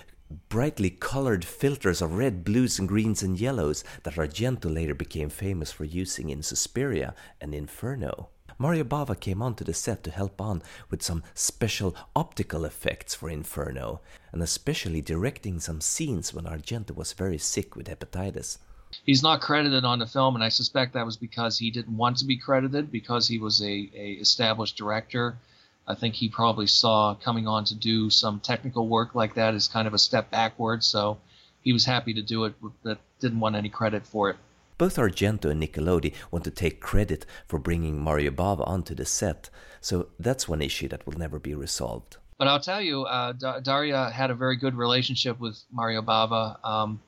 brightly 0.49 0.91
colored 0.91 1.45
filters 1.45 2.01
of 2.01 2.15
red, 2.15 2.45
blues, 2.45 2.79
and 2.79 2.89
greens 2.89 3.23
and 3.23 3.39
yellows 3.39 3.83
that 4.05 4.15
Argento 4.15 4.73
later 4.73 4.95
became 4.95 5.29
famous 5.29 5.73
for 5.73 5.85
using 5.85 6.31
in 6.31 6.43
Suspiria 6.43 7.15
and 7.41 7.55
Inferno. 7.55 8.29
Mario 8.57 8.85
Bava 8.85 9.19
came 9.19 9.41
onto 9.41 9.65
the 9.65 9.73
set 9.73 10.05
to 10.05 10.11
help 10.11 10.41
on 10.41 10.63
with 10.91 11.03
some 11.03 11.23
special 11.35 11.97
optical 12.15 12.65
effects 12.65 13.15
for 13.15 13.31
Inferno, 13.31 14.03
and 14.33 14.43
especially 14.43 15.01
directing 15.01 15.59
some 15.59 15.81
scenes 15.81 16.35
when 16.35 16.45
Argento 16.45 16.95
was 16.95 17.15
very 17.15 17.39
sick 17.39 17.75
with 17.75 17.89
hepatitis. 17.89 18.59
He's 19.07 19.23
not 19.23 19.41
credited 19.41 19.85
on 19.85 19.99
the 19.99 20.07
film, 20.07 20.35
and 20.35 20.45
I 20.45 20.49
suspect 20.49 20.93
that 20.93 21.07
was 21.07 21.17
because 21.17 21.59
he 21.59 21.71
didn't 21.71 21.97
want 21.97 22.19
to 22.19 22.25
be 22.25 22.37
credited 22.37 22.93
because 22.93 23.27
he 23.27 23.39
was 23.39 23.63
a, 23.63 23.91
a 23.95 24.19
established 24.21 24.77
director. 24.77 25.39
I 25.87 25.95
think 25.95 26.15
he 26.15 26.29
probably 26.29 26.67
saw 26.67 27.15
coming 27.15 27.49
on 27.49 27.65
to 27.67 27.75
do 27.75 28.11
some 28.11 28.41
technical 28.41 28.89
work 28.89 29.15
like 29.15 29.35
that 29.35 29.55
as 29.55 29.69
kind 29.69 29.89
of 29.89 29.95
a 29.95 29.99
step 29.99 30.31
backward, 30.31 30.85
so 30.85 31.19
he 31.63 31.73
was 31.73 31.85
happy 31.85 32.15
to 32.15 32.23
do 32.23 32.45
it, 32.45 32.55
but 32.83 32.99
didn't 33.21 33.41
want 33.41 33.57
any 33.57 33.69
credit 33.69 34.07
for 34.07 34.31
it. 34.31 34.37
Both 34.79 34.97
Argento 34.97 35.51
and 35.51 35.63
Nicolodi 35.63 36.15
want 36.31 36.45
to 36.45 36.51
take 36.51 36.81
credit 36.81 37.27
for 37.47 37.59
bringing 37.59 37.99
Mario 37.99 38.31
Bava 38.31 38.67
onto 38.67 38.95
the 38.95 39.05
set, 39.05 39.51
so 39.81 40.09
that's 40.19 40.49
one 40.49 40.63
issue 40.63 40.89
that 40.89 41.05
will 41.07 41.19
never 41.19 41.39
be 41.39 41.55
resolved. 41.55 42.17
But 42.39 42.49
I'll 42.49 42.61
tell 42.61 42.81
you, 42.81 43.03
uh, 43.03 43.33
Daria 43.61 44.09
had 44.09 44.31
a 44.31 44.35
very 44.35 44.57
good 44.57 44.75
relationship 44.75 45.39
with 45.39 45.63
Mario 45.71 46.01
Bava. 46.01 46.65
Um, 46.65 47.03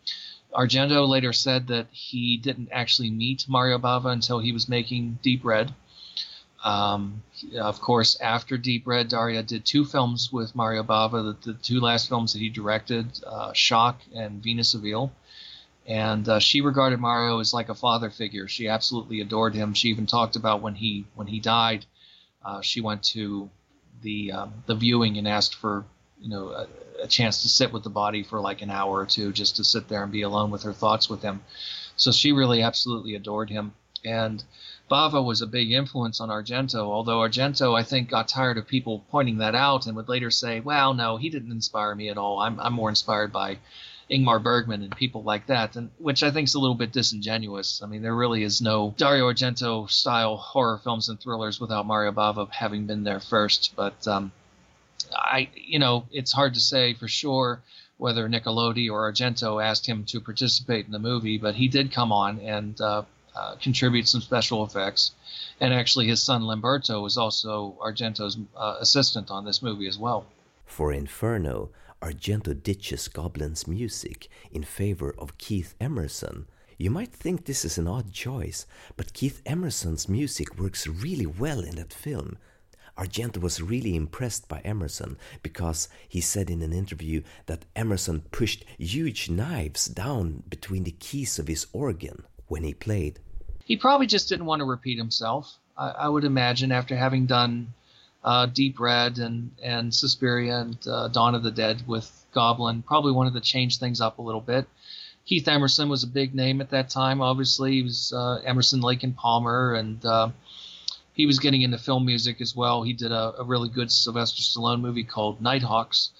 Argento 0.52 1.08
later 1.08 1.32
said 1.32 1.68
that 1.68 1.86
he 1.90 2.36
didn't 2.36 2.68
actually 2.70 3.10
meet 3.10 3.46
Mario 3.48 3.78
Bava 3.78 4.12
until 4.12 4.38
he 4.38 4.52
was 4.52 4.68
making 4.68 5.18
Deep 5.22 5.42
Red. 5.42 5.72
Um, 6.62 7.22
of 7.58 7.80
course, 7.80 8.20
after 8.20 8.56
Deep 8.56 8.86
Red, 8.86 9.08
Daria 9.08 9.42
did 9.42 9.64
two 9.64 9.84
films 9.84 10.32
with 10.32 10.54
Mario 10.54 10.82
Bava, 10.84 11.42
the, 11.42 11.52
the 11.52 11.58
two 11.58 11.80
last 11.80 12.08
films 12.08 12.32
that 12.32 12.38
he 12.38 12.48
directed, 12.48 13.06
uh, 13.26 13.52
Shock 13.52 14.00
and 14.14 14.42
Venus 14.42 14.74
of 14.74 14.84
Ille 14.84 15.10
and 15.86 16.28
uh, 16.28 16.38
she 16.38 16.60
regarded 16.60 17.00
Mario 17.00 17.40
as 17.40 17.52
like 17.52 17.68
a 17.68 17.74
father 17.74 18.10
figure. 18.10 18.46
She 18.46 18.68
absolutely 18.68 19.20
adored 19.20 19.54
him. 19.54 19.74
She 19.74 19.88
even 19.88 20.06
talked 20.06 20.36
about 20.36 20.62
when 20.62 20.74
he 20.74 21.06
when 21.14 21.26
he 21.26 21.40
died, 21.40 21.86
uh, 22.44 22.60
she 22.60 22.80
went 22.80 23.02
to 23.02 23.50
the 24.02 24.32
um, 24.32 24.52
the 24.66 24.74
viewing 24.74 25.18
and 25.18 25.26
asked 25.26 25.54
for 25.54 25.84
you 26.20 26.28
know 26.28 26.50
a, 26.50 26.66
a, 27.02 27.06
chance 27.08 27.42
to 27.42 27.48
sit 27.48 27.72
with 27.72 27.82
the 27.82 27.90
body 27.90 28.22
for 28.22 28.40
like 28.40 28.62
an 28.62 28.70
hour 28.70 29.00
or 29.00 29.06
two, 29.06 29.32
just 29.32 29.56
to 29.56 29.64
sit 29.64 29.88
there 29.88 30.02
and 30.02 30.12
be 30.12 30.22
alone 30.22 30.50
with 30.50 30.62
her 30.62 30.72
thoughts 30.72 31.08
with 31.08 31.22
him. 31.22 31.42
So 31.96 32.12
she 32.12 32.32
really 32.32 32.62
absolutely 32.62 33.14
adored 33.14 33.50
him. 33.50 33.72
And 34.04 34.42
Bava 34.92 35.24
was 35.24 35.40
a 35.40 35.46
big 35.46 35.72
influence 35.72 36.20
on 36.20 36.28
Argento, 36.28 36.80
although 36.80 37.20
Argento, 37.20 37.74
I 37.74 37.82
think, 37.82 38.10
got 38.10 38.28
tired 38.28 38.58
of 38.58 38.66
people 38.66 39.06
pointing 39.10 39.38
that 39.38 39.54
out 39.54 39.86
and 39.86 39.96
would 39.96 40.10
later 40.10 40.30
say, 40.30 40.60
well, 40.60 40.92
no, 40.92 41.16
he 41.16 41.30
didn't 41.30 41.50
inspire 41.50 41.94
me 41.94 42.10
at 42.10 42.18
all. 42.18 42.40
I'm, 42.40 42.60
I'm 42.60 42.74
more 42.74 42.90
inspired 42.90 43.32
by 43.32 43.56
Ingmar 44.10 44.42
Bergman 44.42 44.82
and 44.82 44.94
people 44.94 45.22
like 45.22 45.46
that, 45.46 45.76
and 45.76 45.90
which 45.96 46.22
I 46.22 46.30
think 46.30 46.46
is 46.46 46.54
a 46.56 46.58
little 46.58 46.74
bit 46.74 46.92
disingenuous. 46.92 47.82
I 47.82 47.86
mean, 47.86 48.02
there 48.02 48.14
really 48.14 48.42
is 48.42 48.60
no 48.60 48.92
Dario 48.98 49.32
Argento 49.32 49.88
style 49.90 50.36
horror 50.36 50.76
films 50.84 51.08
and 51.08 51.18
thrillers 51.18 51.58
without 51.58 51.86
Mario 51.86 52.12
Bava 52.12 52.50
having 52.50 52.84
been 52.84 53.02
there 53.02 53.20
first. 53.20 53.72
But 53.74 54.06
um, 54.06 54.30
I, 55.10 55.48
you 55.54 55.78
know, 55.78 56.04
it's 56.12 56.32
hard 56.32 56.52
to 56.52 56.60
say 56.60 56.92
for 56.92 57.08
sure 57.08 57.62
whether 57.96 58.28
Nicolodi 58.28 58.90
or 58.90 59.10
Argento 59.10 59.64
asked 59.64 59.86
him 59.86 60.04
to 60.04 60.20
participate 60.20 60.84
in 60.84 60.92
the 60.92 60.98
movie, 60.98 61.38
but 61.38 61.54
he 61.54 61.68
did 61.68 61.92
come 61.92 62.12
on 62.12 62.40
and 62.40 62.78
uh, 62.78 63.04
uh, 63.34 63.56
contribute 63.56 64.08
some 64.08 64.20
special 64.20 64.64
effects. 64.64 65.12
And 65.60 65.72
actually, 65.72 66.08
his 66.08 66.22
son 66.22 66.42
Lamberto 66.42 67.02
was 67.02 67.16
also 67.16 67.76
Argento's 67.80 68.36
uh, 68.56 68.76
assistant 68.80 69.30
on 69.30 69.44
this 69.44 69.62
movie 69.62 69.88
as 69.88 69.98
well. 69.98 70.26
For 70.66 70.92
Inferno, 70.92 71.70
Argento 72.02 72.60
ditches 72.60 73.08
Goblin's 73.08 73.68
music 73.68 74.28
in 74.50 74.64
favor 74.64 75.14
of 75.18 75.38
Keith 75.38 75.74
Emerson. 75.80 76.46
You 76.78 76.90
might 76.90 77.12
think 77.12 77.44
this 77.44 77.64
is 77.64 77.78
an 77.78 77.86
odd 77.86 78.12
choice, 78.12 78.66
but 78.96 79.12
Keith 79.12 79.40
Emerson's 79.46 80.08
music 80.08 80.58
works 80.58 80.86
really 80.86 81.26
well 81.26 81.60
in 81.60 81.76
that 81.76 81.92
film. 81.92 82.38
Argento 82.98 83.38
was 83.38 83.62
really 83.62 83.94
impressed 83.94 84.48
by 84.48 84.60
Emerson 84.64 85.16
because 85.42 85.88
he 86.08 86.20
said 86.20 86.50
in 86.50 86.60
an 86.60 86.72
interview 86.72 87.22
that 87.46 87.64
Emerson 87.76 88.22
pushed 88.32 88.64
huge 88.78 89.30
knives 89.30 89.86
down 89.86 90.42
between 90.48 90.84
the 90.84 90.90
keys 90.90 91.38
of 91.38 91.46
his 91.46 91.66
organ 91.72 92.24
when 92.52 92.62
he 92.64 92.74
played. 92.74 93.18
He 93.64 93.78
probably 93.78 94.06
just 94.06 94.28
didn't 94.28 94.44
want 94.44 94.60
to 94.60 94.66
repeat 94.66 94.98
himself. 94.98 95.56
I, 95.74 95.88
I 95.88 96.08
would 96.08 96.24
imagine 96.24 96.70
after 96.70 96.94
having 96.94 97.24
done 97.24 97.72
uh, 98.22 98.44
Deep 98.44 98.78
Red 98.78 99.16
and 99.16 99.52
and 99.62 99.94
Suspiria 99.94 100.58
and 100.58 100.76
uh, 100.86 101.08
Dawn 101.08 101.34
of 101.34 101.42
the 101.42 101.50
Dead 101.50 101.82
with 101.86 102.10
Goblin. 102.34 102.82
Probably 102.82 103.12
wanted 103.12 103.32
to 103.32 103.40
change 103.40 103.78
things 103.78 104.02
up 104.02 104.18
a 104.18 104.22
little 104.22 104.42
bit. 104.42 104.66
Keith 105.24 105.48
Emerson 105.48 105.88
was 105.88 106.02
a 106.04 106.06
big 106.06 106.34
name 106.34 106.60
at 106.60 106.70
that 106.70 106.90
time. 106.90 107.22
Obviously, 107.22 107.72
he 107.72 107.82
was 107.82 108.12
uh, 108.12 108.42
Emerson, 108.44 108.82
Lake 108.82 109.02
and 109.02 109.16
Palmer, 109.16 109.74
and 109.74 110.04
uh, 110.04 110.28
he 111.14 111.24
was 111.24 111.38
getting 111.38 111.62
into 111.62 111.78
film 111.78 112.04
music 112.04 112.42
as 112.42 112.54
well. 112.54 112.82
He 112.82 112.92
did 112.92 113.12
a, 113.12 113.34
a 113.38 113.44
really 113.44 113.70
good 113.70 113.90
Sylvester 113.90 114.42
Stallone 114.42 114.82
movie 114.82 115.04
called 115.04 115.40
Nighthawks, 115.40 116.10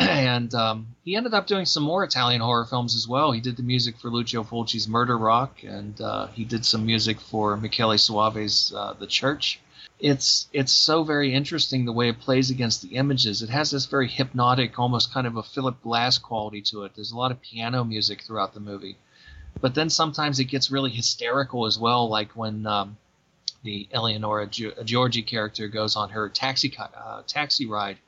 and 0.08 0.54
um, 0.54 0.86
he 1.04 1.16
ended 1.16 1.34
up 1.34 1.46
doing 1.46 1.66
some 1.66 1.82
more 1.82 2.02
Italian 2.02 2.40
horror 2.40 2.64
films 2.64 2.96
as 2.96 3.06
well. 3.06 3.32
He 3.32 3.40
did 3.40 3.56
the 3.56 3.62
music 3.62 3.98
for 3.98 4.08
Lucio 4.08 4.42
Fulci's 4.42 4.88
Murder 4.88 5.16
Rock, 5.16 5.62
and 5.62 6.00
uh, 6.00 6.28
he 6.28 6.44
did 6.44 6.64
some 6.64 6.86
music 6.86 7.20
for 7.20 7.56
Michele 7.56 7.98
Soavi's 7.98 8.72
uh, 8.74 8.94
The 8.98 9.06
Church 9.06 9.60
it's 10.00 10.48
it's 10.52 10.72
so 10.72 11.04
very 11.04 11.34
interesting 11.34 11.84
the 11.84 11.92
way 11.92 12.08
it 12.08 12.20
plays 12.20 12.50
against 12.50 12.82
the 12.82 12.96
images. 12.96 13.42
It 13.42 13.50
has 13.50 13.70
this 13.70 13.86
very 13.86 14.08
hypnotic, 14.08 14.78
almost 14.78 15.12
kind 15.12 15.26
of 15.26 15.36
a 15.36 15.42
Philip 15.42 15.82
Glass 15.82 16.18
quality 16.18 16.62
to 16.62 16.84
it. 16.84 16.92
There's 16.94 17.12
a 17.12 17.16
lot 17.16 17.30
of 17.30 17.42
piano 17.42 17.84
music 17.84 18.22
throughout 18.22 18.54
the 18.54 18.60
movie, 18.60 18.96
but 19.60 19.74
then 19.74 19.90
sometimes 19.90 20.38
it 20.38 20.44
gets 20.44 20.70
really 20.70 20.90
hysterical 20.90 21.66
as 21.66 21.78
well, 21.78 22.08
like 22.08 22.32
when 22.32 22.66
um, 22.66 22.96
the 23.62 23.88
Eleonora 23.92 24.46
Giorgi 24.46 25.26
character 25.26 25.68
goes 25.68 25.96
on 25.96 26.10
her 26.10 26.28
taxi 26.28 26.74
uh, 26.78 27.22
taxi 27.26 27.66
ride 27.66 27.98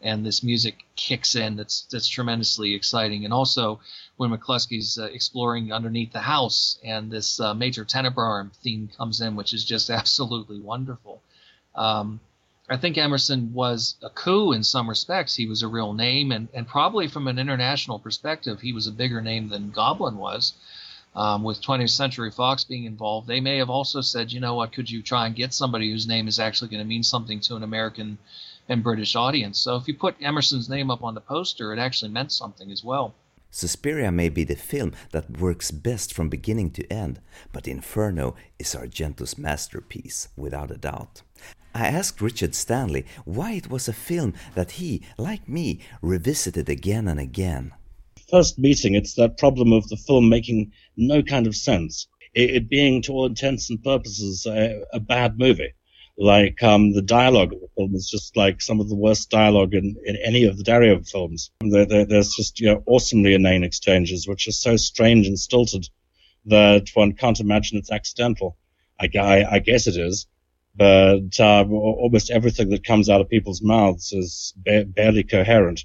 and 0.00 0.24
this 0.24 0.42
music 0.42 0.84
kicks 0.96 1.34
in 1.34 1.56
that's 1.56 1.82
that's 1.90 2.08
tremendously 2.08 2.74
exciting 2.74 3.24
and 3.24 3.34
also 3.34 3.80
when 4.16 4.30
McCloskey's 4.30 4.98
uh, 4.98 5.04
exploring 5.04 5.72
underneath 5.72 6.12
the 6.12 6.20
house 6.20 6.78
and 6.84 7.10
this 7.10 7.40
uh, 7.40 7.54
Mater 7.54 7.84
Tenebrarum 7.84 8.52
theme 8.62 8.88
comes 8.96 9.20
in 9.20 9.36
which 9.36 9.52
is 9.52 9.64
just 9.64 9.90
absolutely 10.00 10.60
wonderful 10.60 11.22
um, 11.74 12.20
I 12.70 12.76
think 12.76 12.98
Emerson 12.98 13.54
was 13.54 13.96
a 14.02 14.10
coup 14.10 14.52
in 14.52 14.62
some 14.62 14.90
respects. 14.90 15.34
He 15.34 15.46
was 15.46 15.62
a 15.62 15.68
real 15.68 15.94
name, 15.94 16.30
and, 16.32 16.48
and 16.52 16.68
probably 16.68 17.08
from 17.08 17.26
an 17.26 17.38
international 17.38 17.98
perspective, 17.98 18.60
he 18.60 18.74
was 18.74 18.86
a 18.86 18.92
bigger 18.92 19.22
name 19.22 19.48
than 19.48 19.70
Goblin 19.70 20.18
was. 20.18 20.52
Um, 21.16 21.42
with 21.42 21.62
20th 21.62 21.90
Century 21.90 22.30
Fox 22.30 22.64
being 22.64 22.84
involved, 22.84 23.26
they 23.26 23.40
may 23.40 23.56
have 23.56 23.70
also 23.70 24.02
said, 24.02 24.30
you 24.30 24.40
know 24.40 24.54
what, 24.54 24.72
could 24.72 24.90
you 24.90 25.02
try 25.02 25.26
and 25.26 25.34
get 25.34 25.54
somebody 25.54 25.90
whose 25.90 26.06
name 26.06 26.28
is 26.28 26.38
actually 26.38 26.68
going 26.68 26.82
to 26.82 26.86
mean 26.86 27.02
something 27.02 27.40
to 27.40 27.56
an 27.56 27.62
American 27.62 28.18
and 28.68 28.82
British 28.82 29.16
audience? 29.16 29.58
So 29.60 29.76
if 29.76 29.88
you 29.88 29.94
put 29.94 30.16
Emerson's 30.20 30.68
name 30.68 30.90
up 30.90 31.02
on 31.02 31.14
the 31.14 31.20
poster, 31.20 31.72
it 31.72 31.78
actually 31.78 32.10
meant 32.10 32.32
something 32.32 32.70
as 32.70 32.84
well. 32.84 33.14
Suspiria 33.50 34.12
may 34.12 34.28
be 34.28 34.44
the 34.44 34.54
film 34.54 34.92
that 35.12 35.40
works 35.40 35.70
best 35.70 36.12
from 36.12 36.28
beginning 36.28 36.70
to 36.72 36.92
end, 36.92 37.20
but 37.52 37.66
Inferno 37.66 38.36
is 38.58 38.74
Argento's 38.74 39.38
masterpiece, 39.38 40.28
without 40.36 40.70
a 40.70 40.76
doubt. 40.76 41.22
I 41.74 41.86
asked 41.86 42.20
Richard 42.20 42.54
Stanley 42.54 43.06
why 43.24 43.52
it 43.52 43.70
was 43.70 43.88
a 43.88 43.92
film 43.92 44.34
that 44.54 44.72
he, 44.72 45.02
like 45.16 45.48
me, 45.48 45.80
revisited 46.02 46.68
again 46.68 47.08
and 47.08 47.18
again. 47.18 47.72
First 48.30 48.58
meeting, 48.58 48.94
it's 48.94 49.14
that 49.14 49.38
problem 49.38 49.72
of 49.72 49.88
the 49.88 49.96
film 49.96 50.28
making 50.28 50.72
no 50.96 51.22
kind 51.22 51.46
of 51.46 51.56
sense. 51.56 52.06
It, 52.34 52.50
it 52.50 52.68
being, 52.68 53.00
to 53.02 53.12
all 53.12 53.26
intents 53.26 53.70
and 53.70 53.82
purposes, 53.82 54.44
a, 54.44 54.84
a 54.92 55.00
bad 55.00 55.38
movie. 55.38 55.72
Like 56.20 56.62
um, 56.62 56.92
the 56.92 57.02
dialogue 57.02 57.52
of 57.52 57.60
the 57.60 57.68
film 57.76 57.94
is 57.94 58.10
just 58.10 58.36
like 58.36 58.60
some 58.60 58.80
of 58.80 58.88
the 58.88 58.96
worst 58.96 59.30
dialogue 59.30 59.72
in, 59.72 59.96
in 60.04 60.16
any 60.16 60.44
of 60.44 60.56
the 60.56 60.64
Dario 60.64 61.00
films. 61.02 61.50
There, 61.60 61.86
there, 61.86 62.04
there's 62.04 62.34
just 62.34 62.58
you 62.58 62.66
know, 62.66 62.82
awesomely 62.86 63.34
inane 63.34 63.62
exchanges, 63.62 64.26
which 64.26 64.48
are 64.48 64.52
so 64.52 64.76
strange 64.76 65.26
and 65.26 65.38
stilted 65.38 65.88
that 66.46 66.88
one 66.94 67.12
can't 67.12 67.38
imagine 67.38 67.78
it's 67.78 67.92
accidental. 67.92 68.56
I, 69.00 69.08
I, 69.16 69.54
I 69.54 69.58
guess 69.60 69.86
it 69.86 69.96
is 69.96 70.26
but 70.78 71.40
uh, 71.40 71.64
almost 71.68 72.30
everything 72.30 72.70
that 72.70 72.84
comes 72.84 73.10
out 73.10 73.20
of 73.20 73.28
people's 73.28 73.60
mouths 73.60 74.12
is 74.12 74.54
ba- 74.56 74.84
barely 74.84 75.24
coherent. 75.24 75.84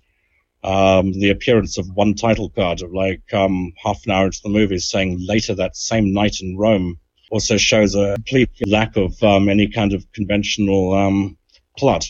Um, 0.63 1.11
the 1.11 1.31
appearance 1.31 1.77
of 1.77 1.89
one 1.93 2.13
title 2.13 2.49
card 2.49 2.83
of 2.83 2.93
like 2.93 3.33
um, 3.33 3.73
half 3.83 4.05
an 4.05 4.11
hour 4.11 4.25
into 4.25 4.39
the 4.43 4.49
movie 4.49 4.77
saying 4.77 5.17
later 5.19 5.55
that 5.55 5.75
same 5.75 6.13
night 6.13 6.37
in 6.41 6.57
Rome 6.57 6.99
also 7.33 7.57
shows 7.57 7.95
a 7.95 8.13
complete 8.13 8.51
lack 8.67 8.95
of 8.95 9.11
um, 9.23 9.49
any 9.49 9.67
kind 9.67 9.91
of 9.93 10.05
conventional 10.11 10.93
um, 10.93 11.35
plot. 11.77 12.05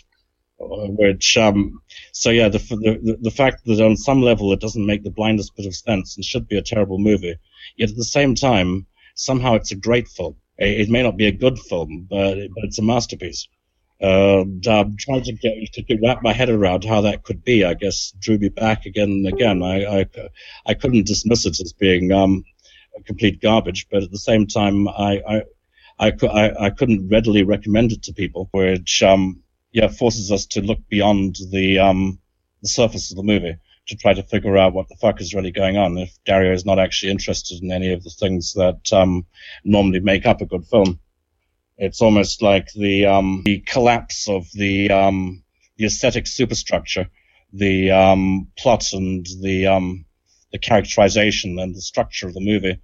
Uh, 0.60 0.88
which, 1.00 1.38
um, 1.38 1.82
so 2.12 2.30
yeah, 2.30 2.50
the, 2.50 2.60
the 2.60 3.18
the 3.22 3.32
fact 3.32 3.66
that 3.66 3.82
on 3.82 3.96
some 3.98 4.22
level 4.22 4.52
it 4.54 4.60
doesn't 4.60 4.86
make 4.86 5.04
the 5.04 5.18
blindest 5.20 5.56
bit 5.56 5.66
of 5.66 5.76
sense 5.76 6.16
and 6.16 6.26
should 6.26 6.48
be 6.48 6.58
a 6.58 6.62
terrible 6.62 7.00
movie, 7.00 7.36
yet 7.78 7.90
at 7.90 7.96
the 7.96 8.04
same 8.18 8.36
time 8.36 8.86
somehow 9.16 9.56
it's 9.56 9.72
a 9.72 9.76
great 9.88 10.08
film. 10.08 10.36
It, 10.58 10.90
may 10.90 11.02
not 11.04 11.18
be 11.18 11.28
a 11.28 11.32
good 11.32 11.58
film, 11.58 12.08
but 12.10 12.36
but 12.54 12.64
it's 12.66 12.80
a 12.80 12.84
masterpiece. 12.84 13.48
Uh, 14.02 14.44
trying 14.62 15.24
to 15.24 15.34
get 15.34 15.74
to 15.74 16.00
wrap 16.04 16.22
my 16.22 16.34
head 16.34 16.50
around 16.50 16.84
how 16.84 17.02
that 17.02 17.24
could 17.24 17.44
be. 17.44 17.64
I 17.64 17.74
guess 17.74 18.14
drew 18.20 18.38
me 18.38 18.50
back 18.50 18.86
again 18.86 19.10
and 19.10 19.28
again. 19.28 19.64
I 19.64 20.02
I, 20.02 20.06
I 20.66 20.74
couldn't 20.74 21.08
dismiss 21.08 21.46
it 21.46 21.60
as 21.60 21.74
being 21.74 22.12
um, 22.12 22.44
complete 23.06 23.42
garbage, 23.42 23.88
but 23.92 24.04
at 24.04 24.12
the 24.12 24.18
same 24.18 24.48
time, 24.48 24.88
I 24.88 25.44
I, 26.00 26.12
I, 26.22 26.66
I, 26.66 26.70
couldn't 26.72 27.10
readily 27.10 27.44
recommend 27.44 27.92
it 27.92 28.04
to 28.04 28.14
people, 28.14 28.50
which 28.52 29.04
um, 29.04 29.42
yeah 29.72 29.88
forces 29.88 30.32
us 30.32 30.46
to 30.48 30.62
look 30.62 30.80
beyond 30.90 31.38
the 31.52 31.80
um, 31.80 32.20
the 32.62 32.68
surface 32.68 33.12
of 33.12 33.18
the 33.18 33.24
movie 33.24 33.58
to 33.88 33.96
try 33.98 34.14
to 34.14 34.24
figure 34.24 34.58
out 34.58 34.74
what 34.74 34.88
the 34.88 34.96
fuck 34.96 35.20
is 35.20 35.34
really 35.34 35.52
going 35.52 35.78
on. 35.78 35.98
If 35.98 36.12
Dario 36.26 36.54
is 36.54 36.66
not 36.66 36.80
actually 36.80 37.12
interested 37.12 37.62
in 37.62 37.72
any 37.72 37.92
of 37.92 38.04
the 38.04 38.10
things 38.10 38.54
that 38.54 38.92
um, 38.94 39.26
normally 39.64 40.00
make 40.00 40.26
up 40.26 40.42
a 40.42 40.46
good 40.46 40.66
film. 40.66 41.00
It's 41.78 42.02
almost 42.02 42.42
like 42.42 42.72
the 42.74 43.08
um, 43.08 43.42
the 43.46 43.60
collapse 43.60 44.30
of 44.30 44.46
the 44.54 44.92
um, 44.92 45.44
the 45.78 45.86
aesthetic 45.86 46.28
superstructure, 46.28 47.10
the 47.52 47.92
um, 47.92 48.48
plot 48.58 48.94
and 48.94 49.26
the 49.42 49.68
the 50.54 50.60
characterization 50.60 51.60
and 51.60 51.76
the 51.76 51.82
structure 51.82 52.28
of 52.28 52.34
the 52.34 52.40
movie 52.40 52.80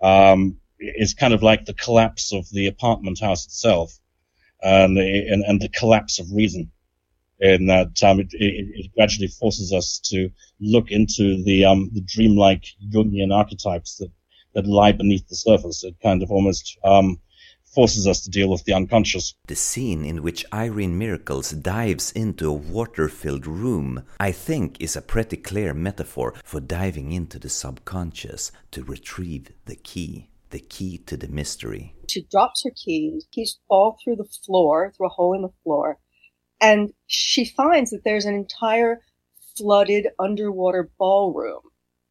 um, 0.00 0.58
is 0.78 1.14
kind 1.14 1.32
of 1.34 1.42
like 1.42 1.64
the 1.64 1.74
collapse 1.74 2.32
of 2.32 2.48
the 2.50 2.66
apartment 2.66 3.18
house 3.18 3.46
itself, 3.46 3.98
and 4.62 4.96
the, 4.96 5.26
and, 5.28 5.42
and 5.42 5.60
the 5.60 5.70
collapse 5.70 6.20
of 6.20 6.30
reason. 6.32 6.70
In 7.40 7.66
that 7.66 8.00
um, 8.04 8.20
it, 8.20 8.28
it, 8.32 8.66
it, 8.74 8.94
gradually 8.94 9.26
forces 9.26 9.72
us 9.72 9.98
to 10.10 10.30
look 10.60 10.92
into 10.92 11.42
the 11.42 11.64
um, 11.64 11.90
the 11.92 12.00
dreamlike 12.00 12.64
Jungian 12.92 13.34
archetypes 13.34 13.96
that, 13.96 14.12
that 14.54 14.66
lie 14.66 14.92
beneath 14.92 15.26
the 15.28 15.34
surface. 15.34 15.82
It 15.82 15.96
kind 16.00 16.22
of 16.22 16.30
almost 16.30 16.78
um, 16.84 17.18
forces 17.74 18.06
us 18.06 18.20
to 18.22 18.30
deal 18.30 18.48
with 18.48 18.64
the 18.64 18.72
unconscious. 18.72 19.34
The 19.46 19.56
scene 19.56 20.04
in 20.04 20.22
which 20.22 20.46
Irene 20.52 20.96
Miracles 20.96 21.50
dives 21.50 22.12
into 22.12 22.48
a 22.48 22.52
water 22.52 23.08
filled 23.08 23.46
room, 23.46 24.04
I 24.20 24.32
think, 24.32 24.80
is 24.80 24.96
a 24.96 25.02
pretty 25.02 25.36
clear 25.36 25.74
metaphor 25.74 26.34
for 26.44 26.60
diving 26.60 27.12
into 27.12 27.38
the 27.38 27.48
subconscious 27.48 28.52
to 28.70 28.84
retrieve 28.84 29.50
the 29.66 29.76
key. 29.76 30.30
The 30.50 30.60
key 30.60 30.98
to 31.06 31.16
the 31.16 31.26
mystery. 31.26 31.96
She 32.08 32.28
drops 32.30 32.62
her 32.62 32.70
keys, 32.70 33.26
keys 33.32 33.58
fall 33.66 33.98
through 34.02 34.16
the 34.16 34.30
floor, 34.46 34.92
through 34.96 35.06
a 35.06 35.10
hole 35.10 35.34
in 35.34 35.42
the 35.42 35.52
floor, 35.64 35.98
and 36.60 36.92
she 37.08 37.44
finds 37.44 37.90
that 37.90 38.04
there's 38.04 38.24
an 38.24 38.34
entire 38.34 39.00
flooded 39.56 40.08
underwater 40.20 40.90
ballroom 40.96 41.62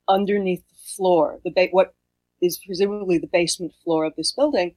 underneath 0.10 0.64
the 0.68 0.76
floor, 0.98 1.40
the 1.46 1.52
ba- 1.52 1.70
what 1.72 1.94
is 2.42 2.60
presumably 2.66 3.18
the 3.18 3.28
basement 3.28 3.72
floor 3.84 4.04
of 4.04 4.14
this 4.18 4.34
building 4.34 4.76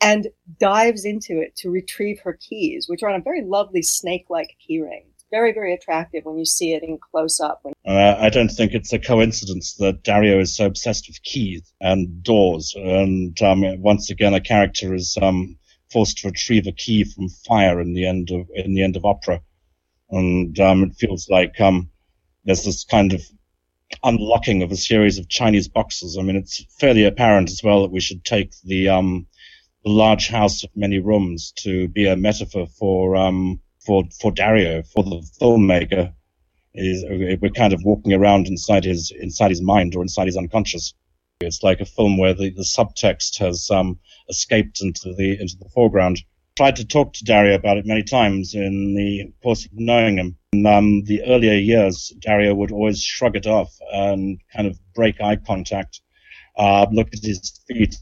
and 0.00 0.28
dives 0.60 1.04
into 1.04 1.40
it 1.40 1.56
to 1.56 1.70
retrieve 1.70 2.20
her 2.20 2.38
keys, 2.40 2.86
which 2.88 3.02
are 3.02 3.10
on 3.10 3.20
a 3.20 3.24
very 3.24 3.42
lovely 3.42 3.82
snake-like 3.82 4.56
keyring. 4.68 5.04
Very, 5.30 5.52
very 5.52 5.74
attractive 5.74 6.24
when 6.24 6.38
you 6.38 6.44
see 6.44 6.72
it 6.72 6.84
in 6.84 6.98
close 6.98 7.40
up. 7.40 7.60
When- 7.62 7.74
uh, 7.84 8.16
I 8.20 8.28
don't 8.28 8.48
think 8.48 8.72
it's 8.72 8.92
a 8.92 8.98
coincidence 8.98 9.74
that 9.74 10.04
Dario 10.04 10.38
is 10.38 10.54
so 10.54 10.66
obsessed 10.66 11.08
with 11.08 11.22
keys 11.22 11.72
and 11.80 12.22
doors. 12.22 12.74
And 12.76 13.40
um, 13.42 13.62
once 13.80 14.10
again, 14.10 14.34
a 14.34 14.40
character 14.40 14.94
is 14.94 15.18
um, 15.20 15.58
forced 15.90 16.18
to 16.18 16.28
retrieve 16.28 16.66
a 16.66 16.72
key 16.72 17.04
from 17.04 17.28
fire 17.28 17.80
in 17.80 17.94
the 17.94 18.06
end 18.06 18.30
of 18.30 18.46
in 18.54 18.74
the 18.74 18.82
end 18.82 18.96
of 18.96 19.04
opera, 19.04 19.40
and 20.10 20.58
um, 20.60 20.84
it 20.84 20.94
feels 20.96 21.28
like 21.28 21.60
um, 21.60 21.90
there's 22.44 22.64
this 22.64 22.84
kind 22.84 23.12
of 23.12 23.22
unlocking 24.02 24.62
of 24.62 24.72
a 24.72 24.76
series 24.76 25.18
of 25.18 25.28
Chinese 25.28 25.68
boxes. 25.68 26.16
I 26.18 26.22
mean, 26.22 26.36
it's 26.36 26.64
fairly 26.78 27.04
apparent 27.04 27.50
as 27.50 27.62
well 27.62 27.82
that 27.82 27.92
we 27.92 28.00
should 28.00 28.24
take 28.24 28.52
the 28.64 28.88
um, 28.88 29.26
the 29.86 29.92
large 29.92 30.26
house 30.26 30.64
of 30.64 30.70
many 30.74 30.98
rooms 30.98 31.52
to 31.52 31.86
be 31.86 32.06
a 32.06 32.16
metaphor 32.16 32.66
for 32.66 33.14
um, 33.14 33.60
for 33.86 34.02
for 34.20 34.32
Dario, 34.32 34.82
for 34.82 35.04
the 35.04 35.24
filmmaker. 35.40 36.12
Is 36.74 37.04
we're 37.08 37.50
kind 37.50 37.72
of 37.72 37.80
walking 37.84 38.12
around 38.12 38.48
inside 38.48 38.84
his 38.84 39.12
inside 39.18 39.50
his 39.50 39.62
mind 39.62 39.94
or 39.94 40.02
inside 40.02 40.26
his 40.26 40.36
unconscious. 40.36 40.92
It's 41.40 41.62
like 41.62 41.80
a 41.80 41.86
film 41.86 42.18
where 42.18 42.34
the, 42.34 42.50
the 42.50 42.64
subtext 42.64 43.38
has 43.38 43.70
um, 43.70 43.98
escaped 44.28 44.82
into 44.82 45.14
the 45.14 45.40
into 45.40 45.56
the 45.56 45.70
foreground. 45.72 46.20
Tried 46.56 46.76
to 46.76 46.84
talk 46.84 47.12
to 47.14 47.24
Dario 47.24 47.54
about 47.54 47.78
it 47.78 47.86
many 47.86 48.02
times 48.02 48.54
in 48.54 48.94
the 48.94 49.32
course 49.42 49.66
of 49.66 49.70
knowing 49.72 50.18
him. 50.18 50.36
In 50.52 50.66
um, 50.66 51.04
the 51.04 51.22
earlier 51.22 51.54
years, 51.54 52.12
Dario 52.18 52.54
would 52.54 52.72
always 52.72 53.00
shrug 53.02 53.36
it 53.36 53.46
off 53.46 53.72
and 53.92 54.40
kind 54.52 54.66
of 54.66 54.78
break 54.94 55.20
eye 55.20 55.36
contact, 55.36 56.00
uh, 56.58 56.86
look 56.90 57.08
at 57.12 57.22
his 57.22 57.60
feet, 57.68 57.96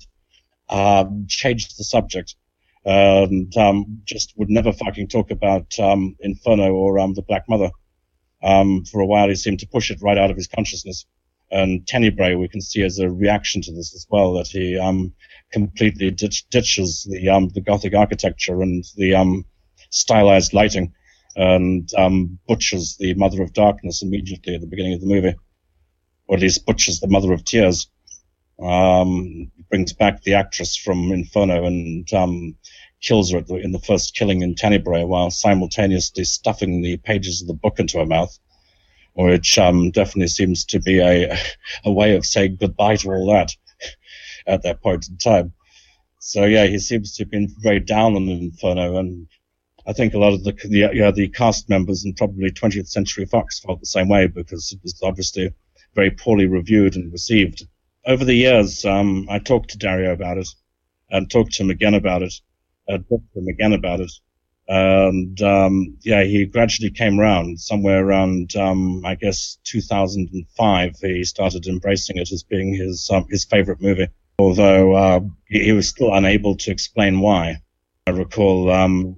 um, 0.69 1.27
changed 1.29 1.79
the 1.79 1.85
subject 1.85 2.35
and 2.85 3.57
um, 3.57 4.03
just 4.05 4.35
would 4.37 4.51
never 4.51 4.73
fucking 4.73 5.09
talk 5.09 5.31
about 5.31 5.79
um, 5.79 6.17
Inferno 6.21 6.73
or 6.73 6.99
um, 6.99 7.15
the 7.15 7.23
Black 7.23 7.49
Mother. 7.49 7.71
Um, 8.43 8.85
for 8.85 9.01
a 9.01 9.07
while, 9.07 9.29
he 9.29 9.37
seemed 9.37 9.61
to 9.61 9.67
push 9.67 9.91
it 9.91 10.03
right 10.03 10.19
out 10.19 10.31
of 10.31 10.37
his 10.37 10.49
consciousness. 10.49 11.07
And 11.51 11.87
Tenebrae, 11.87 12.35
we 12.35 12.49
can 12.49 12.61
see 12.61 12.83
as 12.83 12.99
a 12.99 13.09
reaction 13.09 13.63
to 13.63 13.73
this 13.73 13.95
as 13.95 14.07
well, 14.11 14.35
that 14.35 14.49
he 14.49 14.79
um, 14.79 15.15
completely 15.53 16.11
ditch, 16.11 16.47
ditches 16.51 17.07
the 17.11 17.29
um, 17.29 17.49
the 17.49 17.61
Gothic 17.61 17.95
architecture 17.95 18.61
and 18.61 18.85
the 18.97 19.15
um, 19.15 19.45
stylized 19.91 20.53
lighting, 20.53 20.93
and 21.37 21.89
um, 21.97 22.39
butchers 22.47 22.97
the 22.99 23.15
Mother 23.15 23.43
of 23.43 23.53
Darkness 23.53 24.03
immediately 24.03 24.55
at 24.55 24.61
the 24.61 24.67
beginning 24.67 24.95
of 24.95 25.01
the 25.01 25.07
movie, 25.07 25.35
or 26.27 26.37
at 26.37 26.43
least 26.43 26.67
butchers 26.67 27.01
the 27.01 27.09
Mother 27.09 27.33
of 27.33 27.45
Tears. 27.45 27.89
Um, 28.63 29.51
brings 29.69 29.93
back 29.93 30.23
the 30.23 30.35
actress 30.35 30.77
from 30.77 31.11
Inferno 31.11 31.65
and 31.65 32.13
um, 32.13 32.57
kills 33.01 33.33
her 33.33 33.41
the, 33.41 33.57
in 33.57 33.73
the 33.73 33.81
first 33.81 34.15
killing 34.15 34.43
in 34.43 34.55
Tenebrae 34.55 35.05
while 35.05 35.31
simultaneously 35.31 36.25
stuffing 36.25 36.81
the 36.81 36.97
pages 36.99 37.43
of 37.43 37.49
the 37.49 37.55
book 37.55 37.79
into 37.79 37.99
her 37.99 38.07
mouth, 38.07 38.39
which 39.15 39.59
um, 39.59 39.91
definitely 39.91 40.29
seems 40.29 40.65
to 40.67 40.81
be 40.81 41.01
a, 41.01 41.37
a 41.85 41.93
way 41.93 42.15
of 42.17 42.25
saying 42.25 42.57
goodbye 42.61 42.97
to 42.97 43.11
all 43.11 43.27
that 43.33 43.53
at 44.47 44.63
that 44.63 44.81
point 44.83 45.09
in 45.09 45.17
time. 45.19 45.53
So 46.21 46.45
yeah, 46.45 46.67
he 46.67 46.79
seems 46.79 47.15
to 47.17 47.25
have 47.25 47.31
been 47.31 47.55
very 47.59 47.81
down 47.81 48.17
on 48.17 48.29
Inferno, 48.29 48.97
and 48.97 49.27
I 49.87 49.93
think 49.93 50.15
a 50.15 50.19
lot 50.19 50.33
of 50.33 50.43
the 50.43 50.53
the, 50.53 50.91
yeah, 50.95 51.11
the 51.11 51.29
cast 51.29 51.69
members 51.69 52.05
and 52.05 52.17
probably 52.17 52.51
20th 52.51 52.89
Century 52.89 53.27
Fox 53.27 53.61
felt 53.61 53.81
the 53.81 53.87
same 53.87 54.09
way 54.09 54.27
because 54.27 54.73
it 54.73 54.81
was 54.83 54.99
obviously 55.03 55.53
very 55.95 56.11
poorly 56.11 56.47
reviewed 56.47 56.97
and 56.97 57.13
received 57.13 57.67
over 58.07 58.25
the 58.25 58.35
years, 58.35 58.85
um, 58.85 59.27
I 59.31 59.39
talked 59.39 59.71
to 59.71 59.79
Dario 59.79 60.13
about 60.13 60.39
it, 60.39 60.49
and 61.11 61.31
talked 61.31 61.53
to 61.55 61.63
him 61.63 61.71
again 61.71 61.95
about 61.95 62.23
it, 62.23 62.35
and 62.89 63.09
talked 63.09 63.33
to 63.33 63.41
him 63.41 63.49
again 63.49 63.73
about 63.73 64.01
it, 64.01 64.13
and 64.67 65.41
um, 65.43 65.99
yeah, 66.03 66.23
he 66.25 66.47
gradually 66.47 66.91
came 66.91 67.21
around. 67.21 67.61
Somewhere 67.61 68.05
around, 68.05 68.57
um, 68.57 69.05
I 69.05 69.15
guess, 69.15 69.59
2005, 69.65 70.97
he 71.01 71.25
started 71.25 71.67
embracing 71.67 72.17
it 72.17 72.33
as 72.33 72.43
being 72.43 72.75
his 72.75 73.11
um, 73.13 73.27
his 73.29 73.45
favorite 73.45 73.83
movie. 73.83 74.09
Although 74.39 74.95
uh, 74.95 75.21
he, 75.47 75.71
was 75.73 75.89
still 75.89 76.13
unable 76.13 76.57
to 76.57 76.71
explain 76.71 77.21
why. 77.21 77.59
I 78.07 78.11
recall 78.11 78.71
um, 78.73 79.17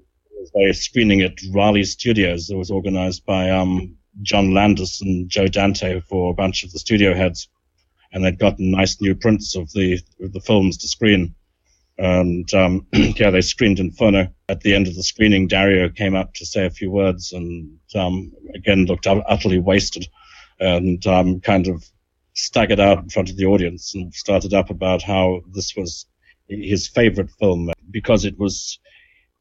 a 0.55 0.72
screening 0.72 1.22
at 1.22 1.39
Raleigh 1.53 1.84
Studios 1.84 2.49
that 2.49 2.57
was 2.57 2.70
organized 2.70 3.24
by 3.24 3.51
um, 3.51 3.97
John 4.20 4.53
Landis 4.53 5.01
and 5.01 5.30
Joe 5.30 5.47
Dante 5.47 6.01
for 6.01 6.30
a 6.30 6.34
bunch 6.34 6.64
of 6.64 6.72
the 6.72 6.78
studio 6.78 7.14
heads 7.14 7.49
and 8.13 8.25
they'd 8.25 8.39
gotten 8.39 8.71
nice 8.71 9.01
new 9.01 9.15
prints 9.15 9.57
of 9.57 9.71
the 9.73 10.01
of 10.21 10.33
the 10.33 10.41
films 10.41 10.77
to 10.79 10.89
screen. 10.89 11.35
And 11.99 12.53
um, 12.55 12.87
yeah, 12.93 13.31
they 13.31 13.41
screened 13.41 13.81
Inferno. 13.81 14.29
At 14.49 14.61
the 14.61 14.75
end 14.75 14.87
of 14.87 14.95
the 14.95 15.03
screening, 15.03 15.49
Dario 15.49 15.89
came 15.89 16.15
up 16.15 16.35
to 16.35 16.47
say 16.47 16.67
a 16.67 16.71
few 16.71 16.91
words, 16.91 17.33
and 17.33 17.79
um, 17.95 18.33
again 18.55 18.85
looked 18.85 19.07
utterly 19.07 19.59
wasted, 19.59 20.07
and 20.61 21.07
um, 21.07 21.41
kind 21.41 21.69
of 21.69 21.85
staggered 22.35 22.81
out 22.81 22.99
in 22.99 23.09
front 23.09 23.31
of 23.31 23.37
the 23.37 23.47
audience 23.47 23.95
and 23.95 24.13
started 24.15 24.53
up 24.53 24.69
about 24.69 25.03
how 25.03 25.41
this 25.53 25.75
was 25.75 26.07
his 26.49 26.87
favorite 26.87 27.31
film 27.41 27.71
because 27.91 28.25
it 28.25 28.39
was 28.39 28.79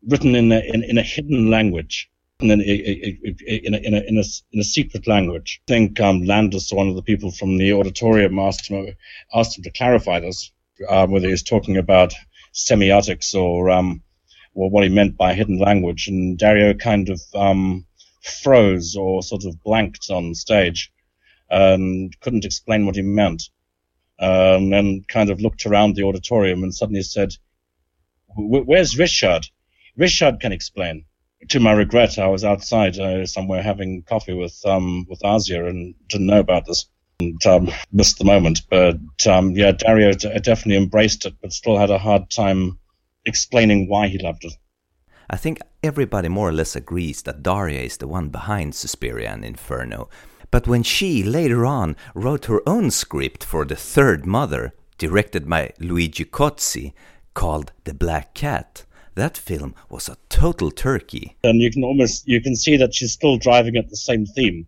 written 0.08 0.34
in 0.34 0.52
a, 0.52 0.60
in, 0.60 0.84
in 0.84 0.98
a 0.98 1.04
hidden 1.04 1.50
language 1.50 2.10
in, 2.40 2.52
in, 2.52 2.60
in, 2.60 3.74
a, 3.74 3.78
in, 3.78 3.94
a, 3.94 4.00
in, 4.00 4.18
a, 4.18 4.24
in 4.52 4.60
a 4.60 4.64
secret 4.64 5.08
language. 5.08 5.62
I 5.68 5.72
think 5.72 6.00
um, 6.00 6.24
Landis, 6.24 6.72
one 6.72 6.90
of 6.90 6.96
the 6.96 7.02
people 7.02 7.32
from 7.32 7.58
the 7.58 7.74
auditorium, 7.74 8.40
asked 8.40 8.68
him, 8.68 8.94
asked 9.34 9.58
him 9.58 9.64
to 9.64 9.72
clarify 9.72 10.20
this, 10.20 10.52
um, 10.90 11.12
whether 11.12 11.28
he 11.28 11.32
was 11.32 11.44
talking 11.44 11.78
about 11.78 12.14
semiotics 12.54 13.36
or 13.36 13.70
um, 13.70 14.04
what 14.54 14.84
he 14.84 14.90
meant 14.90 15.18
by 15.18 15.34
hidden 15.34 15.60
language, 15.60 16.08
and 16.08 16.38
Dario 16.38 16.74
kind 16.74 17.10
of 17.10 17.22
um, 17.34 17.86
froze 18.22 18.96
or 18.96 19.24
sort 19.24 19.46
of 19.46 19.62
blanked 19.64 20.10
on 20.10 20.34
stage 20.36 20.92
and 21.50 22.18
couldn't 22.20 22.46
explain 22.46 22.86
what 22.86 22.96
he 22.96 23.02
meant. 23.02 23.44
Um, 24.18 24.72
and 24.72 25.06
kind 25.10 25.30
of 25.30 25.42
looked 25.42 25.66
around 25.66 25.96
the 25.96 26.04
auditorium 26.04 26.64
and 26.64 26.74
suddenly 26.74 27.02
said, 27.02 27.34
Where's 28.38 28.98
Richard? 28.98 29.46
Richard 29.98 30.40
can 30.40 30.54
explain. 30.54 31.04
To 31.50 31.60
my 31.60 31.74
regret, 31.74 32.18
I 32.18 32.28
was 32.28 32.44
outside 32.44 32.98
uh, 32.98 33.26
somewhere 33.26 33.62
having 33.62 34.04
coffee 34.04 34.34
with 34.34 34.60
um, 34.66 35.06
with 35.10 35.22
Asia 35.24 35.66
and 35.66 35.94
didn't 36.08 36.28
know 36.28 36.40
about 36.40 36.66
this 36.66 36.88
and 37.20 37.46
um, 37.46 37.70
missed 37.92 38.18
the 38.18 38.26
moment. 38.26 38.62
But 38.70 39.28
um, 39.28 39.52
yeah, 39.52 39.72
Dario 39.72 40.14
d- 40.14 40.30
definitely 40.40 40.78
embraced 40.78 41.26
it, 41.26 41.36
but 41.42 41.54
still 41.54 41.78
had 41.78 41.90
a 41.90 41.98
hard 41.98 42.30
time 42.30 42.80
explaining 43.26 43.88
why 43.88 44.08
he 44.08 44.18
loved 44.18 44.46
it. 44.46 44.54
I 45.30 45.38
think 45.38 45.60
everybody 45.84 46.30
more 46.30 46.50
or 46.50 46.54
less 46.54 46.76
agrees 46.76 47.24
that 47.24 47.42
Daria 47.42 47.82
is 47.82 47.98
the 47.98 48.08
one 48.08 48.30
behind 48.30 48.76
Suspiria 48.76 49.32
and 49.32 49.44
Inferno. 49.44 50.10
But 50.52 50.68
when 50.68 50.84
she 50.84 51.24
later 51.24 51.66
on 51.66 51.96
wrote 52.14 52.46
her 52.46 52.62
own 52.68 52.92
script 52.92 53.44
for 53.44 53.66
The 53.66 53.76
Third 53.76 54.26
Mother, 54.26 54.74
directed 54.98 55.50
by 55.50 55.74
Luigi 55.80 56.26
Cozzi, 56.26 56.94
called 57.34 57.72
The 57.84 57.94
Black 57.94 58.34
Cat, 58.34 58.85
that 59.16 59.38
film 59.38 59.74
was 59.90 60.08
a 60.08 60.18
total 60.30 60.72
turkey. 60.72 61.38
And 61.44 61.62
you 61.62 61.72
can 61.72 61.84
almost 61.84 62.28
you 62.28 62.42
can 62.42 62.56
see 62.56 62.78
that 62.78 62.94
she's 62.94 63.12
still 63.12 63.38
driving 63.38 63.76
at 63.78 63.90
the 63.90 63.98
same 63.98 64.26
theme 64.26 64.68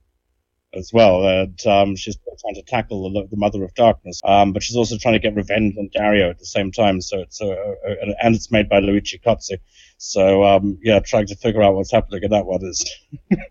as 0.73 0.91
well. 0.93 1.21
That 1.21 1.65
um, 1.67 1.95
she's 1.95 2.17
trying 2.41 2.55
to 2.55 2.63
tackle 2.63 3.11
the, 3.11 3.27
the 3.27 3.37
Mother 3.37 3.63
of 3.63 3.73
Darkness, 3.75 4.21
um, 4.23 4.53
but 4.53 4.63
she's 4.63 4.75
also 4.75 4.97
trying 4.97 5.13
to 5.13 5.19
get 5.19 5.35
revenge 5.35 5.75
on 5.77 5.89
Dario 5.93 6.29
at 6.29 6.39
the 6.39 6.45
same 6.45 6.71
time. 6.71 7.01
So 7.01 7.19
it's 7.19 7.41
uh, 7.41 7.47
uh, 7.47 8.13
and 8.21 8.35
it's 8.35 8.51
made 8.51 8.69
by 8.69 8.79
Luigi 8.79 9.19
Cozzi. 9.19 9.57
So 9.97 10.43
um, 10.43 10.79
yeah, 10.81 10.99
trying 10.99 11.27
to 11.27 11.35
figure 11.35 11.61
out 11.61 11.75
what's 11.75 11.91
happening 11.91 12.23
in 12.23 12.31
that 12.31 12.45
one 12.45 12.63
is 12.65 12.85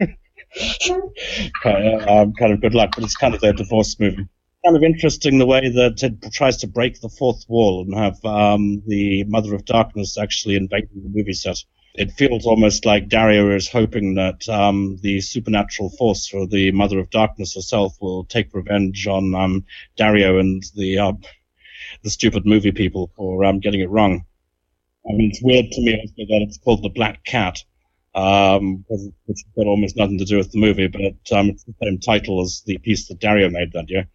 kind, 1.63 1.89
of, 1.89 2.09
um, 2.09 2.33
kind 2.35 2.53
of 2.53 2.61
good 2.61 2.75
luck. 2.75 2.93
But 2.95 3.05
it's 3.05 3.17
kind 3.17 3.35
of 3.35 3.41
their 3.41 3.53
divorce 3.53 3.99
movie. 4.01 4.29
Kind 4.67 4.77
of 4.77 4.83
interesting 4.83 5.39
the 5.39 5.47
way 5.47 5.69
that 5.69 6.03
it 6.03 6.33
tries 6.33 6.57
to 6.59 6.67
break 6.67 7.01
the 7.01 7.09
fourth 7.09 7.45
wall 7.49 7.83
and 7.83 7.95
have 7.95 8.25
um, 8.25 8.83
the 8.87 9.23
Mother 9.25 9.55
of 9.55 9.65
Darkness 9.65 10.19
actually 10.19 10.57
invading 10.57 11.03
the 11.03 11.09
movie 11.09 11.33
set 11.33 11.63
it 11.97 12.13
feels 12.13 12.47
almost 12.47 12.85
like 12.85 13.09
Dario 13.09 13.55
is 13.55 13.69
hoping 13.69 14.15
that 14.15 14.49
um, 14.49 14.99
the 15.01 15.21
supernatural 15.21 15.91
force 15.91 16.33
or 16.33 16.47
the 16.47 16.71
Mother 16.73 16.99
of 16.99 17.11
Darkness 17.11 17.55
herself 17.55 17.97
will 18.01 18.25
take 18.25 18.55
revenge 18.55 19.07
on 19.07 19.35
um, 19.35 19.65
Dario 19.97 20.39
and 20.39 20.63
the 20.75 20.99
uh, 20.99 21.13
the 22.03 22.11
stupid 22.11 22.45
movie 22.45 22.73
people 22.73 23.11
for 23.17 23.45
um, 23.45 23.61
getting 23.61 23.81
it 23.81 23.91
wrong. 23.91 24.25
I 25.09 25.13
mean, 25.13 25.31
it's 25.31 25.43
weird 25.43 25.71
to 25.71 25.81
me 25.81 26.13
that 26.17 26.43
it's 26.43 26.59
called 26.59 26.83
the 26.83 26.91
Black 26.91 27.25
Cat, 27.25 27.63
um, 28.15 28.85
which 28.89 29.13
has 29.29 29.45
got 29.57 29.67
almost 29.67 29.97
nothing 29.97 30.19
to 30.19 30.25
do 30.25 30.37
with 30.37 30.53
the 30.53 30.61
movie, 30.61 30.89
but 30.89 31.37
um, 31.37 31.51
it's 31.51 31.65
the 31.65 31.75
same 31.83 31.99
title 31.99 32.43
as 32.43 32.63
the 32.67 32.79
piece 32.79 33.09
that 33.09 33.21
Dario 33.21 33.49
made 33.49 33.73
that 33.73 33.89
year. 33.89 34.07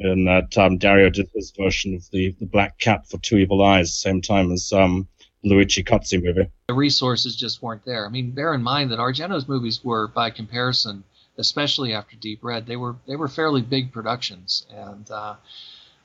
And 0.00 0.26
that 0.28 0.56
um, 0.56 0.78
Dario 0.78 1.10
did 1.10 1.28
his 1.34 1.50
version 1.50 1.94
of 1.94 2.08
the, 2.10 2.34
the 2.38 2.46
Black 2.46 2.78
Cat 2.78 3.08
for 3.08 3.18
Two 3.18 3.36
Evil 3.38 3.64
Eyes, 3.64 3.94
same 3.94 4.22
time 4.22 4.52
as 4.52 4.72
um, 4.72 5.08
Luigi 5.42 5.82
Cozzi 5.82 6.22
movie. 6.22 6.48
The 6.68 6.74
resources 6.74 7.34
just 7.36 7.62
weren't 7.62 7.84
there. 7.84 8.06
I 8.06 8.08
mean, 8.08 8.30
bear 8.30 8.54
in 8.54 8.62
mind 8.62 8.90
that 8.90 8.98
Argento's 8.98 9.48
movies 9.48 9.82
were, 9.82 10.08
by 10.08 10.30
comparison, 10.30 11.04
especially 11.36 11.94
after 11.94 12.16
Deep 12.16 12.42
Red, 12.42 12.66
they 12.66 12.76
were 12.76 12.96
they 13.06 13.16
were 13.16 13.28
fairly 13.28 13.62
big 13.62 13.92
productions, 13.92 14.66
and 14.70 15.10
uh, 15.10 15.36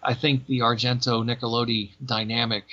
I 0.02 0.14
think 0.14 0.46
the 0.46 0.60
Argento 0.60 1.24
Nicolodi 1.24 1.92
dynamic, 2.06 2.66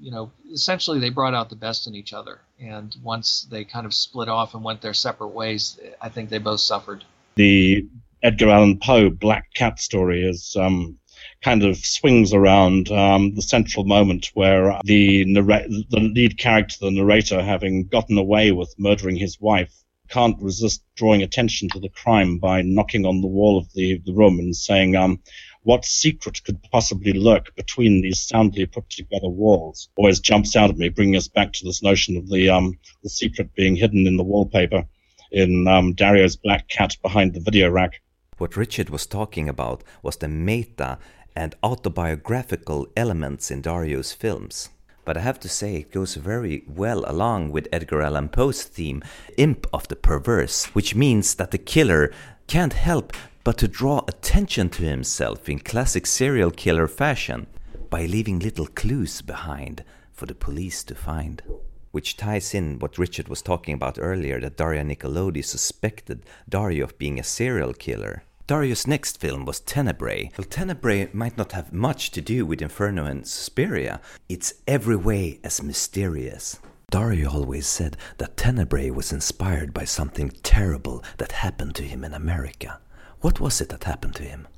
you 0.00 0.10
know, 0.10 0.32
essentially 0.52 0.98
they 0.98 1.10
brought 1.10 1.34
out 1.34 1.50
the 1.50 1.56
best 1.56 1.86
in 1.86 1.94
each 1.94 2.12
other, 2.12 2.40
and 2.60 2.94
once 3.02 3.46
they 3.50 3.64
kind 3.64 3.86
of 3.86 3.94
split 3.94 4.28
off 4.28 4.54
and 4.54 4.64
went 4.64 4.80
their 4.80 4.94
separate 4.94 5.28
ways, 5.28 5.78
I 6.00 6.08
think 6.08 6.30
they 6.30 6.38
both 6.38 6.60
suffered. 6.60 7.04
The 7.36 7.86
Edgar 8.20 8.50
Allan 8.50 8.78
Poe 8.80 9.10
Black 9.10 9.54
Cat 9.54 9.78
story 9.78 10.24
is 10.24 10.56
um, 10.58 10.98
kind 11.42 11.62
of 11.62 11.76
swings 11.76 12.34
around 12.34 12.90
um, 12.90 13.34
the 13.34 13.42
central 13.42 13.84
moment 13.84 14.30
where 14.34 14.80
the 14.84 15.24
narr- 15.24 15.68
the 15.68 16.00
lead 16.00 16.36
character, 16.36 16.76
the 16.80 16.90
narrator, 16.90 17.40
having 17.40 17.86
gotten 17.86 18.18
away 18.18 18.50
with 18.50 18.74
murdering 18.76 19.14
his 19.14 19.40
wife, 19.40 19.72
can't 20.08 20.40
resist 20.40 20.82
drawing 20.96 21.22
attention 21.22 21.68
to 21.68 21.78
the 21.78 21.90
crime 21.90 22.38
by 22.38 22.62
knocking 22.62 23.06
on 23.06 23.20
the 23.20 23.28
wall 23.28 23.56
of 23.56 23.72
the, 23.74 24.02
the 24.04 24.12
room 24.12 24.40
and 24.40 24.56
saying, 24.56 24.96
um, 24.96 25.20
what 25.62 25.84
secret 25.84 26.42
could 26.42 26.60
possibly 26.72 27.12
lurk 27.12 27.54
between 27.54 28.00
these 28.00 28.20
soundly 28.20 28.66
put 28.66 28.88
together 28.90 29.28
walls? 29.28 29.90
Always 29.96 30.18
jumps 30.18 30.56
out 30.56 30.70
at 30.70 30.78
me, 30.78 30.88
bringing 30.88 31.16
us 31.16 31.28
back 31.28 31.52
to 31.52 31.64
this 31.64 31.82
notion 31.84 32.16
of 32.16 32.28
the 32.28 32.48
um, 32.50 32.78
the 33.04 33.10
secret 33.10 33.54
being 33.54 33.76
hidden 33.76 34.08
in 34.08 34.16
the 34.16 34.24
wallpaper 34.24 34.86
in 35.30 35.68
um, 35.68 35.92
Dario's 35.92 36.36
black 36.36 36.68
cat 36.68 36.96
behind 37.02 37.34
the 37.34 37.40
video 37.40 37.68
rack. 37.70 38.00
What 38.38 38.56
Richard 38.56 38.88
was 38.88 39.04
talking 39.04 39.48
about 39.48 39.82
was 40.02 40.16
the 40.16 40.28
meta 40.28 40.98
and 41.34 41.54
autobiographical 41.62 42.86
elements 42.96 43.50
in 43.50 43.62
Dario's 43.62 44.12
films. 44.12 44.70
But 45.04 45.16
I 45.16 45.20
have 45.20 45.40
to 45.40 45.48
say, 45.48 45.76
it 45.76 45.90
goes 45.90 46.14
very 46.14 46.64
well 46.68 47.04
along 47.06 47.50
with 47.50 47.68
Edgar 47.72 48.02
Allan 48.02 48.28
Poe's 48.28 48.62
theme, 48.62 49.02
Imp 49.36 49.66
of 49.72 49.88
the 49.88 49.96
Perverse, 49.96 50.66
which 50.66 50.94
means 50.94 51.34
that 51.34 51.50
the 51.50 51.58
killer 51.58 52.12
can't 52.46 52.74
help 52.74 53.12
but 53.42 53.58
to 53.58 53.66
draw 53.66 54.04
attention 54.06 54.68
to 54.68 54.82
himself 54.82 55.48
in 55.48 55.58
classic 55.58 56.06
serial 56.06 56.50
killer 56.50 56.86
fashion 56.86 57.46
by 57.90 58.06
leaving 58.06 58.38
little 58.38 58.66
clues 58.66 59.22
behind 59.22 59.82
for 60.12 60.26
the 60.26 60.34
police 60.34 60.84
to 60.84 60.94
find. 60.94 61.42
Which 61.90 62.16
ties 62.16 62.54
in 62.54 62.78
what 62.78 62.98
Richard 62.98 63.28
was 63.28 63.42
talking 63.42 63.74
about 63.74 63.98
earlier 63.98 64.38
that 64.40 64.58
Daria 64.58 64.84
Nicolodi 64.84 65.42
suspected 65.42 66.24
Dario 66.48 66.84
of 66.84 66.98
being 66.98 67.18
a 67.18 67.24
serial 67.24 67.72
killer. 67.72 68.24
Dario's 68.48 68.86
next 68.86 69.20
film 69.20 69.44
was 69.44 69.60
Tenebrae. 69.60 70.30
Well, 70.38 70.46
Tenebrae 70.48 71.10
might 71.12 71.36
not 71.36 71.52
have 71.52 71.70
much 71.70 72.10
to 72.12 72.22
do 72.22 72.46
with 72.46 72.62
Inferno 72.62 73.04
and 73.04 73.28
Suspiria. 73.28 74.00
It's 74.26 74.54
every 74.66 74.96
way 74.96 75.38
as 75.44 75.62
mysterious. 75.62 76.58
Dario 76.90 77.30
always 77.30 77.66
said 77.66 77.98
that 78.16 78.38
Tenebrae 78.38 78.88
was 78.88 79.12
inspired 79.12 79.74
by 79.74 79.84
something 79.84 80.30
terrible 80.42 81.04
that 81.18 81.32
happened 81.32 81.74
to 81.74 81.82
him 81.82 82.02
in 82.02 82.14
America. 82.14 82.80
What 83.20 83.38
was 83.38 83.60
it 83.60 83.68
that 83.68 83.84
happened 83.84 84.14
to 84.14 84.22
him? 84.22 84.48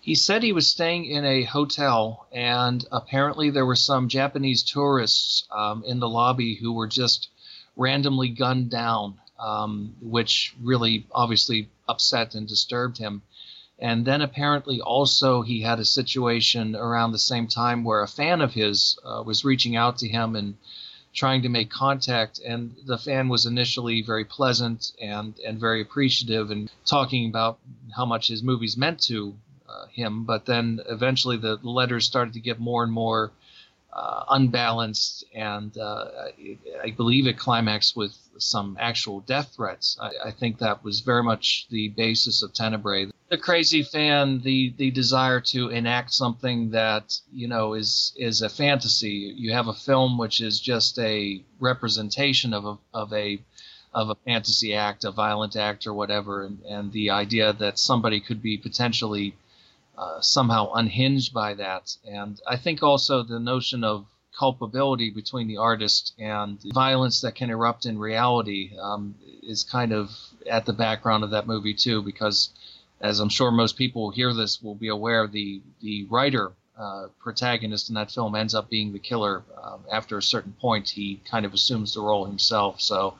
He 0.00 0.16
said 0.16 0.42
he 0.42 0.52
was 0.52 0.66
staying 0.66 1.04
in 1.04 1.24
a 1.24 1.44
hotel, 1.44 2.26
and 2.32 2.84
apparently 2.90 3.50
there 3.50 3.66
were 3.66 3.76
some 3.76 4.08
Japanese 4.08 4.64
tourists 4.64 5.46
um, 5.52 5.84
in 5.86 6.00
the 6.00 6.08
lobby 6.08 6.56
who 6.56 6.72
were 6.72 6.88
just 6.88 7.28
randomly 7.76 8.30
gunned 8.30 8.70
down 8.70 9.20
um, 9.42 9.94
which 10.00 10.54
really 10.60 11.06
obviously 11.12 11.68
upset 11.88 12.34
and 12.34 12.46
disturbed 12.48 12.98
him. 12.98 13.22
And 13.78 14.04
then 14.04 14.20
apparently 14.20 14.80
also 14.80 15.42
he 15.42 15.62
had 15.62 15.80
a 15.80 15.84
situation 15.84 16.76
around 16.76 17.12
the 17.12 17.18
same 17.18 17.48
time 17.48 17.82
where 17.82 18.02
a 18.02 18.08
fan 18.08 18.40
of 18.40 18.54
his 18.54 18.98
uh, 19.04 19.22
was 19.26 19.44
reaching 19.44 19.74
out 19.76 19.98
to 19.98 20.08
him 20.08 20.36
and 20.36 20.56
trying 21.12 21.42
to 21.42 21.48
make 21.48 21.70
contact. 21.70 22.38
And 22.38 22.76
the 22.86 22.98
fan 22.98 23.28
was 23.28 23.44
initially 23.44 24.02
very 24.02 24.24
pleasant 24.24 24.92
and, 25.00 25.34
and 25.44 25.58
very 25.58 25.80
appreciative 25.80 26.50
and 26.50 26.70
talking 26.84 27.28
about 27.28 27.58
how 27.96 28.06
much 28.06 28.28
his 28.28 28.42
movies 28.42 28.76
meant 28.76 29.00
to 29.02 29.34
uh, 29.68 29.86
him. 29.86 30.24
But 30.24 30.46
then 30.46 30.80
eventually 30.88 31.36
the 31.36 31.58
letters 31.62 32.04
started 32.04 32.34
to 32.34 32.40
get 32.40 32.60
more 32.60 32.84
and 32.84 32.92
more 32.92 33.32
uh, 33.92 34.24
unbalanced, 34.30 35.24
and 35.34 35.76
uh, 35.76 36.06
I 36.82 36.90
believe 36.96 37.26
it 37.26 37.38
climaxed 37.38 37.94
with 37.94 38.16
some 38.38 38.78
actual 38.80 39.20
death 39.20 39.52
threats. 39.54 39.98
I, 40.00 40.28
I, 40.28 40.30
think 40.30 40.58
that 40.58 40.82
was 40.82 41.00
very 41.00 41.22
much 41.22 41.66
the 41.68 41.88
basis 41.88 42.42
of 42.42 42.54
Tenebrae. 42.54 43.10
The 43.28 43.36
crazy 43.36 43.82
fan, 43.82 44.40
the 44.40 44.72
the 44.78 44.90
desire 44.90 45.40
to 45.52 45.68
enact 45.68 46.12
something 46.14 46.70
that 46.70 47.18
you 47.32 47.48
know 47.48 47.74
is 47.74 48.14
is 48.16 48.40
a 48.40 48.48
fantasy. 48.48 49.34
You 49.36 49.52
have 49.52 49.68
a 49.68 49.74
film 49.74 50.16
which 50.16 50.40
is 50.40 50.58
just 50.58 50.98
a 50.98 51.42
representation 51.60 52.54
of 52.54 52.64
a 52.64 52.78
of 52.94 53.12
a 53.12 53.42
of 53.92 54.08
a 54.08 54.14
fantasy 54.24 54.74
act, 54.74 55.04
a 55.04 55.10
violent 55.10 55.54
act, 55.54 55.86
or 55.86 55.92
whatever, 55.92 56.44
and, 56.44 56.62
and 56.62 56.92
the 56.92 57.10
idea 57.10 57.52
that 57.52 57.78
somebody 57.78 58.20
could 58.20 58.40
be 58.40 58.56
potentially 58.56 59.34
uh, 59.96 60.20
somehow 60.20 60.72
unhinged 60.72 61.32
by 61.34 61.54
that. 61.54 61.96
And 62.06 62.40
I 62.46 62.56
think 62.56 62.82
also 62.82 63.22
the 63.22 63.40
notion 63.40 63.84
of 63.84 64.06
culpability 64.38 65.10
between 65.10 65.46
the 65.46 65.58
artist 65.58 66.14
and 66.18 66.58
the 66.60 66.70
violence 66.72 67.20
that 67.20 67.34
can 67.34 67.50
erupt 67.50 67.84
in 67.84 67.98
reality 67.98 68.72
um, 68.80 69.14
is 69.42 69.62
kind 69.62 69.92
of 69.92 70.10
at 70.50 70.64
the 70.64 70.72
background 70.72 71.22
of 71.22 71.30
that 71.30 71.46
movie 71.46 71.74
too, 71.74 72.02
because 72.02 72.50
as 73.00 73.20
I'm 73.20 73.28
sure 73.28 73.50
most 73.50 73.76
people 73.76 74.06
who 74.06 74.14
hear 74.14 74.32
this 74.32 74.62
will 74.62 74.74
be 74.74 74.88
aware, 74.88 75.26
the 75.26 75.60
the 75.80 76.04
writer 76.04 76.52
uh, 76.78 77.08
protagonist 77.20 77.88
in 77.90 77.94
that 77.96 78.10
film 78.10 78.34
ends 78.34 78.54
up 78.54 78.70
being 78.70 78.92
the 78.92 78.98
killer. 78.98 79.42
Um, 79.62 79.80
after 79.90 80.16
a 80.16 80.22
certain 80.22 80.52
point, 80.52 80.88
he 80.88 81.20
kind 81.30 81.44
of 81.44 81.52
assumes 81.52 81.94
the 81.94 82.00
role 82.00 82.24
himself. 82.24 82.80
So 82.80 83.18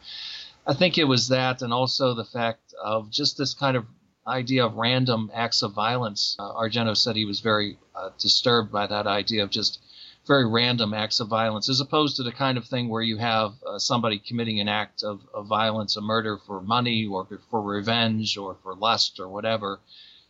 I 0.66 0.74
think 0.74 0.96
it 0.96 1.04
was 1.04 1.28
that, 1.28 1.60
and 1.60 1.72
also 1.72 2.14
the 2.14 2.24
fact 2.24 2.72
of 2.82 3.10
just 3.10 3.36
this 3.36 3.52
kind 3.52 3.76
of 3.76 3.84
idea 4.26 4.64
of 4.64 4.74
random 4.74 5.30
acts 5.34 5.62
of 5.62 5.72
violence. 5.72 6.36
Uh, 6.38 6.52
Argento 6.52 6.96
said 6.96 7.16
he 7.16 7.24
was 7.24 7.40
very 7.40 7.78
uh, 7.94 8.10
disturbed 8.18 8.70
by 8.70 8.86
that 8.86 9.06
idea 9.06 9.42
of 9.42 9.50
just 9.50 9.80
very 10.26 10.48
random 10.48 10.94
acts 10.94 11.18
of 11.18 11.28
violence, 11.28 11.68
as 11.68 11.80
opposed 11.80 12.16
to 12.16 12.22
the 12.22 12.30
kind 12.30 12.56
of 12.56 12.64
thing 12.64 12.88
where 12.88 13.02
you 13.02 13.16
have 13.16 13.54
uh, 13.66 13.78
somebody 13.78 14.18
committing 14.18 14.60
an 14.60 14.68
act 14.68 15.02
of, 15.02 15.20
of 15.34 15.46
violence, 15.46 15.96
a 15.96 16.00
murder 16.00 16.38
for 16.46 16.60
money 16.60 17.06
or 17.06 17.26
for 17.50 17.60
revenge 17.60 18.36
or 18.36 18.56
for 18.62 18.74
lust 18.74 19.18
or 19.18 19.28
whatever. 19.28 19.80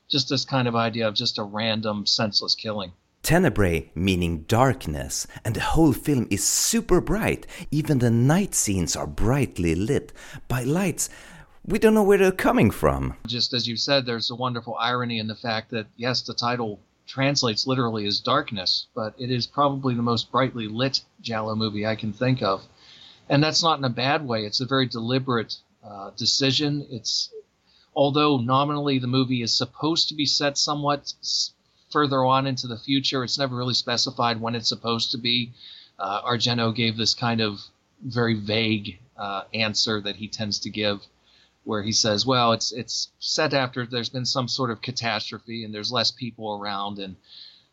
Just 0.09 0.29
this 0.29 0.45
kind 0.45 0.67
of 0.67 0.75
idea 0.75 1.07
of 1.07 1.15
just 1.15 1.39
a 1.39 1.43
random, 1.43 2.07
senseless 2.07 2.55
killing. 2.55 2.93
Tenebrae 3.23 3.91
meaning 3.95 4.43
darkness, 4.49 5.29
and 5.45 5.55
the 5.55 5.61
whole 5.61 5.93
film 5.93 6.27
is 6.29 6.43
super 6.43 7.01
bright. 7.01 7.47
Even 7.71 7.99
the 7.99 8.11
night 8.11 8.55
scenes 8.55 8.97
are 8.97 9.07
brightly 9.07 9.77
lit 9.77 10.13
by 10.49 10.65
lights 10.65 11.09
we 11.65 11.79
don't 11.79 11.95
know 11.95 12.03
where 12.03 12.19
they're 12.19 12.33
coming 12.33 12.71
from. 12.71 13.17
Just 13.27 13.53
as 13.53 13.69
you 13.69 13.77
said, 13.77 14.05
there's 14.05 14.31
a 14.31 14.35
wonderful 14.35 14.77
irony 14.79 15.19
in 15.19 15.29
the 15.29 15.35
fact 15.35 15.71
that, 15.71 15.87
yes, 15.97 16.23
the 16.23 16.35
title 16.35 16.81
translates 17.07 17.67
literally 17.67 18.07
as 18.07 18.21
darkness, 18.21 18.87
but 18.95 19.15
it 19.19 19.31
is 19.31 19.47
probably 19.47 19.95
the 19.95 20.03
most 20.03 20.31
brightly 20.33 20.69
lit 20.69 21.01
Giallo 21.21 21.55
movie 21.55 21.87
I 21.87 21.97
can 21.97 22.13
think 22.13 22.43
of. 22.43 22.63
And 23.29 23.43
that's 23.43 23.63
not 23.63 23.79
in 23.79 23.85
a 23.85 23.91
bad 23.91 24.27
way. 24.27 24.45
It's 24.45 24.61
a 24.61 24.67
very 24.67 24.87
deliberate 24.87 25.57
uh, 25.85 26.11
decision. 26.17 26.87
It's 26.91 27.31
although 27.95 28.39
nominally 28.39 28.99
the 28.99 29.07
movie 29.07 29.43
is 29.43 29.55
supposed 29.55 30.09
to 30.09 30.15
be 30.15 30.27
set 30.27 30.59
somewhat 30.59 31.13
further 31.91 32.25
on 32.25 32.47
into 32.47 32.67
the 32.67 32.79
future. 32.79 33.23
It's 33.23 33.39
never 33.39 33.57
really 33.57 33.75
specified 33.75 34.41
when 34.41 34.55
it's 34.55 34.69
supposed 34.69 35.13
to 35.13 35.19
be. 35.19 35.53
Uh, 35.99 36.23
Argento 36.23 36.75
gave 36.75 36.97
this 36.97 37.15
kind 37.15 37.41
of 37.41 37.61
very 38.03 38.35
vague 38.35 38.99
uh, 39.17 39.43
answer 39.55 40.01
that 40.01 40.17
he 40.17 40.27
tends 40.27 40.59
to 40.61 40.71
give, 40.71 41.01
where 41.65 41.83
he 41.83 41.93
says, 41.93 42.27
"Well, 42.27 42.53
it's 42.53 42.73
it's 42.73 43.11
set 43.19 43.55
after 43.55 43.87
there's 43.87 44.09
been 44.09 44.27
some 44.27 44.49
sort 44.49 44.71
of 44.71 44.83
catastrophe 44.83 45.65
and 45.65 45.75
there's 45.75 45.93
less 45.93 46.11
people 46.11 46.53
around, 46.55 46.99
and 46.99 47.17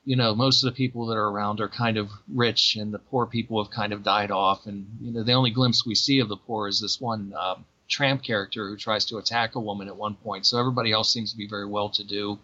you 0.05 0.15
know 0.15 0.35
most 0.35 0.63
of 0.63 0.71
the 0.71 0.77
people 0.77 1.07
that 1.07 1.17
are 1.17 1.29
around 1.29 1.61
are 1.61 1.69
kind 1.69 1.97
of 1.97 2.09
rich, 2.27 2.75
and 2.75 2.93
the 2.93 2.99
poor 2.99 3.25
people 3.25 3.63
have 3.63 3.71
kind 3.71 3.93
of 3.93 4.03
died 4.03 4.31
off, 4.31 4.65
and 4.67 4.87
you 5.01 5.11
know 5.11 5.23
the 5.23 5.33
only 5.33 5.51
glimpse 5.51 5.85
we 5.85 5.95
see 5.95 6.19
of 6.19 6.29
the 6.29 6.37
poor 6.37 6.67
is 6.67 6.79
this 6.79 6.99
one." 7.01 7.33
Uh, 7.37 7.55
tramp 7.89 8.23
character 8.23 8.69
who 8.69 8.77
tries 8.77 9.05
to 9.05 9.17
attack 9.17 9.55
a 9.55 9.59
woman 9.59 9.87
at 9.87 9.95
one 9.95 10.15
point. 10.15 10.45
So 10.45 10.59
everybody 10.59 10.91
else 10.91 11.11
seems 11.11 11.31
to 11.31 11.37
be 11.37 11.47
very 11.47 11.65
well 11.65 11.89
to 11.89 12.03
do 12.03 12.39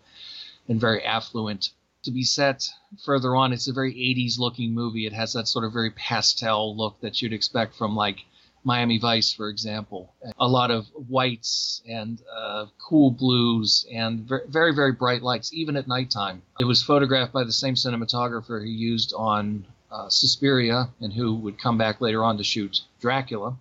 and 0.67 0.81
very 0.81 1.03
affluent. 1.03 1.69
To 2.03 2.11
be 2.11 2.23
set 2.23 2.67
further 3.03 3.35
on, 3.35 3.53
it's 3.53 3.67
a 3.67 3.73
very 3.73 3.93
80s 3.93 4.37
looking 4.37 4.73
movie. 4.73 5.05
It 5.05 5.13
has 5.13 5.33
that 5.33 5.47
sort 5.47 5.65
of 5.65 5.73
very 5.73 5.91
pastel 5.91 6.75
look 6.75 6.99
that 7.01 7.21
you'd 7.21 7.33
expect 7.33 7.75
from 7.75 7.95
like 7.95 8.25
Miami 8.65 8.97
Vice, 8.97 9.31
for 9.31 9.47
example. 9.47 10.11
A 10.39 10.47
lot 10.47 10.71
of 10.71 10.87
whites 11.07 11.83
and 11.87 12.19
uh, 12.35 12.65
cool 12.79 13.11
blues 13.11 13.85
and 13.93 14.27
very, 14.49 14.73
very 14.73 14.91
bright 14.91 15.21
lights, 15.21 15.53
even 15.53 15.77
at 15.77 15.87
nighttime. 15.87 16.41
It 16.59 16.65
was 16.65 16.81
photographed 16.81 17.31
by 17.31 17.43
the 17.43 17.51
same 17.51 17.75
cinematographer 17.75 18.59
who 18.61 18.67
used 18.67 19.13
on 19.15 19.65
uh, 19.91 20.09
Suspiria 20.09 20.89
and 20.99 21.13
who 21.13 21.35
would 21.35 21.61
come 21.61 21.77
back 21.77 22.01
later 22.01 22.23
on 22.23 22.37
to 22.37 22.43
shoot 22.43 22.81
Dracula, 22.99 23.55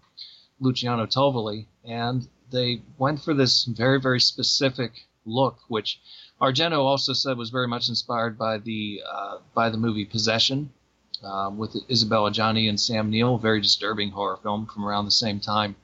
Luciano 0.59 1.05
Tovoli. 1.07 1.67
And 1.85 2.27
they 2.51 2.81
went 2.97 3.21
for 3.21 3.35
this 3.35 3.65
very, 3.65 4.01
very 4.01 4.21
specific 4.21 5.07
look, 5.27 5.59
which 5.69 6.01
Argento 6.41 6.79
also 6.79 7.13
said 7.13 7.37
was 7.37 7.51
very 7.51 7.69
much 7.69 7.91
inspired 7.91 8.39
by 8.39 8.57
the 8.57 9.03
uh, 9.07 9.39
by 9.55 9.69
the 9.69 9.77
movie 9.77 10.05
Possession 10.07 10.71
um, 11.25 11.59
with 11.59 11.77
Isabella 11.91 12.31
Adjani 12.31 12.69
and 12.69 12.79
Sam 12.79 13.11
Neill, 13.11 13.39
very 13.39 13.61
disturbing 13.61 14.11
horror 14.11 14.37
film 14.37 14.67
from 14.67 14.85
around 14.85 15.05
the 15.05 15.11
same 15.11 15.41
time. 15.41 15.77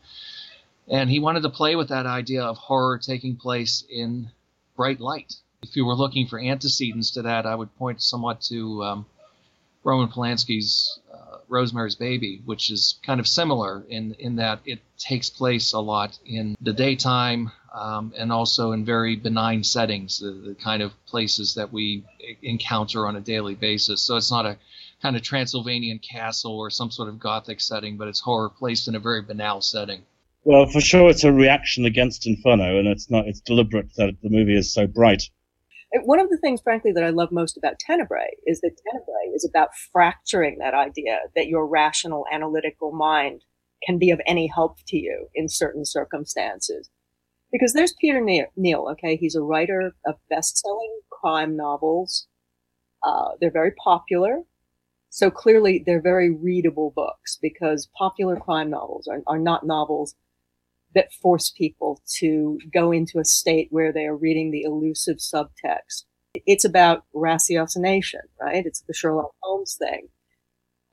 And 0.88 1.09
he 1.09 1.20
wanted 1.20 1.43
to 1.43 1.51
play 1.51 1.76
with 1.76 1.88
that 1.88 2.07
idea 2.07 2.43
of 2.43 2.57
horror 2.57 2.99
taking 2.99 3.36
place 3.36 3.84
in 3.88 4.30
bright 4.76 5.01
light. 5.01 5.34
If 5.62 5.76
you 5.76 5.84
were 5.84 5.95
looking 5.95 6.26
for 6.26 6.41
antecedents 6.41 7.12
to 7.12 7.22
that, 7.22 7.47
I 7.47 7.55
would 7.55 7.74
point 7.76 8.03
somewhat 8.03 8.41
to 8.43 8.82
um, 8.82 9.07
Roman 9.84 10.09
Polanski's 10.09 10.99
uh, 11.12 11.38
Rosemary's 11.49 11.95
Baby, 11.95 12.43
which 12.45 12.70
is 12.70 12.99
kind 13.05 13.20
of 13.20 13.26
similar 13.26 13.84
in 13.88 14.14
in 14.18 14.36
that 14.36 14.61
it 14.64 14.80
takes 14.99 15.30
place 15.30 15.72
a 15.72 15.80
lot 15.80 16.18
in 16.26 16.57
the 16.61 16.72
daytime 16.72 17.51
um, 17.72 18.12
and 18.16 18.32
also 18.32 18.72
in 18.72 18.84
very 18.84 19.16
benign 19.16 19.62
settings, 19.64 20.18
the, 20.18 20.30
the, 20.32 20.55
kind 20.55 20.82
of 20.82 20.93
places 21.07 21.55
that 21.55 21.72
we 21.72 22.05
encounter 22.43 23.07
on 23.07 23.16
a 23.16 23.20
daily 23.20 23.55
basis. 23.55 24.03
So 24.03 24.16
it's 24.16 24.30
not 24.30 24.45
a 24.45 24.59
kind 25.03 25.16
of 25.16 25.22
Transylvanian 25.22 25.98
castle 25.98 26.59
or 26.59 26.70
some 26.70 26.90
sort 26.90 27.09
of 27.09 27.18
gothic 27.18 27.61
setting, 27.61 27.96
but 27.96 28.09
it's 28.09 28.20
horror 28.20 28.51
placed 28.51 28.88
in 28.88 28.94
a 28.94 29.01
very 29.01 29.22
banal 29.22 29.61
setting. 29.61 30.03
Well, 30.44 30.66
for 30.66 30.80
sure, 30.80 31.11
it's 31.11 31.24
a 31.24 31.32
reaction 31.32 31.84
against 31.84 32.26
Inferno, 32.26 32.78
and 32.78 32.88
it's 32.88 33.11
not. 33.11 33.26
It's 33.28 33.40
deliberate 33.40 33.94
that 33.96 34.14
the 34.22 34.30
movie 34.30 34.57
is 34.57 34.72
so 34.72 34.86
bright. 34.86 35.24
One 35.92 36.20
of 36.20 36.30
the 36.30 36.38
things, 36.38 36.61
frankly, 36.61 36.92
that 36.92 37.05
I 37.05 37.11
love 37.11 37.32
most 37.32 37.57
about 37.57 37.78
Tenebrae 37.78 38.36
is 38.46 38.61
that 38.61 38.76
Tenebrae 38.90 39.34
is 39.34 39.44
about 39.44 39.70
fracturing 39.92 40.59
that 40.59 40.72
idea 40.72 41.18
that 41.34 41.48
your 41.48 41.66
rational, 41.66 42.24
analytical 42.32 42.92
mind 42.92 43.42
can 43.84 43.98
be 43.98 44.11
of 44.11 44.20
any 44.26 44.46
help 44.46 44.78
to 44.86 44.96
you 44.96 45.28
in 45.34 45.48
certain 45.48 45.84
circumstances 45.84 46.88
because 47.53 47.72
there's 47.72 47.94
Peter 48.01 48.20
Neal. 48.20 48.88
Okay, 48.92 49.16
he's 49.16 49.34
a 49.34 49.42
writer 49.42 49.92
of 50.07 50.14
best-selling 50.28 51.01
crime 51.11 51.57
novels. 51.57 52.26
Uh, 53.03 53.30
they're 53.40 53.51
very 53.51 53.72
popular, 53.72 54.40
so 55.11 55.30
clearly 55.30 55.82
they're 55.84 56.00
very 56.00 56.30
readable 56.30 56.92
books 56.94 57.36
because 57.40 57.90
popular 57.96 58.36
crime 58.36 58.70
novels 58.70 59.06
are, 59.08 59.22
are 59.26 59.38
not 59.38 59.66
novels 59.66 60.14
that 60.94 61.12
force 61.12 61.50
people 61.50 62.00
to 62.18 62.58
go 62.72 62.90
into 62.90 63.18
a 63.18 63.24
state 63.24 63.68
where 63.70 63.92
they 63.92 64.06
are 64.06 64.16
reading 64.16 64.50
the 64.50 64.62
elusive 64.62 65.18
subtext. 65.18 66.04
It's 66.46 66.64
about 66.64 67.04
ratiocination, 67.14 68.22
right? 68.40 68.64
It's 68.64 68.80
the 68.82 68.94
Sherlock 68.94 69.34
Holmes 69.42 69.76
thing. 69.76 70.08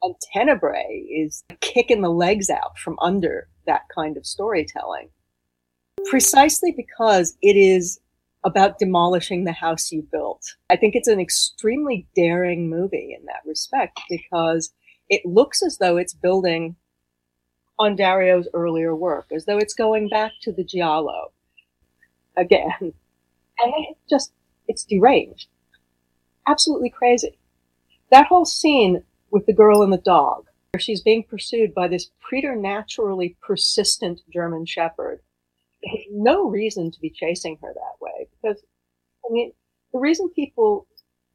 And 0.04 0.16
Tenebrae 0.34 1.06
is 1.10 1.44
kicking 1.62 2.02
the 2.02 2.10
legs 2.10 2.50
out 2.50 2.78
from 2.78 2.98
under 3.02 3.48
that 3.66 3.84
kind 3.94 4.18
of 4.18 4.26
storytelling 4.26 5.10
precisely 6.08 6.72
because 6.72 7.38
it 7.42 7.56
is 7.56 8.00
about 8.44 8.80
demolishing 8.80 9.44
the 9.44 9.52
house 9.52 9.92
you 9.92 10.08
built. 10.12 10.56
I 10.70 10.76
think 10.76 10.96
it's 10.96 11.08
an 11.08 11.20
extremely 11.20 12.08
daring 12.16 12.70
movie 12.70 13.16
in 13.18 13.26
that 13.26 13.42
respect 13.46 14.00
because 14.10 14.72
it 15.10 15.22
looks 15.26 15.64
as 15.64 15.78
though 15.78 15.98
it's 15.98 16.14
building 16.14 16.76
on 17.80 17.96
Dario's 17.96 18.48
earlier 18.54 18.96
work, 18.96 19.28
as 19.34 19.46
though 19.46 19.58
it's 19.58 19.74
going 19.74 20.10
back 20.10 20.32
to 20.42 20.52
the 20.52 20.64
Giallo 20.64 21.32
again. 22.36 22.94
And 23.60 23.74
it 23.76 23.98
just, 24.10 24.32
it's 24.68 24.84
deranged. 24.84 25.48
Absolutely 26.48 26.90
crazy. 26.90 27.38
That 28.12 28.28
whole 28.28 28.46
scene 28.46 29.04
with 29.32 29.46
the 29.46 29.54
girl 29.54 29.82
and 29.82 29.92
the 29.92 29.98
dog, 29.98 30.46
where 30.72 30.80
she's 30.80 31.02
being 31.02 31.24
pursued 31.24 31.74
by 31.74 31.88
this 31.88 32.12
preternaturally 32.22 33.36
persistent 33.42 34.22
German 34.32 34.66
Shepherd 34.66 35.22
no 36.12 36.50
reason 36.50 36.92
to 36.92 37.00
be 37.00 37.10
chasing 37.10 37.58
her 37.62 37.74
that 37.74 38.02
way 38.02 38.28
because, 38.32 38.62
I 39.26 39.32
mean, 39.32 39.52
the 39.94 40.00
reason 40.00 40.30
people 40.30 40.88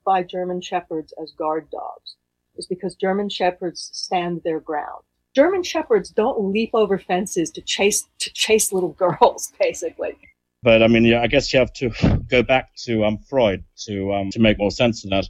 buy 0.04 0.22
German 0.22 0.60
Shepherds 0.60 1.12
as 1.22 1.32
guard 1.32 1.68
dogs 1.70 2.16
is 2.56 2.66
because 2.66 2.94
German 2.96 3.28
Shepherds 3.28 3.90
stand 3.92 4.42
their 4.44 4.60
ground. 4.60 5.02
German 5.34 5.62
Shepherds 5.62 6.10
don't 6.10 6.52
leap 6.52 6.70
over 6.74 6.98
fences 6.98 7.50
to 7.52 7.62
chase 7.62 8.06
to 8.18 8.30
chase 8.32 8.72
little 8.72 8.92
girls, 8.98 9.52
basically. 9.58 10.16
But 10.62 10.82
I 10.82 10.88
mean, 10.88 11.04
yeah, 11.04 11.22
I 11.22 11.26
guess 11.26 11.52
you 11.52 11.58
have 11.58 11.72
to 11.74 11.90
go 12.28 12.42
back 12.42 12.74
to 12.84 13.04
um, 13.04 13.18
Freud 13.28 13.64
to 13.86 14.12
um, 14.12 14.30
to 14.30 14.40
make 14.40 14.58
more 14.58 14.70
sense 14.70 15.04
of 15.04 15.10
that, 15.10 15.28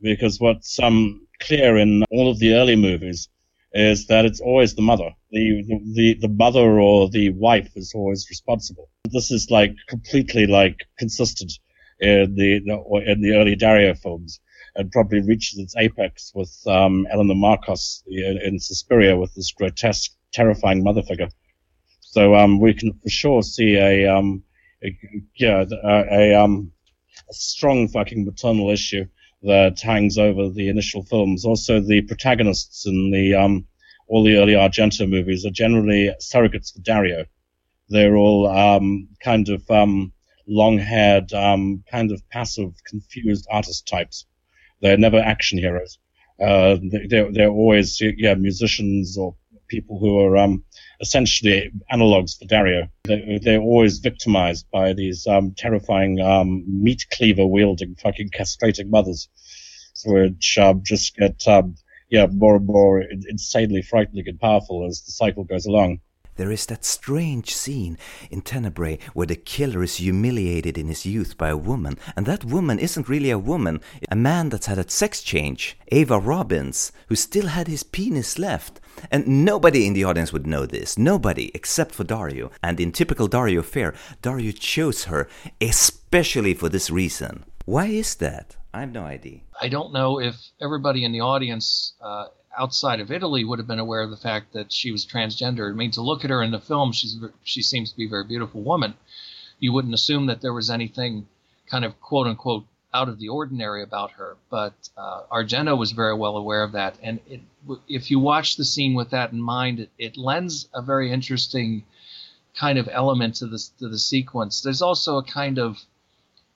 because 0.00 0.40
what's 0.40 0.78
um, 0.78 1.26
clear 1.40 1.76
in 1.76 2.04
all 2.10 2.30
of 2.30 2.38
the 2.38 2.54
early 2.54 2.76
movies 2.76 3.28
is 3.74 4.06
that 4.06 4.24
it's 4.24 4.40
always 4.40 4.74
the 4.74 4.82
mother. 4.82 5.10
The, 5.32 5.64
the, 5.94 6.14
the 6.20 6.28
mother 6.28 6.80
or 6.80 7.10
the 7.10 7.30
wife 7.30 7.72
is 7.74 7.92
always 7.94 8.26
responsible. 8.30 8.88
This 9.10 9.32
is 9.32 9.50
like 9.50 9.74
completely 9.88 10.46
like 10.46 10.86
consistent 10.96 11.52
in 11.98 12.36
the, 12.36 12.56
in 13.06 13.20
the 13.20 13.34
early 13.34 13.56
Dario 13.56 13.94
films 13.94 14.40
and 14.76 14.92
probably 14.92 15.22
reaches 15.22 15.58
its 15.58 15.74
apex 15.76 16.32
with, 16.34 16.56
um, 16.68 17.06
Elena 17.12 17.34
Marcos 17.34 18.04
in, 18.06 18.38
in 18.44 18.58
Suspiria 18.60 19.16
with 19.16 19.34
this 19.34 19.52
grotesque, 19.52 20.12
terrifying 20.32 20.84
mother 20.84 21.02
figure. 21.02 21.28
So, 22.00 22.36
um, 22.36 22.60
we 22.60 22.74
can 22.74 22.92
for 22.92 23.08
sure 23.08 23.42
see 23.42 23.76
a, 23.76 24.06
um, 24.06 24.44
a, 24.84 24.96
yeah, 25.34 25.64
a, 25.82 26.04
a, 26.12 26.34
um, 26.34 26.70
a 27.28 27.34
strong 27.34 27.88
fucking 27.88 28.24
maternal 28.24 28.70
issue 28.70 29.06
that 29.44 29.80
hangs 29.80 30.18
over 30.18 30.48
the 30.48 30.68
initial 30.68 31.04
films. 31.04 31.44
Also, 31.44 31.80
the 31.80 32.02
protagonists 32.02 32.86
in 32.86 33.10
the 33.10 33.34
um, 33.34 33.66
all 34.08 34.24
the 34.24 34.36
early 34.36 34.54
Argento 34.54 35.08
movies 35.08 35.46
are 35.46 35.50
generally 35.50 36.14
surrogates 36.20 36.72
for 36.74 36.80
Dario. 36.80 37.24
They're 37.88 38.16
all 38.16 38.46
um, 38.48 39.08
kind 39.22 39.48
of 39.48 39.70
um, 39.70 40.12
long-haired, 40.46 41.32
um, 41.32 41.84
kind 41.90 42.10
of 42.12 42.26
passive, 42.30 42.72
confused 42.86 43.46
artist 43.50 43.86
types. 43.86 44.26
They're 44.80 44.98
never 44.98 45.18
action 45.18 45.58
heroes. 45.58 45.98
Uh, 46.40 46.76
they're, 47.08 47.30
they're 47.32 47.48
always 47.48 48.00
yeah 48.00 48.34
musicians 48.34 49.16
or 49.16 49.36
people 49.68 49.98
who 49.98 50.20
are 50.20 50.36
um, 50.36 50.64
essentially 51.00 51.70
analogs 51.92 52.38
for 52.38 52.46
Dario. 52.46 52.88
They're, 53.04 53.38
they're 53.40 53.60
always 53.60 53.98
victimized 53.98 54.66
by 54.72 54.92
these 54.92 55.26
um, 55.26 55.54
terrifying 55.56 56.20
um, 56.20 56.64
meat 56.66 57.06
cleaver 57.12 57.46
wielding 57.46 57.96
fucking 57.96 58.30
castrating 58.30 58.88
mothers, 58.88 59.28
which 60.04 60.58
um, 60.58 60.82
just 60.84 61.16
get 61.16 61.46
um, 61.48 61.76
yeah, 62.08 62.26
more 62.26 62.56
and 62.56 62.66
more 62.66 63.02
insanely 63.02 63.82
frightening 63.82 64.28
and 64.28 64.40
powerful 64.40 64.86
as 64.86 65.02
the 65.02 65.12
cycle 65.12 65.44
goes 65.44 65.66
along. 65.66 66.00
There 66.36 66.50
is 66.50 66.66
that 66.66 66.84
strange 66.84 67.54
scene 67.54 67.96
in 68.30 68.42
Tenebrae 68.42 68.98
where 69.12 69.26
the 69.26 69.36
killer 69.36 69.82
is 69.82 69.96
humiliated 69.96 70.76
in 70.76 70.88
his 70.88 71.06
youth 71.06 71.38
by 71.38 71.48
a 71.48 71.56
woman, 71.56 71.98
and 72.16 72.26
that 72.26 72.44
woman 72.44 72.78
isn't 72.78 73.08
really 73.08 73.30
a 73.30 73.38
woman, 73.38 73.80
a 74.10 74.16
man 74.16 74.48
that's 74.48 74.66
had 74.66 74.78
a 74.78 74.90
sex 74.90 75.22
change, 75.22 75.78
Ava 75.88 76.18
Robbins, 76.18 76.90
who 77.08 77.14
still 77.14 77.46
had 77.46 77.68
his 77.68 77.82
penis 77.84 78.38
left. 78.38 78.80
And 79.10 79.44
nobody 79.44 79.86
in 79.86 79.92
the 79.92 80.04
audience 80.04 80.32
would 80.32 80.46
know 80.46 80.66
this, 80.66 80.98
nobody 80.98 81.50
except 81.54 81.94
for 81.94 82.04
Dario. 82.04 82.50
And 82.62 82.80
in 82.80 82.92
typical 82.92 83.28
Dario 83.28 83.62
fare, 83.62 83.94
Dario 84.22 84.52
chose 84.52 85.04
her 85.04 85.28
especially 85.60 86.54
for 86.54 86.68
this 86.68 86.90
reason. 86.90 87.44
Why 87.64 87.86
is 87.86 88.16
that? 88.16 88.56
I 88.74 88.80
have 88.80 88.92
no 88.92 89.04
idea. 89.04 89.40
I 89.60 89.68
don't 89.68 89.92
know 89.92 90.20
if 90.20 90.34
everybody 90.60 91.04
in 91.04 91.12
the 91.12 91.20
audience 91.20 91.94
uh, 92.00 92.26
outside 92.58 93.00
of 93.00 93.10
Italy 93.10 93.44
would 93.44 93.58
have 93.58 93.68
been 93.68 93.78
aware 93.78 94.02
of 94.02 94.10
the 94.10 94.16
fact 94.16 94.52
that 94.52 94.72
she 94.72 94.90
was 94.90 95.06
transgender. 95.06 95.70
I 95.70 95.74
mean, 95.74 95.90
to 95.92 96.02
look 96.02 96.24
at 96.24 96.30
her 96.30 96.42
in 96.42 96.50
the 96.50 96.60
film, 96.60 96.92
she's 96.92 97.16
she 97.44 97.62
seems 97.62 97.90
to 97.90 97.96
be 97.96 98.06
a 98.06 98.10
very 98.10 98.24
beautiful 98.24 98.62
woman. 98.62 98.94
You 99.58 99.72
wouldn't 99.72 99.94
assume 99.94 100.26
that 100.26 100.40
there 100.40 100.52
was 100.52 100.70
anything 100.70 101.26
kind 101.66 101.84
of 101.84 102.00
quote 102.00 102.26
unquote 102.26 102.66
out 102.92 103.08
of 103.08 103.18
the 103.18 103.28
ordinary 103.28 103.82
about 103.82 104.12
her, 104.12 104.36
but 104.50 104.74
uh, 104.96 105.22
Argento 105.30 105.76
was 105.76 105.90
very 105.90 106.14
well 106.14 106.36
aware 106.36 106.62
of 106.62 106.72
that. 106.72 106.96
And 107.02 107.18
it, 107.26 107.40
if 107.88 108.10
you 108.10 108.20
watch 108.20 108.56
the 108.56 108.64
scene 108.64 108.94
with 108.94 109.10
that 109.10 109.32
in 109.32 109.42
mind, 109.42 109.80
it, 109.80 109.90
it 109.98 110.16
lends 110.16 110.68
a 110.72 110.80
very 110.80 111.10
interesting 111.10 111.84
kind 112.56 112.78
of 112.78 112.88
element 112.90 113.36
to 113.36 113.46
the 113.46 113.58
to 113.80 113.88
the 113.88 113.98
sequence. 113.98 114.60
There's 114.60 114.82
also 114.82 115.18
a 115.18 115.24
kind 115.24 115.58
of 115.58 115.78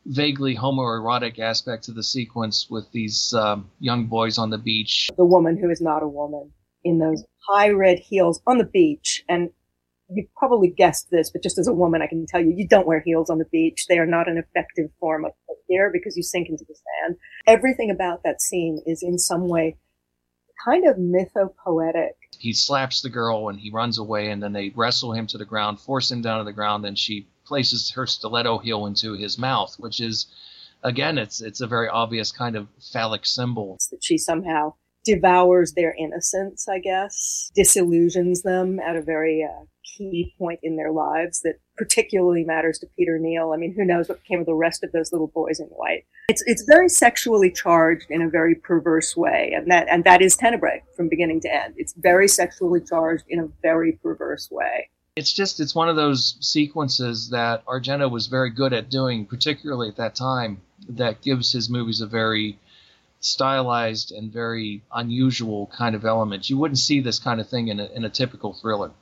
vaguely 0.09 0.57
homoerotic 0.57 1.39
aspect 1.39 1.85
to 1.85 1.93
the 1.93 2.03
sequence 2.03 2.69
with 2.71 2.91
these 2.93 3.35
um, 3.35 3.71
young 3.79 4.07
boys 4.07 4.39
on 4.39 4.51
the 4.51 4.59
beach. 4.59 5.11
The 5.17 5.25
woman 5.25 5.57
who 5.57 5.71
is 5.71 5.81
not 5.81 6.03
a 6.03 6.09
woman 6.09 6.51
in 6.85 6.99
those 6.99 7.25
high 7.49 7.71
red 7.71 7.99
heels 7.99 8.41
on 8.47 8.59
the 8.59 8.65
beach. 8.65 9.23
And 9.29 9.51
you've 10.09 10.33
probably 10.35 10.69
guessed 10.69 11.11
this, 11.11 11.31
but 11.31 11.43
just 11.43 11.59
as 11.59 11.69
a 11.69 11.73
woman, 11.73 12.01
I 12.03 12.07
can 12.07 12.27
tell 12.27 12.41
you, 12.41 12.53
you 12.57 12.67
don't 12.67 12.87
wear 12.87 13.01
heels 13.05 13.29
on 13.29 13.39
the 13.39 13.45
beach. 13.45 13.87
They 13.89 13.99
are 13.99 14.07
not 14.07 14.29
an 14.29 14.39
effective 14.39 14.91
form 14.99 15.25
of 15.25 15.33
care 15.71 15.91
because 15.93 16.17
you 16.17 16.23
sink 16.23 16.49
into 16.49 16.65
the 16.67 16.75
sand. 16.75 17.17
Everything 17.47 17.91
about 17.91 18.23
that 18.25 18.41
scene 18.41 18.81
is 18.87 19.03
in 19.03 19.19
some 19.19 19.49
way 19.49 19.77
kind 20.65 20.87
of 20.87 20.97
mythopoetic. 20.97 22.13
He 22.39 22.53
slaps 22.53 23.03
the 23.03 23.11
girl 23.11 23.49
and 23.49 23.59
he 23.59 23.71
runs 23.71 23.99
away, 23.99 24.31
and 24.31 24.43
then 24.43 24.53
they 24.53 24.71
wrestle 24.75 25.13
him 25.13 25.27
to 25.29 25.39
the 25.39 25.45
ground, 25.45 25.81
force 25.81 26.11
him 26.11 26.23
down 26.23 26.39
to 26.39 26.45
the 26.45 26.53
ground. 26.53 26.85
Then 26.85 26.95
she 26.95 27.27
places 27.49 27.91
her 27.93 28.07
stiletto 28.07 28.59
heel 28.59 28.87
into 28.87 29.15
his 29.15 29.39
mouth, 29.39 29.75
which 29.79 30.01
is, 30.01 30.27
again, 30.85 31.19
it's 31.19 31.41
it's 31.41 31.61
a 31.61 31.67
very 31.67 31.89
obvious 31.89 32.31
kind 32.31 32.55
of 32.55 32.69
phallic 32.93 33.27
symbol. 33.27 33.79
That 33.91 34.05
she 34.05 34.19
somehow 34.19 34.75
devours 35.05 35.73
their 35.73 35.95
innocence, 35.99 36.69
I 36.69 36.79
guess, 36.79 37.51
disillusions 37.55 38.43
them 38.43 38.79
at 38.79 38.97
a 38.97 39.03
very 39.03 39.43
uh, 39.43 39.65
key 39.83 40.35
point 40.39 40.61
in 40.63 40.77
their 40.77 40.93
lives 40.93 41.41
that 41.41 41.55
particularly 41.77 42.45
matters 42.45 42.79
to 42.81 42.87
Peter 42.97 43.19
Neal. 43.19 43.53
I 43.53 43.57
mean, 43.57 43.75
who 43.75 43.85
knows 43.85 44.09
what 44.09 44.23
became 44.23 44.41
of 44.41 44.47
the 44.47 44.55
rest 44.55 44.85
of 44.85 44.93
those 44.93 45.11
little 45.13 45.29
boys 45.29 45.61
in 45.61 45.67
white? 45.67 46.05
It's 46.29 46.43
it's 46.47 46.65
very 46.65 46.89
sexually 46.89 47.51
charged 47.51 48.07
in 48.11 48.21
a 48.21 48.29
very 48.29 48.55
perverse 48.55 49.17
way, 49.17 49.53
and 49.57 49.71
that 49.71 49.89
and 49.89 50.05
that 50.05 50.21
is 50.21 50.37
Tenebrae 50.37 50.83
from 50.97 51.09
beginning 51.09 51.41
to 51.43 51.55
end. 51.55 51.75
It's 51.79 51.95
very 51.97 52.29
sexually 52.29 52.81
charged 52.81 53.25
in 53.29 53.41
a 53.41 53.49
very 53.63 53.93
perverse 54.03 54.49
way 54.51 54.91
it's 55.19 55.33
just 55.33 55.59
it's 55.59 55.75
one 55.75 55.89
of 55.89 55.97
those 55.97 56.37
sequences 56.41 57.31
that 57.31 57.67
Argento 57.67 58.09
was 58.09 58.29
very 58.29 58.51
good 58.51 58.73
at 58.73 58.89
doing, 58.89 59.27
particularly 59.27 59.89
at 59.89 59.97
that 59.97 60.15
time, 60.15 60.61
that 60.89 61.23
gives 61.23 61.51
his 61.51 61.69
movies 61.69 62.01
a 62.01 62.07
very 62.07 62.57
stylized 63.19 64.13
and 64.13 64.33
very 64.33 64.81
unusual 64.95 65.69
kind 65.77 65.97
of 65.97 66.05
element. 66.05 66.49
You 66.49 66.57
wouldn't 66.57 66.79
see 66.79 67.01
this 67.01 67.19
kind 67.19 67.41
of 67.41 67.49
thing 67.49 67.67
in 67.67 67.81
a, 67.81 67.87
in 67.87 68.05
a 68.05 68.09
typical 68.09 68.53
thriller. 68.53 68.93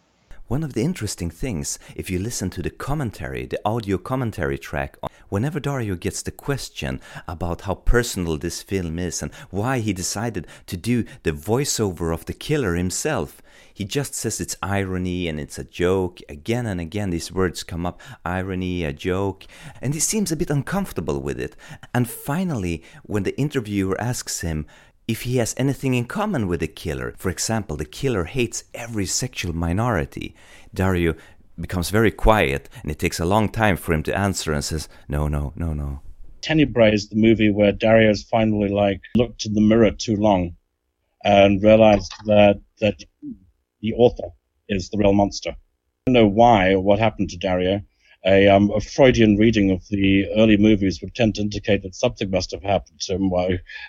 One 0.48 0.62
of 0.62 0.72
the 0.72 0.84
interesting 0.84 1.28
things, 1.28 1.78
if 1.94 2.08
you 2.08 2.18
listen 2.18 2.48
to 2.50 2.62
the 2.62 2.70
commentary, 2.70 3.44
the 3.44 3.60
audio 3.64 3.98
commentary 3.98 4.56
track, 4.56 4.96
whenever 5.28 5.60
Dario 5.60 5.94
gets 5.94 6.22
the 6.22 6.30
question 6.30 7.00
about 7.26 7.62
how 7.62 7.74
personal 7.74 8.36
this 8.36 8.62
film 8.62 8.98
is 8.98 9.22
and 9.22 9.32
why 9.50 9.78
he 9.78 9.92
decided 9.92 10.46
to 10.66 10.76
do 10.76 11.04
the 11.22 11.32
voiceover 11.32 12.12
of 12.12 12.24
the 12.26 12.32
killer 12.32 12.74
himself, 12.74 13.42
he 13.72 13.84
just 13.84 14.14
says 14.14 14.40
it's 14.40 14.56
irony 14.62 15.28
and 15.28 15.38
it's 15.38 15.58
a 15.58 15.64
joke. 15.64 16.20
Again 16.30 16.66
and 16.66 16.80
again, 16.80 17.10
these 17.10 17.30
words 17.30 17.62
come 17.62 17.84
up 17.84 18.00
irony, 18.24 18.84
a 18.84 18.92
joke, 18.92 19.46
and 19.82 19.92
he 19.92 20.00
seems 20.00 20.32
a 20.32 20.36
bit 20.36 20.48
uncomfortable 20.48 21.20
with 21.20 21.38
it. 21.38 21.56
And 21.94 22.08
finally, 22.08 22.82
when 23.02 23.24
the 23.24 23.38
interviewer 23.38 24.00
asks 24.00 24.40
him, 24.40 24.66
if 25.06 25.22
he 25.22 25.36
has 25.36 25.54
anything 25.56 25.94
in 25.94 26.04
common 26.04 26.48
with 26.48 26.60
the 26.60 26.66
killer. 26.66 27.14
For 27.16 27.30
example, 27.30 27.76
the 27.76 27.84
killer 27.84 28.24
hates 28.24 28.64
every 28.74 29.06
sexual 29.06 29.54
minority. 29.54 30.34
Dario 30.74 31.14
becomes 31.60 31.90
very 31.90 32.10
quiet 32.10 32.68
and 32.82 32.90
it 32.90 32.98
takes 32.98 33.20
a 33.20 33.24
long 33.24 33.48
time 33.48 33.76
for 33.76 33.92
him 33.92 34.02
to 34.04 34.16
answer 34.16 34.52
and 34.52 34.64
says, 34.64 34.88
No, 35.08 35.28
no, 35.28 35.52
no, 35.56 35.72
no. 35.72 36.00
Tenebrae 36.42 36.92
is 36.92 37.08
the 37.08 37.16
movie 37.16 37.50
where 37.50 37.72
Dario's 37.72 38.22
finally 38.22 38.68
like 38.68 39.00
looked 39.16 39.46
in 39.46 39.54
the 39.54 39.60
mirror 39.60 39.90
too 39.90 40.16
long 40.16 40.54
and 41.24 41.62
realized 41.62 42.12
that 42.26 42.60
that 42.80 43.02
the 43.80 43.92
author 43.94 44.28
is 44.68 44.90
the 44.90 44.98
real 44.98 45.12
monster. 45.12 45.50
I 45.50 45.54
don't 46.06 46.14
know 46.14 46.26
why 46.26 46.72
or 46.72 46.80
what 46.80 46.98
happened 46.98 47.30
to 47.30 47.36
Dario 47.36 47.80
a, 48.26 48.48
um, 48.48 48.70
a, 48.74 48.80
Freudian 48.80 49.36
reading 49.36 49.70
of 49.70 49.86
the 49.88 50.26
early 50.36 50.56
movies 50.56 51.00
would 51.00 51.14
tend 51.14 51.36
to 51.36 51.42
indicate 51.42 51.82
that 51.82 51.94
something 51.94 52.30
must 52.30 52.50
have 52.50 52.62
happened 52.62 53.00
to 53.00 53.14
him 53.14 53.30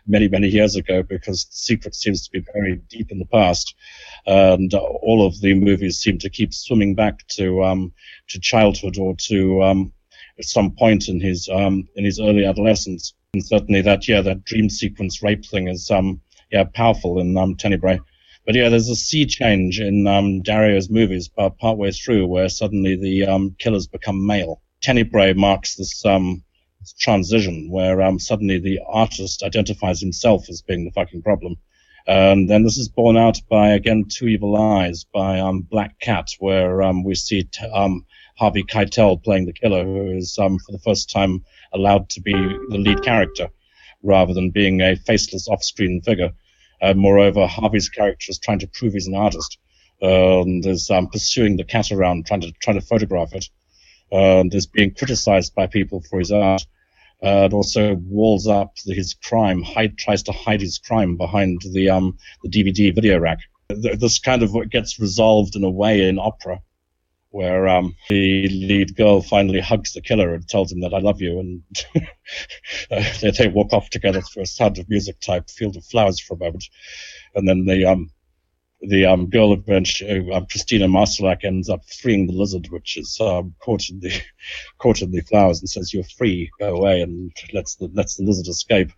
many, 0.05 0.27
many 0.27 0.47
years 0.47 0.75
ago 0.75 1.01
because 1.01 1.45
the 1.45 1.55
secret 1.55 1.95
seems 1.95 2.23
to 2.23 2.31
be 2.31 2.45
buried 2.53 2.88
deep 2.88 3.11
in 3.11 3.19
the 3.19 3.25
past. 3.25 3.73
And 4.25 4.73
all 4.73 5.25
of 5.25 5.39
the 5.41 5.53
movies 5.55 5.97
seem 5.97 6.19
to 6.19 6.29
keep 6.29 6.53
swimming 6.53 6.93
back 6.93 7.27
to, 7.29 7.63
um, 7.63 7.93
to 8.29 8.39
childhood 8.39 8.97
or 8.97 9.15
to, 9.27 9.63
um, 9.63 9.93
some 10.39 10.71
point 10.71 11.07
in 11.07 11.19
his, 11.19 11.49
um, 11.49 11.88
in 11.95 12.05
his 12.05 12.19
early 12.19 12.45
adolescence. 12.45 13.15
And 13.33 13.43
certainly 13.43 13.81
that, 13.81 14.07
yeah, 14.07 14.21
that 14.21 14.45
dream 14.45 14.69
sequence 14.69 15.23
rape 15.23 15.45
thing 15.45 15.67
is, 15.67 15.89
um, 15.89 16.21
yeah, 16.51 16.63
powerful 16.63 17.19
in, 17.19 17.35
um, 17.38 17.55
Tenebrae. 17.55 17.99
But 18.48 18.56
yeah, 18.56 18.70
there's 18.70 18.88
a 18.88 18.95
sea 18.95 19.26
change 19.26 19.82
in 19.82 20.08
um, 20.08 20.41
Dario's 20.41 20.89
movies 20.89 21.30
uh, 21.38 21.50
partway 21.50 21.91
through 21.91 22.28
where 22.28 22.48
suddenly 22.48 22.95
the 22.95 23.28
um, 23.28 23.56
killers 23.60 23.88
become 23.88 24.26
male. 24.26 24.62
Tenebrae 24.82 25.34
marks 25.34 25.76
this, 25.76 26.06
um, 26.06 26.45
transition 26.98 27.70
where 27.70 28.02
um, 28.02 28.20
suddenly 28.20 28.58
the 28.58 28.80
artist 28.88 29.43
identifies 29.43 30.00
himself 30.00 30.50
as 30.50 30.62
being 30.62 30.86
the 30.86 30.91
fucking 30.91 31.24
problem. 31.24 31.58
And 32.08 32.50
then 32.50 32.64
this 32.64 32.78
is 32.78 32.88
borne 32.88 33.18
out 33.18 33.38
by, 33.50 33.72
again, 33.72 34.06
Two 34.10 34.28
Evil 34.28 34.56
Eyes 34.56 35.04
by 35.04 35.41
um, 35.41 35.60
Black 35.70 36.00
Cat, 36.00 36.30
where 36.39 36.82
um, 36.82 37.04
we 37.04 37.16
see 37.16 37.43
t- 37.43 38.02
Harvey 38.38 38.64
Keitel 38.64 39.22
playing 39.22 39.45
the 39.45 39.52
killer, 39.52 39.84
who 39.84 40.12
is 40.12 40.36
for 40.36 40.72
the 40.72 40.80
first 40.86 41.10
time 41.10 41.43
allowed 41.74 42.08
to 42.12 42.22
be 42.22 42.32
the 42.32 42.78
lead 42.78 43.04
character 43.04 43.50
rather 44.04 44.34
than 44.34 44.52
being 44.52 44.80
a 44.80 44.95
faceless 44.95 45.50
off-screen 45.50 46.02
figure. 46.02 46.30
Uh, 46.82 46.93
moreover, 46.93 47.47
Harvey's 47.47 47.89
character 47.89 48.28
is 48.30 48.39
trying 48.39 48.59
to 48.59 48.67
prove 48.67 48.93
he's 48.93 49.07
an 49.07 49.15
artist 49.15 49.57
and 50.01 50.65
is 50.65 50.89
um, 50.91 51.07
pursuing 51.07 51.57
the 51.57 51.63
cat 51.63 51.91
around, 51.91 52.25
trying 52.25 52.41
to 52.41 52.51
trying 52.53 52.80
to 52.80 52.86
photograph 52.86 53.34
it, 53.34 53.45
and 54.11 54.53
is 54.53 54.67
being 54.67 54.93
criticized 54.93 55.55
by 55.55 55.67
people 55.67 56.01
for 56.01 56.19
his 56.19 56.32
art. 56.32 56.65
Uh, 57.23 57.45
and 57.45 57.53
also 57.53 57.95
walls 57.95 58.45
up 58.45 58.75
his 58.86 59.15
crime, 59.15 59.63
hide, 59.63 59.97
tries 59.97 60.21
to 60.21 60.32
hide 60.32 60.61
his 60.61 60.78
crime 60.78 61.17
behind 61.17 61.59
the 61.73 61.89
um, 61.89 62.15
the 62.43 62.49
DVD 62.49 62.93
video 62.93 63.17
rack. 63.17 63.39
This 63.69 64.19
kind 64.19 64.43
of 64.43 64.55
gets 64.69 64.99
resolved 64.99 65.55
in 65.55 65.63
a 65.63 65.69
way 65.69 66.07
in 66.07 66.19
opera 66.19 66.61
where 67.38 67.67
um, 67.67 67.95
the 68.09 68.47
lead 68.47 68.95
girl 68.95 69.21
finally 69.21 69.59
hugs 69.59 69.93
the 69.93 70.01
killer 70.01 70.33
and 70.33 70.49
tells 70.49 70.71
him 70.71 70.81
that 70.81 70.93
I 70.95 70.97
love 70.97 71.21
you, 71.21 71.39
and 71.39 71.61
uh, 72.91 73.03
they, 73.21 73.29
they, 73.29 73.47
walk 73.47 73.73
off 73.73 73.91
together 73.91 74.21
through 74.21 74.41
a 74.41 74.47
Sound 74.47 74.79
of 74.79 74.89
Music 74.89 75.19
type 75.19 75.47
field 75.47 75.77
of 75.77 75.85
flowers 75.85 76.19
for 76.19 76.33
a 76.33 76.39
moment, 76.39 76.63
and 77.35 77.47
then 77.47 77.65
the 77.65 77.85
um, 77.85 78.09
the 78.81 79.05
um, 79.05 79.29
girl 79.29 79.53
eventually, 79.53 80.33
uh, 80.33 80.41
Cristina 80.49 80.88
Marsillach 80.88 81.43
ends 81.43 81.69
up 81.69 81.88
freeing 82.01 82.25
the 82.25 82.33
lizard, 82.33 82.69
which 82.71 82.97
is 82.97 83.19
um, 83.21 83.53
caught 83.59 83.88
in 83.88 83.99
the 83.99 84.19
caught 84.79 85.03
in 85.03 85.11
the 85.11 85.21
flowers, 85.21 85.59
and 85.59 85.69
says, 85.69 85.93
"You're 85.93 86.05
free, 86.17 86.49
go 86.59 86.75
away," 86.75 87.01
and 87.01 87.31
lets 87.53 87.75
the 87.75 87.88
lets 87.93 88.15
the 88.15 88.23
lizard 88.23 88.47
escape 88.47 88.91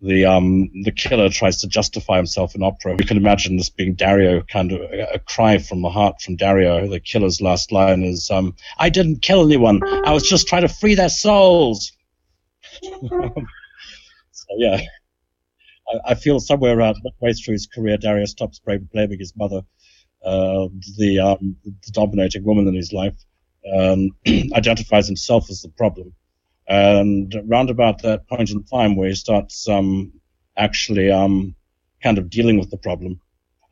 the 0.00 0.26
um, 0.26 0.70
the 0.84 0.92
killer 0.92 1.28
tries 1.28 1.60
to 1.60 1.66
justify 1.68 2.16
himself 2.16 2.54
in 2.54 2.62
opera. 2.62 2.96
You 2.98 3.06
can 3.06 3.16
imagine 3.16 3.56
this 3.56 3.70
being 3.70 3.94
Dario, 3.94 4.42
kind 4.42 4.70
of 4.72 4.80
a, 4.80 5.14
a, 5.14 5.18
cry 5.18 5.58
from 5.58 5.82
the 5.82 5.90
heart 5.90 6.22
from 6.22 6.36
Dario. 6.36 6.86
The 6.88 7.00
killer's 7.00 7.40
last 7.40 7.72
line 7.72 8.04
is, 8.04 8.30
um, 8.30 8.54
"I 8.78 8.90
didn't 8.90 9.22
kill 9.22 9.44
anyone. 9.44 9.82
I 10.06 10.12
was 10.12 10.28
just 10.28 10.46
trying 10.46 10.62
to 10.62 10.68
free 10.68 10.94
their 10.94 11.08
souls." 11.08 11.92
so 12.82 14.46
yeah, 14.56 14.80
I, 15.88 16.10
I, 16.10 16.14
feel 16.14 16.38
somewhere 16.38 16.78
around 16.78 16.96
midway 17.02 17.32
through 17.32 17.54
his 17.54 17.66
career, 17.66 17.96
Dario 17.96 18.26
stops 18.26 18.60
blaming 18.60 19.18
his 19.18 19.34
mother, 19.36 19.62
uh, 20.24 20.68
the, 20.96 21.18
um, 21.18 21.56
the 21.64 21.90
dominating 21.92 22.44
woman 22.44 22.68
in 22.68 22.74
his 22.74 22.92
life, 22.92 23.16
identifies 24.54 25.06
himself 25.06 25.50
as 25.50 25.62
the 25.62 25.70
problem 25.70 26.12
and 26.68 27.34
round 27.46 27.70
about 27.70 28.02
that 28.02 28.28
point 28.28 28.50
in 28.50 28.62
time 28.62 28.94
where 28.94 29.08
he 29.08 29.14
starts 29.14 29.68
um, 29.68 30.12
actually 30.56 31.10
um, 31.10 31.54
kind 32.02 32.18
of 32.18 32.28
dealing 32.28 32.58
with 32.58 32.70
the 32.70 32.76
problem, 32.76 33.20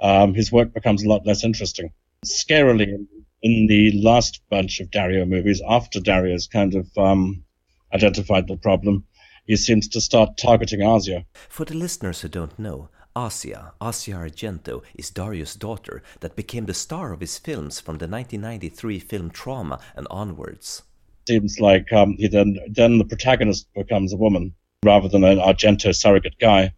um, 0.00 0.32
his 0.32 0.50
work 0.50 0.72
becomes 0.72 1.04
a 1.04 1.08
lot 1.08 1.26
less 1.26 1.44
interesting. 1.44 1.90
Scarily, 2.24 3.06
in 3.42 3.66
the 3.66 3.92
last 4.02 4.40
bunch 4.48 4.80
of 4.80 4.90
Dario 4.90 5.26
movies, 5.26 5.60
after 5.68 6.00
Dario's 6.00 6.46
kind 6.46 6.74
of 6.74 6.88
um, 6.96 7.44
identified 7.92 8.48
the 8.48 8.56
problem, 8.56 9.04
he 9.46 9.56
seems 9.56 9.88
to 9.88 10.00
start 10.00 10.38
targeting 10.38 10.82
Asia. 10.82 11.24
For 11.48 11.66
the 11.66 11.74
listeners 11.74 12.22
who 12.22 12.28
don't 12.28 12.58
know, 12.58 12.88
Asia, 13.16 13.74
Asia 13.80 14.12
Argento, 14.12 14.82
is 14.94 15.10
Dario's 15.10 15.54
daughter 15.54 16.02
that 16.20 16.34
became 16.34 16.66
the 16.66 16.74
star 16.74 17.12
of 17.12 17.20
his 17.20 17.38
films 17.38 17.78
from 17.78 17.98
the 17.98 18.08
1993 18.08 18.98
film 18.98 19.30
Trauma 19.30 19.80
and 19.94 20.06
onwards. 20.10 20.82
Seems 21.26 21.58
like 21.58 21.92
um, 21.92 22.14
he 22.18 22.28
then 22.28 22.58
then 22.70 22.98
the 22.98 23.04
protagonist 23.04 23.68
becomes 23.74 24.12
a 24.12 24.16
woman 24.16 24.54
rather 24.84 25.08
than 25.08 25.24
an 25.24 25.38
Argento 25.38 25.94
surrogate 25.94 26.38
guy. 26.38 26.72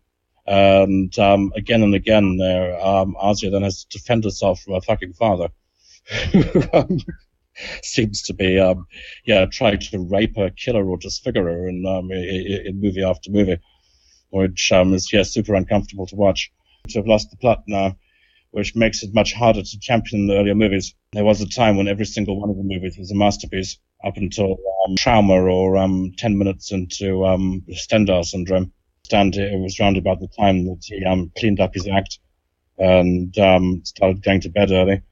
And 0.46 1.16
um, 1.18 1.53
again 1.55 1.82
and 1.82 1.94
again, 1.94 2.38
there, 2.38 2.80
um, 2.80 3.14
Asia 3.22 3.51
then 3.51 3.62
has 3.62 3.84
to 3.84 3.99
defend 3.99 4.24
herself 4.24 4.61
from 4.61 4.74
her 4.74 4.80
fucking 4.80 5.12
father, 5.12 5.49
um, 6.72 6.99
seems 7.82 8.22
to 8.22 8.32
be, 8.32 8.59
um, 8.59 8.86
yeah, 9.26 9.44
trying 9.44 9.78
to 9.78 9.99
rape 9.99 10.36
her, 10.36 10.49
kill 10.49 10.76
her, 10.76 10.84
or 10.84 10.96
disfigure 10.96 11.44
her 11.44 11.68
in, 11.68 11.84
um, 11.84 12.11
in, 12.11 12.62
in 12.66 12.80
movie 12.80 13.05
after 13.05 13.30
movie, 13.30 13.59
which 14.30 14.72
is 14.72 15.12
yeah 15.12 15.22
super 15.22 15.55
uncomfortable 15.55 16.07
to 16.07 16.16
watch. 16.16 16.51
To 16.88 17.01
have 17.01 17.07
lost 17.07 17.30
the 17.30 17.36
plot 17.36 17.64
now, 17.66 17.99
which 18.53 18.74
makes 18.74 19.03
it 19.03 19.12
much 19.12 19.34
harder 19.34 19.62
to 19.62 19.80
champion 19.80 20.26
the 20.26 20.38
earlier 20.38 20.55
movies. 20.55 20.94
There 21.12 21.24
was 21.24 21.42
a 21.42 21.49
time 21.49 21.76
when 21.76 21.88
every 21.88 22.07
single 22.07 22.40
one 22.40 22.49
of 22.49 22.57
the 22.57 22.62
movies 22.62 22.96
was 22.96 23.11
a 23.11 23.14
masterpiece, 23.14 23.76
up 24.05 24.16
until 24.16 24.57
um, 24.86 24.96
Trauma 24.96 25.34
or 25.34 25.76
um, 25.76 26.12
10 26.16 26.38
minutes 26.38 26.72
into 26.72 27.24
um, 27.26 27.62
Stendhal 27.72 28.24
syndrome. 28.24 28.72
Stand, 29.05 29.36
it 29.36 29.59
was 29.59 29.80
around 29.80 29.96
about 29.96 30.20
the 30.20 30.28
time 30.28 30.66
that 30.66 30.82
he 30.84 31.05
um, 31.05 31.32
cleaned 31.38 31.61
up 31.61 31.74
his 31.74 31.88
act 31.88 32.18
and 32.78 33.36
um, 33.38 33.82
started 33.84 34.22
going 34.22 34.40
to 34.42 34.51
bed 34.51 34.70
early 34.70 35.03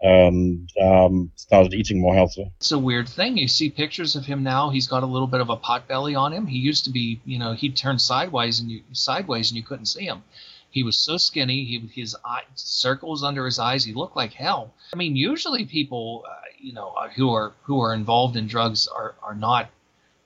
and 0.00 0.68
um, 0.80 1.30
started 1.36 1.72
eating 1.72 2.00
more 2.00 2.14
healthily. 2.14 2.50
It's 2.56 2.72
a 2.72 2.78
weird 2.78 3.08
thing. 3.08 3.36
You 3.36 3.46
see 3.46 3.70
pictures 3.70 4.16
of 4.16 4.24
him 4.24 4.42
now. 4.42 4.70
He's 4.70 4.88
got 4.88 5.04
a 5.04 5.06
little 5.06 5.28
bit 5.28 5.40
of 5.40 5.48
a 5.48 5.56
pot 5.56 5.86
belly 5.86 6.14
on 6.14 6.32
him. 6.32 6.46
He 6.46 6.58
used 6.58 6.84
to 6.84 6.90
be, 6.90 7.20
you 7.24 7.38
know, 7.38 7.52
he'd 7.52 7.76
turn 7.76 7.98
sideways 7.98 8.58
and 8.58 8.70
you 8.70 8.82
sideways 8.92 9.50
and 9.50 9.56
you 9.56 9.62
couldn't 9.62 9.86
see 9.86 10.04
him. 10.04 10.24
He 10.70 10.82
was 10.82 10.96
so 10.96 11.18
skinny. 11.18 11.64
He 11.64 11.78
his 11.94 12.16
eye, 12.24 12.44
circles 12.54 13.22
under 13.22 13.44
his 13.44 13.58
eyes. 13.58 13.84
He 13.84 13.92
looked 13.92 14.16
like 14.16 14.32
hell. 14.32 14.72
I 14.94 14.96
mean, 14.96 15.14
usually 15.14 15.66
people, 15.66 16.24
uh, 16.26 16.34
you 16.62 16.72
know, 16.72 16.90
uh, 16.90 17.08
who 17.08 17.30
are 17.32 17.52
who 17.62 17.80
are 17.80 17.92
involved 17.92 18.36
in 18.36 18.46
drugs 18.46 18.86
are 18.86 19.14
are 19.22 19.34
not 19.34 19.68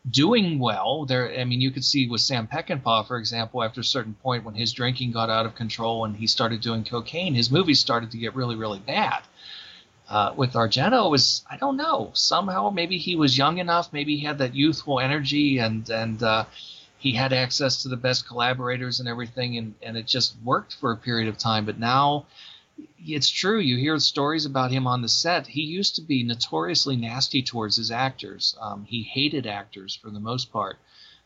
doing 0.09 0.59
well. 0.59 1.05
There, 1.07 1.37
I 1.37 1.45
mean, 1.45 1.61
you 1.61 1.71
could 1.71 1.85
see 1.85 2.09
with 2.09 2.21
Sam 2.21 2.47
Peckinpah, 2.47 3.09
for 3.09 3.17
example, 3.17 3.63
after 3.63 3.81
a 3.81 3.85
certain 3.85 4.15
point 4.15 4.45
when 4.45 4.55
his 4.55 4.73
drinking 4.73 5.13
got 5.13 5.31
out 5.31 5.47
of 5.47 5.55
control 5.55 6.05
and 6.05 6.17
he 6.17 6.27
started 6.27 6.61
doing 6.61 6.85
cocaine, 6.85 7.35
his 7.35 7.51
movies 7.51 7.81
started 7.81 8.11
to 8.13 8.19
get 8.19 8.37
really, 8.37 8.55
really 8.55 8.79
bad. 8.79 9.23
Uh, 10.09 10.33
with 10.37 10.53
Argento, 10.53 11.11
was 11.11 11.45
I 11.51 11.57
don't 11.57 11.77
know 11.77 12.11
somehow 12.13 12.71
maybe 12.71 12.97
he 12.97 13.17
was 13.17 13.37
young 13.37 13.59
enough, 13.59 13.93
maybe 13.93 14.17
he 14.17 14.25
had 14.25 14.39
that 14.39 14.55
youthful 14.55 15.01
energy 15.01 15.59
and 15.59 15.89
and 15.91 16.23
uh, 16.23 16.45
he 16.99 17.13
had 17.13 17.33
access 17.33 17.83
to 17.83 17.89
the 17.89 17.97
best 17.97 18.27
collaborators 18.27 19.01
and 19.01 19.09
everything, 19.09 19.59
and, 19.59 19.75
and 19.83 19.97
it 19.97 20.07
just 20.07 20.35
worked 20.45 20.75
for 20.75 20.93
a 20.93 20.97
period 20.97 21.29
of 21.29 21.39
time. 21.39 21.65
But 21.65 21.79
now 21.79 22.27
it's 22.99 23.31
true. 23.31 23.59
You 23.59 23.77
hear 23.77 23.99
stories 23.99 24.47
about 24.47 24.71
him 24.71 24.87
on 24.87 25.03
the 25.03 25.09
set. 25.09 25.47
He 25.47 25.63
used 25.63 25.97
to 25.97 26.03
be 26.03 26.23
notoriously 26.23 26.97
nasty 26.97 27.43
towards 27.43 27.77
his 27.77 27.91
actors. 27.91 28.57
Um, 28.61 28.85
he 28.85 29.03
hated 29.03 29.47
actors 29.47 29.95
for 29.95 30.11
the 30.11 30.21
most 30.21 30.53
part. 30.53 30.79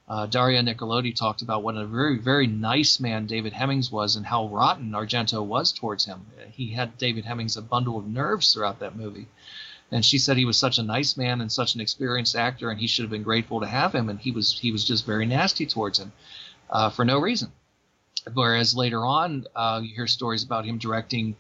Uh, 0.09 0.27
Daria 0.27 0.63
Nicolodi 0.63 1.15
talked 1.15 1.41
about 1.41 1.63
what 1.63 1.77
a 1.77 1.87
very, 1.87 2.19
very 2.19 2.47
nice 2.47 2.99
man 2.99 3.27
David 3.27 3.53
Hemmings 3.53 3.93
was 3.93 4.17
and 4.17 4.27
how 4.27 4.49
rotten 4.49 4.91
Argento 4.91 5.45
was 5.45 5.73
towards 5.73 6.05
him. 6.05 6.27
He 6.51 6.73
had 6.73 6.99
David 6.99 7.25
Hemmings 7.25 7.57
a 7.57 7.63
bundle 7.63 7.97
of 7.97 8.09
nerves 8.09 8.53
throughout 8.53 8.81
that 8.81 8.97
movie. 8.97 9.29
And 9.93 10.05
she 10.05 10.19
said 10.19 10.37
he 10.37 10.45
was 10.45 10.57
such 10.57 10.79
a 10.79 10.83
nice 10.83 11.17
man 11.17 11.41
and 11.41 11.51
such 11.51 11.75
an 11.75 11.81
experienced 11.81 12.37
actor, 12.37 12.71
and 12.71 12.81
he 12.81 12.87
should 12.87 13.05
have 13.05 13.11
been 13.11 13.23
grateful 13.23 13.61
to 13.61 13.67
have 13.67 13.95
him. 13.95 14.09
And 14.09 14.21
he 14.21 14.31
was 14.31 14.59
he 14.59 14.73
was 14.73 14.85
just 14.85 15.07
very 15.07 15.27
nasty 15.27 15.67
towards 15.67 15.99
him 15.99 16.13
uh, 16.69 16.91
for 16.91 17.05
no 17.05 17.19
reason. 17.19 17.53
Whereas 18.35 18.75
later 18.75 19.05
on, 19.05 19.47
uh, 19.55 19.81
you 19.83 19.95
hear 19.95 20.07
stories 20.07 20.45
about 20.45 20.65
him 20.65 20.79
directing 20.79 21.37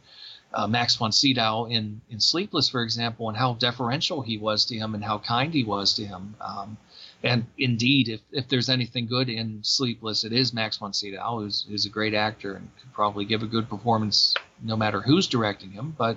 uh, 0.52 0.66
Max 0.66 0.96
von 0.96 1.12
Sydow 1.12 1.66
in 1.66 2.00
in 2.10 2.20
Sleepless, 2.20 2.68
for 2.68 2.82
example, 2.82 3.28
and 3.28 3.36
how 3.36 3.54
deferential 3.54 4.22
he 4.22 4.38
was 4.38 4.64
to 4.66 4.76
him 4.76 4.94
and 4.94 5.04
how 5.04 5.18
kind 5.18 5.54
he 5.54 5.64
was 5.64 5.94
to 5.94 6.04
him. 6.04 6.34
Um, 6.40 6.76
and 7.22 7.46
indeed, 7.58 8.08
if, 8.08 8.20
if 8.32 8.48
there's 8.48 8.70
anything 8.70 9.06
good 9.06 9.28
in 9.28 9.62
Sleepless, 9.62 10.24
it 10.24 10.32
is 10.32 10.54
Max 10.54 10.78
von 10.78 10.92
Sydow, 10.92 11.40
who's, 11.40 11.66
who's 11.68 11.84
a 11.84 11.90
great 11.90 12.14
actor 12.14 12.54
and 12.54 12.68
could 12.80 12.92
probably 12.94 13.26
give 13.26 13.42
a 13.42 13.46
good 13.46 13.68
performance 13.68 14.34
no 14.62 14.76
matter 14.76 15.00
who's 15.00 15.26
directing 15.26 15.70
him. 15.70 15.94
But 15.98 16.16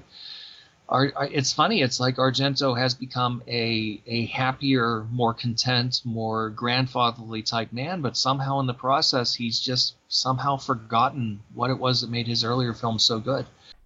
it's 0.91 1.53
funny. 1.53 1.81
It's 1.81 1.99
like 1.99 2.17
Argento 2.17 2.77
has 2.77 2.93
become 2.93 3.41
a 3.47 4.01
a 4.05 4.25
happier, 4.27 5.05
more 5.11 5.33
content, 5.33 6.01
more 6.03 6.49
grandfatherly 6.49 7.41
type 7.41 7.71
man, 7.73 8.01
but 8.01 8.17
somehow 8.17 8.59
in 8.59 8.67
the 8.67 8.73
process, 8.73 9.33
he's 9.33 9.59
just 9.59 9.95
somehow 10.07 10.57
forgotten 10.57 11.41
what 11.53 11.71
it 11.71 11.79
was 11.79 12.01
that 12.01 12.09
made 12.09 12.27
his 12.27 12.43
earlier 12.43 12.73
films 12.73 13.03
so 13.03 13.19
good. 13.19 13.45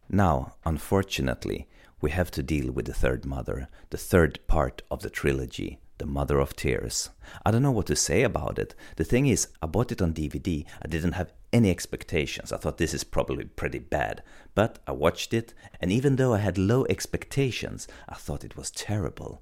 Now, 0.09 0.53
unfortunately, 0.65 1.67
we 2.01 2.11
have 2.11 2.31
to 2.31 2.43
deal 2.43 2.71
with 2.71 2.85
the 2.85 2.93
third 2.93 3.25
mother, 3.25 3.69
the 3.89 3.97
third 3.97 4.39
part 4.47 4.81
of 4.89 5.01
the 5.01 5.09
trilogy, 5.09 5.79
the 5.97 6.05
Mother 6.05 6.39
of 6.39 6.55
Tears. 6.55 7.09
I 7.45 7.51
don't 7.51 7.61
know 7.61 7.71
what 7.71 7.87
to 7.87 7.95
say 7.95 8.23
about 8.23 8.59
it. 8.59 8.75
The 8.95 9.03
thing 9.03 9.27
is, 9.27 9.47
I 9.61 9.65
bought 9.65 9.91
it 9.91 10.01
on 10.01 10.13
DVD. 10.13 10.65
I 10.81 10.87
didn't 10.87 11.13
have 11.13 11.33
any 11.51 11.69
expectations. 11.69 12.51
I 12.51 12.57
thought 12.57 12.77
this 12.77 12.93
is 12.93 13.03
probably 13.03 13.45
pretty 13.45 13.79
bad. 13.79 14.23
But 14.55 14.79
I 14.87 14.91
watched 14.91 15.33
it, 15.33 15.53
and 15.81 15.91
even 15.91 16.15
though 16.15 16.33
I 16.33 16.39
had 16.39 16.57
low 16.57 16.85
expectations, 16.89 17.87
I 18.07 18.15
thought 18.15 18.43
it 18.43 18.57
was 18.57 18.71
terrible. 18.71 19.41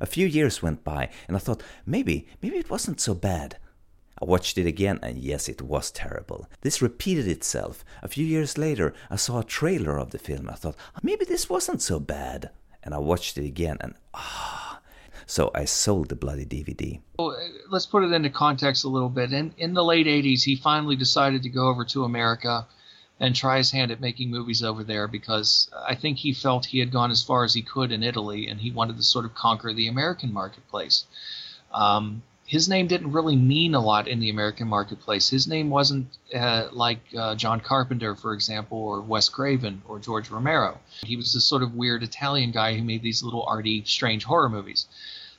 A 0.00 0.06
few 0.06 0.26
years 0.26 0.62
went 0.62 0.84
by, 0.84 1.10
and 1.26 1.36
I 1.36 1.40
thought 1.40 1.62
maybe, 1.86 2.28
maybe 2.42 2.58
it 2.58 2.70
wasn't 2.70 3.00
so 3.00 3.14
bad. 3.14 3.58
I 4.20 4.24
watched 4.24 4.58
it 4.58 4.66
again, 4.66 4.98
and 5.02 5.18
yes, 5.18 5.48
it 5.48 5.62
was 5.62 5.90
terrible. 5.90 6.48
This 6.62 6.82
repeated 6.82 7.28
itself. 7.28 7.84
A 8.02 8.08
few 8.08 8.26
years 8.26 8.58
later, 8.58 8.92
I 9.10 9.16
saw 9.16 9.40
a 9.40 9.44
trailer 9.44 9.98
of 9.98 10.10
the 10.10 10.18
film. 10.18 10.48
I 10.48 10.54
thought, 10.54 10.76
maybe 11.02 11.24
this 11.24 11.48
wasn't 11.48 11.82
so 11.82 12.00
bad. 12.00 12.50
And 12.82 12.94
I 12.94 12.98
watched 12.98 13.38
it 13.38 13.44
again, 13.44 13.76
and 13.80 13.94
ah. 14.14 14.67
So 15.28 15.50
I 15.54 15.66
sold 15.66 16.08
the 16.08 16.16
bloody 16.16 16.46
DVD. 16.46 17.00
Well, 17.18 17.36
let's 17.68 17.84
put 17.84 18.02
it 18.02 18.12
into 18.12 18.30
context 18.30 18.84
a 18.84 18.88
little 18.88 19.10
bit. 19.10 19.30
In, 19.30 19.52
in 19.58 19.74
the 19.74 19.84
late 19.84 20.06
80s, 20.06 20.42
he 20.42 20.56
finally 20.56 20.96
decided 20.96 21.42
to 21.42 21.50
go 21.50 21.68
over 21.68 21.84
to 21.84 22.04
America 22.04 22.66
and 23.20 23.36
try 23.36 23.58
his 23.58 23.70
hand 23.70 23.90
at 23.90 24.00
making 24.00 24.30
movies 24.30 24.62
over 24.62 24.82
there 24.82 25.06
because 25.06 25.68
I 25.86 25.96
think 25.96 26.16
he 26.16 26.32
felt 26.32 26.64
he 26.64 26.78
had 26.78 26.90
gone 26.90 27.10
as 27.10 27.22
far 27.22 27.44
as 27.44 27.52
he 27.52 27.60
could 27.60 27.92
in 27.92 28.02
Italy 28.02 28.48
and 28.48 28.58
he 28.58 28.70
wanted 28.70 28.96
to 28.96 29.02
sort 29.02 29.26
of 29.26 29.34
conquer 29.34 29.74
the 29.74 29.86
American 29.86 30.32
marketplace. 30.32 31.04
Um, 31.74 32.22
his 32.48 32.66
name 32.66 32.86
didn't 32.86 33.12
really 33.12 33.36
mean 33.36 33.74
a 33.74 33.80
lot 33.80 34.08
in 34.08 34.20
the 34.20 34.30
American 34.30 34.68
marketplace. 34.68 35.28
His 35.28 35.46
name 35.46 35.68
wasn't 35.68 36.06
uh, 36.34 36.68
like 36.72 37.00
uh, 37.14 37.34
John 37.34 37.60
Carpenter, 37.60 38.14
for 38.14 38.32
example, 38.32 38.78
or 38.78 39.02
Wes 39.02 39.28
Craven 39.28 39.82
or 39.86 39.98
George 39.98 40.30
Romero. 40.30 40.80
He 41.04 41.14
was 41.14 41.34
this 41.34 41.44
sort 41.44 41.62
of 41.62 41.74
weird 41.74 42.02
Italian 42.02 42.50
guy 42.50 42.74
who 42.74 42.82
made 42.82 43.02
these 43.02 43.22
little 43.22 43.44
arty, 43.46 43.84
strange 43.84 44.24
horror 44.24 44.48
movies. 44.48 44.86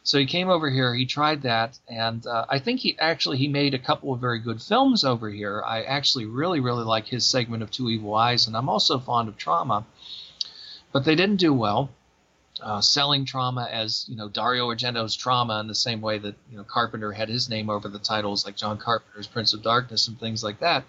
So 0.04 0.20
he 0.20 0.28
came 0.28 0.50
over 0.50 0.70
here. 0.70 0.94
He 0.94 1.08
tried 1.08 1.42
that, 1.42 1.80
and 1.88 2.28
uh, 2.28 2.46
I 2.48 2.60
think 2.60 2.82
he 2.82 2.96
actually 3.00 3.38
he 3.38 3.48
made 3.48 3.74
a 3.74 3.80
couple 3.80 4.14
of 4.14 4.22
very 4.22 4.40
good 4.40 4.62
films 4.62 5.04
over 5.04 5.32
here. 5.32 5.64
I 5.66 5.82
actually 5.82 6.26
really 6.26 6.60
really 6.60 6.84
like 6.84 7.08
his 7.08 7.26
segment 7.26 7.64
of 7.64 7.72
Two 7.72 7.90
Evil 7.90 8.14
Eyes, 8.14 8.46
and 8.46 8.56
I'm 8.56 8.70
also 8.70 9.00
fond 9.00 9.30
of 9.30 9.36
Trauma, 9.36 9.84
but 10.92 11.06
they 11.06 11.16
didn't 11.16 11.38
do 11.38 11.56
well. 11.56 11.90
Uh, 12.62 12.82
selling 12.82 13.26
trauma 13.26 13.68
as 13.72 14.06
you 14.10 14.16
know 14.16 14.30
Dario 14.30 14.68
Argento's 14.68 15.16
trauma 15.16 15.60
in 15.60 15.68
the 15.68 15.76
same 15.76 16.02
way 16.02 16.18
that 16.18 16.36
you 16.52 16.58
know 16.58 16.64
Carpenter 16.64 17.12
had 17.12 17.30
his 17.30 17.50
name 17.50 17.70
over 17.70 17.88
the 17.88 18.00
titles 18.00 18.46
like 18.46 18.56
John 18.56 18.78
Carpenter's 18.78 19.28
Prince 19.28 19.54
of 19.54 19.62
Darkness 19.62 20.08
and 20.08 20.20
things 20.20 20.44
like 20.44 20.60
that 20.60 20.84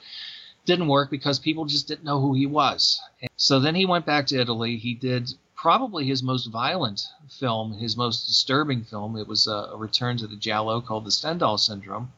didn't 0.66 0.88
work 0.88 1.10
because 1.10 1.38
people 1.38 1.64
just 1.64 1.88
didn't 1.88 2.04
know 2.04 2.20
who 2.20 2.34
he 2.34 2.46
was. 2.46 3.00
And 3.22 3.30
so 3.36 3.60
then 3.60 3.74
he 3.74 3.86
went 3.86 4.06
back 4.06 4.26
to 4.26 4.40
Italy. 4.40 4.76
He 4.76 4.94
did 4.94 5.32
probably 5.56 6.06
his 6.06 6.22
most 6.22 6.46
violent 6.46 7.06
film, 7.28 7.72
his 7.72 7.96
most 7.96 8.26
disturbing 8.26 8.84
film. 8.84 9.16
It 9.16 9.28
was 9.28 9.46
a, 9.46 9.70
a 9.72 9.76
return 9.76 10.16
to 10.18 10.26
the 10.26 10.36
Giallo 10.36 10.80
called 10.80 11.04
The 11.04 11.10
Stendhal 11.10 11.58
Syndrome. 11.58 12.12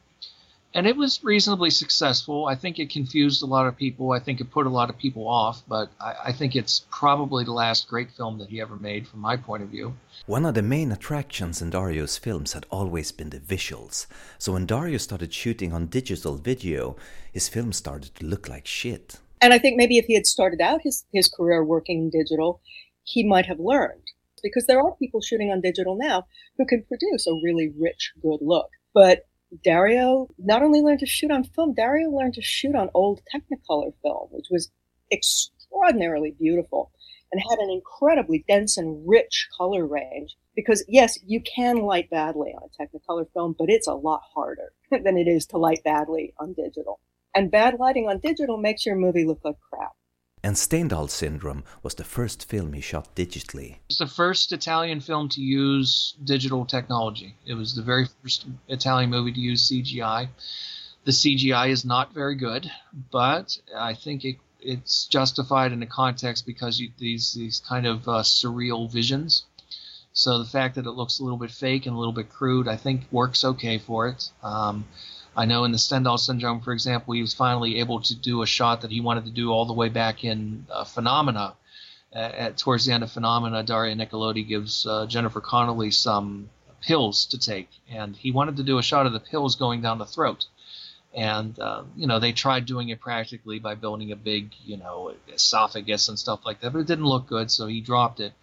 And 0.75 0.87
it 0.87 0.97
was 0.97 1.23
reasonably 1.23 1.69
successful. 1.69 2.47
I 2.47 2.55
think 2.55 2.79
it 2.79 2.89
confused 2.89 3.43
a 3.43 3.45
lot 3.45 3.67
of 3.67 3.77
people. 3.77 4.11
I 4.11 4.19
think 4.19 4.41
it 4.41 4.49
put 4.49 4.65
a 4.65 4.71
lot 4.71 4.89
of 4.89 4.97
people 4.97 5.27
off, 5.27 5.61
but 5.67 5.91
I, 6.01 6.15
I 6.25 6.31
think 6.31 6.55
it's 6.55 6.85
probably 6.89 7.43
the 7.43 7.51
last 7.51 7.87
great 7.87 8.09
film 8.11 8.39
that 8.39 8.49
he 8.49 8.59
ever 8.59 8.75
made 8.77 9.07
from 9.07 9.19
my 9.19 9.37
point 9.37 9.61
of 9.61 9.69
view. 9.69 9.95
One 10.25 10.45
of 10.45 10.55
the 10.55 10.63
main 10.63 10.91
attractions 10.91 11.61
in 11.61 11.69
Dario's 11.69 12.17
films 12.17 12.53
had 12.53 12.65
always 12.71 13.11
been 13.11 13.29
the 13.29 13.39
visuals. 13.39 14.07
So 14.39 14.53
when 14.53 14.65
Dario 14.65 14.97
started 14.97 15.31
shooting 15.31 15.73
on 15.73 15.87
digital 15.87 16.37
video, 16.37 16.95
his 17.31 17.49
films 17.49 17.77
started 17.77 18.15
to 18.15 18.25
look 18.25 18.49
like 18.49 18.65
shit. 18.65 19.19
And 19.41 19.53
I 19.53 19.59
think 19.59 19.77
maybe 19.77 19.99
if 19.99 20.05
he 20.05 20.15
had 20.15 20.25
started 20.25 20.59
out 20.59 20.81
his, 20.81 21.05
his 21.13 21.27
career 21.27 21.63
working 21.63 22.09
digital, 22.09 22.61
he 23.03 23.23
might 23.23 23.45
have 23.45 23.59
learned. 23.59 24.01
Because 24.41 24.65
there 24.65 24.81
are 24.81 24.95
people 24.95 25.21
shooting 25.21 25.51
on 25.51 25.61
digital 25.61 25.95
now 25.95 26.25
who 26.57 26.65
can 26.65 26.83
produce 26.83 27.27
a 27.27 27.39
really 27.43 27.71
rich, 27.79 28.11
good 28.21 28.39
look. 28.41 28.69
But 28.93 29.27
Dario 29.63 30.29
not 30.37 30.63
only 30.63 30.81
learned 30.81 30.99
to 30.99 31.05
shoot 31.05 31.31
on 31.31 31.43
film, 31.43 31.73
Dario 31.73 32.09
learned 32.09 32.33
to 32.35 32.41
shoot 32.41 32.75
on 32.75 32.89
old 32.93 33.21
Technicolor 33.33 33.93
film, 34.01 34.29
which 34.31 34.47
was 34.49 34.71
extraordinarily 35.11 36.31
beautiful 36.31 36.91
and 37.31 37.41
had 37.49 37.59
an 37.59 37.69
incredibly 37.69 38.45
dense 38.47 38.77
and 38.77 39.07
rich 39.07 39.47
color 39.57 39.85
range. 39.85 40.35
Because 40.55 40.85
yes, 40.87 41.17
you 41.25 41.41
can 41.41 41.77
light 41.77 42.09
badly 42.09 42.51
on 42.51 42.69
a 42.69 42.83
Technicolor 42.83 43.25
film, 43.33 43.55
but 43.57 43.69
it's 43.69 43.87
a 43.87 43.93
lot 43.93 44.21
harder 44.33 44.73
than 44.91 45.17
it 45.17 45.27
is 45.27 45.45
to 45.47 45.57
light 45.57 45.83
badly 45.83 46.33
on 46.39 46.53
digital. 46.53 46.99
And 47.35 47.49
bad 47.49 47.79
lighting 47.79 48.07
on 48.07 48.19
digital 48.19 48.57
makes 48.57 48.85
your 48.85 48.95
movie 48.95 49.25
look 49.25 49.39
like 49.43 49.55
crap. 49.69 49.93
And 50.45 50.57
Stendhal 50.57 51.07
Syndrome 51.07 51.63
was 51.83 51.95
the 51.95 52.03
first 52.03 52.49
film 52.49 52.73
he 52.73 52.81
shot 52.81 53.15
digitally. 53.15 53.75
It 53.75 53.79
was 53.87 53.97
the 53.99 54.07
first 54.07 54.51
Italian 54.51 54.99
film 54.99 55.29
to 55.29 55.41
use 55.41 56.15
digital 56.21 56.65
technology. 56.65 57.37
It 57.45 57.53
was 57.53 57.75
the 57.75 57.81
very 57.81 58.07
first 58.21 58.45
Italian 58.67 59.09
movie 59.09 59.31
to 59.31 59.39
use 59.39 59.71
CGI. 59.71 60.27
The 61.05 61.11
CGI 61.11 61.69
is 61.69 61.85
not 61.85 62.13
very 62.13 62.35
good, 62.35 62.69
but 63.09 63.57
I 63.73 63.93
think 63.93 64.25
it, 64.25 64.35
it's 64.59 65.05
justified 65.05 65.71
in 65.71 65.79
the 65.79 65.85
context 65.85 66.45
because 66.45 66.77
you, 66.77 66.91
these 66.97 67.33
these 67.33 67.61
kind 67.61 67.85
of 67.85 68.07
uh, 68.09 68.23
surreal 68.23 68.91
visions. 68.91 69.45
So 70.11 70.39
the 70.39 70.45
fact 70.45 70.75
that 70.75 70.85
it 70.85 70.91
looks 70.91 71.19
a 71.19 71.23
little 71.23 71.39
bit 71.39 71.51
fake 71.51 71.85
and 71.85 71.95
a 71.95 71.99
little 71.99 72.13
bit 72.13 72.29
crude, 72.29 72.67
I 72.67 72.75
think, 72.75 73.03
works 73.11 73.45
okay 73.45 73.77
for 73.77 74.09
it. 74.09 74.29
Um, 74.43 74.85
I 75.35 75.45
know 75.45 75.63
in 75.63 75.71
the 75.71 75.77
Stendhal 75.77 76.19
syndrome, 76.19 76.61
for 76.61 76.73
example, 76.73 77.13
he 77.13 77.21
was 77.21 77.33
finally 77.33 77.79
able 77.79 78.01
to 78.01 78.15
do 78.15 78.41
a 78.41 78.45
shot 78.45 78.81
that 78.81 78.91
he 78.91 79.01
wanted 79.01 79.25
to 79.25 79.31
do 79.31 79.51
all 79.51 79.65
the 79.65 79.73
way 79.73 79.89
back 79.89 80.23
in 80.23 80.67
uh, 80.69 80.83
Phenomena. 80.83 81.55
At, 82.11 82.59
towards 82.59 82.85
the 82.85 82.93
end 82.93 83.03
of 83.03 83.11
Phenomena, 83.11 83.63
Daria 83.63 83.95
Nicolodi 83.95 84.47
gives 84.47 84.85
uh, 84.85 85.07
Jennifer 85.07 85.41
Connelly 85.41 85.89
some 85.89 86.49
pills 86.79 87.25
to 87.27 87.39
take, 87.39 87.69
and 87.89 88.15
he 88.15 88.29
wanted 88.29 88.57
to 88.57 88.63
do 88.63 88.77
a 88.77 88.83
shot 88.83 89.07
of 89.07 89.13
the 89.13 89.19
pills 89.19 89.55
going 89.55 89.81
down 89.81 89.97
the 89.97 90.05
throat. 90.05 90.45
And 91.15 91.57
uh, 91.57 91.83
you 91.95 92.05
know 92.05 92.19
they 92.19 92.31
tried 92.31 92.67
doing 92.67 92.89
it 92.89 92.99
practically 92.99 93.57
by 93.57 93.73
building 93.73 94.11
a 94.11 94.15
big, 94.15 94.53
you 94.63 94.77
know, 94.77 95.13
esophagus 95.33 96.07
and 96.07 96.19
stuff 96.19 96.41
like 96.45 96.61
that, 96.61 96.73
but 96.73 96.79
it 96.79 96.87
didn't 96.87 97.05
look 97.05 97.25
good, 97.25 97.49
so 97.49 97.65
he 97.65 97.81
dropped 97.81 98.19
it. 98.19 98.33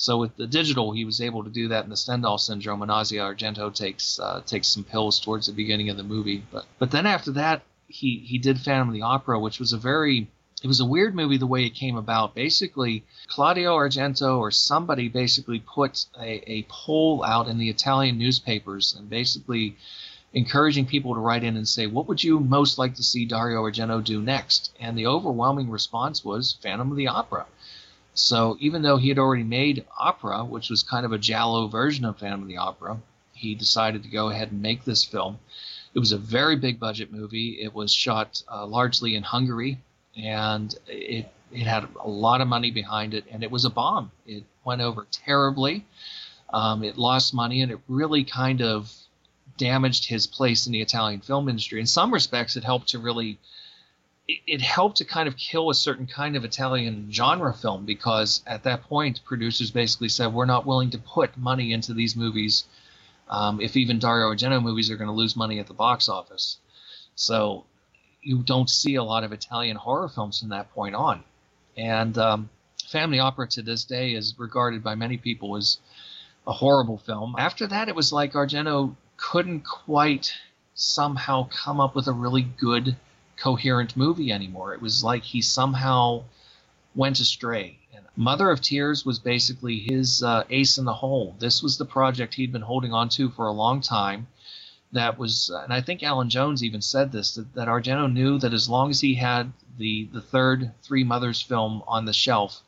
So 0.00 0.16
with 0.16 0.34
the 0.38 0.46
digital, 0.46 0.92
he 0.92 1.04
was 1.04 1.20
able 1.20 1.44
to 1.44 1.50
do 1.50 1.68
that 1.68 1.84
in 1.84 1.90
the 1.90 1.96
Stendhal 1.96 2.38
syndrome, 2.38 2.80
and 2.80 2.90
Asia 2.90 3.16
Argento 3.16 3.68
takes 3.74 4.18
uh, 4.18 4.40
takes 4.46 4.68
some 4.68 4.82
pills 4.82 5.20
towards 5.20 5.46
the 5.46 5.52
beginning 5.52 5.90
of 5.90 5.98
the 5.98 6.02
movie. 6.02 6.42
But 6.50 6.64
but 6.78 6.90
then 6.90 7.04
after 7.04 7.32
that, 7.32 7.64
he 7.86 8.16
he 8.20 8.38
did 8.38 8.58
Phantom 8.58 8.88
of 8.88 8.94
the 8.94 9.02
Opera, 9.02 9.38
which 9.38 9.60
was 9.60 9.74
a 9.74 9.76
very 9.76 10.26
it 10.62 10.68
was 10.68 10.80
a 10.80 10.86
weird 10.86 11.14
movie 11.14 11.36
the 11.36 11.46
way 11.46 11.66
it 11.66 11.74
came 11.74 11.96
about. 11.96 12.34
Basically, 12.34 13.04
Claudio 13.26 13.76
Argento 13.76 14.38
or 14.38 14.50
somebody 14.50 15.10
basically 15.10 15.58
put 15.58 16.06
a, 16.18 16.50
a 16.50 16.62
poll 16.70 17.22
out 17.22 17.46
in 17.46 17.58
the 17.58 17.68
Italian 17.68 18.16
newspapers 18.16 18.94
and 18.94 19.10
basically 19.10 19.76
encouraging 20.32 20.86
people 20.86 21.12
to 21.12 21.20
write 21.20 21.44
in 21.44 21.58
and 21.58 21.68
say, 21.68 21.86
what 21.86 22.08
would 22.08 22.24
you 22.24 22.40
most 22.40 22.78
like 22.78 22.94
to 22.94 23.02
see 23.02 23.26
Dario 23.26 23.62
Argento 23.64 24.02
do 24.02 24.22
next? 24.22 24.72
And 24.80 24.96
the 24.96 25.08
overwhelming 25.08 25.68
response 25.68 26.24
was 26.24 26.56
Phantom 26.62 26.90
of 26.90 26.96
the 26.96 27.08
Opera. 27.08 27.44
So 28.20 28.56
even 28.60 28.82
though 28.82 28.96
he 28.96 29.08
had 29.08 29.18
already 29.18 29.44
made 29.44 29.86
Opera, 29.98 30.44
which 30.44 30.70
was 30.70 30.82
kind 30.82 31.06
of 31.06 31.12
a 31.12 31.18
giallo 31.18 31.68
version 31.68 32.04
of 32.04 32.18
Phantom 32.18 32.42
of 32.42 32.48
the 32.48 32.58
Opera, 32.58 33.00
he 33.32 33.54
decided 33.54 34.02
to 34.02 34.08
go 34.08 34.28
ahead 34.28 34.52
and 34.52 34.60
make 34.60 34.84
this 34.84 35.04
film. 35.04 35.38
It 35.94 35.98
was 35.98 36.12
a 36.12 36.18
very 36.18 36.56
big 36.56 36.78
budget 36.78 37.10
movie. 37.10 37.60
It 37.60 37.74
was 37.74 37.92
shot 37.92 38.42
uh, 38.48 38.66
largely 38.66 39.16
in 39.16 39.22
Hungary, 39.22 39.78
and 40.16 40.74
it 40.86 41.32
it 41.50 41.66
had 41.66 41.88
a 42.00 42.08
lot 42.08 42.40
of 42.40 42.46
money 42.46 42.70
behind 42.70 43.14
it, 43.14 43.24
and 43.30 43.42
it 43.42 43.50
was 43.50 43.64
a 43.64 43.70
bomb. 43.70 44.12
It 44.26 44.44
went 44.64 44.82
over 44.82 45.06
terribly. 45.10 45.84
Um, 46.52 46.84
it 46.84 46.96
lost 46.96 47.34
money, 47.34 47.62
and 47.62 47.72
it 47.72 47.80
really 47.88 48.22
kind 48.22 48.62
of 48.62 48.92
damaged 49.56 50.06
his 50.06 50.26
place 50.26 50.66
in 50.66 50.72
the 50.72 50.80
Italian 50.80 51.20
film 51.20 51.48
industry. 51.48 51.80
In 51.80 51.86
some 51.86 52.12
respects, 52.12 52.56
it 52.56 52.64
helped 52.64 52.88
to 52.88 52.98
really 52.98 53.38
it, 54.46 54.60
helped 54.60 54.98
to 54.98 55.04
kind 55.04 55.28
of 55.28 55.36
kill 55.36 55.70
a 55.70 55.74
certain 55.74 56.06
kind 56.06 56.36
of 56.36 56.44
Italian 56.44 57.10
genre 57.10 57.52
film 57.52 57.84
because 57.84 58.42
at 58.46 58.64
that 58.64 58.82
point, 58.82 59.20
producers 59.24 59.70
basically 59.70 60.08
said, 60.08 60.32
we're 60.32 60.44
not 60.44 60.66
willing 60.66 60.90
to 60.90 60.98
put 60.98 61.36
money 61.36 61.72
into 61.72 61.94
these 61.94 62.16
movies 62.16 62.64
um, 63.28 63.60
if 63.60 63.76
even 63.76 63.98
Dario 63.98 64.32
Argento 64.32 64.62
movies 64.62 64.90
are 64.90 64.96
going 64.96 65.08
to 65.08 65.14
lose 65.14 65.36
money 65.36 65.58
at 65.58 65.66
the 65.66 65.74
box 65.74 66.08
office. 66.08 66.58
So 67.14 67.64
you 68.22 68.42
don't 68.42 68.68
see 68.68 68.96
a 68.96 69.04
lot 69.04 69.24
of 69.24 69.32
Italian 69.32 69.76
horror 69.76 70.08
films 70.08 70.40
from 70.40 70.50
that 70.50 70.72
point 70.72 70.94
on. 70.94 71.24
And 71.76 72.16
um, 72.18 72.50
Family 72.88 73.20
Opera 73.20 73.46
to 73.48 73.62
this 73.62 73.84
day 73.84 74.12
is 74.12 74.34
regarded 74.38 74.82
by 74.82 74.94
many 74.94 75.16
people 75.16 75.56
as 75.56 75.78
a 76.46 76.52
horrible 76.52 76.98
film. 76.98 77.36
After 77.38 77.66
that, 77.68 77.88
it 77.88 77.94
was 77.94 78.12
like 78.12 78.32
Argento 78.32 78.96
couldn't 79.16 79.60
quite 79.60 80.34
somehow 80.74 81.48
come 81.48 81.80
up 81.80 81.94
with 81.94 82.08
a 82.08 82.12
really 82.12 82.42
good 82.42 82.96
coherent 83.40 83.96
movie 83.96 84.30
anymore. 84.30 84.74
It 84.74 84.82
was 84.82 85.02
like 85.02 85.24
he 85.24 85.42
somehow 85.42 86.24
went 86.94 87.18
astray. 87.18 87.78
And 87.94 88.04
Mother 88.14 88.50
of 88.50 88.60
Tears 88.60 89.04
was 89.04 89.18
basically 89.18 89.78
his 89.78 90.22
uh, 90.22 90.44
ace 90.50 90.78
in 90.78 90.84
the 90.84 90.94
hole. 90.94 91.34
This 91.38 91.62
was 91.62 91.78
the 91.78 91.84
project 91.84 92.34
he'd 92.34 92.52
been 92.52 92.62
holding 92.62 92.92
on 92.92 93.08
to 93.10 93.30
for 93.30 93.46
a 93.46 93.52
long 93.52 93.80
time. 93.80 94.28
That 94.92 95.18
was, 95.18 95.50
and 95.50 95.72
I 95.72 95.80
think 95.80 96.02
Alan 96.02 96.30
Jones 96.30 96.62
even 96.62 96.82
said 96.82 97.12
this 97.12 97.34
that, 97.36 97.54
that 97.54 97.68
Argento 97.68 98.12
knew 98.12 98.38
that 98.38 98.52
as 98.52 98.68
long 98.68 98.90
as 98.90 99.00
he 99.00 99.14
had 99.14 99.52
the 99.78 100.08
the 100.12 100.20
third 100.20 100.72
Three 100.82 101.04
Mothers 101.04 101.40
film 101.40 101.82
on 101.86 102.04
the 102.04 102.12
shelf, 102.12 102.60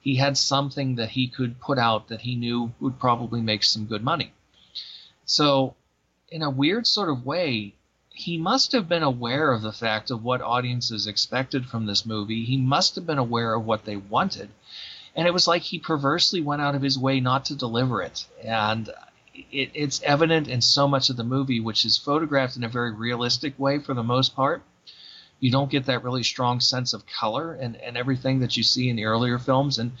he 0.00 0.16
had 0.16 0.36
something 0.36 0.96
that 0.96 1.10
he 1.10 1.28
could 1.28 1.60
put 1.60 1.78
out 1.78 2.08
that 2.08 2.22
he 2.22 2.34
knew 2.34 2.72
would 2.80 2.98
probably 2.98 3.40
make 3.40 3.62
some 3.62 3.86
good 3.86 4.02
money. 4.02 4.32
So, 5.24 5.76
in 6.28 6.42
a 6.42 6.50
weird 6.50 6.88
sort 6.88 7.08
of 7.08 7.24
way, 7.24 7.74
he 8.20 8.36
must 8.36 8.72
have 8.72 8.88
been 8.88 9.02
aware 9.02 9.50
of 9.50 9.62
the 9.62 9.72
fact 9.72 10.10
of 10.10 10.22
what 10.22 10.42
audiences 10.42 11.06
expected 11.06 11.66
from 11.66 11.86
this 11.86 12.04
movie. 12.04 12.44
He 12.44 12.58
must 12.58 12.94
have 12.96 13.06
been 13.06 13.18
aware 13.18 13.54
of 13.54 13.64
what 13.64 13.84
they 13.84 13.96
wanted. 13.96 14.50
And 15.16 15.26
it 15.26 15.32
was 15.32 15.48
like 15.48 15.62
he 15.62 15.78
perversely 15.78 16.42
went 16.42 16.62
out 16.62 16.74
of 16.74 16.82
his 16.82 16.98
way 16.98 17.20
not 17.20 17.46
to 17.46 17.54
deliver 17.54 18.02
it. 18.02 18.26
And 18.44 18.90
it, 19.34 19.70
it's 19.74 20.02
evident 20.02 20.48
in 20.48 20.60
so 20.60 20.86
much 20.86 21.08
of 21.08 21.16
the 21.16 21.24
movie, 21.24 21.60
which 21.60 21.84
is 21.84 21.96
photographed 21.96 22.56
in 22.56 22.64
a 22.64 22.68
very 22.68 22.92
realistic 22.92 23.58
way 23.58 23.78
for 23.78 23.94
the 23.94 24.02
most 24.02 24.36
part. 24.36 24.62
You 25.40 25.50
don't 25.50 25.70
get 25.70 25.86
that 25.86 26.04
really 26.04 26.22
strong 26.22 26.60
sense 26.60 26.92
of 26.92 27.06
color 27.06 27.54
and, 27.54 27.76
and 27.76 27.96
everything 27.96 28.40
that 28.40 28.56
you 28.56 28.62
see 28.62 28.90
in 28.90 28.96
the 28.96 29.06
earlier 29.06 29.38
films. 29.38 29.78
And 29.78 29.92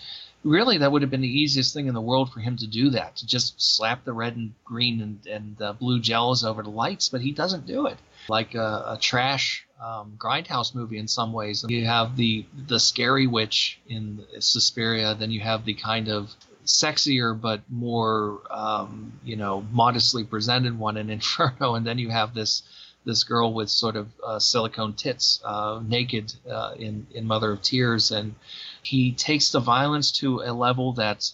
really 0.44 0.78
that 0.78 0.90
would 0.90 1.02
have 1.02 1.10
been 1.10 1.20
the 1.20 1.40
easiest 1.40 1.74
thing 1.74 1.86
in 1.86 1.94
the 1.94 2.00
world 2.00 2.32
for 2.32 2.40
him 2.40 2.56
to 2.56 2.66
do 2.66 2.90
that 2.90 3.16
to 3.16 3.26
just 3.26 3.60
slap 3.60 4.04
the 4.04 4.12
red 4.12 4.36
and 4.36 4.52
green 4.64 5.00
and, 5.00 5.26
and 5.26 5.78
blue 5.78 6.00
gels 6.00 6.44
over 6.44 6.62
the 6.62 6.70
lights 6.70 7.08
but 7.10 7.20
he 7.20 7.30
doesn't 7.30 7.66
do 7.66 7.86
it 7.86 7.98
like 8.30 8.54
a, 8.54 8.94
a 8.94 8.98
trash 8.98 9.66
um, 9.82 10.14
grindhouse 10.16 10.74
movie 10.74 10.98
in 10.98 11.08
some 11.08 11.32
ways. 11.32 11.64
You 11.68 11.84
have 11.86 12.16
the 12.16 12.46
the 12.68 12.78
scary 12.80 13.26
witch 13.26 13.80
in 13.88 14.24
Suspiria 14.38 15.14
then 15.18 15.30
you 15.30 15.40
have 15.40 15.64
the 15.64 15.74
kind 15.74 16.08
of 16.08 16.34
sexier 16.64 17.38
but 17.38 17.60
more 17.68 18.40
um, 18.50 19.12
you 19.24 19.36
know 19.36 19.66
modestly 19.72 20.24
presented 20.24 20.78
one 20.78 20.96
in 20.96 21.10
Inferno 21.18 21.74
and 21.74 21.86
then 21.86 21.98
you 21.98 22.10
have 22.10 22.34
this 22.34 22.62
this 23.04 23.24
girl 23.24 23.52
with 23.54 23.70
sort 23.70 23.96
of 23.96 24.08
uh, 24.24 24.38
silicone 24.38 24.92
tits 24.92 25.40
uh, 25.44 25.80
naked 25.82 26.32
uh, 26.48 26.74
in 26.78 27.06
in 27.12 27.26
Mother 27.26 27.52
of 27.52 27.62
Tears 27.62 28.10
and 28.10 28.34
he 28.82 29.12
takes 29.12 29.50
the 29.50 29.60
violence 29.60 30.12
to 30.20 30.42
a 30.42 30.52
level 30.52 30.92
that 30.94 31.32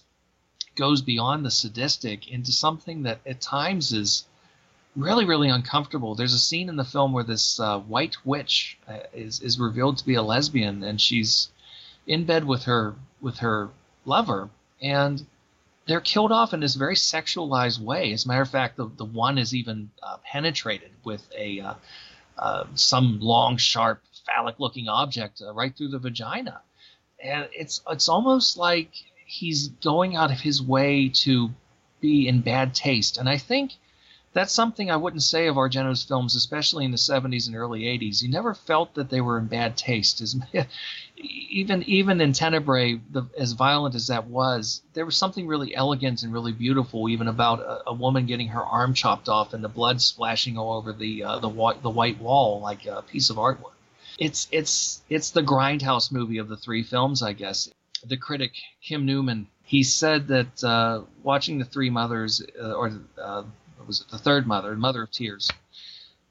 goes 0.75 1.01
beyond 1.01 1.45
the 1.45 1.51
sadistic 1.51 2.27
into 2.27 2.51
something 2.51 3.03
that 3.03 3.19
at 3.25 3.41
times 3.41 3.91
is 3.91 4.23
really, 4.97 5.25
really 5.25 5.49
uncomfortable. 5.49 6.15
There's 6.15 6.33
a 6.33 6.39
scene 6.39 6.69
in 6.69 6.75
the 6.75 6.83
film 6.83 7.13
where 7.13 7.23
this 7.23 7.59
uh, 7.59 7.79
white 7.79 8.17
witch 8.25 8.77
uh, 8.87 8.99
is 9.13 9.39
is 9.41 9.59
revealed 9.59 9.97
to 9.99 10.05
be 10.05 10.15
a 10.15 10.21
lesbian, 10.21 10.83
and 10.83 10.99
she's 10.99 11.49
in 12.05 12.25
bed 12.25 12.45
with 12.45 12.63
her 12.63 12.95
with 13.21 13.37
her 13.37 13.69
lover, 14.05 14.49
and 14.81 15.25
they're 15.85 16.01
killed 16.01 16.31
off 16.31 16.53
in 16.53 16.59
this 16.59 16.75
very 16.75 16.95
sexualized 16.95 17.79
way. 17.79 18.11
As 18.11 18.25
a 18.25 18.27
matter 18.27 18.41
of 18.41 18.49
fact, 18.49 18.77
the 18.77 18.89
the 18.97 19.05
one 19.05 19.37
is 19.37 19.53
even 19.53 19.89
uh, 20.03 20.17
penetrated 20.25 20.91
with 21.03 21.25
a 21.37 21.59
uh, 21.61 21.73
uh, 22.37 22.65
some 22.75 23.19
long, 23.19 23.57
sharp, 23.57 24.01
phallic-looking 24.25 24.89
object 24.89 25.41
uh, 25.41 25.53
right 25.53 25.75
through 25.75 25.89
the 25.89 25.99
vagina 25.99 26.61
and 27.19 27.47
it's 27.53 27.81
it's 27.89 28.09
almost 28.09 28.57
like 28.57 28.91
he's 29.25 29.69
going 29.69 30.15
out 30.15 30.31
of 30.31 30.39
his 30.39 30.61
way 30.61 31.09
to 31.09 31.49
be 31.99 32.27
in 32.27 32.41
bad 32.41 32.73
taste. 32.73 33.17
And 33.17 33.27
I 33.27 33.37
think 33.37 33.73
that's 34.33 34.53
something 34.53 34.91
I 34.91 34.97
wouldn't 34.97 35.23
say 35.23 35.47
of 35.47 35.55
Argento's 35.55 36.03
films, 36.03 36.35
especially 36.35 36.85
in 36.85 36.91
the 36.91 36.97
70s 36.97 37.47
and 37.47 37.55
early 37.55 37.81
80s. 37.81 38.21
You 38.21 38.29
never 38.29 38.53
felt 38.53 38.93
that 38.95 39.09
they 39.09 39.21
were 39.21 39.37
in 39.37 39.47
bad 39.47 39.77
taste. 39.77 40.21
As, 40.21 40.35
even 41.17 41.83
even 41.83 42.21
in 42.21 42.33
Tenebrae, 42.33 42.99
the, 43.11 43.23
as 43.37 43.53
violent 43.53 43.95
as 43.95 44.07
that 44.07 44.27
was, 44.27 44.81
there 44.93 45.05
was 45.05 45.17
something 45.17 45.47
really 45.47 45.75
elegant 45.75 46.23
and 46.23 46.31
really 46.31 46.51
beautiful, 46.51 47.09
even 47.09 47.27
about 47.27 47.59
a, 47.59 47.89
a 47.89 47.93
woman 47.93 48.25
getting 48.25 48.49
her 48.49 48.63
arm 48.63 48.93
chopped 48.93 49.29
off 49.29 49.53
and 49.53 49.63
the 49.63 49.69
blood 49.69 50.01
splashing 50.01 50.57
all 50.57 50.77
over 50.77 50.93
the 50.93 51.23
uh, 51.23 51.39
the 51.39 51.49
white 51.49 51.81
the 51.81 51.89
white 51.89 52.19
wall 52.21 52.59
like 52.61 52.85
a 52.85 53.01
piece 53.01 53.29
of 53.29 53.37
artwork 53.37 53.73
it's 54.17 54.47
it's 54.51 55.01
it's 55.09 55.31
the 55.31 55.43
grindhouse 55.43 56.11
movie 56.11 56.39
of 56.39 56.49
the 56.49 56.57
three 56.57 56.83
films, 56.83 57.21
I 57.21 57.33
guess. 57.33 57.69
The 58.05 58.17
critic 58.17 58.53
Kim 58.81 59.05
Newman 59.05 59.47
he 59.63 59.83
said 59.83 60.27
that 60.29 60.63
uh, 60.63 61.01
watching 61.23 61.59
the 61.59 61.65
three 61.65 61.89
mothers 61.89 62.41
uh, 62.59 62.71
or 62.71 62.91
uh, 63.21 63.43
was 63.87 64.01
it 64.01 64.09
the 64.09 64.17
third 64.17 64.45
mother, 64.45 64.75
Mother 64.75 65.03
of 65.03 65.11
Tears, 65.11 65.49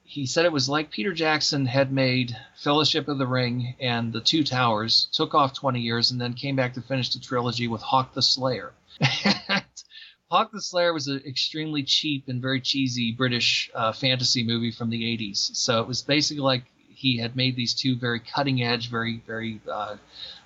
he 0.04 0.24
said 0.24 0.44
it 0.44 0.52
was 0.52 0.68
like 0.68 0.90
Peter 0.90 1.12
Jackson 1.12 1.66
had 1.66 1.92
made 1.92 2.36
Fellowship 2.56 3.08
of 3.08 3.18
the 3.18 3.26
Ring 3.26 3.74
and 3.80 4.12
The 4.12 4.20
Two 4.20 4.44
Towers, 4.44 5.08
took 5.12 5.34
off 5.34 5.52
20 5.52 5.80
years, 5.80 6.10
and 6.10 6.20
then 6.20 6.34
came 6.34 6.56
back 6.56 6.74
to 6.74 6.80
finish 6.80 7.12
the 7.12 7.18
trilogy 7.18 7.66
with 7.66 7.82
Hawk 7.82 8.14
the 8.14 8.22
Slayer. 8.22 8.72
Hawk 10.30 10.52
the 10.52 10.60
Slayer 10.60 10.92
was 10.92 11.08
an 11.08 11.22
extremely 11.26 11.82
cheap 11.82 12.28
and 12.28 12.40
very 12.40 12.60
cheesy 12.60 13.12
British 13.12 13.70
uh, 13.74 13.92
fantasy 13.92 14.42
movie 14.44 14.70
from 14.70 14.90
the 14.90 15.02
80s. 15.02 15.54
So 15.56 15.80
it 15.80 15.88
was 15.88 16.02
basically 16.02 16.42
like 16.42 16.64
he 16.88 17.18
had 17.18 17.36
made 17.36 17.56
these 17.56 17.74
two 17.74 17.96
very 17.96 18.20
cutting 18.20 18.62
edge, 18.62 18.88
very, 18.88 19.22
very 19.26 19.60
uh, 19.70 19.96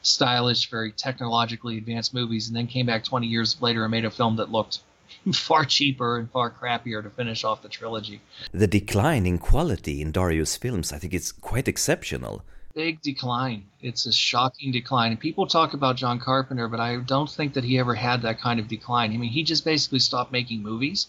stylish, 0.02 0.68
very 0.68 0.90
technologically 0.90 1.78
advanced 1.78 2.12
movies, 2.12 2.48
and 2.48 2.56
then 2.56 2.66
came 2.66 2.86
back 2.86 3.04
20 3.04 3.26
years 3.26 3.60
later 3.62 3.84
and 3.84 3.90
made 3.90 4.04
a 4.04 4.10
film 4.10 4.36
that 4.36 4.50
looked 4.50 4.80
far 5.32 5.64
cheaper 5.64 6.18
and 6.18 6.30
far 6.30 6.50
crappier 6.50 7.02
to 7.02 7.10
finish 7.10 7.44
off 7.44 7.62
the 7.62 7.68
trilogy. 7.68 8.20
The 8.52 8.66
decline 8.66 9.26
in 9.26 9.38
quality 9.38 10.00
in 10.00 10.12
Dario's 10.12 10.56
films, 10.56 10.92
I 10.92 10.98
think 10.98 11.14
it's 11.14 11.32
quite 11.32 11.68
exceptional. 11.68 12.42
Big 12.74 13.02
decline. 13.02 13.64
It's 13.82 14.06
a 14.06 14.12
shocking 14.12 14.70
decline. 14.70 15.10
And 15.12 15.20
people 15.20 15.46
talk 15.46 15.74
about 15.74 15.96
John 15.96 16.20
Carpenter, 16.20 16.68
but 16.68 16.78
I 16.80 16.96
don't 16.96 17.28
think 17.28 17.54
that 17.54 17.64
he 17.64 17.78
ever 17.78 17.94
had 17.94 18.22
that 18.22 18.40
kind 18.40 18.60
of 18.60 18.68
decline. 18.68 19.12
I 19.12 19.16
mean, 19.16 19.30
he 19.30 19.42
just 19.42 19.64
basically 19.64 19.98
stopped 19.98 20.30
making 20.30 20.62
movies. 20.62 21.08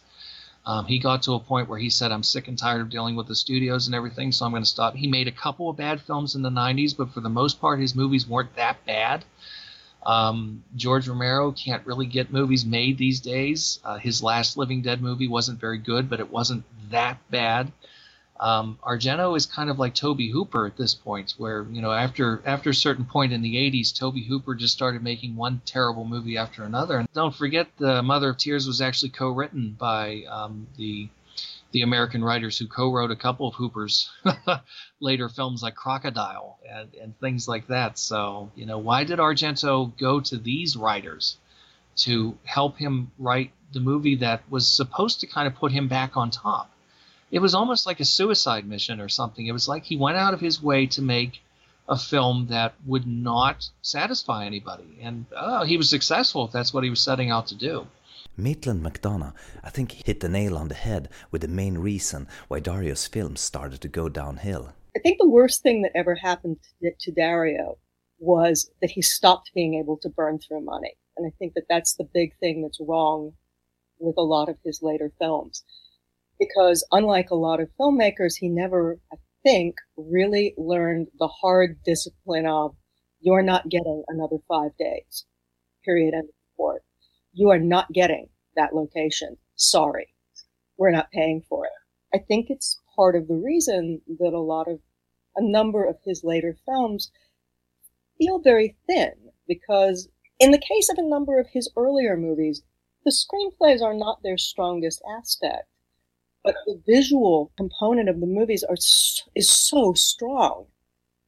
Um, 0.65 0.85
he 0.85 0.99
got 0.99 1.23
to 1.23 1.33
a 1.33 1.39
point 1.39 1.69
where 1.69 1.79
he 1.79 1.89
said, 1.89 2.11
I'm 2.11 2.23
sick 2.23 2.47
and 2.47 2.57
tired 2.57 2.81
of 2.81 2.89
dealing 2.89 3.15
with 3.15 3.27
the 3.27 3.35
studios 3.35 3.87
and 3.87 3.95
everything, 3.95 4.31
so 4.31 4.45
I'm 4.45 4.51
going 4.51 4.63
to 4.63 4.69
stop. 4.69 4.95
He 4.95 5.07
made 5.07 5.27
a 5.27 5.31
couple 5.31 5.69
of 5.69 5.77
bad 5.77 6.01
films 6.01 6.35
in 6.35 6.43
the 6.43 6.51
90s, 6.51 6.95
but 6.95 7.11
for 7.11 7.19
the 7.19 7.29
most 7.29 7.59
part, 7.59 7.79
his 7.79 7.95
movies 7.95 8.27
weren't 8.27 8.55
that 8.55 8.85
bad. 8.85 9.25
Um, 10.03 10.63
George 10.75 11.07
Romero 11.07 11.51
can't 11.51 11.85
really 11.85 12.07
get 12.07 12.33
movies 12.33 12.65
made 12.65 12.97
these 12.97 13.19
days. 13.19 13.79
Uh, 13.83 13.97
his 13.97 14.23
last 14.23 14.57
Living 14.57 14.81
Dead 14.81 15.01
movie 15.01 15.27
wasn't 15.27 15.59
very 15.59 15.77
good, 15.77 16.09
but 16.09 16.19
it 16.19 16.31
wasn't 16.31 16.63
that 16.89 17.17
bad. 17.29 17.71
Um, 18.39 18.79
Argento 18.83 19.37
is 19.37 19.45
kind 19.45 19.69
of 19.69 19.77
like 19.77 19.93
Tobe 19.93 20.31
Hooper 20.31 20.65
at 20.65 20.75
this 20.75 20.95
point, 20.95 21.35
where 21.37 21.63
you 21.69 21.79
know 21.79 21.91
after 21.91 22.41
after 22.43 22.71
a 22.71 22.73
certain 22.73 23.05
point 23.05 23.33
in 23.33 23.43
the 23.43 23.55
'80s, 23.55 23.95
Tobe 23.95 24.17
Hooper 24.27 24.55
just 24.55 24.73
started 24.73 25.03
making 25.03 25.35
one 25.35 25.61
terrible 25.63 26.05
movie 26.05 26.37
after 26.37 26.63
another. 26.63 26.97
And 26.97 27.07
don't 27.13 27.35
forget, 27.35 27.67
the 27.77 28.01
Mother 28.01 28.29
of 28.29 28.37
Tears 28.37 28.65
was 28.65 28.81
actually 28.81 29.09
co-written 29.09 29.75
by 29.77 30.23
um, 30.27 30.65
the 30.75 31.07
the 31.71 31.81
American 31.81 32.23
writers 32.23 32.57
who 32.57 32.67
co-wrote 32.67 33.11
a 33.11 33.15
couple 33.15 33.47
of 33.47 33.55
Hooper's 33.55 34.09
later 34.99 35.29
films 35.29 35.63
like 35.63 35.75
Crocodile 35.75 36.59
and, 36.69 36.93
and 36.95 37.19
things 37.19 37.47
like 37.47 37.67
that. 37.67 37.97
So, 37.97 38.51
you 38.55 38.65
know, 38.65 38.77
why 38.77 39.03
did 39.03 39.19
Argento 39.19 39.97
go 39.97 40.19
to 40.21 40.37
these 40.37 40.75
writers 40.75 41.37
to 41.97 42.37
help 42.43 42.77
him 42.77 43.11
write 43.17 43.51
the 43.73 43.79
movie 43.79 44.15
that 44.15 44.43
was 44.49 44.67
supposed 44.67 45.21
to 45.21 45.27
kind 45.27 45.47
of 45.47 45.55
put 45.55 45.71
him 45.71 45.87
back 45.87 46.17
on 46.17 46.29
top? 46.29 46.69
It 47.31 47.39
was 47.39 47.55
almost 47.55 47.85
like 47.85 48.01
a 48.01 48.05
suicide 48.05 48.67
mission 48.67 48.99
or 48.99 49.07
something. 49.07 49.47
It 49.47 49.53
was 49.53 49.67
like 49.67 49.85
he 49.85 49.95
went 49.95 50.17
out 50.17 50.33
of 50.33 50.41
his 50.41 50.61
way 50.61 50.87
to 50.87 51.01
make 51.01 51.41
a 51.87 51.97
film 51.97 52.47
that 52.47 52.73
would 52.85 53.07
not 53.07 53.69
satisfy 53.81 54.45
anybody. 54.45 54.99
And 55.01 55.25
oh, 55.35 55.63
he 55.63 55.77
was 55.77 55.89
successful 55.89 56.45
if 56.45 56.51
that's 56.51 56.73
what 56.73 56.83
he 56.83 56.89
was 56.89 57.01
setting 57.01 57.31
out 57.31 57.47
to 57.47 57.55
do. 57.55 57.87
Maitland 58.37 58.81
McDonagh, 58.81 59.33
I 59.61 59.69
think, 59.69 59.91
hit 59.91 60.21
the 60.21 60.29
nail 60.29 60.57
on 60.57 60.69
the 60.69 60.75
head 60.75 61.09
with 61.31 61.41
the 61.41 61.47
main 61.49 61.77
reason 61.77 62.27
why 62.47 62.61
Dario's 62.61 63.05
films 63.05 63.41
started 63.41 63.81
to 63.81 63.89
go 63.89 64.07
downhill. 64.07 64.73
I 64.95 64.99
think 64.99 65.17
the 65.19 65.29
worst 65.29 65.61
thing 65.61 65.81
that 65.81 65.91
ever 65.95 66.15
happened 66.15 66.57
to 66.81 67.11
Dario 67.11 67.77
was 68.19 68.71
that 68.81 68.91
he 68.91 69.01
stopped 69.01 69.51
being 69.53 69.73
able 69.73 69.97
to 69.97 70.09
burn 70.09 70.39
through 70.39 70.61
money. 70.61 70.93
And 71.17 71.27
I 71.27 71.31
think 71.37 71.53
that 71.55 71.65
that's 71.69 71.95
the 71.95 72.07
big 72.13 72.37
thing 72.39 72.61
that's 72.61 72.79
wrong 72.79 73.33
with 73.99 74.15
a 74.17 74.21
lot 74.21 74.47
of 74.47 74.57
his 74.63 74.79
later 74.81 75.11
films. 75.19 75.63
Because 76.39 76.85
unlike 76.91 77.31
a 77.31 77.35
lot 77.35 77.59
of 77.59 77.69
filmmakers, 77.79 78.35
he 78.39 78.47
never, 78.47 78.99
I 79.11 79.17
think, 79.43 79.75
really 79.97 80.53
learned 80.57 81.07
the 81.19 81.27
hard 81.27 81.79
discipline 81.83 82.45
of 82.45 82.75
you're 83.19 83.43
not 83.43 83.69
getting 83.69 84.03
another 84.07 84.37
five 84.47 84.71
days, 84.77 85.25
period, 85.83 86.13
end 86.13 86.29
of 86.29 86.35
report 86.53 86.83
you 87.33 87.49
are 87.49 87.59
not 87.59 87.91
getting 87.93 88.29
that 88.55 88.73
location. 88.73 89.37
Sorry. 89.55 90.13
We're 90.77 90.91
not 90.91 91.11
paying 91.11 91.43
for 91.47 91.65
it. 91.65 91.71
I 92.13 92.19
think 92.19 92.49
it's 92.49 92.79
part 92.95 93.15
of 93.15 93.27
the 93.27 93.35
reason 93.35 94.01
that 94.19 94.33
a 94.33 94.39
lot 94.39 94.67
of, 94.67 94.79
a 95.35 95.41
number 95.43 95.85
of 95.85 95.97
his 96.03 96.23
later 96.23 96.57
films 96.65 97.11
feel 98.17 98.39
very 98.39 98.75
thin 98.87 99.13
because 99.47 100.09
in 100.39 100.51
the 100.51 100.57
case 100.57 100.89
of 100.89 100.97
a 100.97 101.07
number 101.07 101.39
of 101.39 101.47
his 101.47 101.69
earlier 101.77 102.17
movies, 102.17 102.63
the 103.05 103.11
screenplays 103.11 103.81
are 103.81 103.93
not 103.93 104.21
their 104.23 104.37
strongest 104.37 105.01
aspect, 105.17 105.67
but 106.43 106.55
the 106.65 106.81
visual 106.85 107.51
component 107.57 108.09
of 108.09 108.19
the 108.19 108.27
movies 108.27 108.63
are, 108.63 108.75
is 109.35 109.49
so 109.49 109.93
strong 109.93 110.65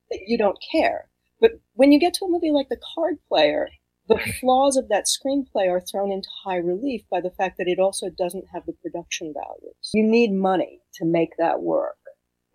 that 0.09 0.21
you 0.27 0.38
don't 0.38 0.57
care. 0.71 1.09
But 1.39 1.59
when 1.73 1.91
you 1.91 1.99
get 1.99 2.13
to 2.15 2.25
a 2.25 2.30
movie 2.30 2.51
like 2.51 2.69
The 2.69 2.81
Card 2.95 3.17
Player, 3.27 3.69
the 4.07 4.19
flaws 4.39 4.75
of 4.75 4.89
that 4.89 5.05
screenplay 5.05 5.69
are 5.69 5.81
thrown 5.81 6.11
into 6.11 6.27
high 6.43 6.57
relief 6.57 7.03
by 7.09 7.21
the 7.21 7.31
fact 7.31 7.57
that 7.57 7.67
it 7.67 7.80
also 7.80 8.09
doesn't 8.09 8.45
have 8.53 8.65
the 8.65 8.73
production 8.73 9.34
values. 9.34 9.91
You 9.93 10.03
need 10.03 10.34
money 10.34 10.81
to 10.95 11.05
make 11.05 11.38
that 11.38 11.61
work. 11.61 11.95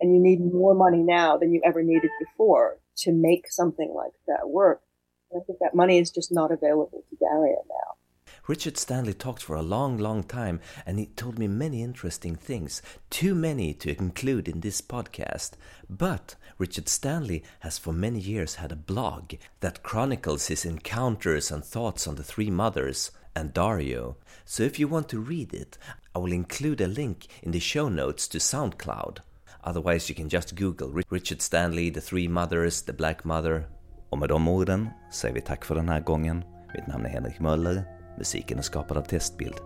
And 0.01 0.15
you 0.15 0.21
need 0.21 0.41
more 0.41 0.75
money 0.75 1.03
now 1.03 1.37
than 1.37 1.53
you 1.53 1.61
ever 1.65 1.83
needed 1.83 2.11
before 2.21 2.79
to 2.99 3.13
make 3.13 3.51
something 3.51 3.93
like 3.97 4.13
that 4.29 4.49
work. 4.49 4.83
And 5.31 5.41
I 5.41 5.45
think 5.45 5.59
that 5.61 5.75
money 5.75 5.99
is 5.99 6.11
just 6.11 6.33
not 6.33 6.53
available 6.53 7.03
to 7.11 7.17
Dario 7.17 7.65
now. 7.69 7.99
Richard 8.47 8.79
Stanley 8.79 9.13
talked 9.13 9.43
for 9.43 9.57
a 9.57 9.63
long, 9.63 9.99
long 9.99 10.23
time 10.23 10.61
and 10.87 10.99
he 10.99 11.07
told 11.07 11.39
me 11.39 11.49
many 11.49 11.83
interesting 11.83 12.35
things, 12.35 12.81
too 13.11 13.35
many 13.35 13.75
to 13.75 13.99
include 13.99 14.49
in 14.49 14.61
this 14.61 14.81
podcast. 14.81 15.53
But 15.91 16.37
Richard 16.59 16.89
Stanley 16.89 17.45
has 17.61 17.79
for 17.79 17.93
many 17.93 18.19
years 18.19 18.57
had 18.57 18.73
a 18.73 18.77
blog 18.77 19.35
that 19.61 19.83
chronicles 19.83 20.49
his 20.49 20.65
encounters 20.65 21.51
and 21.51 21.65
thoughts 21.65 22.07
on 22.09 22.17
the 22.17 22.25
three 22.25 22.51
mothers 22.51 23.11
and 23.35 23.55
Dario. 23.55 24.17
So 24.45 24.65
if 24.65 24.79
you 24.79 24.89
want 24.89 25.09
to 25.11 25.21
read 25.21 25.55
it, 25.55 25.79
I 26.15 26.19
will 26.19 26.33
include 26.33 26.81
a 26.81 26.89
link 26.89 27.29
in 27.43 27.53
the 27.53 27.61
show 27.61 27.89
notes 27.89 28.29
to 28.29 28.39
SoundCloud. 28.39 29.19
Otherwise 29.63 30.09
you 30.09 30.15
can 30.15 30.29
just 30.29 30.57
google 30.57 30.91
Richard 31.11 31.43
Stanley, 31.43 31.91
The 31.91 32.01
Three 32.01 32.29
Mothers, 32.29 32.83
The 32.83 32.93
Black 32.93 33.25
Mother. 33.25 33.69
Och 34.11 34.19
med 34.19 34.29
de 34.29 34.49
orden 34.49 34.89
säger 35.13 35.35
vi 35.35 35.41
tack 35.41 35.65
för 35.65 35.75
den 35.75 35.89
här 35.89 36.01
gången. 36.01 36.45
Mitt 36.75 36.87
namn 36.87 37.07
är 37.07 37.11
Henrik 37.11 37.41
Möller 37.41 37.85
Musiken 38.19 38.59
är 38.59 38.63
skapad 38.63 38.97
av 38.97 39.03
Testbild. 39.03 39.61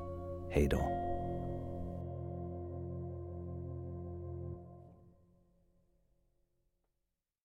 Hej 0.50 0.68
då. 0.68 1.11